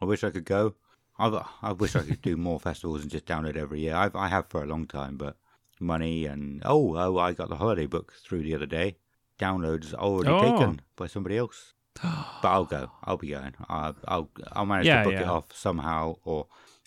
I 0.00 0.04
wish 0.04 0.22
I 0.22 0.30
could 0.30 0.44
go. 0.44 0.74
I, 1.18 1.44
I 1.62 1.72
wish 1.72 1.94
I 1.96 2.02
could 2.02 2.22
do 2.22 2.36
more 2.36 2.58
festivals 2.58 3.02
and 3.02 3.10
just 3.10 3.26
download 3.26 3.56
every 3.56 3.80
year. 3.80 3.94
I've, 3.94 4.16
I 4.16 4.28
have 4.28 4.48
for 4.48 4.62
a 4.62 4.66
long 4.66 4.86
time, 4.86 5.16
but 5.16 5.36
money 5.80 6.26
and 6.26 6.62
oh, 6.64 6.96
oh, 6.96 7.18
I 7.18 7.32
got 7.32 7.48
the 7.48 7.56
holiday 7.56 7.86
book 7.86 8.12
through 8.24 8.42
the 8.42 8.54
other 8.54 8.66
day. 8.66 8.96
Downloads 9.38 9.94
already 9.94 10.30
Oh. 10.32 10.38
taken 10.40 10.80
by 10.96 11.06
somebody 11.06 11.36
else. 11.36 11.74
but 12.02 12.44
I'll 12.44 12.64
go. 12.64 12.90
I'll 13.04 13.16
be 13.16 13.28
going. 13.30 13.54
I'll 13.68 13.96
I'll, 14.06 14.30
I'll 14.52 14.66
manage 14.66 14.86
Yeah, 14.86 15.02
to 15.04 15.10
book 15.10 15.20
it 15.20 15.28
off 15.28 15.46
somehow, 15.54 16.16
or 16.24 16.46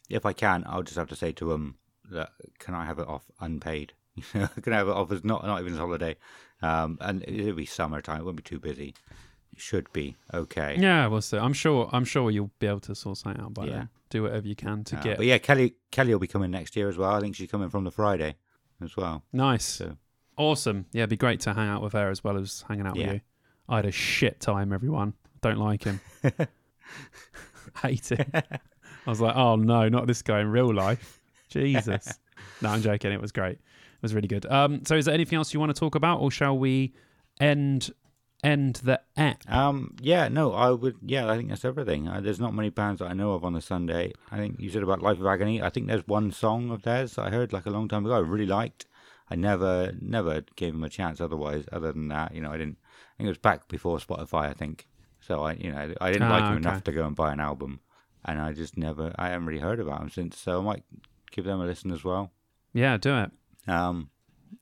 if 0.09 0.25
I 0.25 0.33
can, 0.33 0.63
I'll 0.67 0.83
just 0.83 0.97
have 0.97 1.09
to 1.09 1.15
say 1.15 1.31
to 1.33 1.49
them 1.49 1.77
that 2.11 2.29
can 2.59 2.73
I 2.75 2.85
have 2.85 2.99
it 2.99 3.07
off 3.07 3.25
unpaid? 3.39 3.93
can 4.31 4.73
I 4.73 4.77
have 4.77 4.87
it 4.87 4.93
off 4.95 5.11
as 5.11 5.23
not 5.23 5.45
not 5.45 5.59
even 5.61 5.73
as 5.73 5.79
holiday? 5.79 6.15
Um, 6.61 6.97
and 7.01 7.23
it'll 7.27 7.53
be 7.53 7.65
summertime. 7.65 8.21
It 8.21 8.23
won't 8.23 8.37
be 8.37 8.43
too 8.43 8.59
busy. 8.59 8.95
It 9.53 9.59
should 9.61 9.91
be 9.93 10.15
okay. 10.33 10.75
Yeah, 10.79 11.07
we'll 11.07 11.21
see. 11.21 11.37
I'm 11.37 11.53
sure. 11.53 11.89
I'm 11.93 12.05
sure 12.05 12.31
you'll 12.31 12.51
be 12.59 12.67
able 12.67 12.79
to 12.81 12.95
sort 12.95 13.17
something 13.17 13.41
out 13.41 13.53
by 13.53 13.65
Yeah. 13.65 13.71
then. 13.71 13.89
Do 14.09 14.23
whatever 14.23 14.47
you 14.47 14.55
can 14.55 14.83
to 14.85 14.97
Uh, 14.97 15.01
get 15.03 15.17
but 15.17 15.25
yeah, 15.25 15.37
Kelly 15.37 15.75
Kelly 15.91 16.13
will 16.13 16.19
be 16.19 16.27
coming 16.27 16.51
next 16.51 16.75
year 16.75 16.87
as 16.89 16.97
well. 16.97 17.11
I 17.13 17.19
think 17.19 17.35
she's 17.35 17.49
coming 17.51 17.69
from 17.69 17.83
the 17.83 17.91
Friday 17.91 18.35
as 18.81 18.95
well. 18.95 19.23
nice, 19.33 19.65
So 19.65 19.97
awesome. 20.37 20.85
Yeah, 20.93 21.01
it'd 21.01 21.09
be 21.09 21.17
great 21.17 21.39
to 21.41 21.53
hang 21.53 21.67
out 21.67 21.81
with 21.81 21.93
her 21.93 22.09
as 22.09 22.23
well 22.23 22.37
as 22.37 22.63
hanging 22.67 22.85
out 22.87 22.95
Yeah. 22.95 23.05
with 23.07 23.13
you. 23.15 23.21
I 23.69 23.75
had 23.77 23.85
a 23.85 23.91
shit 23.91 24.39
time. 24.39 24.71
Everyone 24.71 25.13
don't 25.41 25.57
like 25.57 25.83
him. 25.83 25.99
Hate 27.81 28.09
him. 28.11 28.31
I 28.33 29.09
was 29.09 29.21
like, 29.21 29.35
oh 29.35 29.55
no, 29.55 29.87
not 29.89 30.07
this 30.07 30.21
guy 30.21 30.39
in 30.41 30.47
real 30.49 30.73
life. 30.73 31.19
Jesus. 31.49 32.17
no, 32.61 32.69
I'm 32.69 32.81
joking. 32.81 33.11
It 33.11 33.21
was 33.21 33.31
great. 33.31 33.53
It 33.57 34.01
was 34.01 34.13
really 34.13 34.27
good. 34.27 34.45
Um, 34.45 34.83
so 34.85 34.95
is 34.95 35.05
there 35.05 35.13
anything 35.13 35.37
else 35.37 35.53
you 35.53 35.59
want 35.59 35.73
to 35.75 35.79
talk 35.79 35.95
about, 35.95 36.19
or 36.19 36.31
shall 36.31 36.57
we 36.57 36.93
end 37.39 37.91
end 38.43 38.75
the 38.83 39.01
app? 39.15 39.41
um 39.51 39.95
yeah 40.01 40.27
no 40.27 40.53
I 40.53 40.69
would 40.71 40.97
yeah 41.01 41.29
I 41.29 41.35
think 41.37 41.49
that's 41.49 41.65
everything. 41.65 42.07
Uh, 42.07 42.21
there's 42.21 42.39
not 42.39 42.53
many 42.53 42.69
bands 42.69 42.99
that 42.99 43.09
I 43.09 43.13
know 43.13 43.31
of 43.33 43.43
on 43.43 43.55
a 43.55 43.61
Sunday. 43.61 44.13
I 44.31 44.37
think 44.37 44.59
you 44.59 44.69
said 44.69 44.83
about 44.83 45.01
Life 45.01 45.19
of 45.19 45.25
Agony. 45.25 45.61
I 45.61 45.69
think 45.69 45.87
there's 45.87 46.07
one 46.07 46.31
song 46.31 46.69
of 46.71 46.83
theirs 46.83 47.13
that 47.15 47.25
I 47.25 47.29
heard 47.31 47.51
like 47.53 47.65
a 47.65 47.71
long 47.71 47.87
time 47.87 48.05
ago. 48.05 48.15
I 48.15 48.19
really 48.19 48.45
liked. 48.45 48.85
I 49.29 49.35
never 49.35 49.91
never 49.99 50.41
gave 50.55 50.73
them 50.73 50.83
a 50.83 50.89
chance. 50.89 51.19
Otherwise, 51.19 51.65
other 51.71 51.91
than 51.91 52.07
that, 52.09 52.33
you 52.33 52.41
know, 52.41 52.51
I 52.51 52.57
didn't. 52.57 52.77
I 52.79 53.17
think 53.17 53.25
it 53.27 53.29
was 53.29 53.37
back 53.39 53.67
before 53.67 53.97
Spotify. 53.97 54.49
I 54.49 54.53
think 54.53 54.87
so. 55.19 55.41
I 55.43 55.53
you 55.53 55.71
know 55.71 55.93
I 55.99 56.11
didn't 56.11 56.27
Ah, 56.29 56.31
like 56.31 56.43
them 56.43 56.53
okay. 56.57 56.69
enough 56.69 56.83
to 56.85 56.91
go 56.91 57.05
and 57.05 57.15
buy 57.15 57.33
an 57.33 57.39
album, 57.39 57.79
and 58.23 58.39
I 58.39 58.53
just 58.53 58.77
never 58.77 59.13
I 59.17 59.29
haven't 59.29 59.47
really 59.47 59.59
heard 59.61 59.79
about 59.79 59.99
them 59.99 60.09
since. 60.09 60.37
So 60.39 60.59
I 60.59 60.63
might 60.63 60.83
give 61.31 61.43
them 61.45 61.59
a 61.59 61.65
listen 61.65 61.91
as 61.91 62.03
well. 62.03 62.31
Yeah, 62.73 62.97
do 62.97 63.17
it. 63.17 63.31
Um, 63.67 64.11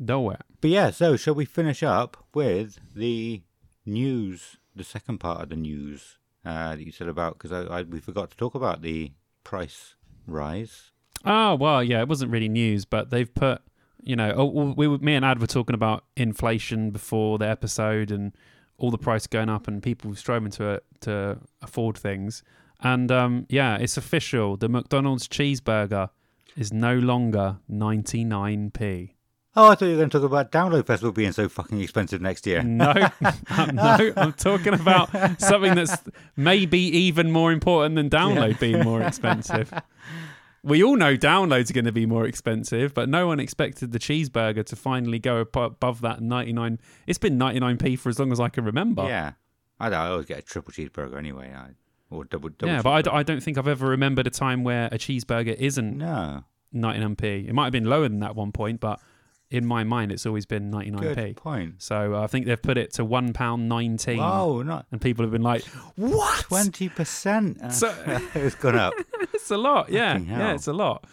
Do 0.03 0.29
it. 0.31 0.41
But 0.61 0.69
yeah, 0.71 0.89
so 0.89 1.15
shall 1.17 1.35
we 1.35 1.45
finish 1.45 1.83
up 1.83 2.17
with 2.33 2.79
the 2.95 3.43
news, 3.85 4.57
the 4.75 4.83
second 4.83 5.19
part 5.19 5.41
of 5.41 5.49
the 5.49 5.55
news 5.55 6.17
uh, 6.45 6.75
that 6.75 6.85
you 6.85 6.91
said 6.91 7.07
about 7.07 7.37
because 7.37 7.51
I, 7.51 7.79
I 7.79 7.83
we 7.83 7.99
forgot 7.99 8.29
to 8.31 8.37
talk 8.37 8.55
about 8.55 8.81
the 8.81 9.11
price 9.43 9.95
rise. 10.27 10.91
Oh 11.23 11.55
well, 11.55 11.83
yeah, 11.83 12.01
it 12.01 12.07
wasn't 12.07 12.31
really 12.31 12.49
news, 12.49 12.85
but 12.85 13.09
they've 13.09 13.33
put, 13.33 13.61
you 14.03 14.15
know, 14.15 14.33
oh, 14.35 14.73
we, 14.77 14.87
me 14.99 15.15
and 15.15 15.25
Ad 15.25 15.39
were 15.39 15.47
talking 15.47 15.73
about 15.73 16.05
inflation 16.15 16.91
before 16.91 17.37
the 17.37 17.49
episode 17.49 18.11
and 18.11 18.33
all 18.77 18.91
the 18.91 18.97
price 18.97 19.25
going 19.25 19.49
up 19.49 19.67
and 19.67 19.81
people 19.81 20.13
struggling 20.15 20.51
to 20.51 20.81
to 21.01 21.37
afford 21.61 21.97
things, 21.97 22.43
and 22.81 23.11
um, 23.11 23.45
yeah, 23.49 23.77
it's 23.77 23.97
official. 23.97 24.57
The 24.57 24.69
McDonald's 24.69 25.27
cheeseburger 25.27 26.09
is 26.55 26.71
no 26.71 26.95
longer 26.97 27.57
ninety 27.67 28.23
nine 28.23 28.71
p. 28.71 29.14
Oh, 29.57 29.69
I 29.71 29.75
thought 29.75 29.85
you 29.85 29.91
were 29.91 29.97
going 29.97 30.09
to 30.09 30.19
talk 30.19 30.25
about 30.25 30.51
Download 30.51 30.85
Festival 30.85 31.13
being 31.13 31.31
so 31.31 31.47
fucking 31.47 31.79
expensive 31.81 32.21
next 32.21 32.45
year. 32.45 32.61
No, 32.75 32.91
no, 33.73 34.13
I'm 34.17 34.33
talking 34.33 34.73
about 34.73 35.09
something 35.41 35.75
that's 35.75 35.95
maybe 36.35 36.79
even 36.79 37.31
more 37.31 37.51
important 37.53 37.95
than 37.95 38.09
download 38.09 38.59
being 38.59 38.81
more 38.83 39.01
expensive. 39.01 39.71
We 40.61 40.83
all 40.83 40.97
know 40.97 41.15
downloads 41.15 41.69
are 41.69 41.73
going 41.73 41.85
to 41.85 41.91
be 41.93 42.05
more 42.05 42.25
expensive, 42.25 42.93
but 42.93 43.07
no 43.07 43.27
one 43.27 43.39
expected 43.39 43.91
the 43.91 43.99
cheeseburger 43.99 44.65
to 44.65 44.75
finally 44.75 45.19
go 45.19 45.45
abo- 45.45 45.67
above 45.67 46.01
that 46.01 46.21
99. 46.21 46.79
It's 47.07 47.19
been 47.19 47.37
99p 47.39 47.97
for 47.99 48.09
as 48.09 48.19
long 48.19 48.31
as 48.31 48.39
I 48.39 48.49
can 48.49 48.65
remember. 48.65 49.03
Yeah, 49.07 49.33
I, 49.79 49.89
don't, 49.89 49.99
I 49.99 50.07
always 50.09 50.25
get 50.25 50.39
a 50.39 50.41
triple 50.41 50.73
cheeseburger 50.73 51.17
anyway, 51.17 51.53
I, 51.55 51.69
or 52.09 52.25
double. 52.25 52.49
double 52.49 52.73
Yeah, 52.73 52.81
but 52.81 52.91
I, 52.91 53.01
d- 53.03 53.09
I 53.13 53.23
don't 53.23 53.41
think 53.41 53.57
I've 53.57 53.67
ever 53.67 53.87
remembered 53.87 54.27
a 54.27 54.31
time 54.31 54.63
where 54.63 54.87
a 54.87 54.97
cheeseburger 54.97 55.53
isn't 55.55 55.97
no 55.99 56.43
99p. 56.73 57.47
It 57.47 57.53
might 57.53 57.65
have 57.65 57.73
been 57.73 57.85
lower 57.85 58.09
than 58.09 58.19
that 58.19 58.31
at 58.31 58.35
one 58.35 58.51
point, 58.51 58.79
but 58.79 58.99
in 59.51 59.65
my 59.65 59.83
mind, 59.83 60.11
it's 60.11 60.25
always 60.25 60.45
been 60.45 60.71
99p. 60.71 61.01
good 61.15 61.37
point. 61.37 61.81
So 61.81 62.15
uh, 62.15 62.21
I 62.23 62.27
think 62.27 62.45
they've 62.45 62.61
put 62.61 62.77
it 62.77 62.93
to 62.93 63.05
£1.19. 63.05 64.19
Oh, 64.19 64.61
not 64.61 64.85
And 64.91 64.99
people 64.99 65.23
have 65.23 65.31
been 65.31 65.41
like, 65.43 65.63
what? 65.95 66.41
twenty 66.45 66.89
percent. 66.89 67.59
So- 67.71 67.93
it's 68.35 68.55
gone 68.55 68.75
up. 68.75 68.93
it's 69.33 69.51
a 69.51 69.57
lot. 69.57 69.89
Yeah, 69.89 70.17
yeah, 70.17 70.53
it's 70.53 70.67
a 70.67 70.73
lot. 70.73 71.05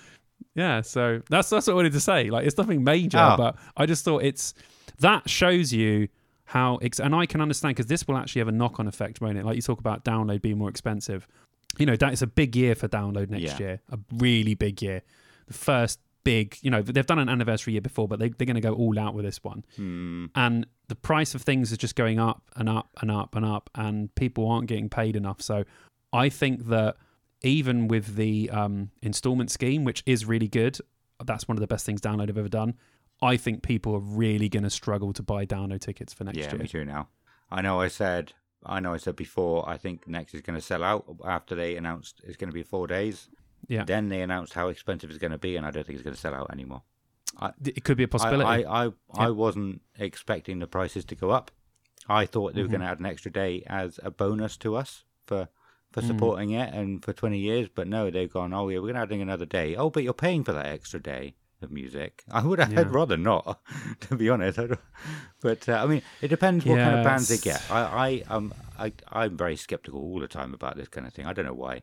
Yeah, 0.54 0.80
so 0.82 1.22
that's 1.30 1.48
that's 1.50 1.66
what 1.66 1.72
I 1.72 1.76
wanted 1.76 1.92
to 1.92 2.00
say. 2.00 2.28
Like, 2.30 2.46
it's 2.46 2.58
nothing 2.58 2.84
major, 2.84 3.18
Oh. 3.18 3.36
but 3.38 3.56
I 3.76 3.86
just 3.86 4.04
thought 4.04 4.22
it's 4.22 4.54
that 5.00 5.28
shows 5.28 5.72
you 5.72 6.08
how, 6.44 6.76
ex- 6.76 7.00
and 7.00 7.14
I 7.14 7.24
can 7.26 7.40
understand 7.40 7.74
because 7.76 7.86
this 7.86 8.06
will 8.06 8.16
actually 8.18 8.40
have 8.40 8.48
a 8.48 8.52
knock-on 8.52 8.86
effect, 8.86 9.20
won't 9.22 9.38
it? 9.38 9.44
Like 9.46 9.56
you 9.56 9.62
talk 9.62 9.78
about 9.80 10.04
download 10.04 10.42
being 10.42 10.58
more 10.58 10.68
expensive. 10.68 11.26
You 11.78 11.86
know, 11.86 11.96
that 11.96 12.12
it's 12.12 12.20
a 12.22 12.26
big 12.26 12.54
year 12.54 12.74
for 12.74 12.86
download 12.88 13.30
next 13.30 13.42
Yeah. 13.44 13.58
year, 13.58 13.80
a 13.90 13.98
really 14.16 14.54
big 14.54 14.82
year. 14.82 15.00
The 15.46 15.54
first 15.54 16.00
big, 16.24 16.56
you 16.62 16.70
know, 16.70 16.82
they've 16.82 17.06
done 17.06 17.18
an 17.18 17.28
anniversary 17.28 17.74
year 17.74 17.82
before, 17.82 18.08
but 18.08 18.18
they, 18.18 18.28
they're 18.28 18.46
going 18.46 18.54
to 18.54 18.60
go 18.60 18.74
all 18.74 18.98
out 18.98 19.14
with 19.14 19.24
this 19.24 19.42
one. 19.42 19.64
Hmm. 19.76 20.26
And 20.34 20.66
the 20.88 20.94
price 20.94 21.34
of 21.34 21.42
things 21.42 21.72
is 21.72 21.78
just 21.78 21.96
going 21.96 22.18
up 22.18 22.42
and 22.56 22.68
up 22.68 22.90
and 23.00 23.10
up 23.10 23.34
and 23.34 23.44
up, 23.44 23.70
and 23.74 24.14
people 24.14 24.48
aren't 24.48 24.66
getting 24.68 24.88
paid 24.88 25.16
enough. 25.16 25.40
So 25.42 25.64
I 26.12 26.28
think 26.28 26.66
that 26.68 26.96
even 27.42 27.88
with 27.88 28.16
the 28.16 28.50
um, 28.50 28.90
installment 29.02 29.50
scheme, 29.50 29.84
which 29.84 30.02
is 30.06 30.24
really 30.26 30.48
good, 30.48 30.78
that's 31.24 31.48
one 31.48 31.56
of 31.56 31.60
the 31.60 31.66
best 31.66 31.86
things 31.86 32.00
Download 32.00 32.28
have 32.28 32.38
ever 32.38 32.48
done. 32.48 32.74
I 33.20 33.36
think 33.36 33.62
people 33.62 33.94
are 33.94 34.00
really 34.00 34.48
going 34.48 34.64
to 34.64 34.70
struggle 34.70 35.12
to 35.12 35.22
buy 35.22 35.46
download 35.46 35.80
tickets 35.80 36.12
for 36.12 36.24
next 36.24 36.38
yeah, 36.38 36.50
year. 36.50 36.58
me 36.58 36.66
too. 36.66 36.84
Now, 36.84 37.08
I 37.50 37.62
know 37.62 37.80
I 37.80 37.88
said, 37.88 38.32
I 38.66 38.80
know 38.80 38.94
I 38.94 38.96
said 38.96 39.14
before. 39.16 39.68
I 39.68 39.76
think 39.76 40.08
next 40.08 40.34
is 40.34 40.40
going 40.40 40.58
to 40.58 40.64
sell 40.64 40.82
out 40.82 41.04
after 41.24 41.54
they 41.54 41.76
announced 41.76 42.20
it's 42.24 42.36
going 42.36 42.50
to 42.50 42.54
be 42.54 42.64
four 42.64 42.86
days. 42.86 43.28
Yeah. 43.68 43.84
Then 43.84 44.08
they 44.08 44.22
announced 44.22 44.52
how 44.54 44.68
expensive 44.68 45.10
it's 45.10 45.18
going 45.18 45.32
to 45.32 45.38
be, 45.38 45.56
and 45.56 45.64
I 45.66 45.70
don't 45.70 45.86
think 45.86 45.96
it's 45.96 46.04
going 46.04 46.14
to 46.14 46.20
sell 46.20 46.34
out 46.34 46.50
anymore. 46.52 46.82
It 47.64 47.84
could 47.84 47.96
be 47.96 48.02
a 48.04 48.08
possibility. 48.08 48.64
I, 48.66 48.86
I, 48.86 48.90
I 49.14 49.24
Yeah. 49.26 49.28
wasn't 49.30 49.80
expecting 49.98 50.58
the 50.58 50.66
prices 50.66 51.04
to 51.06 51.14
go 51.14 51.30
up. 51.30 51.50
I 52.08 52.26
thought 52.26 52.54
they 52.54 52.62
were 52.62 52.68
Mhm. 52.68 52.72
going 52.72 52.80
to 52.82 52.86
add 52.88 53.00
an 53.00 53.06
extra 53.06 53.30
day 53.30 53.62
as 53.66 53.98
a 54.02 54.10
bonus 54.10 54.56
to 54.58 54.76
us 54.76 55.04
for 55.26 55.48
for 55.92 56.00
Mm. 56.00 56.06
supporting 56.06 56.50
it 56.52 56.72
and 56.72 57.04
for 57.04 57.12
20 57.12 57.38
years. 57.38 57.68
But 57.68 57.86
no, 57.86 58.10
they've 58.10 58.32
gone, 58.32 58.54
oh, 58.54 58.66
yeah, 58.70 58.78
we're 58.78 58.92
going 58.92 58.94
to 58.94 59.00
add 59.02 59.12
another 59.12 59.44
day. 59.44 59.76
Oh, 59.76 59.90
but 59.90 60.02
you're 60.02 60.14
paying 60.14 60.42
for 60.42 60.52
that 60.54 60.64
extra 60.66 60.98
day 60.98 61.34
of 61.60 61.70
music. 61.70 62.24
I 62.32 62.42
would 62.46 62.58
have 62.58 62.72
Yeah. 62.72 62.84
Rather 62.88 63.18
not, 63.18 63.60
to 64.00 64.16
be 64.16 64.30
honest. 64.30 64.58
I 64.58 64.68
but 65.42 65.68
uh, 65.68 65.74
I 65.82 65.86
mean, 65.86 66.00
it 66.22 66.28
depends 66.28 66.64
what 66.64 66.78
kind 66.78 66.94
of 66.96 67.04
bands 67.04 67.28
they 67.28 67.36
get. 67.38 67.62
I, 67.70 67.80
I, 68.28 68.34
um, 68.34 68.54
I, 68.78 68.92
I'm 69.10 69.36
very 69.36 69.56
skeptical 69.56 70.00
all 70.00 70.18
the 70.18 70.28
time 70.28 70.54
about 70.54 70.76
this 70.78 70.88
kind 70.88 71.06
of 71.06 71.12
thing. 71.12 71.26
I 71.26 71.32
don't 71.34 71.44
know 71.44 71.52
why, 71.54 71.82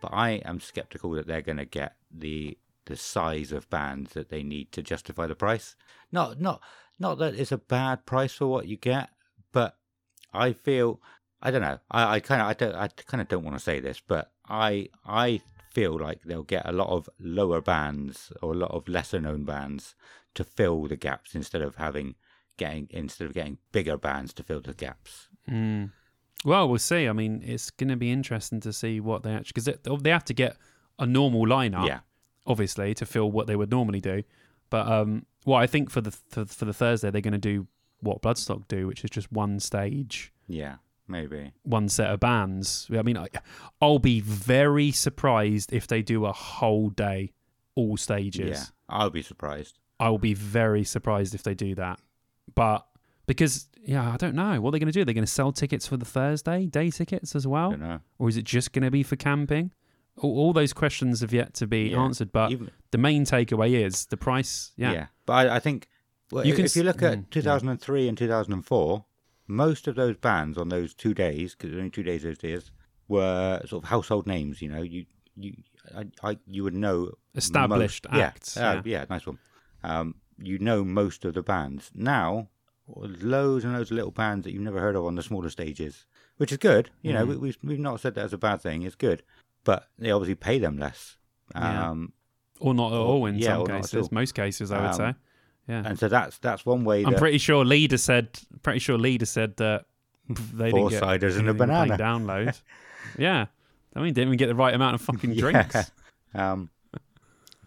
but 0.00 0.12
I 0.12 0.42
am 0.44 0.60
skeptical 0.60 1.10
that 1.12 1.26
they're 1.26 1.42
going 1.42 1.58
to 1.58 1.64
get 1.64 1.96
the 2.10 2.58
the 2.86 2.96
size 2.96 3.52
of 3.52 3.70
bands 3.70 4.14
that 4.14 4.30
they 4.30 4.42
need 4.42 4.72
to 4.72 4.82
justify 4.82 5.26
the 5.26 5.34
price. 5.34 5.76
Not, 6.10 6.40
not, 6.40 6.60
not 6.98 7.18
that 7.18 7.34
it's 7.34 7.52
a 7.52 7.58
bad 7.58 8.04
price 8.04 8.32
for 8.34 8.46
what 8.46 8.66
you 8.66 8.76
get, 8.76 9.10
but 9.52 9.76
I 10.32 10.52
feel 10.52 11.00
I 11.42 11.50
don't 11.50 11.62
know. 11.62 11.78
I, 11.90 12.16
I 12.16 12.20
kind 12.20 12.42
of 12.42 12.48
I 12.48 12.54
don't 12.54 12.74
I 12.74 12.88
kind 12.88 13.20
of 13.20 13.28
don't 13.28 13.44
want 13.44 13.56
to 13.56 13.62
say 13.62 13.80
this, 13.80 14.00
but 14.06 14.32
I 14.48 14.88
I 15.06 15.40
feel 15.70 15.98
like 15.98 16.22
they'll 16.24 16.42
get 16.42 16.68
a 16.68 16.72
lot 16.72 16.88
of 16.88 17.08
lower 17.18 17.60
bands 17.60 18.32
or 18.42 18.52
a 18.52 18.56
lot 18.56 18.72
of 18.72 18.88
lesser 18.88 19.20
known 19.20 19.44
bands 19.44 19.94
to 20.34 20.44
fill 20.44 20.86
the 20.86 20.96
gaps 20.96 21.34
instead 21.34 21.62
of 21.62 21.76
having 21.76 22.16
getting 22.56 22.88
instead 22.90 23.26
of 23.26 23.34
getting 23.34 23.58
bigger 23.72 23.96
bands 23.96 24.32
to 24.34 24.42
fill 24.42 24.60
the 24.60 24.74
gaps. 24.74 25.28
Mm. 25.48 25.92
Well, 26.44 26.68
we'll 26.68 26.78
see. 26.78 27.06
I 27.06 27.12
mean, 27.12 27.42
it's 27.44 27.70
going 27.70 27.88
to 27.88 27.96
be 27.96 28.10
interesting 28.10 28.60
to 28.60 28.72
see 28.72 29.00
what 29.00 29.22
they 29.22 29.32
actually 29.32 29.52
because 29.54 29.64
they, 29.64 29.96
they 30.00 30.10
have 30.10 30.24
to 30.24 30.34
get 30.34 30.56
a 30.98 31.06
normal 31.06 31.46
lineup, 31.46 31.86
Yeah, 31.86 32.00
obviously, 32.46 32.94
to 32.94 33.06
fill 33.06 33.30
what 33.30 33.46
they 33.46 33.56
would 33.56 33.70
normally 33.70 34.00
do. 34.00 34.22
But 34.70 34.86
um, 34.86 35.26
well, 35.44 35.58
I 35.58 35.66
think 35.66 35.90
for 35.90 36.00
the 36.00 36.10
for, 36.10 36.44
for 36.44 36.64
the 36.64 36.72
Thursday 36.72 37.10
they're 37.10 37.20
going 37.20 37.32
to 37.32 37.38
do 37.38 37.66
what 38.00 38.22
Bloodstock 38.22 38.68
do, 38.68 38.86
which 38.86 39.04
is 39.04 39.10
just 39.10 39.30
one 39.30 39.60
stage, 39.60 40.32
yeah, 40.48 40.76
maybe. 41.06 41.52
one 41.64 41.88
set 41.88 42.10
of 42.10 42.20
bands. 42.20 42.88
I 42.96 43.02
mean, 43.02 43.18
I, 43.18 43.26
I'll 43.82 43.98
be 43.98 44.20
very 44.20 44.92
surprised 44.92 45.72
if 45.72 45.86
they 45.86 46.00
do 46.00 46.24
a 46.24 46.32
whole 46.32 46.88
day, 46.88 47.32
all 47.74 47.96
stages. 47.96 48.50
Yeah, 48.50 48.64
I'll 48.88 49.10
be 49.10 49.22
surprised. 49.22 49.78
I 49.98 50.08
will 50.08 50.18
be 50.18 50.32
very 50.32 50.84
surprised 50.84 51.34
if 51.34 51.42
they 51.42 51.54
do 51.54 51.74
that 51.74 52.00
but 52.54 52.86
because 53.34 53.68
yeah, 53.82 54.12
I 54.12 54.16
don't 54.16 54.34
know 54.34 54.60
what 54.60 54.70
they're 54.72 54.80
going 54.80 54.92
to 54.92 54.98
do. 54.98 55.04
They're 55.04 55.14
going 55.14 55.24
to 55.24 55.30
sell 55.40 55.52
tickets 55.52 55.86
for 55.86 55.96
the 55.96 56.04
Thursday 56.04 56.66
day 56.66 56.90
tickets 56.90 57.34
as 57.36 57.46
well, 57.46 57.70
don't 57.70 57.80
know. 57.80 58.00
or 58.18 58.28
is 58.28 58.36
it 58.36 58.44
just 58.44 58.72
going 58.72 58.82
to 58.84 58.90
be 58.90 59.02
for 59.02 59.16
camping? 59.16 59.70
All, 60.16 60.36
all 60.38 60.52
those 60.52 60.72
questions 60.72 61.20
have 61.20 61.32
yet 61.32 61.54
to 61.54 61.66
be 61.66 61.90
Yeah. 61.90 62.00
answered. 62.02 62.32
But 62.32 62.50
Even- 62.52 62.70
the 62.90 62.98
main 62.98 63.24
takeaway 63.24 63.84
is 63.86 64.06
the 64.06 64.16
price. 64.16 64.72
Yeah, 64.76 64.92
Yeah, 64.92 65.06
but 65.26 65.32
I, 65.34 65.56
I 65.56 65.58
think 65.60 65.88
well, 66.32 66.44
You 66.44 66.50
if, 66.52 66.56
can 66.56 66.64
if 66.66 66.76
you 66.76 66.82
s- 66.82 66.86
look 66.86 67.02
at 67.02 67.18
mm, 67.18 67.22
yeah. 67.22 67.30
2003 67.30 68.08
and 68.08 68.18
2004, 68.18 69.04
most 69.48 69.88
of 69.88 69.94
those 69.96 70.16
bands 70.16 70.58
on 70.58 70.68
those 70.68 70.94
two 70.94 71.14
days, 71.14 71.54
because 71.54 71.76
only 71.76 71.90
two 71.90 72.02
days 72.02 72.22
those 72.22 72.38
days, 72.38 72.70
were 73.08 73.60
sort 73.66 73.82
of 73.84 73.88
household 73.88 74.26
names. 74.26 74.60
You 74.62 74.68
know, 74.70 74.82
you 74.82 75.06
you 75.36 75.54
I, 75.96 76.04
I 76.22 76.38
you 76.46 76.62
would 76.64 76.74
know 76.74 77.12
established 77.34 78.06
most, 78.08 78.16
yeah, 78.18 78.26
acts. 78.26 78.56
uh, 78.56 78.82
yeah, 78.84 79.04
nice 79.10 79.26
one. 79.26 79.38
Um, 79.82 80.14
you 80.38 80.58
know 80.58 80.84
most 80.84 81.24
of 81.24 81.34
the 81.34 81.42
bands 81.42 81.90
now. 81.94 82.48
Loads 82.96 83.64
and 83.64 83.72
loads 83.72 83.90
of 83.90 83.96
little 83.96 84.10
bands 84.10 84.44
that 84.44 84.52
you've 84.52 84.62
never 84.62 84.80
heard 84.80 84.96
of 84.96 85.04
on 85.04 85.14
the 85.14 85.22
smaller 85.22 85.50
stages, 85.50 86.06
which 86.38 86.52
is 86.52 86.58
good. 86.58 86.90
You 87.02 87.12
know, 87.12 87.24
Mhm. 87.24 87.28
we, 87.28 87.36
we've 87.36 87.58
we've 87.62 87.78
not 87.78 88.00
said 88.00 88.14
that 88.16 88.24
as 88.24 88.32
a 88.32 88.38
bad 88.38 88.60
thing. 88.60 88.82
It's 88.82 88.94
good, 88.96 89.22
but 89.64 89.88
they 89.98 90.10
obviously 90.10 90.34
pay 90.34 90.58
them 90.58 90.78
less. 90.78 91.16
Yeah. 91.54 91.90
Um, 91.90 92.12
or 92.58 92.74
not 92.74 92.92
at 92.92 92.98
all 92.98 93.26
in 93.26 93.36
yeah, 93.38 93.46
some 93.54 93.62
or 93.62 93.68
not 93.68 93.76
at 93.76 93.82
cases. 93.82 94.12
Most 94.12 94.34
cases, 94.34 94.70
I 94.72 94.80
would 94.80 94.86
Um, 94.90 94.94
say. 94.94 95.14
Yeah, 95.68 95.82
and 95.86 95.98
so 95.98 96.08
that's 96.08 96.38
that's 96.38 96.66
one 96.66 96.84
way. 96.84 97.04
I'm 97.04 97.14
pretty 97.14 97.38
sure 97.38 97.64
leader 97.64 97.96
said. 97.98 98.38
Pretty 98.62 98.80
sure 98.80 98.98
leader 98.98 99.26
said 99.26 99.56
that 99.58 99.86
they 100.28 100.70
Four 100.70 100.90
didn't 100.90 101.00
get 101.00 101.02
ciders 101.20 101.38
and 101.38 101.48
a 101.48 101.52
didn't 101.52 101.56
even 101.56 101.68
pay 101.68 101.96
banana. 101.96 101.98
download. 101.98 102.60
yeah, 103.18 103.46
I 103.94 104.00
mean, 104.00 104.12
didn't 104.14 104.28
even 104.28 104.36
get 104.38 104.46
the 104.48 104.54
right 104.54 104.74
amount 104.74 104.94
of 104.96 105.00
fucking 105.02 105.32
Yeah. 105.32 105.40
drinks. 105.40 105.92
Um, 106.32 106.70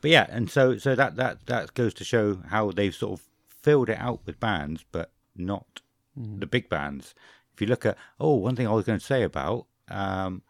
but 0.02 0.10
yeah, 0.12 0.26
and 0.30 0.50
so 0.50 0.78
so 0.78 0.96
that 0.96 1.16
that 1.18 1.46
that 1.48 1.74
goes 1.74 1.94
to 1.96 2.04
show 2.06 2.40
how 2.48 2.72
they've 2.72 2.96
sort 2.96 3.20
of 3.20 3.26
filled 3.50 3.90
it 3.90 3.98
out 3.98 4.22
with 4.26 4.40
bands, 4.40 4.86
but 4.92 5.12
not 5.36 5.82
Mm. 6.20 6.40
the 6.40 6.46
big 6.46 6.70
bands. 6.70 7.16
If 7.56 7.62
you 7.62 7.66
look 7.68 7.86
at 7.88 7.98
oh, 8.20 8.36
one 8.36 8.56
thing 8.56 8.68
I 8.68 8.72
was 8.72 8.86
going 8.86 9.00
to 9.00 9.06
say 9.06 9.24
about 9.24 9.66
um, 9.90 10.44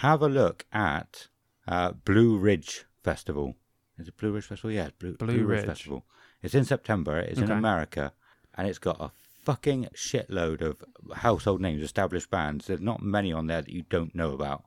have 0.00 0.20
a 0.20 0.28
look 0.28 0.66
at 0.72 1.28
uh, 1.66 1.92
Blue 1.92 2.36
Ridge 2.36 2.84
Festival. 3.02 3.54
Is 3.98 4.08
it 4.08 4.16
Blue 4.18 4.30
Ridge 4.32 4.44
Festival? 4.44 4.72
Yeah, 4.72 4.90
Blue, 4.98 5.14
Blue 5.16 5.38
Ridge. 5.38 5.60
Ridge. 5.60 5.64
Festival. 5.66 6.04
It's 6.42 6.54
in 6.54 6.66
September. 6.66 7.16
It's 7.18 7.40
in 7.40 7.50
America, 7.50 8.12
and 8.54 8.68
it's 8.68 8.78
got 8.78 9.00
a 9.00 9.10
fucking 9.42 9.88
shitload 9.94 10.60
of 10.60 10.84
household 11.14 11.62
names, 11.62 11.82
established 11.82 12.30
bands. 12.30 12.66
There's 12.66 12.80
not 12.80 13.00
many 13.02 13.32
on 13.32 13.46
there 13.46 13.62
that 13.62 13.72
you 13.72 13.84
don't 13.88 14.14
know 14.14 14.32
about, 14.32 14.64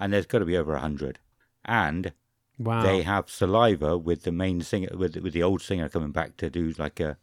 and 0.00 0.12
there's 0.12 0.26
got 0.26 0.40
to 0.40 0.44
be 0.44 0.56
over 0.56 0.74
a 0.74 0.80
hundred. 0.80 1.20
And 1.64 2.12
Wow. 2.58 2.82
they 2.82 3.02
have 3.02 3.30
saliva 3.30 3.96
with 3.96 4.24
the 4.24 4.32
main 4.32 4.62
singer 4.62 4.90
with 4.94 5.16
with 5.16 5.32
the 5.32 5.42
old 5.44 5.62
singer 5.62 5.88
coming 5.88 6.10
back 6.12 6.36
to 6.38 6.50
do 6.50 6.72
like 6.76 6.98
a 6.98 7.16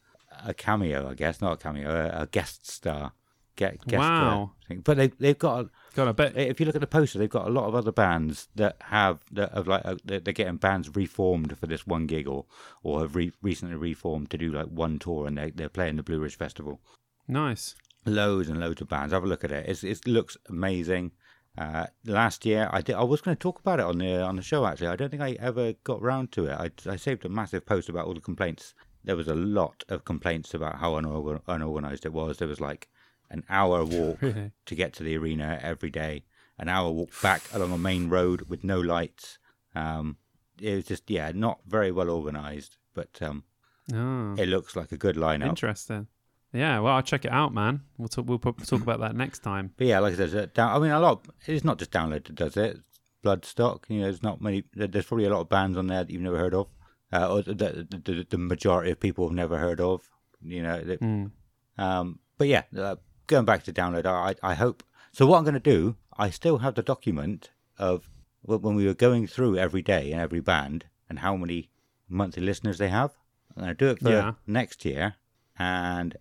a 0.46 0.54
cameo, 0.54 1.10
I 1.10 1.14
guess, 1.14 1.42
not 1.42 1.54
a 1.54 1.58
cameo, 1.58 1.90
a, 1.90 2.24
a 2.24 2.28
guest 2.28 2.70
star. 2.70 3.14
Get 3.56 3.86
guest 3.88 4.00
Wow. 4.00 4.52
thing. 4.70 4.80
But 4.86 4.96
they 4.98 5.08
they've 5.08 5.38
got 5.38 5.68
God, 5.94 6.08
I 6.08 6.12
bet. 6.14 6.38
if 6.38 6.62
you 6.62 6.66
look 6.66 6.76
at 6.76 6.82
the 6.82 6.88
poster, 6.88 7.20
they've 7.20 7.30
got 7.30 7.46
a 7.48 7.52
lot 7.52 7.66
of 7.68 7.76
other 7.76 7.92
bands 7.92 8.48
that 8.56 8.78
have 8.84 9.20
that 9.34 9.54
have 9.54 9.68
like 9.68 9.82
uh, 9.86 9.96
they're, 10.06 10.22
they're 10.22 10.34
getting 10.34 10.56
bands 10.56 10.96
reformed 10.96 11.58
for 11.60 11.68
this 11.68 11.86
one 11.86 12.08
gig 12.08 12.26
or 12.26 12.46
or 12.84 13.02
have 13.02 13.16
re- 13.18 13.34
recently 13.42 13.76
reformed 13.76 14.30
to 14.32 14.38
do 14.38 14.52
like 14.54 14.68
one 14.68 14.98
tour 14.98 15.28
and 15.28 15.38
they 15.38 15.50
they're 15.52 15.68
playing 15.68 15.98
the 15.98 16.04
Blue 16.04 16.20
Ridge 16.20 16.38
Festival. 16.38 16.80
Nice. 17.28 17.76
Loads 18.06 18.48
and 18.48 18.62
loads 18.62 18.80
of 18.82 18.88
bands. 18.88 19.12
Have 19.12 19.26
a 19.26 19.28
look 19.28 19.44
at 19.44 19.52
it. 19.52 19.68
It's, 19.68 19.84
it 19.84 20.08
looks 20.08 20.38
amazing. 20.48 21.12
Uh, 21.58 21.88
last 22.06 22.46
year, 22.46 22.70
I 22.72 22.80
did. 22.82 22.96
I 22.96 23.04
was 23.04 23.20
going 23.20 23.36
to 23.36 23.40
talk 23.42 23.60
about 23.60 23.82
it 23.82 23.86
on 23.86 23.98
the 23.98 24.22
on 24.22 24.38
the 24.38 24.42
show. 24.42 24.66
Actually, 24.66 24.88
I 24.88 24.96
don't 24.96 25.10
think 25.10 25.22
I 25.22 25.32
ever 25.34 25.74
got 25.84 26.02
round 26.02 26.32
to 26.34 26.46
it. 26.46 26.54
I, 26.54 26.72
I 26.90 26.96
saved 26.96 27.26
a 27.26 27.30
massive 27.30 27.66
post 27.66 27.90
about 27.90 28.06
all 28.06 28.14
the 28.14 28.22
complaints. 28.22 28.74
There 29.10 29.16
was 29.16 29.28
a 29.28 29.34
lot 29.36 29.84
of 29.90 30.06
complaints 30.06 30.54
about 30.54 30.76
how 30.78 30.92
unorgan- 30.94 31.42
unorganized 31.48 32.06
it 32.06 32.14
was. 32.14 32.38
There 32.38 32.48
was 32.48 32.62
like 32.62 32.88
an 33.32 33.44
hour 33.50 33.84
walk 33.84 34.22
Really? 34.22 34.52
to 34.68 34.76
get 34.76 34.94
to 34.94 35.04
the 35.04 35.18
arena 35.18 35.60
every 35.64 35.90
day, 35.90 36.26
an 36.60 36.70
hour 36.70 36.92
walk 36.92 37.10
back 37.22 37.42
along 37.52 37.72
a 37.72 37.78
main 37.80 38.08
road 38.10 38.44
with 38.50 38.64
no 38.64 38.80
lights. 38.80 39.40
Um, 39.74 40.18
it 40.62 40.76
was 40.76 40.86
just 40.86 41.10
yeah, 41.10 41.32
not 41.34 41.60
very 41.66 41.92
well 41.92 42.10
organized, 42.12 42.78
but 42.94 43.20
um, 43.22 43.44
Oh, 43.92 44.36
it 44.38 44.46
looks 44.48 44.76
like 44.76 44.92
a 44.92 44.98
good 44.98 45.16
lineup. 45.16 45.48
interesting. 45.50 46.06
Yeah, 46.54 46.80
well, 46.80 46.94
I'll 46.96 47.02
check 47.02 47.26
it 47.26 47.32
out, 47.32 47.52
man. 47.54 47.82
We'll 47.98 48.10
talk. 48.10 48.28
We'll 48.28 48.38
talk 48.40 48.82
about 48.82 49.00
that 49.00 49.16
next 49.16 49.40
time. 49.40 49.72
But 49.78 49.88
yeah, 49.88 50.00
like 50.00 50.14
I 50.14 50.18
said, 50.18 50.36
uh, 50.36 50.46
down, 50.54 50.76
I 50.76 50.80
mean, 50.80 50.92
a 50.92 51.00
lot. 51.00 51.26
It's 51.48 51.64
not 51.66 51.80
just 51.80 51.92
download 51.92 52.26
that 52.26 52.36
does 52.36 52.58
it. 52.58 52.80
Bloodstock. 53.24 53.84
You 53.88 53.98
know, 54.00 54.04
there's 54.06 54.24
not 54.24 54.42
many. 54.42 54.64
There's 54.74 55.06
probably 55.08 55.26
a 55.26 55.30
lot 55.34 55.42
of 55.42 55.50
bands 55.50 55.78
on 55.78 55.88
there 55.88 56.04
that 56.04 56.12
you've 56.12 56.22
never 56.22 56.38
heard 56.38 56.54
of, 56.54 56.68
uh, 57.12 57.42
the, 57.42 57.88
the, 57.90 58.26
the 58.30 58.38
majority 58.38 58.92
of 58.92 59.00
people 59.00 59.28
have 59.28 59.36
never 59.36 59.58
heard 59.58 59.82
of. 59.82 60.10
You 60.42 60.64
know, 60.64 60.82
that- 60.84 61.02
Mm. 61.02 61.32
um, 61.78 62.20
but 62.38 62.48
yeah, 62.48 62.64
uh, 62.78 62.96
going 63.28 63.46
back 63.46 63.64
to 63.64 63.74
download, 63.74 64.06
I 64.06 64.36
I 64.42 64.54
hope. 64.56 64.84
So 65.12 65.26
what 65.26 65.38
I'm 65.38 65.44
going 65.44 65.54
to 65.56 65.60
do, 65.60 65.96
I 66.18 66.30
still 66.30 66.60
have 66.60 66.76
the 66.76 66.84
document 66.84 67.50
of 67.78 68.10
when 68.44 68.76
we 68.76 68.86
were 68.86 68.94
going 68.94 69.28
through 69.28 69.58
every 69.58 69.82
day 69.82 70.12
and 70.12 70.22
every 70.22 70.40
band 70.40 70.86
and 71.10 71.20
how 71.20 71.36
many 71.36 71.70
monthly 72.08 72.44
listeners 72.44 72.78
they 72.78 72.90
have. 72.90 73.12
I'm 73.56 73.64
going 73.64 73.76
to 73.76 73.86
do 73.86 73.92
it 73.92 74.00
for 74.00 74.10
Yeah. 74.12 74.34
next 74.48 74.86
year 74.86 75.16
and 75.58 76.16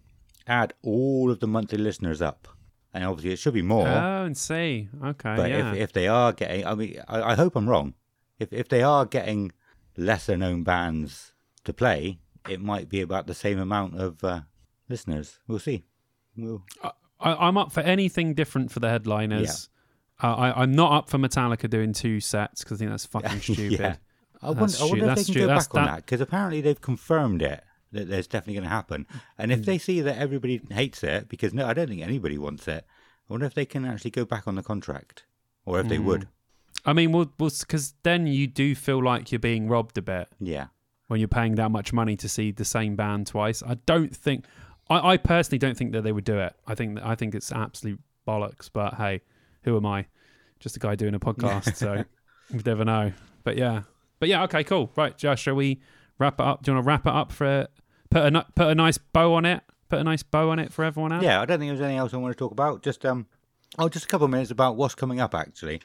add 0.47 0.73
all 0.83 1.31
of 1.31 1.39
the 1.41 1.47
monthly 1.47 1.79
listeners 1.79 2.21
up. 2.23 2.49
And 2.95 3.05
obviously, 3.05 3.33
it 3.33 3.39
should 3.39 3.55
be 3.55 3.63
more. 3.63 3.87
Oh, 3.87 4.25
and 4.25 4.37
see. 4.37 4.89
Okay. 5.05 5.37
But 5.37 5.51
yeah. 5.51 5.71
if, 5.73 5.77
if 5.77 5.93
they 5.93 6.09
are 6.09 6.33
getting, 6.33 6.67
I 6.67 6.75
mean, 6.75 7.01
I, 7.07 7.23
I 7.33 7.35
hope 7.37 7.55
I'm 7.55 7.69
wrong. 7.69 7.95
If 8.39 8.53
if 8.53 8.69
they 8.69 8.83
are 8.83 9.05
getting 9.05 9.53
lesser 9.99 10.37
known 10.37 10.63
bands 10.63 11.33
to 11.65 11.73
play, 11.73 12.21
it 12.49 12.61
might 12.61 12.89
be 12.89 13.01
about 13.01 13.27
the 13.27 13.35
same 13.35 13.59
amount 13.59 14.01
of 14.01 14.23
uh, 14.25 14.41
listeners. 14.89 15.39
We'll 15.47 15.59
see. 15.59 15.85
We'll, 16.37 16.63
I, 16.83 16.93
I'm 17.21 17.59
up 17.59 17.73
for 17.73 17.81
anything 17.81 18.35
different 18.35 18.71
for 18.71 18.81
the 18.81 18.89
headliners. 18.89 19.69
Uh, 20.23 20.35
I, 20.35 20.63
I'm 20.63 20.73
not 20.73 20.93
up 20.93 21.09
for 21.11 21.19
Metallica 21.19 21.69
doing 21.69 21.93
two 21.93 22.21
sets 22.21 22.63
because 22.65 22.79
I 22.79 22.79
think 22.79 22.91
that's 22.93 23.07
fucking 23.07 23.41
stupid. 23.41 23.73
yeah. 23.81 23.97
I 24.41 24.53
That's 24.53 24.81
wonder, 24.81 25.01
I 25.01 25.01
wonder 25.01 25.13
if 25.21 25.27
they 25.27 25.33
can 25.33 25.43
go 25.43 25.47
that's 25.49 25.67
back 25.67 25.75
on 25.75 25.85
that- 25.87 25.95
that 25.97 26.07
because 26.07 26.21
apparently 26.21 26.61
they've 26.61 26.81
confirmed 26.81 27.43
it 27.43 27.63
that 27.91 28.09
there's 28.09 28.27
definitely 28.29 28.55
going 28.55 28.65
to 28.65 28.69
happen. 28.71 29.07
And 29.37 29.51
if 29.51 29.65
they 29.65 29.79
see 29.79 30.01
that 30.03 30.19
everybody 30.19 30.61
hates 30.71 31.03
it, 31.03 31.29
because 31.29 31.55
no, 31.55 31.67
I 31.67 31.73
don't 31.73 31.89
think 31.89 32.03
anybody 32.03 32.37
wants 32.39 32.69
it. 32.69 32.85
I 33.29 33.33
wonder 33.33 33.47
if 33.47 33.55
they 33.55 33.65
can 33.65 33.85
actually 33.85 34.11
go 34.13 34.25
back 34.25 34.47
on 34.47 34.55
the 34.57 34.63
contract, 34.63 35.25
or 35.65 35.81
if 35.81 35.89
they 35.89 35.99
would. 35.99 36.29
I 36.89 36.95
mean, 36.95 37.13
well, 37.13 37.31
because 37.37 37.95
then 38.03 38.27
you 38.27 38.47
do 38.47 38.75
feel 38.75 39.03
like 39.05 39.31
you're 39.31 39.39
being 39.39 39.69
robbed 39.69 39.99
a 39.99 40.03
bit 40.03 40.29
Yeah, 40.41 40.69
when 41.09 41.21
you're 41.21 41.29
paying 41.29 41.57
that 41.57 41.71
much 41.71 41.93
money 41.93 42.17
to 42.17 42.29
see 42.31 42.51
the 42.51 42.65
same 42.65 42.97
band 42.97 43.27
twice. 43.27 43.63
I 43.63 43.75
don't 43.85 44.17
think, 44.17 44.47
I, 44.89 45.13
I 45.13 45.17
personally 45.19 45.59
don't 45.59 45.77
think 45.77 45.93
that 45.93 46.01
they 46.03 46.13
would 46.13 46.25
do 46.25 46.39
it. 46.39 46.55
I 46.67 46.75
think 46.75 46.95
that 46.95 47.05
I 47.05 47.15
think 47.15 47.35
it's 47.35 47.53
absolute 47.53 48.01
bollocks. 48.27 48.71
But 48.73 48.95
hey, 48.95 49.21
who 49.65 49.77
am 49.77 49.85
I? 49.85 50.07
Just 50.61 50.77
a 50.77 50.81
guy 50.81 50.95
doing 50.95 51.15
a 51.15 51.21
podcast, 51.21 51.77
so 51.77 52.05
you 52.51 52.61
never 52.65 52.87
know. 52.87 53.13
But 53.45 53.59
yeah, 53.59 53.83
but 54.19 54.31
yeah, 54.31 54.43
okay, 54.45 54.65
cool. 54.65 54.91
Right, 54.97 55.17
Josh, 55.17 55.43
shall 55.43 55.57
we 55.57 55.83
wrap 56.19 56.41
it 56.41 56.47
up? 56.47 56.63
Do 56.63 56.71
you 56.71 56.77
want 56.77 56.85
to 56.85 56.89
wrap 56.89 57.07
it 57.07 57.13
up 57.13 57.33
for 57.33 57.69
put 58.11 58.35
a 58.35 58.47
put 58.55 58.69
a 58.69 58.75
nice 58.75 58.97
bow 58.97 59.35
on 59.35 59.45
it? 59.45 59.63
Put 59.91 60.01
a 60.01 60.05
nice 60.05 60.23
bow 60.23 60.51
on 60.51 60.59
it 60.59 60.73
for 60.73 60.85
everyone 60.85 61.13
else. 61.13 61.23
yeah. 61.23 61.41
I 61.41 61.45
don't 61.45 61.59
think 61.59 61.71
there's 61.71 61.81
anything 61.81 61.99
else 61.99 62.15
I 62.15 62.17
want 62.17 62.35
to 62.35 62.39
talk 62.39 62.53
about. 62.53 62.83
Just 62.83 63.05
um, 63.05 63.27
oh, 63.79 63.91
just 63.91 64.07
a 64.07 64.09
couple 64.09 64.25
of 64.25 64.31
minutes 64.31 64.51
about 64.51 64.77
what's 64.77 64.95
coming 64.95 65.21
up 65.21 65.35
actually. 65.35 65.83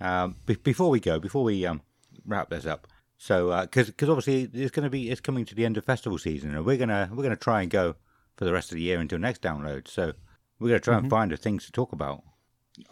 Um, 0.00 0.36
be- 0.46 0.54
before 0.56 0.90
we 0.90 1.00
go, 1.00 1.18
before 1.18 1.44
we 1.44 1.64
um 1.66 1.82
wrap 2.26 2.50
this 2.50 2.66
up. 2.66 2.86
So 3.18 3.60
because 3.62 3.86
because 3.86 4.08
obviously 4.08 4.50
it's 4.52 4.70
going 4.70 4.84
to 4.84 4.90
be 4.90 5.10
it's 5.10 5.20
coming 5.20 5.44
to 5.46 5.54
the 5.54 5.64
end 5.64 5.76
of 5.76 5.84
festival 5.84 6.18
season, 6.18 6.54
and 6.54 6.64
we're 6.64 6.76
gonna 6.76 7.08
we're 7.12 7.22
gonna 7.22 7.36
try 7.36 7.62
and 7.62 7.70
go 7.70 7.94
for 8.36 8.44
the 8.44 8.52
rest 8.52 8.70
of 8.70 8.76
the 8.76 8.82
year 8.82 8.98
until 9.00 9.18
next 9.18 9.42
download. 9.42 9.88
So 9.88 10.12
we're 10.58 10.68
gonna 10.68 10.80
try 10.80 10.98
and 10.98 11.08
find 11.10 11.30
the 11.30 11.36
things 11.36 11.64
to 11.66 11.72
talk 11.72 11.92
about. 11.92 12.22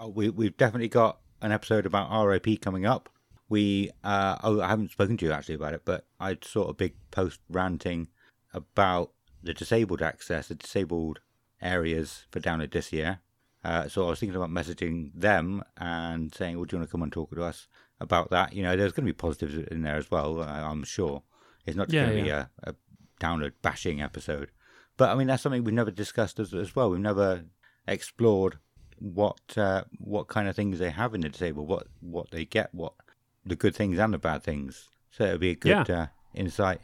Uh, 0.01 0.09
We 0.09 0.31
we've 0.31 0.57
definitely 0.57 0.89
got 0.89 1.19
an 1.41 1.53
episode 1.53 1.87
about 1.87 2.24
RIP 2.24 2.61
coming 2.61 2.87
up. 2.87 3.09
We 3.49 3.91
uh 4.05 4.39
oh 4.43 4.61
I 4.61 4.69
haven't 4.69 4.93
spoken 4.93 5.16
to 5.19 5.27
you 5.27 5.33
actually 5.33 5.57
about 5.57 5.74
it, 5.74 5.83
but 5.85 6.07
I 6.20 6.39
saw 6.43 6.69
a 6.69 6.74
big 6.74 6.95
post 7.11 7.41
ranting 7.51 8.09
about 8.55 9.11
the 9.43 9.53
disabled 9.53 10.01
access, 10.03 10.49
the 10.49 10.55
disabled 10.55 11.20
areas 11.61 12.27
for 12.31 12.41
download 12.41 12.70
this 12.73 12.93
year. 12.93 13.20
Uh, 13.64 13.89
so 13.89 14.06
I 14.06 14.10
was 14.10 14.20
thinking 14.20 14.36
about 14.36 14.51
messaging 14.51 15.10
them 15.14 15.62
and 15.76 16.34
saying, 16.34 16.59
"Would 16.59 16.72
you 16.72 16.78
want 16.78 16.89
to 16.89 16.93
come 16.93 17.02
and 17.02 17.12
talk 17.12 17.30
to 17.34 17.43
us 17.44 17.68
about 18.01 18.30
that?" 18.30 18.52
You 18.55 18.62
know, 18.62 18.76
there's 18.76 18.93
going 18.93 19.06
to 19.06 19.12
be 19.12 19.16
positives 19.16 19.55
in 19.70 19.82
there 19.82 19.97
as 19.97 20.10
well. 20.10 20.43
I- 20.43 20.62
I'm 20.62 20.82
sure 20.84 21.22
it's 21.66 21.76
not 21.76 21.86
just 21.89 21.94
Yeah, 21.94 22.06
going 22.06 22.16
to 22.18 22.22
be 22.24 22.30
a, 22.30 22.51
a 22.64 22.74
download 23.20 23.52
bashing 23.62 24.02
episode. 24.02 24.51
But 24.97 25.10
I 25.10 25.14
mean, 25.14 25.28
that's 25.28 25.43
something 25.43 25.62
we've 25.64 25.72
never 25.74 25.90
discussed 25.93 26.39
as, 26.40 26.52
as 26.52 26.74
well. 26.76 26.90
We've 26.90 27.01
never 27.01 27.44
explored 27.86 28.59
what 28.98 29.40
uh, 29.56 29.84
what 29.98 30.28
kind 30.28 30.48
of 30.48 30.56
things 30.56 30.78
they 30.78 30.90
have 30.90 31.14
in 31.14 31.20
the 31.22 31.28
disabled, 31.28 31.68
what 31.68 31.86
what 32.01 32.30
they 32.30 32.44
get, 32.44 32.74
what 32.74 32.94
the 33.44 33.56
good 33.56 33.74
things 33.74 33.98
and 33.98 34.12
the 34.14 34.18
bad 34.18 34.43
things. 34.43 34.89
So 35.10 35.24
it'd 35.24 35.40
be 35.40 35.51
a 35.51 35.55
good 35.55 35.90
uh, 35.90 36.06
insight 36.34 36.80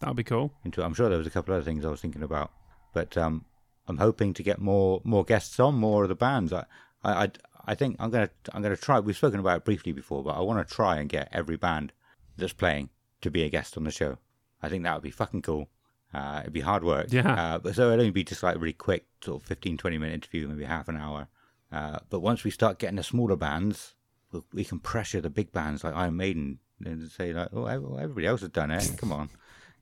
that'd 0.00 0.16
be 0.16 0.24
cool. 0.24 0.52
into 0.64 0.80
it. 0.80 0.84
I'm 0.84 0.94
sure 0.94 1.08
there 1.08 1.18
was 1.18 1.26
a 1.26 1.30
couple 1.30 1.54
of 1.54 1.58
other 1.60 1.64
things 1.64 1.84
I 1.84 1.90
was 1.90 2.00
thinking 2.00 2.22
about, 2.22 2.50
but 2.92 3.16
um, 3.16 3.44
I'm 3.90 3.98
hoping 3.98 4.32
to 4.34 4.42
get 4.42 4.60
more 4.60 5.00
more 5.04 5.24
guests 5.24 5.60
on, 5.60 5.74
more 5.74 6.04
of 6.04 6.08
the 6.08 6.14
bands. 6.14 6.52
I 6.52 6.64
I 7.04 7.24
I, 7.24 7.30
I 7.66 7.74
think 7.74 7.96
I'm 7.98 8.10
gonna 8.10 8.30
I'm 8.52 8.62
gonna 8.62 8.76
try. 8.76 9.00
We've 9.00 9.16
spoken 9.16 9.40
about 9.40 9.58
it 9.58 9.64
briefly 9.64 9.92
before, 9.92 10.22
but 10.24 10.36
I 10.36 10.40
want 10.40 10.66
to 10.66 10.74
try 10.74 10.98
and 10.98 11.08
get 11.08 11.28
every 11.32 11.56
band 11.56 11.92
that's 12.36 12.52
playing 12.52 12.90
to 13.20 13.30
be 13.30 13.42
a 13.42 13.50
guest 13.50 13.76
on 13.76 13.84
the 13.84 13.90
show. 13.90 14.18
I 14.62 14.68
think 14.68 14.84
that 14.84 14.94
would 14.94 15.02
be 15.02 15.10
fucking 15.10 15.42
cool. 15.42 15.68
Uh, 16.12 16.38
it'd 16.42 16.52
be 16.52 16.60
hard 16.60 16.84
work. 16.84 17.06
Yeah. 17.10 17.32
Uh, 17.32 17.58
but 17.58 17.74
so 17.74 17.88
it'd 17.88 18.00
only 18.00 18.10
be 18.10 18.24
just 18.24 18.42
like 18.42 18.56
really 18.56 18.72
quick, 18.72 19.06
sort 19.22 19.42
of 19.42 19.48
15, 19.48 19.76
20 19.76 19.98
minute 19.98 20.14
interview, 20.14 20.48
maybe 20.48 20.64
half 20.64 20.88
an 20.88 20.96
hour. 20.96 21.28
Uh, 21.70 21.98
but 22.08 22.20
once 22.20 22.42
we 22.42 22.50
start 22.50 22.78
getting 22.78 22.96
the 22.96 23.02
smaller 23.02 23.36
bands, 23.36 23.94
we, 24.32 24.40
we 24.52 24.64
can 24.64 24.80
pressure 24.80 25.20
the 25.20 25.30
big 25.30 25.52
bands 25.52 25.84
like 25.84 25.94
Iron 25.94 26.16
Maiden 26.16 26.58
and 26.84 27.10
say 27.10 27.32
like, 27.32 27.48
oh, 27.52 27.66
everybody 27.66 28.26
else 28.26 28.40
has 28.40 28.50
done 28.50 28.70
it. 28.70 28.92
Come 28.98 29.12
on, 29.12 29.30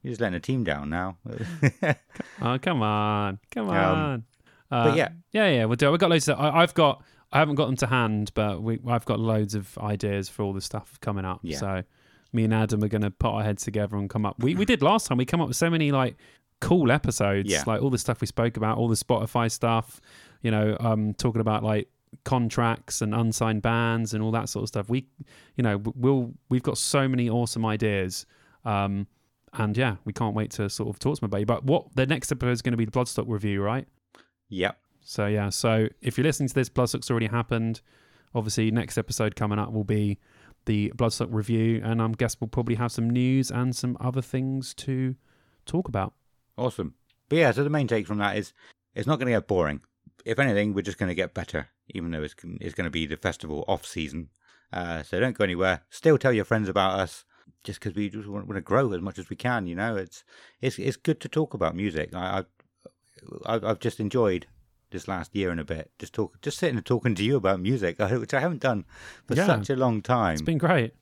you're 0.02 0.10
just 0.12 0.20
letting 0.20 0.34
the 0.34 0.40
team 0.40 0.64
down 0.64 0.90
now. 0.90 1.16
Oh, 2.40 2.58
come 2.60 2.82
on, 2.82 3.38
come 3.50 3.68
Um, 3.68 3.74
on. 3.74 4.24
Uh, 4.70 4.84
but 4.90 4.96
yeah. 4.96 5.08
yeah, 5.32 5.48
yeah. 5.48 5.64
We'll 5.64 5.76
do. 5.76 5.88
it. 5.88 5.90
We've 5.90 6.00
got 6.00 6.10
loads. 6.10 6.28
Of, 6.28 6.38
I, 6.38 6.62
I've 6.62 6.74
got. 6.74 7.02
I 7.32 7.38
haven't 7.40 7.56
got 7.56 7.66
them 7.66 7.76
to 7.76 7.86
hand, 7.86 8.30
but 8.34 8.62
we, 8.62 8.78
I've 8.88 9.04
got 9.04 9.20
loads 9.20 9.54
of 9.54 9.76
ideas 9.78 10.28
for 10.30 10.42
all 10.42 10.52
the 10.54 10.60
stuff 10.62 10.98
coming 11.02 11.24
up. 11.26 11.40
Yeah. 11.42 11.58
So 11.58 11.82
me 12.32 12.44
and 12.44 12.54
Adam 12.54 12.82
are 12.84 12.88
going 12.88 13.02
to 13.02 13.10
put 13.10 13.28
our 13.30 13.42
heads 13.42 13.62
together 13.64 13.96
and 13.96 14.08
come 14.08 14.24
up. 14.24 14.36
We 14.42 14.54
we 14.54 14.64
did 14.64 14.82
last 14.82 15.06
time. 15.08 15.18
We 15.18 15.24
come 15.26 15.40
up 15.40 15.48
with 15.48 15.56
so 15.56 15.68
many 15.68 15.90
like 15.92 16.16
cool 16.60 16.90
episodes. 16.90 17.50
Yeah. 17.50 17.64
Like 17.66 17.82
all 17.82 17.90
the 17.90 17.98
stuff 17.98 18.20
we 18.20 18.26
spoke 18.26 18.56
about, 18.56 18.78
all 18.78 18.88
the 18.88 18.94
Spotify 18.94 19.50
stuff. 19.50 20.00
You 20.42 20.50
know, 20.50 20.76
um, 20.80 21.14
talking 21.14 21.40
about 21.40 21.62
like 21.64 21.88
contracts 22.24 23.02
and 23.02 23.14
unsigned 23.14 23.60
bands 23.62 24.14
and 24.14 24.22
all 24.22 24.30
that 24.32 24.48
sort 24.48 24.62
of 24.62 24.68
stuff. 24.68 24.88
We, 24.88 25.06
you 25.56 25.62
know, 25.64 25.78
we'll 25.96 26.32
we've 26.48 26.62
got 26.62 26.78
so 26.78 27.08
many 27.08 27.28
awesome 27.28 27.64
ideas. 27.66 28.24
Um, 28.64 29.06
and 29.54 29.76
yeah, 29.76 29.96
we 30.04 30.12
can't 30.12 30.34
wait 30.34 30.50
to 30.52 30.68
sort 30.68 30.88
of 30.88 30.98
talk 30.98 31.16
to 31.16 31.20
them 31.20 31.26
about 31.26 31.40
you. 31.40 31.46
But 31.46 31.64
what 31.64 31.94
the 31.94 32.06
next 32.06 32.30
episode 32.32 32.50
is 32.50 32.62
going 32.62 32.72
to 32.72 32.78
be 32.78 32.84
the 32.84 32.90
Bloodstock 32.92 33.24
review, 33.28 33.62
right? 33.62 33.86
yep. 34.48 34.78
So 35.00 35.26
yeah, 35.26 35.48
so 35.48 35.88
if 36.02 36.18
you're 36.18 36.24
listening 36.24 36.48
to 36.50 36.54
this, 36.54 36.68
Bloodstock's 36.68 37.10
already 37.10 37.28
happened. 37.28 37.80
Obviously, 38.34 38.70
next 38.70 38.98
episode 38.98 39.36
coming 39.36 39.58
up 39.58 39.72
will 39.72 39.84
be 39.84 40.18
the 40.66 40.92
Bloodstock 40.94 41.28
review, 41.30 41.80
and 41.82 42.02
I 42.02 42.08
guess 42.08 42.36
we'll 42.40 42.48
probably 42.48 42.74
have 42.74 42.92
some 42.92 43.08
news 43.08 43.50
and 43.50 43.74
some 43.74 43.96
other 44.00 44.20
things 44.20 44.74
to 44.74 45.16
talk 45.64 45.88
about. 45.88 46.12
Awesome. 46.58 46.94
But 47.28 47.38
yeah, 47.38 47.52
so 47.52 47.64
the 47.64 47.70
main 47.70 47.86
take 47.86 48.06
from 48.06 48.18
that 48.18 48.36
is 48.36 48.52
it's 48.94 49.06
not 49.06 49.18
going 49.18 49.26
to 49.26 49.32
get 49.32 49.46
boring. 49.46 49.80
If 50.24 50.38
anything, 50.38 50.74
we're 50.74 50.82
just 50.82 50.98
going 50.98 51.08
to 51.08 51.14
get 51.14 51.32
better, 51.32 51.68
even 51.88 52.10
though 52.10 52.22
it's, 52.22 52.34
it's 52.60 52.74
going 52.74 52.84
to 52.84 52.90
be 52.90 53.06
the 53.06 53.16
festival 53.16 53.64
off 53.66 53.86
season. 53.86 54.28
Uh, 54.72 55.02
so 55.02 55.18
don't 55.20 55.36
go 55.36 55.44
anywhere. 55.44 55.82
Still 55.88 56.18
tell 56.18 56.32
your 56.32 56.44
friends 56.44 56.68
about 56.68 56.98
us, 57.00 57.24
just 57.64 57.80
because 57.80 57.94
we 57.94 58.08
just 58.08 58.28
want, 58.28 58.46
want 58.46 58.56
to 58.56 58.60
grow 58.62 58.92
as 58.92 59.00
much 59.00 59.18
as 59.18 59.28
we 59.30 59.36
can. 59.36 59.66
You 59.66 59.74
know, 59.74 59.96
it's 59.96 60.24
it's 60.60 60.78
it's 60.78 60.96
good 60.96 61.20
to 61.20 61.28
talk 61.28 61.54
about 61.54 61.74
music. 61.76 62.14
I, 62.14 62.38
I 62.38 62.44
I've 63.54 63.64
I've 63.64 63.78
just 63.80 64.00
enjoyed 64.00 64.46
this 64.90 65.06
last 65.08 65.34
year 65.36 65.50
and 65.50 65.60
a 65.60 65.64
bit, 65.64 65.90
just 65.98 66.14
talk, 66.14 66.40
just 66.40 66.56
sitting 66.58 66.76
and 66.76 66.86
talking 66.86 67.14
to 67.14 67.22
you 67.22 67.36
about 67.36 67.60
music, 67.60 67.98
which 68.10 68.32
I 68.32 68.40
haven't 68.40 68.62
done 68.62 68.86
for 69.26 69.34
Yeah. 69.34 69.46
such 69.46 69.68
a 69.70 69.76
long 69.76 70.00
time. 70.00 70.32
It's 70.32 70.42
been 70.42 70.56
great. 70.58 70.94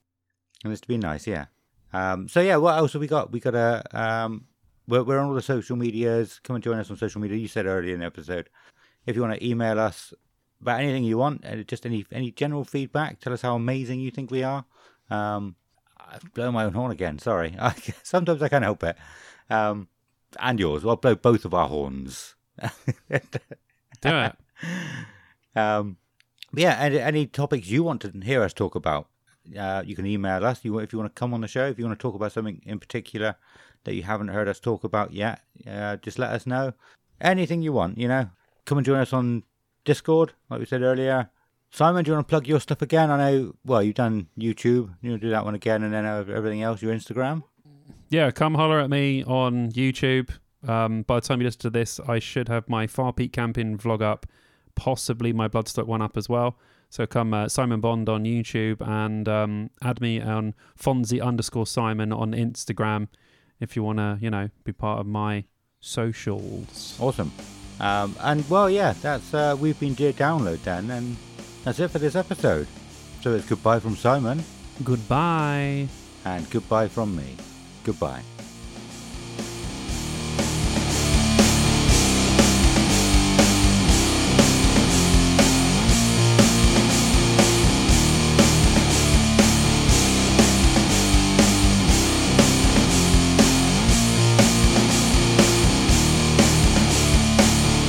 And 0.63 0.73
it's 0.73 0.81
been 0.85 0.99
nice, 0.99 1.25
yeah. 1.25 1.45
Um, 1.93 2.27
so 2.27 2.41
yeah, 2.41 2.57
what 2.57 2.77
else 2.77 2.93
have 2.93 2.99
we 2.99 3.07
got? 3.07 3.31
We 3.31 3.39
got 3.39 3.55
a 3.55 3.83
um, 3.93 4.45
we're, 4.87 5.03
we're 5.03 5.19
on 5.19 5.27
all 5.29 5.35
the 5.35 5.41
social 5.41 5.77
medias. 5.77 6.39
Come 6.43 6.55
and 6.55 6.63
join 6.63 6.79
us 6.79 6.91
on 6.91 6.97
social 6.97 7.21
media. 7.21 7.37
You 7.37 7.47
said 7.47 7.65
earlier 7.65 7.93
in 7.93 8.01
the 8.01 8.05
episode, 8.05 8.49
if 9.05 9.15
you 9.15 9.21
want 9.21 9.35
to 9.39 9.47
email 9.47 9.79
us 9.79 10.13
about 10.61 10.79
anything 10.81 11.03
you 11.05 11.17
want, 11.17 11.45
just 11.67 11.85
any 11.85 12.05
any 12.11 12.31
general 12.31 12.65
feedback, 12.65 13.19
tell 13.21 13.31
us 13.31 13.41
how 13.41 13.55
amazing 13.55 13.99
you 14.01 14.11
think 14.11 14.31
we 14.31 14.43
are. 14.43 14.65
Um, 15.09 15.55
I've 15.99 16.33
blown 16.33 16.53
my 16.53 16.65
own 16.65 16.73
horn 16.73 16.91
again. 16.91 17.19
Sorry. 17.19 17.55
Sometimes 18.03 18.41
I 18.41 18.49
can't 18.49 18.63
help 18.63 18.83
it. 18.83 18.97
Um, 19.49 19.87
and 20.39 20.59
yours. 20.59 20.83
Well, 20.83 20.91
I'll 20.91 20.97
blow 20.97 21.15
both 21.15 21.45
of 21.45 21.53
our 21.53 21.67
horns. 21.67 22.35
Do 23.09 23.19
it. 24.03 24.35
Um, 25.55 25.97
but 26.51 26.61
yeah, 26.61 26.77
any, 26.79 26.99
any 26.99 27.25
topics 27.25 27.67
you 27.67 27.83
want 27.83 28.01
to 28.01 28.11
hear 28.23 28.43
us 28.43 28.53
talk 28.53 28.75
about, 28.75 29.07
uh, 29.57 29.83
you 29.85 29.95
can 29.95 30.05
email 30.05 30.45
us. 30.45 30.63
You 30.63 30.79
if 30.79 30.93
you 30.93 30.99
want 30.99 31.13
to 31.13 31.19
come 31.19 31.33
on 31.33 31.41
the 31.41 31.47
show, 31.47 31.67
if 31.67 31.77
you 31.79 31.85
want 31.85 31.97
to 31.97 32.01
talk 32.01 32.15
about 32.15 32.31
something 32.31 32.61
in 32.65 32.79
particular 32.79 33.35
that 33.83 33.95
you 33.95 34.03
haven't 34.03 34.29
heard 34.29 34.47
us 34.47 34.59
talk 34.59 34.83
about 34.83 35.13
yet, 35.13 35.41
uh, 35.69 35.97
just 35.97 36.19
let 36.19 36.31
us 36.31 36.45
know. 36.45 36.73
Anything 37.19 37.61
you 37.61 37.73
want, 37.73 37.97
you 37.97 38.07
know. 38.07 38.29
Come 38.65 38.77
and 38.77 38.85
join 38.85 38.99
us 38.99 39.13
on 39.13 39.43
Discord, 39.85 40.33
like 40.49 40.59
we 40.59 40.65
said 40.65 40.81
earlier. 40.81 41.29
Simon, 41.69 42.03
do 42.03 42.09
you 42.11 42.15
want 42.15 42.27
to 42.27 42.29
plug 42.29 42.47
your 42.47 42.59
stuff 42.59 42.81
again? 42.81 43.11
I 43.11 43.17
know. 43.17 43.55
Well, 43.65 43.83
you've 43.83 43.95
done 43.95 44.27
YouTube. 44.37 44.95
You 45.01 45.11
want 45.11 45.21
to 45.21 45.27
do 45.27 45.29
that 45.29 45.45
one 45.45 45.55
again, 45.55 45.83
and 45.83 45.93
then 45.93 46.05
everything 46.05 46.61
else. 46.61 46.81
Your 46.81 46.93
Instagram. 46.93 47.43
Yeah, 48.09 48.31
come 48.31 48.55
holler 48.55 48.79
at 48.79 48.89
me 48.89 49.23
on 49.25 49.71
YouTube. 49.71 50.29
Um, 50.67 51.03
by 51.03 51.15
the 51.15 51.21
time 51.21 51.39
you 51.39 51.45
listen 51.45 51.61
to 51.61 51.69
this, 51.69 51.99
I 52.07 52.19
should 52.19 52.47
have 52.47 52.67
my 52.69 52.87
Far 52.87 53.13
Peak 53.13 53.33
camping 53.33 53.77
vlog 53.77 54.01
up, 54.01 54.25
possibly 54.75 55.33
my 55.33 55.47
Bloodstock 55.47 55.85
one 55.85 56.01
up 56.01 56.17
as 56.17 56.29
well. 56.29 56.57
So 56.89 57.05
come 57.05 57.33
uh, 57.33 57.49
Simon 57.49 57.81
Bond 57.81 58.07
on 58.07 58.23
YouTube 58.23 58.81
and 58.81 59.27
um, 59.27 59.69
add 59.83 59.99
me 59.99 60.21
on 60.21 60.55
Fonzie 60.79 61.21
underscore 61.21 61.67
Simon 61.67 62.13
on 62.13 62.31
Instagram 62.31 63.09
if 63.59 63.75
you 63.75 63.83
want 63.83 63.97
to, 63.97 64.17
you 64.21 64.29
know, 64.29 64.49
be 64.63 64.71
part 64.71 64.99
of 64.99 65.05
my 65.05 65.43
socials. 65.81 66.97
Awesome. 66.99 67.31
Um, 67.79 68.15
and 68.21 68.49
well, 68.49 68.69
yeah, 68.69 68.93
that's 68.93 69.33
uh, 69.33 69.55
we've 69.59 69.79
been 69.79 69.93
Dear 69.93 70.13
Download 70.13 70.61
then, 70.63 70.89
and 70.89 71.17
that's 71.67 71.79
it 71.81 71.89
for 71.91 71.99
this 71.99 72.15
episode. 72.15 72.65
So 73.21 73.35
it's 73.35 73.45
goodbye 73.45 73.79
from 73.79 73.97
Simon 73.97 74.41
Goodbye. 74.85 75.87
and 76.23 76.49
goodbye 76.49 76.87
from 76.87 77.13
me. 77.15 77.35
Goodbye. 77.83 78.21